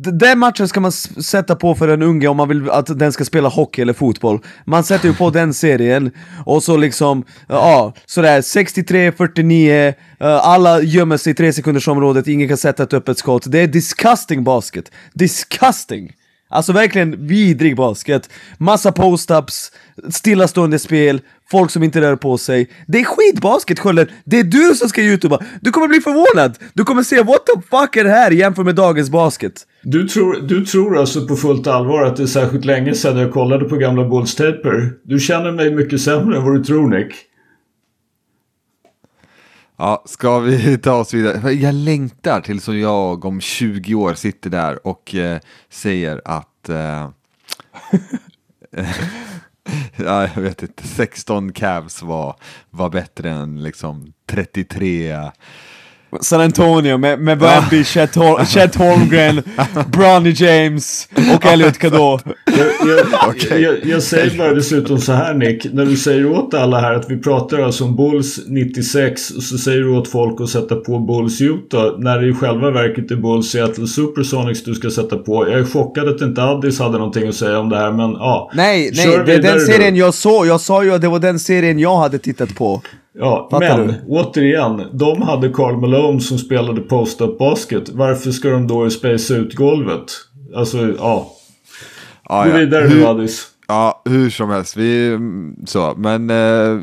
den 0.02 0.38
matchen 0.38 0.68
ska 0.68 0.80
man 0.80 0.92
sätta 0.92 1.56
på 1.56 1.74
för 1.74 1.88
en 1.88 2.02
unge 2.02 2.28
om 2.28 2.36
man 2.36 2.48
vill 2.48 2.70
att 2.70 2.98
den 2.98 3.12
ska 3.12 3.24
spela 3.24 3.48
hockey 3.48 3.82
eller 3.82 3.92
fotboll. 3.92 4.40
Man 4.64 4.84
sätter 4.84 5.08
ju 5.08 5.14
på 5.14 5.30
den 5.30 5.54
serien, 5.54 6.10
och 6.44 6.62
så 6.62 6.76
liksom, 6.76 7.24
ja, 7.48 7.92
sådär 8.06 8.40
63-49, 8.40 9.94
eh, 10.20 10.46
alla 10.46 10.82
gömmer 10.82 11.16
sig 11.16 11.30
i 11.30 11.34
tre 11.34 11.52
sekunders 11.52 11.88
området, 11.88 12.28
ingen 12.28 12.48
kan 12.48 12.56
sätta 12.56 12.82
ett 12.82 12.94
öppet 12.94 13.18
skott. 13.18 13.44
Det 13.46 13.58
är 13.58 13.66
disgusting 13.66 14.44
basket. 14.44 14.92
Disgusting! 15.12 16.12
Alltså 16.48 16.72
verkligen 16.72 17.26
vidrig 17.26 17.76
basket. 17.76 18.30
Massa 18.58 18.92
post-ups, 18.92 19.72
stillastående 20.10 20.78
spel, 20.78 21.20
folk 21.50 21.70
som 21.70 21.82
inte 21.82 22.00
rör 22.00 22.16
på 22.16 22.38
sig. 22.38 22.70
Det 22.86 23.00
är 23.00 23.04
skitbasket 23.04 23.78
Skölden! 23.78 24.06
Det 24.24 24.38
är 24.38 24.44
du 24.44 24.74
som 24.74 24.88
ska 24.88 25.02
youtuba! 25.02 25.38
Du 25.60 25.70
kommer 25.70 25.88
bli 25.88 26.00
förvånad! 26.00 26.58
Du 26.74 26.84
kommer 26.84 27.02
se 27.02 27.22
what 27.22 27.46
the 27.46 27.60
fuck 27.70 27.96
är 27.96 28.04
det 28.04 28.10
här 28.10 28.30
jämfört 28.30 28.64
med 28.64 28.74
dagens 28.74 29.10
basket? 29.10 29.52
Du 29.82 30.08
tror, 30.08 30.40
du 30.48 30.64
tror 30.64 30.98
alltså 30.98 31.26
på 31.26 31.36
fullt 31.36 31.66
allvar 31.66 32.02
att 32.02 32.16
det 32.16 32.22
är 32.22 32.26
särskilt 32.26 32.64
länge 32.64 32.94
sedan 32.94 33.16
jag 33.16 33.32
kollade 33.32 33.64
på 33.64 33.76
gamla 33.76 34.02
Bulls-taper? 34.02 34.90
Du 35.04 35.18
känner 35.20 35.52
mig 35.52 35.74
mycket 35.74 36.00
sämre 36.00 36.36
än 36.36 36.44
vad 36.44 36.54
du 36.54 36.64
tror 36.64 36.88
Nick. 36.88 37.14
Ja, 39.76 40.02
ska 40.06 40.38
vi 40.38 40.78
ta 40.82 40.92
oss 40.92 41.14
vidare? 41.14 41.52
Jag 41.52 41.74
längtar 41.74 42.40
till 42.40 42.60
som 42.60 42.78
jag 42.78 43.24
om 43.24 43.40
20 43.40 43.94
år 43.94 44.14
sitter 44.14 44.50
där 44.50 44.86
och 44.86 45.14
eh, 45.14 45.40
säger 45.68 46.22
att 46.24 46.68
eh, 46.68 47.10
ja, 49.96 50.28
jag 50.34 50.42
vet 50.42 50.62
inte, 50.62 50.86
16 50.86 51.52
Cavs 51.52 52.02
var, 52.02 52.36
var 52.70 52.90
bättre 52.90 53.30
än 53.30 53.62
liksom 53.62 54.12
33 54.26 55.30
San 56.20 56.40
Antonio 56.40 56.96
med, 56.98 57.18
med 57.20 57.38
Wemby, 57.38 57.84
Chet, 57.84 58.16
Hol- 58.16 58.44
Chet 58.44 58.74
Holmgren, 58.74 59.42
Bronny 59.92 60.30
James 60.36 61.08
och 61.36 61.46
Elliot 61.46 61.78
Cadeau. 61.78 62.18
Jag, 62.44 62.88
jag, 62.88 63.06
Okej. 63.28 63.62
jag, 63.62 63.74
jag 63.84 64.02
säger 64.02 64.38
bara 64.38 64.54
dessutom 64.54 64.98
så 64.98 65.12
här 65.12 65.34
Nick. 65.34 65.66
När 65.72 65.86
du 65.86 65.96
säger 65.96 66.26
åt 66.32 66.54
alla 66.54 66.80
här 66.80 66.94
att 66.94 67.10
vi 67.10 67.18
pratar 67.18 67.58
alltså 67.58 67.84
om 67.84 67.96
Bulls 67.96 68.40
96 68.48 69.30
och 69.30 69.42
så 69.42 69.58
säger 69.58 69.78
du 69.80 69.88
åt 69.96 70.08
folk 70.08 70.40
att 70.40 70.48
sätta 70.50 70.76
på 70.76 70.98
Bulls 70.98 71.40
Utah. 71.40 71.98
När 71.98 72.18
det 72.20 72.28
i 72.28 72.34
själva 72.34 72.70
verket 72.70 73.10
är 73.10 73.16
Bulls 73.16 73.50
Seattle 73.50 73.86
Supersonics 73.86 74.64
du 74.64 74.74
ska 74.74 74.90
sätta 74.90 75.16
på. 75.16 75.48
Jag 75.50 75.60
är 75.60 75.64
chockad 75.64 76.08
att 76.08 76.20
inte 76.20 76.42
Addis 76.42 76.78
hade 76.78 76.98
någonting 76.98 77.28
att 77.28 77.34
säga 77.34 77.58
om 77.58 77.68
det 77.68 77.76
här 77.76 77.92
men 77.92 78.10
ja. 78.12 78.50
Nej, 78.54 78.94
Kör 78.94 79.16
nej, 79.16 79.26
det 79.26 79.32
är 79.34 79.42
den 79.42 79.58
då. 79.58 79.64
serien 79.64 79.96
jag 79.96 80.14
såg, 80.14 80.46
jag 80.46 80.60
sa 80.60 80.84
ju 80.84 80.94
att 80.94 81.00
det 81.00 81.08
var 81.08 81.18
den 81.18 81.38
serien 81.38 81.78
jag 81.78 81.96
hade 81.96 82.18
tittat 82.18 82.54
på. 82.54 82.82
Ja, 83.18 83.48
Fattar 83.50 83.78
men 83.78 83.86
du? 83.86 83.94
återigen. 84.08 84.82
De 84.92 85.22
hade 85.22 85.48
Carl 85.48 85.76
Malone 85.80 86.20
som 86.20 86.38
spelade 86.38 86.80
post-up 86.80 87.38
basket. 87.38 87.88
Varför 87.88 88.30
ska 88.30 88.48
de 88.50 88.66
då 88.66 88.90
spacea 88.90 89.36
ut 89.36 89.54
golvet? 89.54 90.04
Alltså, 90.56 90.78
ja. 90.98 91.32
Ja, 92.28 92.44
Gå 92.44 92.50
ja. 92.50 92.56
vidare 92.56 92.84
Hur- 92.88 93.00
nu 93.00 93.06
Addis. 93.06 93.46
Ja, 93.68 94.02
hur 94.04 94.30
som 94.30 94.50
helst. 94.50 94.76
Vi, 94.76 95.18
så, 95.66 95.94
men 95.96 96.30
eh, 96.30 96.80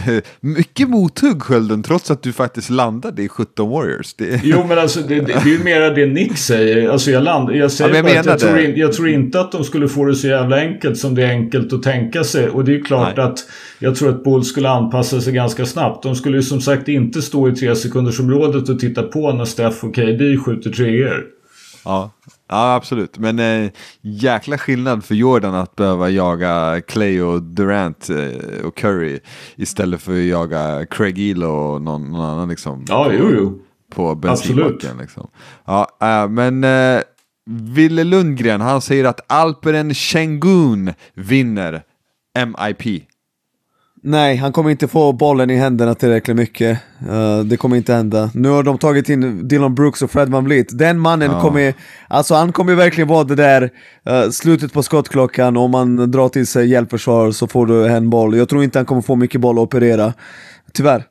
mycket 0.40 0.88
mothugg 0.88 1.42
Skölden, 1.42 1.82
trots 1.82 2.10
att 2.10 2.22
du 2.22 2.32
faktiskt 2.32 2.70
landade 2.70 3.22
i 3.22 3.28
17 3.28 3.70
Warriors. 3.70 4.14
Det, 4.14 4.40
Jo 4.44 4.64
men 4.68 4.78
alltså 4.78 5.00
det, 5.00 5.14
det, 5.14 5.20
det 5.20 5.32
är 5.32 5.46
ju 5.46 5.64
mera 5.64 5.90
det 5.90 6.06
Nick 6.06 6.38
säger. 6.38 6.88
Alltså 6.88 7.10
jag, 7.10 7.22
land, 7.22 7.56
jag 7.56 7.72
säger 7.72 7.90
Ja, 7.90 7.96
jag 7.96 8.04
bara 8.04 8.20
att 8.20 8.26
jag 8.26 8.38
tror, 8.38 8.60
in, 8.60 8.76
jag 8.76 8.92
tror 8.92 9.08
inte 9.08 9.40
att 9.40 9.52
de 9.52 9.64
skulle 9.64 9.88
få 9.88 10.04
det 10.04 10.14
så 10.14 10.26
jävla 10.26 10.56
enkelt 10.56 10.98
som 10.98 11.14
det 11.14 11.22
är 11.22 11.30
enkelt 11.30 11.72
att 11.72 11.82
tänka 11.82 12.24
sig. 12.24 12.48
Och 12.48 12.64
det 12.64 12.74
är 12.74 12.84
klart 12.84 13.16
Nej. 13.16 13.26
att 13.26 13.38
jag 13.78 13.96
tror 13.96 14.08
att 14.08 14.24
Bulls 14.24 14.48
skulle 14.48 14.68
anpassa 14.68 15.20
sig 15.20 15.32
ganska 15.32 15.66
snabbt. 15.66 16.02
De 16.02 16.16
skulle 16.16 16.36
ju 16.36 16.42
som 16.42 16.60
sagt 16.60 16.88
inte 16.88 17.22
stå 17.22 17.48
i 17.48 17.52
tre 17.52 17.76
sekunders 17.76 18.20
området 18.20 18.68
och 18.68 18.78
titta 18.78 19.02
på 19.02 19.32
när 19.32 19.44
Steph 19.44 19.84
och 19.84 19.94
KD 19.94 20.36
skjuter 20.36 20.70
treor. 20.70 21.24
ja, 21.84 22.10
ja, 22.48 22.74
absolut. 22.74 23.18
Men 23.18 23.38
eh, 23.38 23.70
jäkla 24.00 24.58
skillnad 24.58 25.04
för 25.04 25.14
Jordan 25.14 25.54
att 25.54 25.76
behöva 25.76 26.10
jaga 26.10 26.80
Clay 26.80 27.22
och 27.22 27.42
Durant 27.42 28.10
eh, 28.10 28.66
och 28.66 28.76
Curry 28.76 29.20
istället 29.56 30.02
för 30.02 30.12
att 30.12 30.24
jaga 30.24 30.86
Craig 30.86 31.30
Elo 31.30 31.48
och 31.48 31.82
någon, 31.82 32.10
någon 32.10 32.24
annan 32.24 32.48
liksom. 32.48 32.84
Ja, 32.88 33.04
på, 33.04 33.12
jo 33.12 33.30
jo. 33.30 33.58
På 33.94 34.14
bensinmacken 34.14 34.98
liksom. 35.00 35.30
Ja, 35.64 35.88
äh, 36.00 36.28
men 36.28 36.64
eh, 36.64 37.00
Ville 37.50 38.04
Lundgren, 38.04 38.60
han 38.60 38.80
säger 38.80 39.04
att 39.04 39.32
Alperen 39.32 39.94
Şengün 39.94 40.94
vinner 41.14 41.82
MIP. 42.36 43.02
Nej, 44.08 44.36
han 44.36 44.52
kommer 44.52 44.70
inte 44.70 44.88
få 44.88 45.12
bollen 45.12 45.50
i 45.50 45.56
händerna 45.56 45.94
tillräckligt 45.94 46.36
mycket. 46.36 46.78
Eh, 47.10 47.38
det 47.38 47.56
kommer 47.56 47.76
inte 47.76 47.94
hända. 47.94 48.30
Nu 48.34 48.48
har 48.48 48.62
de 48.62 48.78
tagit 48.78 49.08
in 49.08 49.48
Dylan 49.48 49.74
Brooks 49.74 50.02
och 50.02 50.10
Fred 50.10 50.28
Van 50.28 50.44
Vliet. 50.44 50.78
Den 50.78 50.98
mannen 50.98 51.30
Ja. 51.30 51.40
kommer, 51.40 51.74
alltså 52.08 52.34
han 52.34 52.52
kommer 52.52 52.74
verkligen 52.74 53.08
vara 53.08 53.24
det 53.24 53.34
där 53.34 53.70
eh, 54.06 54.30
slutet 54.30 54.72
på 54.72 54.82
skottklockan. 54.82 55.56
Om 55.56 55.70
man 55.70 56.10
drar 56.10 56.28
till 56.28 56.46
sig 56.46 56.66
hjälpförsvar 56.68 57.30
så 57.30 57.46
får 57.46 57.66
du 57.66 57.86
en 57.86 58.10
boll. 58.10 58.36
Jag 58.36 58.48
tror 58.48 58.64
inte 58.64 58.78
han 58.78 58.86
kommer 58.86 59.02
få 59.02 59.16
mycket 59.16 59.40
boll 59.40 59.58
att 59.58 59.62
operera. 59.62 60.12
Tyvärr. 60.72 61.04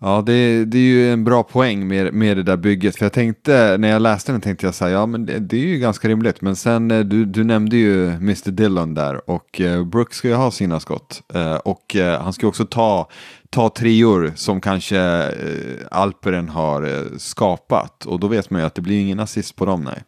Ja, 0.00 0.22
det, 0.26 0.64
det 0.64 0.78
är 0.78 0.82
ju 0.82 1.12
en 1.12 1.24
bra 1.24 1.42
poäng 1.42 1.88
med, 1.88 2.14
med 2.14 2.36
det 2.36 2.42
där 2.42 2.56
bygget. 2.56 2.96
För 2.96 3.04
jag 3.04 3.12
tänkte, 3.12 3.76
när 3.78 3.88
jag 3.88 4.02
läste 4.02 4.32
den 4.32 4.40
tänkte 4.40 4.66
jag 4.66 4.74
så 4.74 4.84
här, 4.84 4.92
ja 4.92 5.06
men 5.06 5.26
det, 5.26 5.38
det 5.38 5.56
är 5.56 5.66
ju 5.66 5.78
ganska 5.78 6.08
rimligt. 6.08 6.40
Men 6.40 6.56
sen, 6.56 6.90
eh, 6.90 7.00
du, 7.00 7.24
du 7.24 7.44
nämnde 7.44 7.76
ju 7.76 8.06
Mr 8.10 8.50
Dillon 8.50 8.94
där 8.94 9.30
och 9.30 9.60
eh, 9.60 9.84
Brooks 9.84 10.16
ska 10.16 10.28
ju 10.28 10.34
ha 10.34 10.50
sina 10.50 10.80
skott. 10.80 11.22
Eh, 11.34 11.54
och 11.54 11.96
eh, 11.96 12.22
han 12.22 12.32
ska 12.32 12.46
ju 12.46 12.48
också 12.48 12.66
ta, 12.66 13.08
ta 13.50 13.68
treor 13.68 14.32
som 14.36 14.60
kanske 14.60 14.98
eh, 14.98 15.86
Alperen 15.90 16.48
har 16.48 16.82
eh, 16.82 17.16
skapat. 17.18 18.04
Och 18.04 18.20
då 18.20 18.28
vet 18.28 18.50
man 18.50 18.60
ju 18.60 18.66
att 18.66 18.74
det 18.74 18.82
blir 18.82 19.00
ingen 19.00 19.20
assist 19.20 19.56
på 19.56 19.64
dem, 19.64 19.84
nej. 19.84 20.02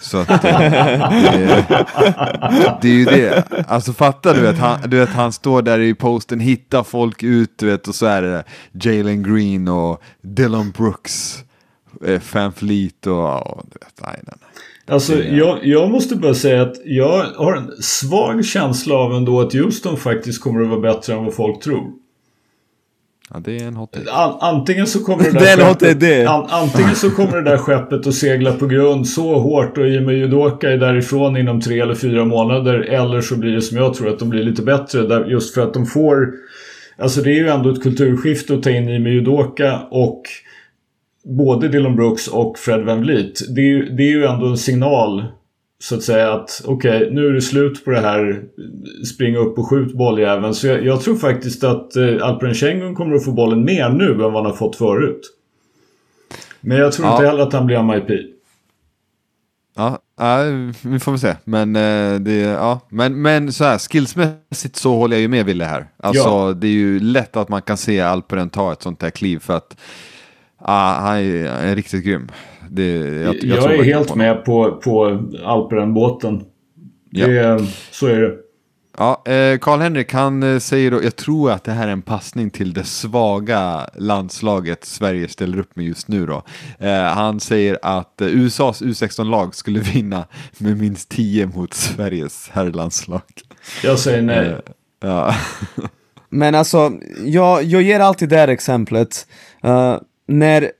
Så 0.00 0.18
att, 0.18 0.30
eh, 0.30 0.40
det, 0.40 1.66
det 2.82 2.88
är 2.88 2.94
ju 2.94 3.04
det. 3.04 3.44
Alltså 3.68 3.92
fattar 3.92 4.34
du 4.34 4.48
att 4.48 4.58
han, 4.58 4.90
du 4.90 4.98
vet, 4.98 5.08
han 5.08 5.32
står 5.32 5.62
där 5.62 5.78
i 5.78 5.94
posten, 5.94 6.40
hittar 6.40 6.82
folk 6.82 7.22
ut, 7.22 7.58
du 7.58 7.66
vet, 7.66 7.88
och 7.88 7.94
så 7.94 8.06
är 8.06 8.22
det 8.22 8.44
Jalen 8.72 9.22
Green 9.22 9.68
och 9.68 10.02
Dylan 10.22 10.70
Brooks, 10.70 11.44
eh, 12.06 12.20
Van 12.32 12.52
Fleet 12.52 13.06
och, 13.06 13.46
och 13.46 13.64
du 13.72 13.78
vet, 13.78 14.00
nej, 14.02 14.20
nej. 14.22 14.34
Alltså 14.88 15.22
jag, 15.22 15.66
jag 15.66 15.90
måste 15.90 16.16
bara 16.16 16.34
säga 16.34 16.62
att 16.62 16.74
jag 16.84 17.24
har 17.24 17.56
en 17.56 17.82
svag 17.82 18.44
känsla 18.44 18.94
av 18.94 19.14
ändå 19.14 19.40
att 19.40 19.52
Houston 19.52 19.96
faktiskt 19.96 20.42
kommer 20.42 20.62
att 20.62 20.68
vara 20.68 20.80
bättre 20.80 21.12
än 21.12 21.24
vad 21.24 21.34
folk 21.34 21.62
tror. 21.62 21.92
Ja, 23.34 23.40
det 23.44 23.56
är 23.56 23.66
en 23.66 23.76
hot 23.76 23.92
take. 23.92 24.10
An, 24.10 24.36
antingen 24.40 24.86
så 24.86 25.04
kommer 25.04 25.24
det 25.24 25.30
Det 25.38 25.38
där 25.38 25.86
är 25.86 25.90
idé. 25.90 26.24
an, 26.24 26.46
antingen 26.48 26.94
så 26.94 27.10
kommer 27.10 27.36
det 27.36 27.50
där 27.50 27.56
skeppet 27.56 28.06
att 28.06 28.14
segla 28.14 28.52
på 28.52 28.66
grund 28.66 29.08
så 29.08 29.38
hårt 29.38 29.78
och 29.78 29.86
Ime 29.88 30.12
Udoka 30.12 30.70
är 30.72 30.78
därifrån 30.78 31.36
inom 31.36 31.60
tre 31.60 31.80
eller 31.80 31.94
fyra 31.94 32.24
månader. 32.24 32.74
Eller 32.80 33.20
så 33.20 33.36
blir 33.36 33.52
det 33.52 33.62
som 33.62 33.76
jag 33.78 33.94
tror 33.94 34.08
att 34.08 34.18
de 34.18 34.28
blir 34.30 34.42
lite 34.42 34.62
bättre. 34.62 35.02
Där, 35.06 35.24
just 35.24 35.54
för 35.54 35.60
att 35.62 35.74
de 35.74 35.86
får... 35.86 36.32
Alltså 36.98 37.20
det 37.22 37.30
är 37.30 37.34
ju 37.34 37.48
ändå 37.48 37.70
ett 37.70 37.82
kulturskifte 37.82 38.54
att 38.54 38.62
ta 38.62 38.70
in 38.70 38.88
Ime 38.88 39.10
Udoka 39.10 39.80
och 39.90 40.22
både 41.24 41.68
Dylan 41.68 41.96
Brooks 41.96 42.28
och 42.28 42.58
Fred 42.58 42.80
Van 42.84 43.00
Vliet. 43.00 43.54
Det 43.54 43.60
är, 43.60 43.66
ju- 43.66 43.88
det 43.96 44.02
är 44.02 44.10
ju 44.10 44.24
ändå 44.24 44.46
en 44.46 44.56
signal 44.58 45.24
så 45.78 45.94
att 45.94 46.02
säga 46.02 46.32
att 46.32 46.62
okej, 46.64 47.08
nu 47.12 47.26
är 47.26 47.32
det 47.32 47.40
slut 47.42 47.84
på 47.84 47.90
det 47.90 48.00
här 48.00 48.42
springa 49.14 49.38
upp 49.38 49.58
och 49.58 49.68
skjut 49.70 49.92
bolljäveln. 49.94 50.54
Så 50.54 50.66
jag, 50.66 50.84
jag 50.84 51.00
tror 51.00 51.16
faktiskt 51.16 51.64
att 51.64 51.96
eh, 51.96 52.04
Alperen 52.22 52.54
Schengen 52.54 52.94
kommer 52.94 53.16
att 53.16 53.24
få 53.24 53.32
bollen 53.32 53.64
mer 53.64 53.88
nu 53.88 54.10
än 54.12 54.18
vad 54.18 54.32
han 54.34 54.46
har 54.46 54.52
fått 54.52 54.76
förut. 54.76 55.20
Men 56.60 56.78
jag 56.78 56.92
tror 56.92 57.06
Ja. 57.06 57.12
inte 57.14 57.26
heller 57.26 57.42
att 57.42 57.52
han 57.52 57.66
blir 57.66 57.82
MIP. 57.82 58.20
Ja, 59.76 59.98
ja, 60.18 60.38
vi 60.82 60.98
får 60.98 61.12
väl 61.12 61.18
se. 61.18 61.34
Men, 61.44 61.76
eh, 61.76 62.20
det, 62.20 62.32
ja. 62.40 62.80
men, 62.88 63.22
men 63.22 63.52
så 63.52 63.64
här, 63.64 63.78
skillsmässigt 63.78 64.76
så 64.76 64.94
håller 64.94 65.16
jag 65.16 65.20
ju 65.20 65.28
med 65.28 65.46
Ville 65.46 65.64
här. 65.64 65.86
Alltså, 65.96 66.28
Ja. 66.28 66.52
det 66.52 66.66
är 66.66 66.72
ju 66.72 67.00
lätt 67.00 67.36
att 67.36 67.48
man 67.48 67.62
kan 67.62 67.76
se 67.76 68.00
Alperen 68.00 68.50
ta 68.50 68.72
ett 68.72 68.82
sånt 68.82 69.02
här 69.02 69.10
kliv 69.10 69.38
för 69.38 69.56
att 69.56 69.76
ah, 70.68 71.00
han 71.00 71.16
är, 71.16 71.48
han 71.48 71.68
är 71.68 71.76
riktigt 71.76 72.04
grym. 72.04 72.28
Det, 72.70 72.96
jag, 72.98 73.34
Jag, 73.34 73.44
jag 73.44 73.62
tror 73.62 73.72
är 73.72 73.82
helt 73.82 74.08
på 74.08 74.18
med 74.18 74.44
på, 74.44 74.80
på 74.84 75.22
Alperen-båten. 75.44 76.44
Ja. 77.10 77.58
Så 77.90 78.06
är 78.06 78.20
det. 78.20 78.36
Ja, 78.98 79.22
eh, 79.26 79.58
Karl-Henrik 79.58 80.12
han 80.12 80.42
eh, 80.42 80.58
säger 80.58 80.90
då, 80.90 81.04
jag 81.04 81.16
tror 81.16 81.50
att 81.50 81.64
det 81.64 81.72
här 81.72 81.88
är 81.88 81.92
en 81.92 82.02
passning 82.02 82.50
till 82.50 82.72
det 82.72 82.84
svaga 82.84 83.88
landslaget 83.94 84.84
Sverige 84.84 85.28
ställer 85.28 85.58
upp 85.58 85.76
med 85.76 85.86
just 85.86 86.08
nu 86.08 86.26
då. 86.26 86.42
Eh, 86.78 87.02
han 87.02 87.40
säger 87.40 87.78
att 87.82 88.14
USAs 88.20 88.82
U16-lag 88.82 89.54
skulle 89.54 89.80
vinna 89.80 90.24
med 90.58 90.76
minst 90.78 91.08
10 91.08 91.46
mot 91.46 91.74
Sveriges 91.74 92.50
herrlandslag. 92.52 93.22
Jag 93.82 93.98
säger 93.98 94.22
nej. 94.22 94.56
Ja. 95.00 95.34
Men 96.28 96.54
alltså, 96.54 96.92
jag, 97.24 97.62
jag 97.62 97.82
ger 97.82 98.00
alltid 98.00 98.28
det 98.28 98.36
här 98.36 98.48
exemplet. 98.48 99.26
Eh, 99.62 99.96
när 100.26 100.70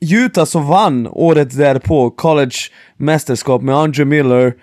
Utah 0.12 0.44
så 0.44 0.58
vann 0.58 1.08
året 1.10 1.56
därpå 1.56 2.10
college-mästerskap 2.10 3.62
med 3.62 3.76
Andre 3.76 4.04
Miller 4.04 4.54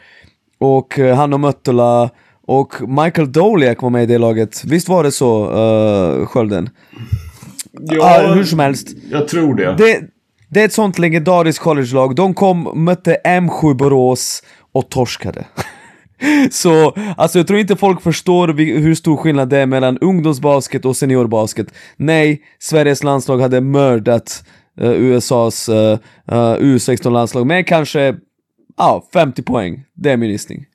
och 0.58 1.00
uh, 1.00 1.14
Hanno 1.14 1.38
Möttola 1.38 2.10
och 2.48 2.74
Michael 2.90 3.32
Doliak 3.32 3.82
var 3.82 3.90
med 3.90 4.04
i 4.04 4.06
det 4.06 4.18
laget. 4.18 4.64
Visst 4.66 4.90
var 4.90 5.04
det 5.04 5.12
så, 5.12 5.52
uh, 5.52 6.26
Skölden? 6.26 6.70
Ja, 7.72 8.26
Ah, 8.28 8.34
hur 8.34 8.44
som 8.44 8.60
helst. 8.60 8.88
Jag 9.12 9.28
tror 9.28 9.56
det. 9.56 9.76
Det, 9.78 10.02
det 10.50 10.62
är 10.62 10.66
ett 10.66 10.74
sånt 10.74 11.00
legendariskt 11.00 11.64
college-lag. 11.64 12.16
De 12.16 12.34
kom, 12.34 12.72
mötte 12.86 13.18
M7 13.26 13.74
Borås 13.74 14.44
och 14.72 14.90
torskade. 14.90 15.46
Så 16.52 16.94
alltså 17.18 17.40
jag 17.40 17.48
tror 17.48 17.60
inte 17.60 17.76
folk 17.76 18.02
förstår 18.02 18.48
hur 18.80 18.96
stor 18.96 19.18
skillnad 19.18 19.50
det 19.50 19.58
är 19.58 19.66
mellan 19.66 19.98
ungdomsbasket 19.98 20.86
och 20.86 20.98
seniorbasket. 20.98 21.68
Nej, 21.98 22.42
Sveriges 22.60 23.04
landslag 23.04 23.38
hade 23.40 23.62
mördat 23.62 24.44
uh, 24.82 24.92
USAs 24.92 25.70
uh, 25.70 25.76
uh, 25.76 25.98
U16-landslag 26.60 27.48
med 27.48 27.68
kanske 27.68 28.16
ja, 28.78 29.08
50 29.14 29.44
poäng. 29.44 29.84
Det 29.94 30.12
är 30.12 30.18
min 30.18 30.30
gissning. 30.30 30.66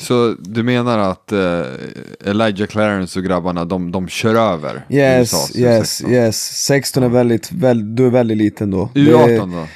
Så 0.00 0.34
du 0.38 0.62
menar 0.62 0.98
att 0.98 1.32
uh, 1.32 2.30
Elijah 2.30 2.66
Clarence 2.66 3.18
och 3.18 3.24
grabbarna, 3.24 3.64
de, 3.64 3.92
de 3.92 4.08
kör 4.08 4.34
över 4.34 4.86
Yes, 4.90 5.32
USAs 5.32 5.56
yes, 5.56 6.02
U16. 6.02 6.10
yes. 6.10 6.64
16 6.66 7.02
är 7.02 7.08
väldigt, 7.08 7.52
väl, 7.52 7.94
du 7.94 8.06
är 8.06 8.10
väldigt 8.10 8.36
liten 8.36 8.70
då. 8.70 8.90
U18 8.94 9.52
då? 9.60 9.66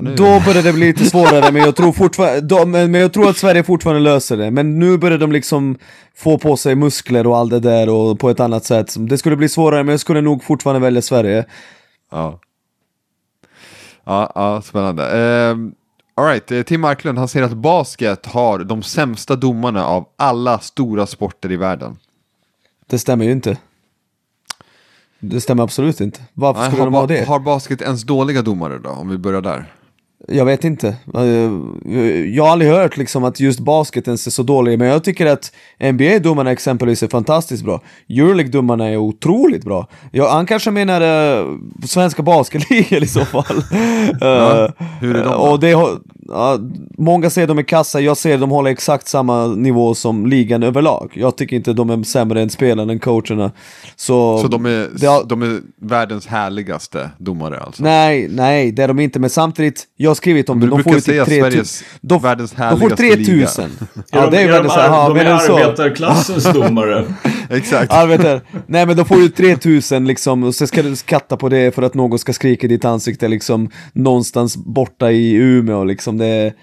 Då 0.00 0.40
börjar 0.40 0.62
det 0.62 0.72
bli 0.72 0.86
lite 0.86 1.04
svårare, 1.04 1.52
men 1.52 1.62
jag 1.62 1.76
tror 1.76 1.92
fortfarande, 1.92 2.88
men 2.88 2.94
jag 2.94 3.12
tror 3.12 3.30
att 3.30 3.36
Sverige 3.36 3.62
fortfarande 3.62 4.02
löser 4.02 4.36
det. 4.36 4.50
Men 4.50 4.78
nu 4.78 4.98
börjar 4.98 5.18
de 5.18 5.32
liksom 5.32 5.78
få 6.16 6.38
på 6.38 6.56
sig 6.56 6.74
muskler 6.74 7.26
och 7.26 7.36
allt 7.36 7.50
det 7.50 7.60
där 7.60 7.88
och 7.88 8.18
på 8.18 8.30
ett 8.30 8.40
annat 8.40 8.64
sätt. 8.64 8.94
Det 8.98 9.18
skulle 9.18 9.36
bli 9.36 9.48
svårare, 9.48 9.84
men 9.84 9.92
jag 9.92 10.00
skulle 10.00 10.20
nog 10.20 10.44
fortfarande 10.44 10.80
välja 10.80 11.02
Sverige. 11.02 11.44
Ja. 12.10 12.40
Ja, 14.04 14.32
ja 14.34 14.62
spännande. 14.62 15.02
Uh, 15.02 15.70
Alright, 16.20 16.52
eh, 16.52 16.62
Tim 16.62 16.80
Marklund, 16.80 17.18
han 17.18 17.28
säger 17.28 17.46
att 17.46 17.52
basket 17.52 18.26
har 18.26 18.58
de 18.58 18.82
sämsta 18.82 19.36
domarna 19.36 19.86
av 19.86 20.08
alla 20.16 20.58
stora 20.58 21.06
sporter 21.06 21.52
i 21.52 21.56
världen. 21.56 21.96
Det 22.86 22.98
stämmer 22.98 23.24
ju 23.24 23.32
inte. 23.32 23.58
Det 25.20 25.40
stämmer 25.40 25.62
absolut 25.62 26.00
inte. 26.00 26.20
Varför 26.34 26.66
skulle 26.66 26.84
de 26.84 26.94
ha 26.94 27.06
det? 27.06 27.28
Har 27.28 27.40
basket 27.40 27.82
ens 27.82 28.02
dåliga 28.02 28.42
domare 28.42 28.78
då, 28.78 28.90
om 28.90 29.08
vi 29.08 29.18
börjar 29.18 29.40
där? 29.40 29.72
Jag 30.28 30.44
vet 30.44 30.64
inte. 30.64 30.96
Jag 32.34 32.44
har 32.44 32.52
aldrig 32.52 32.70
hört 32.70 32.96
liksom 32.96 33.24
att 33.24 33.40
just 33.40 33.60
basketen 33.60 34.12
är 34.12 34.16
så 34.16 34.42
dålig, 34.42 34.78
men 34.78 34.88
jag 34.88 35.04
tycker 35.04 35.26
att 35.26 35.52
NBA-domarna 35.78 36.52
exempelvis 36.52 37.02
är 37.02 37.08
fantastiskt 37.08 37.64
bra. 37.64 37.82
Euroleague-domarna 38.08 38.88
är 38.88 38.96
otroligt 38.96 39.64
bra. 39.64 39.88
Ja, 40.12 40.32
han 40.32 40.46
kanske 40.46 40.70
menar 40.70 41.00
uh, 41.02 41.58
svenska 41.86 42.22
basketligan 42.22 43.02
i 43.02 43.06
så 43.06 43.24
fall. 43.24 43.62
ja, 44.20 44.72
hur 45.00 45.16
är 45.16 45.24
de 45.24 45.30
då? 45.30 45.36
Och 45.36 45.60
det, 45.60 45.74
uh, 46.30 46.60
många 46.98 47.30
säger 47.30 47.48
de 47.48 47.58
är 47.58 47.62
kassa, 47.62 48.00
jag 48.00 48.16
ser 48.16 48.38
de 48.38 48.50
håller 48.50 48.70
exakt 48.70 49.08
samma 49.08 49.46
nivå 49.46 49.94
som 49.94 50.26
ligan 50.26 50.62
överlag. 50.62 51.12
Jag 51.14 51.36
tycker 51.36 51.56
inte 51.56 51.72
de 51.72 51.90
är 51.90 52.02
sämre 52.02 52.42
än 52.42 52.50
spelarna, 52.50 52.92
än 52.92 52.98
coacherna. 52.98 53.52
Så, 53.96 54.38
så 54.38 54.48
de, 54.48 54.66
är, 54.66 54.88
det, 54.92 55.24
de 55.26 55.42
är 55.42 55.60
världens 55.80 56.26
härligaste 56.26 57.10
domare 57.18 57.60
alltså? 57.60 57.82
Nej, 57.82 58.28
nej, 58.28 58.72
det 58.72 58.82
är 58.82 58.88
de 58.88 59.00
inte, 59.00 59.18
men 59.18 59.30
samtidigt, 59.30 59.84
jag 59.96 60.10
har 60.10 60.14
skrivit 60.14 60.48
om 60.48 60.60
det. 60.60 60.66
De 60.66 60.82
får 60.82 60.94
ju 60.94 61.00
typ 61.00 61.24
3000. 61.24 61.86
De, 62.00 62.22
världens 62.22 62.52
de 62.52 62.80
får 62.80 62.90
3000. 62.90 63.70
Ja, 64.10 64.30
det 64.30 64.42
är 64.42 64.52
världens 64.52 64.74
de, 64.74 64.80
ar 64.80 65.14
de 65.14 65.20
är 65.20 65.26
arbetarklassens 65.26 66.44
domare. 66.52 67.04
Exakt. 67.50 67.92
Arbetar. 67.92 68.40
Nej 68.66 68.86
men 68.86 68.96
de 68.96 69.04
får 69.04 69.20
ju 69.20 69.28
3000 69.28 70.06
liksom, 70.06 70.44
och 70.44 70.54
så 70.54 70.66
ska 70.66 70.82
du 70.82 70.96
skatta 70.96 71.36
på 71.36 71.48
det 71.48 71.74
för 71.74 71.82
att 71.82 71.94
någon 71.94 72.18
ska 72.18 72.32
skrika 72.32 72.66
i 72.66 72.68
ditt 72.68 72.84
ansikte 72.84 73.28
liksom 73.28 73.70
någonstans 73.92 74.56
borta 74.56 75.10
i 75.10 75.32
Umeå 75.34 75.84
liksom. 75.84 76.18
Det 76.18 76.54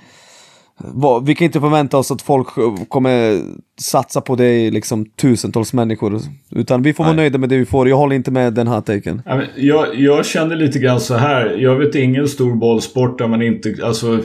vi 1.26 1.36
kan 1.36 1.46
inte 1.46 1.60
förvänta 1.60 1.98
oss 1.98 2.12
att 2.12 2.22
folk 2.22 2.48
kommer 2.88 3.42
satsa 3.80 4.22
på 4.22 4.36
det 4.36 4.72
liksom 4.72 5.06
tusentals 5.06 5.74
människor. 5.74 6.20
Utan 6.52 6.82
vi 6.82 6.94
får 6.94 7.04
Nej. 7.04 7.10
vara 7.10 7.22
nöjda 7.22 7.38
med 7.38 7.50
det 7.50 7.58
vi 7.58 7.66
får. 7.66 7.90
Jag 7.90 7.98
håller 7.98 8.16
inte 8.16 8.32
med 8.32 8.54
den 8.54 8.68
här 8.68 8.82
taken. 8.82 9.22
Jag, 9.56 9.96
jag 9.96 10.26
känner 10.26 10.56
lite 10.56 10.80
grann 10.80 11.00
så 11.00 11.16
här. 11.16 11.58
Jag 11.58 11.76
vet 11.76 11.96
ingen 11.96 12.28
stor 12.28 12.56
bollsport 12.56 13.18
där 13.18 13.28
man 13.28 13.42
inte... 13.42 13.76
Alltså, 13.84 14.20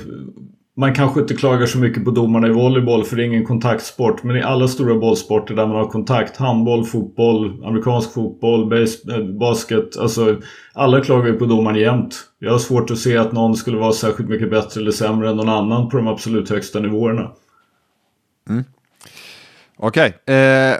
man 0.78 0.94
kanske 0.94 1.20
inte 1.20 1.34
klagar 1.34 1.66
så 1.66 1.78
mycket 1.78 2.04
på 2.04 2.10
domarna 2.10 2.46
i 2.46 2.50
volleyboll 2.50 3.04
för 3.04 3.16
det 3.16 3.22
är 3.22 3.26
ingen 3.26 3.44
kontaktsport. 3.44 4.22
Men 4.22 4.36
i 4.36 4.42
alla 4.42 4.68
stora 4.68 4.94
bollsporter 4.94 5.54
där 5.54 5.66
man 5.66 5.76
har 5.76 5.86
kontakt, 5.86 6.36
handboll, 6.36 6.84
fotboll, 6.84 7.64
amerikansk 7.64 8.12
fotboll, 8.12 8.70
base, 8.70 9.14
eh, 9.14 9.24
basket. 9.24 9.96
Alltså 9.96 10.36
alla 10.72 11.00
klagar 11.00 11.26
ju 11.26 11.38
på 11.38 11.46
domaren 11.46 11.76
jämt. 11.78 12.14
Jag 12.38 12.52
har 12.52 12.58
svårt 12.58 12.90
att 12.90 12.98
se 12.98 13.16
att 13.16 13.32
någon 13.32 13.56
skulle 13.56 13.78
vara 13.78 13.92
särskilt 13.92 14.28
mycket 14.28 14.50
bättre 14.50 14.80
eller 14.80 14.90
sämre 14.90 15.30
än 15.30 15.36
någon 15.36 15.48
annan 15.48 15.88
på 15.88 15.96
de 15.96 16.06
absolut 16.06 16.50
högsta 16.50 16.80
nivåerna. 16.80 17.30
Mm. 18.48 18.64
Okej. 19.76 20.16
Okay. 20.22 20.34
Eh, 20.34 20.76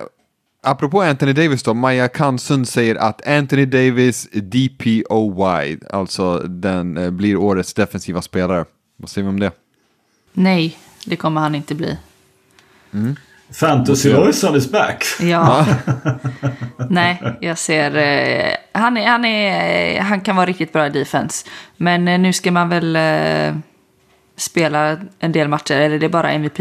apropå 0.62 1.02
Anthony 1.02 1.32
Davis 1.32 1.62
då, 1.62 1.74
Maja 1.74 2.08
Kansund 2.08 2.68
säger 2.68 2.94
att 2.94 3.28
Anthony 3.28 3.66
Davis 3.66 4.28
DPOY, 4.32 5.78
alltså 5.90 6.38
den 6.38 6.96
eh, 6.96 7.10
blir 7.10 7.36
årets 7.36 7.74
defensiva 7.74 8.22
spelare. 8.22 8.64
Vad 8.96 9.10
säger 9.10 9.24
vi 9.24 9.30
om 9.30 9.40
det? 9.40 9.50
Nej, 10.32 10.78
det 11.04 11.16
kommer 11.16 11.40
han 11.40 11.54
inte 11.54 11.74
bli. 11.74 11.96
Mm. 12.92 13.16
Fantasy 13.52 14.12
Lojsan 14.12 14.56
is 14.56 14.70
back. 14.70 15.04
Ja. 15.20 15.66
Nej, 16.90 17.22
jag 17.40 17.58
ser... 17.58 17.96
Eh, 17.96 18.54
han, 18.72 18.96
är, 18.96 19.06
han, 19.06 19.24
är, 19.24 20.00
han 20.00 20.20
kan 20.20 20.36
vara 20.36 20.46
riktigt 20.46 20.72
bra 20.72 20.86
i 20.86 20.90
defense. 20.90 21.46
Men 21.76 22.08
eh, 22.08 22.18
nu 22.18 22.32
ska 22.32 22.50
man 22.50 22.68
väl 22.68 22.96
eh, 22.96 23.56
spela 24.36 24.96
en 25.18 25.32
del 25.32 25.48
matcher, 25.48 25.74
eller 25.74 25.96
är 25.96 25.98
det 25.98 26.08
bara 26.08 26.32
MVP? 26.32 26.58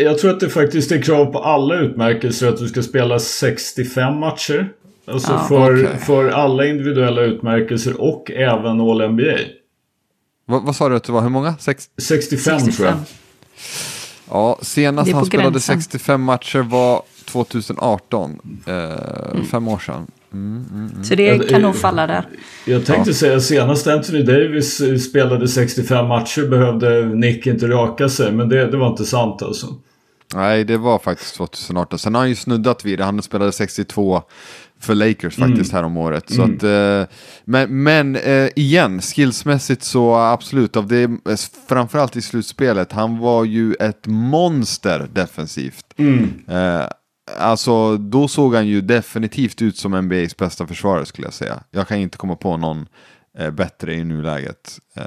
Jag 0.00 0.18
tror 0.18 0.30
att 0.30 0.40
det 0.40 0.48
faktiskt 0.48 0.92
är 0.92 1.02
krav 1.02 1.26
på 1.26 1.38
alla 1.38 1.74
utmärkelser 1.74 2.48
att 2.48 2.58
du 2.58 2.68
ska 2.68 2.82
spela 2.82 3.18
65 3.18 4.18
matcher. 4.18 4.68
Alltså 5.06 5.32
ja, 5.32 5.38
för, 5.38 5.84
okay. 5.84 5.96
för 5.98 6.30
alla 6.30 6.66
individuella 6.66 7.22
utmärkelser 7.22 8.00
och 8.00 8.30
även 8.30 8.80
All 8.80 9.08
NBA. 9.08 9.38
Vad, 10.46 10.62
vad 10.62 10.76
sa 10.76 10.88
du 10.88 10.96
att 10.96 11.04
det 11.04 11.12
var, 11.12 11.22
hur 11.22 11.28
många? 11.28 11.56
Sex... 11.56 11.88
65, 11.98 12.60
65 12.60 12.72
tror 12.72 12.88
jag. 12.88 12.96
Ja, 14.30 14.58
senast 14.62 15.12
han 15.12 15.26
spelade 15.26 15.50
gränsen. 15.50 15.82
65 15.82 16.22
matcher 16.22 16.58
var 16.58 17.02
2018, 17.24 18.38
eh, 18.66 18.74
mm. 18.74 19.44
fem 19.46 19.68
år 19.68 19.78
sedan. 19.78 20.06
Mm, 20.32 20.64
mm, 20.72 20.90
mm. 20.92 21.04
Så 21.04 21.14
det 21.14 21.50
kan 21.50 21.62
nog 21.62 21.76
falla 21.76 22.06
där. 22.06 22.28
Jag 22.64 22.86
tänkte 22.86 23.10
ja. 23.10 23.14
säga 23.14 23.40
senast 23.40 23.86
Anthony 23.86 24.22
Davis 24.22 24.82
spelade 25.08 25.48
65 25.48 26.06
matcher 26.06 26.48
behövde 26.48 27.04
Nick 27.04 27.46
inte 27.46 27.68
raka 27.68 28.08
sig, 28.08 28.32
men 28.32 28.48
det, 28.48 28.70
det 28.70 28.76
var 28.76 28.88
inte 28.88 29.04
sant 29.04 29.42
alltså. 29.42 29.66
Nej, 30.34 30.64
det 30.64 30.76
var 30.76 30.98
faktiskt 30.98 31.34
2018. 31.34 31.98
Sen 31.98 32.14
har 32.14 32.20
han 32.22 32.28
ju 32.28 32.34
snuddat 32.34 32.84
vid 32.84 32.98
det. 32.98 33.04
Han 33.04 33.22
spelade 33.22 33.52
62 33.52 34.22
för 34.80 34.94
Lakers 34.94 35.36
faktiskt 35.36 35.72
mm. 35.72 35.76
här 35.76 35.82
om 35.82 35.96
året. 35.96 36.30
Så 36.30 36.42
mm. 36.42 36.56
att, 36.56 36.62
eh, 36.62 37.16
men 37.44 37.82
men 37.82 38.16
eh, 38.16 38.48
igen, 38.56 39.00
skillsmässigt 39.00 39.82
så 39.82 40.14
absolut, 40.14 40.76
av 40.76 40.88
det, 40.88 41.02
eh, 41.02 41.36
framförallt 41.68 42.16
i 42.16 42.22
slutspelet, 42.22 42.92
han 42.92 43.18
var 43.18 43.44
ju 43.44 43.74
ett 43.74 44.06
monster 44.06 45.08
defensivt. 45.12 45.86
Mm. 45.96 46.30
Eh, 46.48 46.86
alltså, 47.38 47.96
då 47.96 48.28
såg 48.28 48.54
han 48.54 48.66
ju 48.66 48.80
definitivt 48.80 49.62
ut 49.62 49.76
som 49.76 49.92
NBAs 49.92 50.36
bästa 50.36 50.66
försvarare 50.66 51.06
skulle 51.06 51.26
jag 51.26 51.34
säga. 51.34 51.62
Jag 51.70 51.88
kan 51.88 51.98
inte 51.98 52.18
komma 52.18 52.36
på 52.36 52.56
någon 52.56 52.86
eh, 53.38 53.50
bättre 53.50 53.94
i 53.94 54.04
nuläget. 54.04 54.78
Eh, 54.96 55.04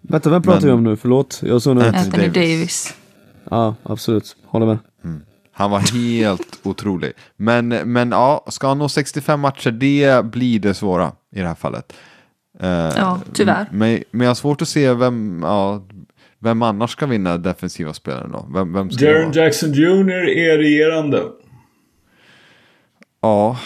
Vänta, 0.00 0.30
vem 0.30 0.42
pratar 0.42 0.60
men, 0.60 0.68
vi 0.68 0.72
om 0.72 0.84
nu? 0.84 0.96
Förlåt? 0.96 1.40
Jag 1.44 1.62
såg 1.62 1.78
Anthony, 1.78 1.98
Anthony 1.98 2.28
Davis. 2.28 2.34
Davis. 2.34 2.94
Ja, 3.50 3.74
absolut. 3.82 4.36
Håller 4.44 4.66
med. 4.66 4.78
Mm. 5.04 5.22
Han 5.52 5.70
var 5.70 5.78
helt 5.78 6.58
otrolig. 6.62 7.12
Men, 7.36 7.68
men 7.68 8.10
ja, 8.10 8.46
ska 8.48 8.68
han 8.68 8.78
nå 8.78 8.88
65 8.88 9.40
matcher, 9.40 9.70
det 9.70 10.24
blir 10.24 10.60
det 10.60 10.74
svåra 10.74 11.12
i 11.32 11.40
det 11.40 11.46
här 11.46 11.54
fallet. 11.54 11.92
Uh, 12.62 12.68
ja, 12.68 13.20
tyvärr. 13.32 13.66
Men, 13.70 14.02
men 14.10 14.20
jag 14.20 14.30
har 14.30 14.34
svårt 14.34 14.62
att 14.62 14.68
se 14.68 14.94
vem, 14.94 15.40
ja, 15.42 15.82
vem 16.38 16.62
annars 16.62 16.90
ska 16.90 17.06
vinna 17.06 17.38
defensiva 17.38 17.92
spelare 17.92 18.28
då? 18.32 18.46
Vem, 18.54 18.72
vem 18.72 18.90
ska 18.90 19.04
Jaron 19.04 19.32
Jackson 19.32 19.72
Jr 19.72 20.28
är 20.28 20.58
regerande. 20.58 21.22
Ja, 23.20 23.58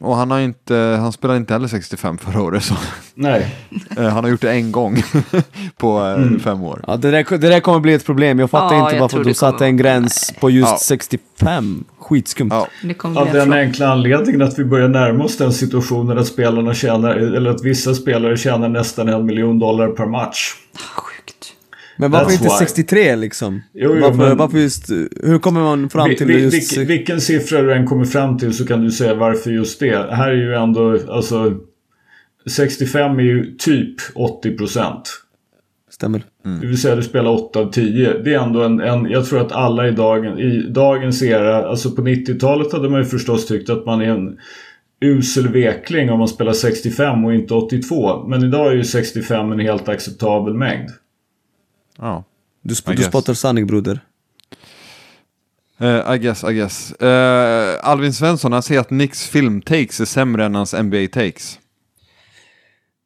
och 0.00 0.16
han 0.16 0.30
har 0.30 0.40
inte, 0.40 0.74
han 1.00 1.12
spelade 1.12 1.38
inte 1.38 1.52
heller 1.52 1.68
65 1.68 2.18
förra 2.18 2.42
året. 2.42 2.62
Så. 2.62 2.74
Nej. 3.14 3.56
Eh, 3.96 4.04
han 4.04 4.24
har 4.24 4.30
gjort 4.30 4.40
det 4.40 4.52
en 4.52 4.72
gång 4.72 5.02
på 5.76 6.00
eh, 6.00 6.12
mm. 6.12 6.40
fem 6.40 6.62
år. 6.62 6.84
Ja, 6.86 6.96
det, 6.96 7.10
där, 7.10 7.38
det 7.38 7.48
där 7.48 7.60
kommer 7.60 7.80
bli 7.80 7.94
ett 7.94 8.06
problem. 8.06 8.38
Jag 8.38 8.50
fattar 8.50 8.76
ja, 8.76 8.84
inte 8.84 9.00
varför 9.00 9.24
du 9.24 9.34
satte 9.34 9.64
en 9.64 9.76
gräns 9.76 10.34
på 10.40 10.50
just 10.50 10.70
ja. 10.70 10.78
65. 10.78 11.84
Skitskumt. 11.98 12.50
Ja. 12.50 12.68
Av 13.02 13.32
den 13.32 13.52
enkla 13.52 13.88
anledningen 13.88 14.42
att 14.42 14.58
vi 14.58 14.64
börjar 14.64 14.88
närma 14.88 15.24
oss 15.24 15.36
den 15.36 15.52
situationen 15.52 16.18
att 16.18 16.26
spelarna 16.26 16.74
tjänar, 16.74 17.10
eller 17.10 17.50
att 17.50 17.64
vissa 17.64 17.94
spelare 17.94 18.36
tjänar 18.36 18.68
nästan 18.68 19.08
en 19.08 19.26
miljon 19.26 19.58
dollar 19.58 19.88
per 19.88 20.06
match. 20.06 20.54
Men 21.98 22.10
varför 22.10 22.30
That's 22.30 22.42
inte 22.44 22.48
63 22.48 23.16
liksom? 23.16 23.62
Jo, 23.74 23.90
jo, 23.94 24.00
varför, 24.00 24.28
men... 24.28 24.36
varför 24.36 24.58
just, 24.58 24.90
hur 25.22 25.38
kommer 25.38 25.60
man 25.60 25.90
fram 25.90 26.14
till 26.14 26.26
vi, 26.26 26.42
just... 26.42 26.54
Vilken, 26.54 26.86
vilken 26.86 27.20
siffra 27.20 27.62
du 27.62 27.72
än 27.72 27.86
kommer 27.86 28.04
fram 28.04 28.38
till 28.38 28.52
så 28.52 28.66
kan 28.66 28.84
du 28.84 28.90
säga 28.90 29.14
varför 29.14 29.50
just 29.50 29.80
det. 29.80 30.14
Här 30.14 30.30
är 30.30 30.34
ju 30.34 30.54
ändå, 30.54 30.98
alltså 31.08 31.54
65 32.46 33.18
är 33.18 33.22
ju 33.22 33.56
typ 33.56 33.96
80 34.14 34.56
procent. 34.56 35.22
Stämmer. 35.90 36.22
Mm. 36.44 36.60
Det 36.60 36.66
vill 36.66 36.80
säga 36.80 36.96
du 36.96 37.02
spelar 37.02 37.30
8 37.30 37.58
av 37.58 37.72
10. 37.72 38.12
Det 38.12 38.34
är 38.34 38.38
ändå 38.38 38.62
en, 38.62 38.80
en 38.80 39.06
jag 39.06 39.26
tror 39.26 39.40
att 39.40 39.52
alla 39.52 39.88
i, 39.88 39.90
dagen, 39.90 40.38
i 40.38 40.70
dagens 40.70 41.22
era, 41.22 41.68
alltså 41.68 41.90
på 41.90 42.02
90-talet 42.02 42.72
hade 42.72 42.88
man 42.88 43.00
ju 43.00 43.06
förstås 43.06 43.46
tyckt 43.46 43.70
att 43.70 43.86
man 43.86 44.00
är 44.00 44.08
en 44.08 44.38
usel 45.00 45.48
vekling 45.48 46.10
om 46.10 46.18
man 46.18 46.28
spelar 46.28 46.52
65 46.52 47.24
och 47.24 47.34
inte 47.34 47.54
82. 47.54 48.26
Men 48.26 48.44
idag 48.44 48.72
är 48.72 48.76
ju 48.76 48.84
65 48.84 49.52
en 49.52 49.60
helt 49.60 49.88
acceptabel 49.88 50.54
mängd. 50.54 50.88
Ja. 51.98 52.24
Du, 52.62 52.74
sp 52.80 52.88
I 52.88 52.94
du 52.94 53.02
spottar 53.02 53.34
sanning 53.34 53.66
broder. 53.66 54.00
Eh, 55.80 56.14
I 56.14 56.18
guess, 56.18 56.44
I 56.44 56.52
guess. 56.52 56.92
Eh, 56.92 57.78
Alvin 57.82 58.12
Svensson, 58.12 58.52
han 58.52 58.62
säger 58.62 58.80
att 58.80 58.90
Nicks 58.90 59.26
filmtakes 59.26 60.00
är 60.00 60.04
sämre 60.04 60.44
än 60.44 60.54
hans 60.54 60.74
NBA-takes. 60.74 61.58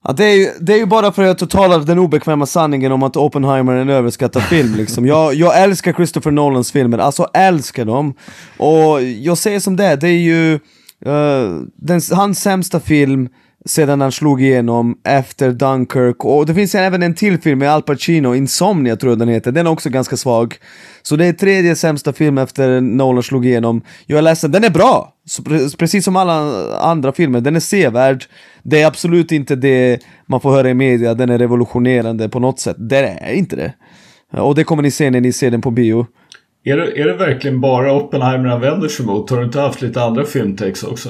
Ja, 0.05 0.12
det, 0.12 0.24
är 0.24 0.36
ju, 0.36 0.51
det 0.60 0.73
är 0.73 0.77
ju 0.77 0.86
bara 0.86 1.12
för 1.12 1.23
att 1.23 1.40
jag 1.40 1.51
talar 1.51 1.81
den 1.81 1.98
obekväma 1.98 2.47
sanningen 2.47 2.93
om 2.93 3.02
att 3.02 3.16
Oppenheimer 3.16 3.73
är 3.73 3.81
en 3.81 3.89
överskattad 3.89 4.43
film 4.51 4.74
liksom. 4.74 5.06
jag, 5.06 5.35
jag 5.35 5.62
älskar 5.62 5.93
Christopher 5.93 6.31
Nolans 6.31 6.73
filmer, 6.73 6.98
alltså 6.98 7.28
älskar 7.35 7.85
dem. 7.85 8.14
Och 8.56 9.02
jag 9.02 9.39
säger 9.39 9.60
som 9.60 9.77
det 9.77 9.85
är, 9.85 9.97
det 9.97 10.09
är 10.09 10.19
ju 10.19 10.55
eh, 11.05 11.60
den, 11.77 12.01
hans 12.12 12.40
sämsta 12.40 12.81
film 12.81 13.28
sedan 13.65 14.01
han 14.01 14.13
slog 14.13 14.43
igenom 14.43 14.99
efter 15.05 15.51
Dunkirk 15.51 16.25
och 16.25 16.47
det 16.47 16.55
finns 16.55 16.75
även 16.75 17.03
en 17.03 17.15
till 17.15 17.41
film 17.41 17.59
med 17.59 17.71
Al 17.71 17.83
Pacino, 17.83 18.35
Insomnia 18.35 18.97
tror 18.97 19.13
jag 19.13 19.19
den 19.19 19.29
heter, 19.29 19.53
den 19.53 19.67
är 19.67 19.71
också 19.71 19.91
ganska 19.91 20.17
svag. 20.17 20.55
Så 21.03 21.17
det 21.17 21.27
är 21.27 21.33
tredje 21.33 21.77
sämsta 21.77 22.13
film 22.13 22.39
efter 22.39 22.81
Nolan 22.81 23.23
slog 23.23 23.47
igenom. 23.47 23.83
Jag 24.07 24.19
är 24.19 24.23
ledsen, 24.23 24.53
den 24.53 24.65
är 24.65 24.71
bra! 24.71 25.13
Precis 25.79 26.05
som 26.05 26.17
alla 26.17 26.33
andra 26.77 27.13
filmer, 27.13 27.41
den 27.41 27.57
är 27.57 27.61
sevärd. 27.61 28.25
Det 28.63 28.83
är 28.83 28.87
absolut 28.87 29.33
inte 29.33 29.57
det 29.57 29.99
man 30.27 30.41
får 30.41 30.51
höra 30.51 30.71
i 30.71 30.75
media, 30.75 31.15
den 31.15 31.31
är 31.31 31.39
revolutionerande 31.39 32.29
på 32.29 32.39
något 32.39 32.61
sätt. 32.61 32.77
Det 32.79 32.99
är 32.99 33.33
inte 33.33 33.57
det. 33.57 33.73
Och 34.41 34.55
det 34.55 34.65
kommer 34.65 34.83
ni 34.83 34.91
se 34.91 35.11
när 35.11 35.21
ni 35.21 35.33
ser 35.33 35.51
den 35.51 35.61
på 35.61 35.71
bio. 35.71 36.07
Är 36.65 36.77
det, 36.77 37.01
är 37.01 37.07
det 37.07 37.15
verkligen 37.15 37.61
bara 37.61 37.95
Oppenheimer 37.95 38.49
han 38.49 38.61
vänder 38.61 38.89
sig 38.89 39.07
mot? 39.07 39.31
Har 39.31 39.39
du 39.39 39.45
inte 39.45 39.61
haft 39.61 39.83
lite 39.83 40.03
andra 40.03 40.25
filmtex 40.25 40.83
också? 40.83 41.09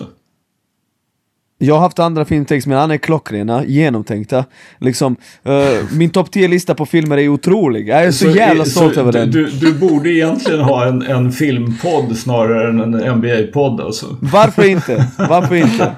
Jag 1.65 1.75
har 1.75 1.81
haft 1.81 1.99
andra 1.99 2.25
filmtext 2.25 2.67
men 2.67 2.79
han 2.79 2.91
är 2.91 2.97
klockrena, 2.97 3.65
genomtänkta. 3.65 4.45
Liksom, 4.81 5.17
eh, 5.45 5.53
min 5.93 6.11
topp 6.11 6.29
10-lista 6.35 6.75
på 6.75 6.87
filmer 6.87 7.19
är 7.19 7.29
otrolig. 7.29 7.89
Jag 7.89 8.05
är 8.05 8.11
så, 8.11 8.29
jävla 8.31 8.65
i- 8.65 8.69
stolt 8.69 8.97
över 8.97 9.13
du, 9.13 9.19
den. 9.19 9.31
Du, 9.31 9.47
du 9.51 9.73
borde 9.75 10.11
egentligen 10.11 10.61
ha 10.61 10.87
en, 10.87 11.03
en 11.03 11.33
filmpodd 11.33 12.17
snarare 12.19 12.69
än 12.69 12.81
en 12.81 12.95
NBA-podd 13.19 13.81
alltså. 13.81 14.07
Varför 14.21 14.65
inte? 14.65 15.07
Varför 15.29 15.55
inte? 15.55 15.93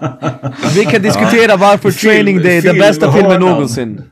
Vi 0.76 0.84
kan 0.84 1.02
diskutera 1.02 1.56
varför 1.56 1.90
Film- 1.90 2.12
Training 2.12 2.42
Day 2.42 2.56
är 2.58 2.62
den 2.62 2.78
bästa 2.78 3.12
filmen 3.12 3.40
någonsin. 3.40 4.02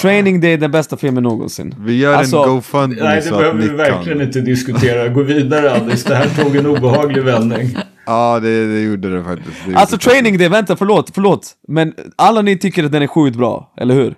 Training 0.00 0.40
Day 0.40 0.52
är 0.52 0.58
den 0.58 0.70
bästa 0.70 0.96
filmen 0.96 1.22
någonsin. 1.22 1.74
Vi 1.80 1.98
gör 1.98 2.14
Alltså, 2.14 2.36
en 2.36 2.48
GoFundMe 2.48 3.02
Nej, 3.04 3.16
det 3.16 3.22
så 3.22 3.36
behöver 3.36 3.62
vi 3.62 3.68
verkligen 3.68 4.18
kan... 4.18 4.26
inte 4.26 4.40
diskutera. 4.40 5.08
Gå 5.08 5.22
vidare 5.22 5.70
Alice, 5.70 6.08
det 6.08 6.14
här 6.14 6.42
tog 6.44 6.56
en 6.56 6.66
obehaglig 6.66 7.22
vändning. 7.24 7.76
Ja, 8.06 8.40
det, 8.40 8.66
det 8.74 8.80
gjorde 8.80 9.16
det 9.16 9.24
faktiskt. 9.24 9.56
Det 9.64 9.66
gjorde 9.70 9.78
Alltså 9.80 9.96
det. 9.96 10.02
Training 10.02 10.38
Day, 10.38 10.48
vänta 10.48 10.76
förlåt, 10.76 11.10
förlåt. 11.14 11.52
Men 11.68 11.94
alla 12.16 12.42
ni 12.42 12.58
tycker 12.58 12.84
att 12.84 12.92
den 12.92 13.02
är 13.02 13.06
sjukt 13.06 13.36
bra, 13.36 13.72
eller 13.76 13.94
hur? 13.94 14.14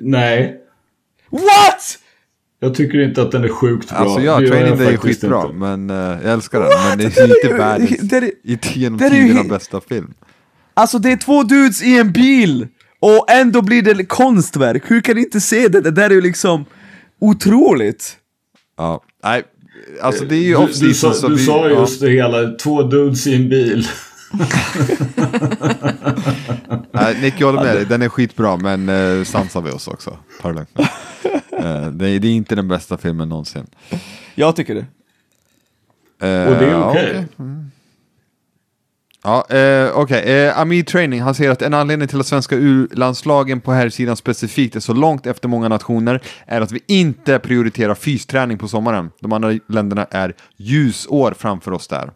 Nej, 0.00 0.58
What? 1.30 1.98
jag 2.60 2.74
tycker 2.74 3.00
inte 3.00 3.22
att 3.22 3.32
den 3.32 3.44
är 3.44 3.48
sjukt 3.48 3.88
bra. 3.88 3.98
Alltså 3.98 4.20
ja, 4.20 4.36
Training 4.38 4.66
jag 4.68 4.78
Day 4.78 4.94
är 4.94 4.96
skitbra, 4.96 5.42
inte. 5.42 5.54
men 5.54 5.90
eh, 5.90 5.96
jag 5.96 6.24
älskar 6.32 6.60
den. 6.60 6.68
Men 6.88 6.98
det 6.98 7.18
är 7.18 7.44
inte 7.44 7.54
världens, 7.58 8.00
det 8.00 8.16
är- 8.16 8.30
inte 8.44 8.78
genom 8.78 8.98
tiderna 8.98 9.44
bästa 9.44 9.80
film. 9.80 10.14
Alltså 10.74 10.98
det 10.98 11.12
är 11.12 11.16
två 11.16 11.42
dudes 11.42 11.82
i 11.82 11.98
en 11.98 12.12
bil! 12.12 12.66
Och 13.00 13.30
ändå 13.30 13.62
blir 13.62 13.82
det 13.82 14.04
konstverk. 14.04 14.82
Hur 14.90 15.00
kan 15.00 15.16
ni 15.16 15.22
inte 15.22 15.40
se 15.40 15.68
det? 15.68 15.80
Det 15.80 15.90
där 15.90 16.10
är 16.10 16.14
ju 16.14 16.20
liksom 16.20 16.64
otroligt. 17.20 18.16
Ja, 18.76 19.02
nej, 19.24 19.42
alltså 20.02 20.24
det 20.24 20.36
är 20.36 20.42
ju 20.42 20.56
Du, 20.56 20.66
du, 20.88 20.94
så 20.94 21.28
du 21.28 21.34
vi... 21.34 21.44
sa 21.46 21.68
ja. 21.68 21.80
just 21.80 22.00
det 22.00 22.10
hela, 22.10 22.50
två 22.50 22.82
dudes 22.82 23.26
i 23.26 23.34
en 23.34 23.48
bil. 23.48 23.86
Nej, 26.92 27.16
Nick, 27.22 27.34
jag 27.38 27.46
håller 27.46 27.64
med 27.64 27.76
dig. 27.76 27.86
Den 27.86 28.02
är 28.02 28.08
skitbra, 28.08 28.56
men 28.56 28.88
uh, 28.88 29.24
sansar 29.24 29.60
vi 29.60 29.70
oss 29.70 29.88
också. 29.88 30.18
Ta 30.42 30.48
det 30.48 30.54
lugnt. 30.54 30.70
Eh, 31.58 31.86
det, 31.86 32.08
är, 32.08 32.18
det 32.20 32.28
är 32.28 32.32
inte 32.32 32.54
den 32.54 32.68
bästa 32.68 32.98
filmen 32.98 33.28
någonsin. 33.28 33.66
Jag 34.34 34.56
tycker 34.56 34.74
det. 34.74 34.80
Eh, 36.28 36.48
Och 36.52 36.58
det 36.58 36.66
är 36.66 36.70
ja, 36.70 36.90
okej. 36.90 37.26
Ja, 39.24 39.46
eh, 39.48 39.90
okej. 39.94 40.22
Eh, 40.22 40.58
Amir 40.58 40.82
Training, 40.82 41.20
han 41.20 41.34
säger 41.34 41.50
att 41.50 41.62
en 41.62 41.74
anledning 41.74 42.08
till 42.08 42.20
att 42.20 42.26
svenska 42.26 42.56
U-landslagen 42.56 43.60
på 43.60 43.72
här 43.72 43.88
sidan 43.88 44.16
specifikt 44.16 44.76
är 44.76 44.80
så 44.80 44.92
långt 44.92 45.26
efter 45.26 45.48
många 45.48 45.68
nationer 45.68 46.22
är 46.46 46.60
att 46.60 46.72
vi 46.72 46.80
inte 46.86 47.38
prioriterar 47.38 47.94
fysträning 47.94 48.58
på 48.58 48.68
sommaren. 48.68 49.10
De 49.20 49.32
andra 49.32 49.58
länderna 49.68 50.06
är 50.10 50.34
ljusår 50.56 51.34
framför 51.38 51.72
oss 51.72 51.88
där. 51.88 52.10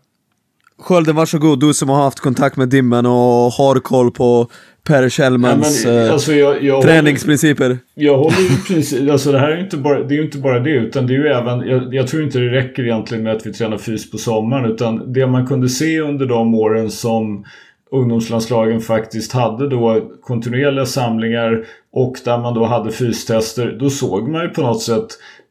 Skölden, 0.78 1.16
varsågod. 1.16 1.60
Du 1.60 1.74
som 1.74 1.88
har 1.88 2.02
haft 2.02 2.20
kontakt 2.20 2.56
med 2.56 2.68
dimmen 2.68 3.06
och 3.06 3.52
har 3.52 3.80
koll 3.80 4.10
på 4.10 4.48
Per 4.86 5.08
Kjellmans 5.08 5.84
Ja, 5.84 5.90
men, 5.90 6.06
eh, 6.06 6.12
alltså, 6.12 6.32
jag, 6.32 6.62
jag 6.62 6.82
träningsprinciper. 6.82 7.78
Jag 7.94 8.18
håller 8.18 8.40
ju 8.40 8.48
precis, 8.74 9.10
alltså 9.10 9.32
det 9.32 9.38
här 9.38 9.50
är 9.50 9.56
ju 9.56 9.62
inte 9.62 9.76
bara 9.76 10.02
det, 10.02 10.16
är 10.16 10.22
inte 10.22 10.38
bara 10.38 10.60
det 10.60 10.70
utan 10.70 11.06
det 11.06 11.14
är 11.14 11.18
ju 11.18 11.26
även, 11.26 11.60
jag, 11.60 11.94
jag 11.94 12.08
tror 12.08 12.22
inte 12.22 12.38
det 12.38 12.50
räcker 12.50 12.82
egentligen 12.82 13.24
med 13.24 13.36
att 13.36 13.46
vi 13.46 13.52
tränar 13.52 13.78
fys 13.78 14.10
på 14.10 14.18
sommaren 14.18 14.72
utan 14.72 15.12
det 15.12 15.26
man 15.26 15.46
kunde 15.46 15.68
se 15.68 16.00
under 16.00 16.26
de 16.26 16.54
åren 16.54 16.90
som 16.90 17.44
ungdomslandslagen 17.90 18.80
faktiskt 18.80 19.32
hade 19.32 19.68
då 19.68 20.10
kontinuerliga 20.22 20.86
samlingar 20.86 21.64
och 21.92 22.16
där 22.24 22.38
man 22.38 22.54
då 22.54 22.64
hade 22.64 22.92
fystester, 22.92 23.76
då 23.80 23.90
såg 23.90 24.28
man 24.28 24.42
ju 24.42 24.48
på 24.48 24.60
något 24.60 24.82
sätt 24.82 25.06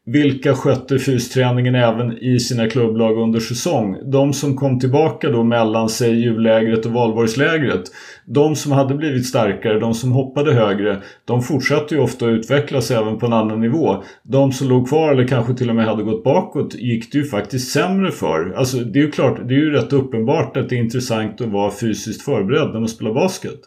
vilka 0.06 0.54
skötte 0.54 0.98
fysträningen 0.98 1.74
även 1.74 2.18
i 2.18 2.40
sina 2.40 2.68
klubblag 2.68 3.18
under 3.18 3.40
säsong. 3.40 3.96
De 4.04 4.32
som 4.32 4.56
kom 4.56 4.78
tillbaka 4.78 5.30
då 5.30 5.42
mellan 5.42 5.88
sig 5.88 6.20
jullägret 6.20 6.86
och 6.86 6.92
valborgslägret. 6.92 7.82
De 8.24 8.56
som 8.56 8.72
hade 8.72 8.94
blivit 8.94 9.26
starkare, 9.26 9.80
de 9.80 9.94
som 9.94 10.12
hoppade 10.12 10.52
högre, 10.52 11.02
de 11.24 11.42
fortsatte 11.42 11.94
ju 11.94 12.00
ofta 12.00 12.26
att 12.26 12.30
utvecklas 12.30 12.90
även 12.90 13.18
på 13.18 13.26
en 13.26 13.32
annan 13.32 13.60
nivå. 13.60 14.02
De 14.22 14.52
som 14.52 14.68
låg 14.68 14.88
kvar 14.88 15.12
eller 15.12 15.28
kanske 15.28 15.54
till 15.54 15.70
och 15.70 15.76
med 15.76 15.86
hade 15.86 16.02
gått 16.02 16.24
bakåt 16.24 16.74
gick 16.74 17.12
det 17.12 17.18
ju 17.18 17.24
faktiskt 17.24 17.72
sämre 17.72 18.10
för. 18.10 18.54
Alltså 18.56 18.76
det 18.76 18.98
är 18.98 19.02
ju 19.02 19.10
klart, 19.10 19.40
det 19.48 19.54
är 19.54 19.58
ju 19.58 19.70
rätt 19.70 19.92
uppenbart 19.92 20.56
att 20.56 20.68
det 20.68 20.76
är 20.76 20.80
intressant 20.80 21.40
att 21.40 21.48
vara 21.48 21.70
fysiskt 21.70 22.22
förberedd 22.22 22.72
när 22.72 22.80
man 22.80 22.88
spelar 22.88 23.14
basket. 23.14 23.60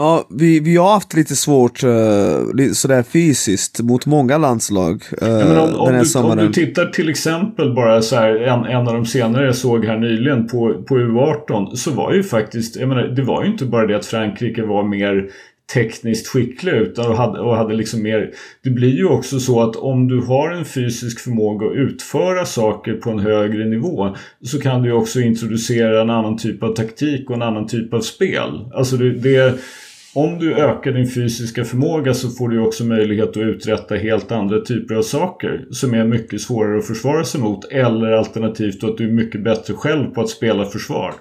Ja, 0.00 0.26
vi, 0.30 0.60
vi 0.60 0.76
har 0.76 0.92
haft 0.92 1.14
lite 1.14 1.36
svårt 1.36 1.84
uh, 1.84 2.72
sådär 2.72 3.02
fysiskt 3.02 3.80
mot 3.80 4.06
många 4.06 4.38
landslag 4.38 5.02
uh, 5.22 5.28
Ja, 5.28 5.62
om, 5.62 5.74
om, 5.74 6.04
du, 6.12 6.18
om 6.18 6.36
du 6.36 6.52
tittar 6.52 6.86
till 6.86 7.08
exempel 7.08 7.74
bara 7.74 8.02
så 8.02 8.16
här, 8.16 8.36
en, 8.36 8.64
en 8.64 8.88
av 8.88 8.94
de 8.94 9.06
senare 9.06 9.46
jag 9.46 9.56
såg 9.56 9.84
här 9.84 9.98
nyligen 9.98 10.48
på, 10.48 10.82
på 10.88 10.94
U18 10.94 11.74
så 11.74 11.90
var 11.90 12.12
ju 12.12 12.22
faktiskt, 12.22 12.76
jag 12.76 12.88
menar, 12.88 13.02
det 13.02 13.22
var 13.22 13.44
ju 13.44 13.50
inte 13.50 13.64
bara 13.64 13.86
det 13.86 13.96
att 13.96 14.06
Frankrike 14.06 14.62
var 14.62 14.82
mer 14.84 15.30
tekniskt 15.74 16.28
skickliga 16.28 16.74
utan 16.74 17.06
och 17.10 17.16
hade, 17.16 17.40
och 17.40 17.56
hade 17.56 17.74
liksom 17.74 18.02
mer 18.02 18.30
Det 18.62 18.70
blir 18.70 18.96
ju 18.96 19.06
också 19.06 19.40
så 19.40 19.62
att 19.62 19.76
om 19.76 20.08
du 20.08 20.20
har 20.20 20.50
en 20.50 20.64
fysisk 20.64 21.20
förmåga 21.20 21.66
att 21.66 21.76
utföra 21.76 22.44
saker 22.44 22.92
på 22.92 23.10
en 23.10 23.18
högre 23.18 23.64
nivå 23.64 24.16
så 24.42 24.60
kan 24.60 24.82
du 24.82 24.88
ju 24.88 24.94
också 24.94 25.20
introducera 25.20 26.00
en 26.02 26.10
annan 26.10 26.36
typ 26.36 26.62
av 26.62 26.74
taktik 26.74 27.30
och 27.30 27.36
en 27.36 27.42
annan 27.42 27.66
typ 27.66 27.94
av 27.94 28.00
spel. 28.00 28.70
Alltså 28.74 28.96
det, 28.96 29.10
det 29.10 29.60
om 30.14 30.38
du 30.38 30.54
ökar 30.54 30.92
din 30.92 31.10
fysiska 31.10 31.64
förmåga 31.64 32.14
så 32.14 32.30
får 32.30 32.48
du 32.48 32.60
också 32.60 32.84
möjlighet 32.84 33.28
att 33.28 33.36
uträtta 33.36 33.94
helt 33.94 34.32
andra 34.32 34.60
typer 34.60 34.94
av 34.94 35.02
saker 35.02 35.66
som 35.70 35.94
är 35.94 36.04
mycket 36.04 36.40
svårare 36.40 36.78
att 36.78 36.86
försvara 36.86 37.24
sig 37.24 37.40
mot 37.40 37.64
eller 37.64 38.12
alternativt 38.12 38.84
att 38.84 38.96
du 38.96 39.08
är 39.08 39.12
mycket 39.12 39.44
bättre 39.44 39.74
själv 39.74 40.10
på 40.10 40.20
att 40.20 40.28
spela 40.28 40.64
försvar. 40.64 41.14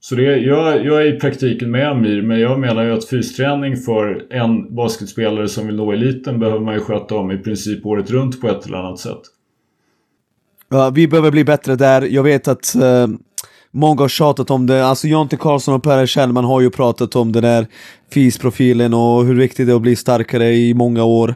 Så 0.00 0.14
det, 0.14 0.22
jag, 0.22 0.86
jag 0.86 1.02
är 1.02 1.14
i 1.14 1.20
praktiken 1.20 1.70
med 1.70 1.88
Amir 1.88 2.22
men 2.22 2.40
jag 2.40 2.60
menar 2.60 2.84
ju 2.84 2.92
att 2.92 3.08
fysträning 3.08 3.76
för 3.76 4.26
en 4.30 4.74
basketspelare 4.74 5.48
som 5.48 5.66
vill 5.66 5.76
nå 5.76 5.92
eliten 5.92 6.40
behöver 6.40 6.60
man 6.60 6.74
ju 6.74 6.80
sköta 6.80 7.14
om 7.14 7.30
i 7.30 7.38
princip 7.38 7.86
året 7.86 8.10
runt 8.10 8.40
på 8.40 8.48
ett 8.48 8.66
eller 8.66 8.78
annat 8.78 8.98
sätt. 8.98 9.20
Ja, 10.68 10.90
vi 10.94 11.08
behöver 11.08 11.30
bli 11.30 11.44
bättre 11.44 11.76
där. 11.76 12.02
Jag 12.02 12.22
vet 12.22 12.48
att 12.48 12.74
eh, 12.74 13.06
många 13.70 14.00
har 14.00 14.08
tjatat 14.08 14.50
om 14.50 14.66
det. 14.66 14.86
Alltså 14.86 15.08
Jonte 15.08 15.36
Karlsson 15.36 15.74
och 15.74 15.82
Per 15.82 16.06
Kjellman 16.06 16.44
har 16.44 16.60
ju 16.60 16.70
pratat 16.70 17.16
om 17.16 17.32
den 17.32 17.42
där 17.42 17.66
FIS-profilen 18.12 18.94
och 18.94 19.24
hur 19.24 19.34
viktigt 19.34 19.66
det 19.66 19.72
är 19.72 19.76
att 19.76 19.82
bli 19.82 19.96
starkare 19.96 20.54
i 20.54 20.74
många 20.74 21.04
år. 21.04 21.34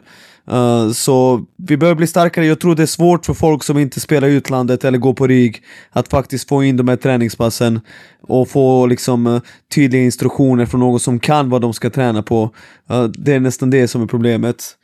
Eh, 0.51 0.91
så 0.91 1.45
vi 1.57 1.77
behöver 1.77 1.95
bli 1.95 2.07
starkare. 2.07 2.45
Jag 2.45 2.59
tror 2.59 2.75
det 2.75 2.81
är 2.81 2.87
svårt 2.87 3.25
för 3.25 3.33
folk 3.33 3.63
som 3.63 3.77
inte 3.77 3.99
spelar 3.99 4.27
i 4.27 4.33
utlandet 4.33 4.83
eller 4.83 4.97
går 4.97 5.13
på 5.13 5.27
RIG 5.27 5.63
att 5.89 6.07
faktiskt 6.07 6.49
få 6.49 6.63
in 6.63 6.77
de 6.77 6.87
här 6.87 6.95
träningspassen 6.95 7.81
och 8.21 8.49
få 8.49 8.85
liksom 8.85 9.27
eh, 9.27 9.41
tydliga 9.75 10.01
instruktioner 10.01 10.65
från 10.65 10.79
någon 10.79 10.99
som 10.99 11.19
kan 11.19 11.49
vad 11.49 11.61
de 11.61 11.73
ska 11.73 11.89
träna 11.89 12.23
på. 12.23 12.49
Eh, 12.89 13.03
det 13.03 13.33
är 13.33 13.39
nästan 13.39 13.69
det 13.69 13.87
som 13.87 14.01
är 14.01 14.07
problemet. 14.07 14.77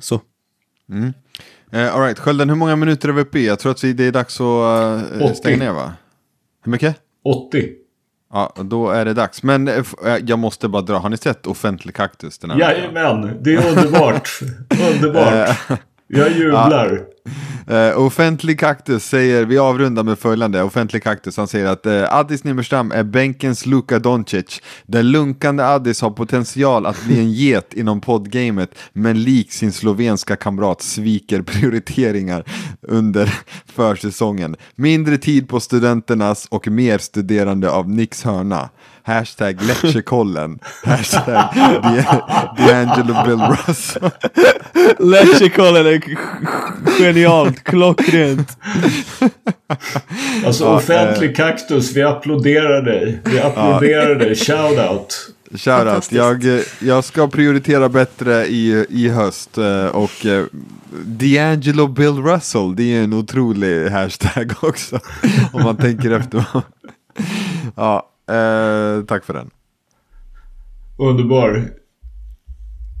Så. 0.00 0.20
Uh, 1.74 1.94
Alright, 1.94 2.18
Skölden, 2.18 2.48
hur 2.48 2.56
många 2.56 2.76
minuter 2.76 3.08
är 3.08 3.12
vi 3.12 3.20
uppe 3.20 3.38
i? 3.38 3.46
Jag 3.46 3.58
tror 3.58 3.72
att 3.72 3.84
vi, 3.84 3.92
det 3.92 4.04
är 4.04 4.12
dags 4.12 4.40
att 4.40 5.12
uh, 5.12 5.22
80. 5.22 5.34
stänga 5.34 5.56
ner 5.56 5.72
va? 5.72 5.92
Hur 6.64 6.70
mycket? 6.70 6.96
80. 7.24 7.68
Ja, 8.32 8.52
då 8.56 8.90
är 8.90 9.04
det 9.04 9.14
dags. 9.14 9.42
Men 9.42 9.68
eh, 9.68 9.84
eh, 10.06 10.16
jag 10.26 10.38
måste 10.38 10.68
bara 10.68 10.82
dra, 10.82 10.98
har 10.98 11.08
ni 11.08 11.16
sett 11.16 11.46
Offentlig 11.46 11.94
kaktus 11.94 12.38
den 12.38 12.50
här 12.50 12.58
veckan? 12.58 12.92
Jajamän, 12.94 13.38
det 13.42 13.54
är 13.54 13.68
underbart. 13.68 14.28
underbart. 14.94 15.56
Jag 16.06 16.32
jublar. 16.32 17.00
Uh, 17.70 17.98
offentlig 17.98 18.60
kaktus 18.60 19.04
säger, 19.04 19.44
vi 19.44 19.58
avrundar 19.58 20.02
med 20.02 20.18
följande, 20.18 20.62
offentlig 20.62 21.02
kaktus, 21.02 21.36
han 21.36 21.48
säger 21.48 21.66
att 21.66 21.86
uh, 21.86 22.14
Addis 22.14 22.44
Nimmerstam 22.44 22.92
är 22.92 23.02
bänkens 23.02 23.66
Luka 23.66 23.98
Doncic. 23.98 24.60
Den 24.86 25.10
lunkande 25.10 25.64
Addis 25.64 26.02
har 26.02 26.10
potential 26.10 26.86
att 26.86 27.04
bli 27.04 27.18
en 27.18 27.32
get 27.32 27.74
inom 27.74 28.00
poddgamet, 28.00 28.70
men 28.92 29.22
lik 29.22 29.52
sin 29.52 29.72
slovenska 29.72 30.36
kamrat 30.36 30.82
sviker 30.82 31.42
prioriteringar 31.42 32.44
under 32.82 33.34
försäsongen. 33.66 34.56
Mindre 34.74 35.18
tid 35.18 35.48
på 35.48 35.60
studenternas 35.60 36.46
och 36.50 36.68
mer 36.68 36.98
studerande 36.98 37.70
av 37.70 37.90
Nicks 37.90 38.22
hörna. 38.24 38.68
Hashtag 39.04 39.62
Leccekollen. 39.62 40.58
Hashtag 40.84 41.54
D'Angelo 42.56 43.24
Bill 43.24 43.56
Russell. 43.66 44.10
Leccekollen 44.98 45.86
är 45.86 46.02
genialt, 47.14 47.64
klockrent. 47.64 48.58
Alltså 50.46 50.66
offentlig 50.66 51.36
kaktus, 51.36 51.96
vi 51.96 52.02
applåderar 52.02 52.82
dig. 52.82 53.20
Vi 53.24 53.40
applåderar 53.40 54.14
dig. 54.14 54.34
Shoutout. 54.34 55.28
Shoutout. 55.54 56.12
Jag, 56.12 56.62
jag 56.80 57.04
ska 57.04 57.28
prioritera 57.28 57.88
bättre 57.88 58.46
i, 58.46 58.86
i 58.88 59.08
höst. 59.08 59.58
eh, 59.58 59.86
Och 59.86 60.26
eh, 60.26 60.44
D'Angelo 61.06 61.88
Bill 61.88 62.22
Russell, 62.22 62.76
det 62.76 62.82
är 62.96 63.04
en 63.04 63.12
otrolig 63.12 63.88
hashtag 63.90 64.52
också. 64.62 65.00
Om 65.52 65.62
man 65.62 65.76
tänker 65.76 66.10
efter. 66.10 66.44
ja, 67.76 68.08
eh, 68.28 69.04
tack 69.04 69.24
för 69.24 69.32
den. 69.34 69.50
Underbar. 70.98 71.70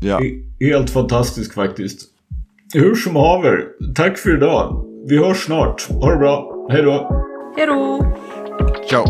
Ja. 0.02 0.20
Helt 0.60 0.90
fantastisk 0.90 1.54
faktiskt. 1.54 2.00
Hur 2.74 2.94
som 2.94 3.16
haver, 3.16 3.64
tack 3.94 4.18
för 4.18 4.36
idag. 4.36 4.84
Vi 5.08 5.18
hörs 5.18 5.44
snart. 5.44 5.88
Ha 5.90 6.10
det 6.10 6.16
bra. 6.16 6.66
Hej 6.70 6.82
då. 6.82 7.24
Hej 7.56 7.66
då! 7.66 8.00
Ciao. 8.90 9.04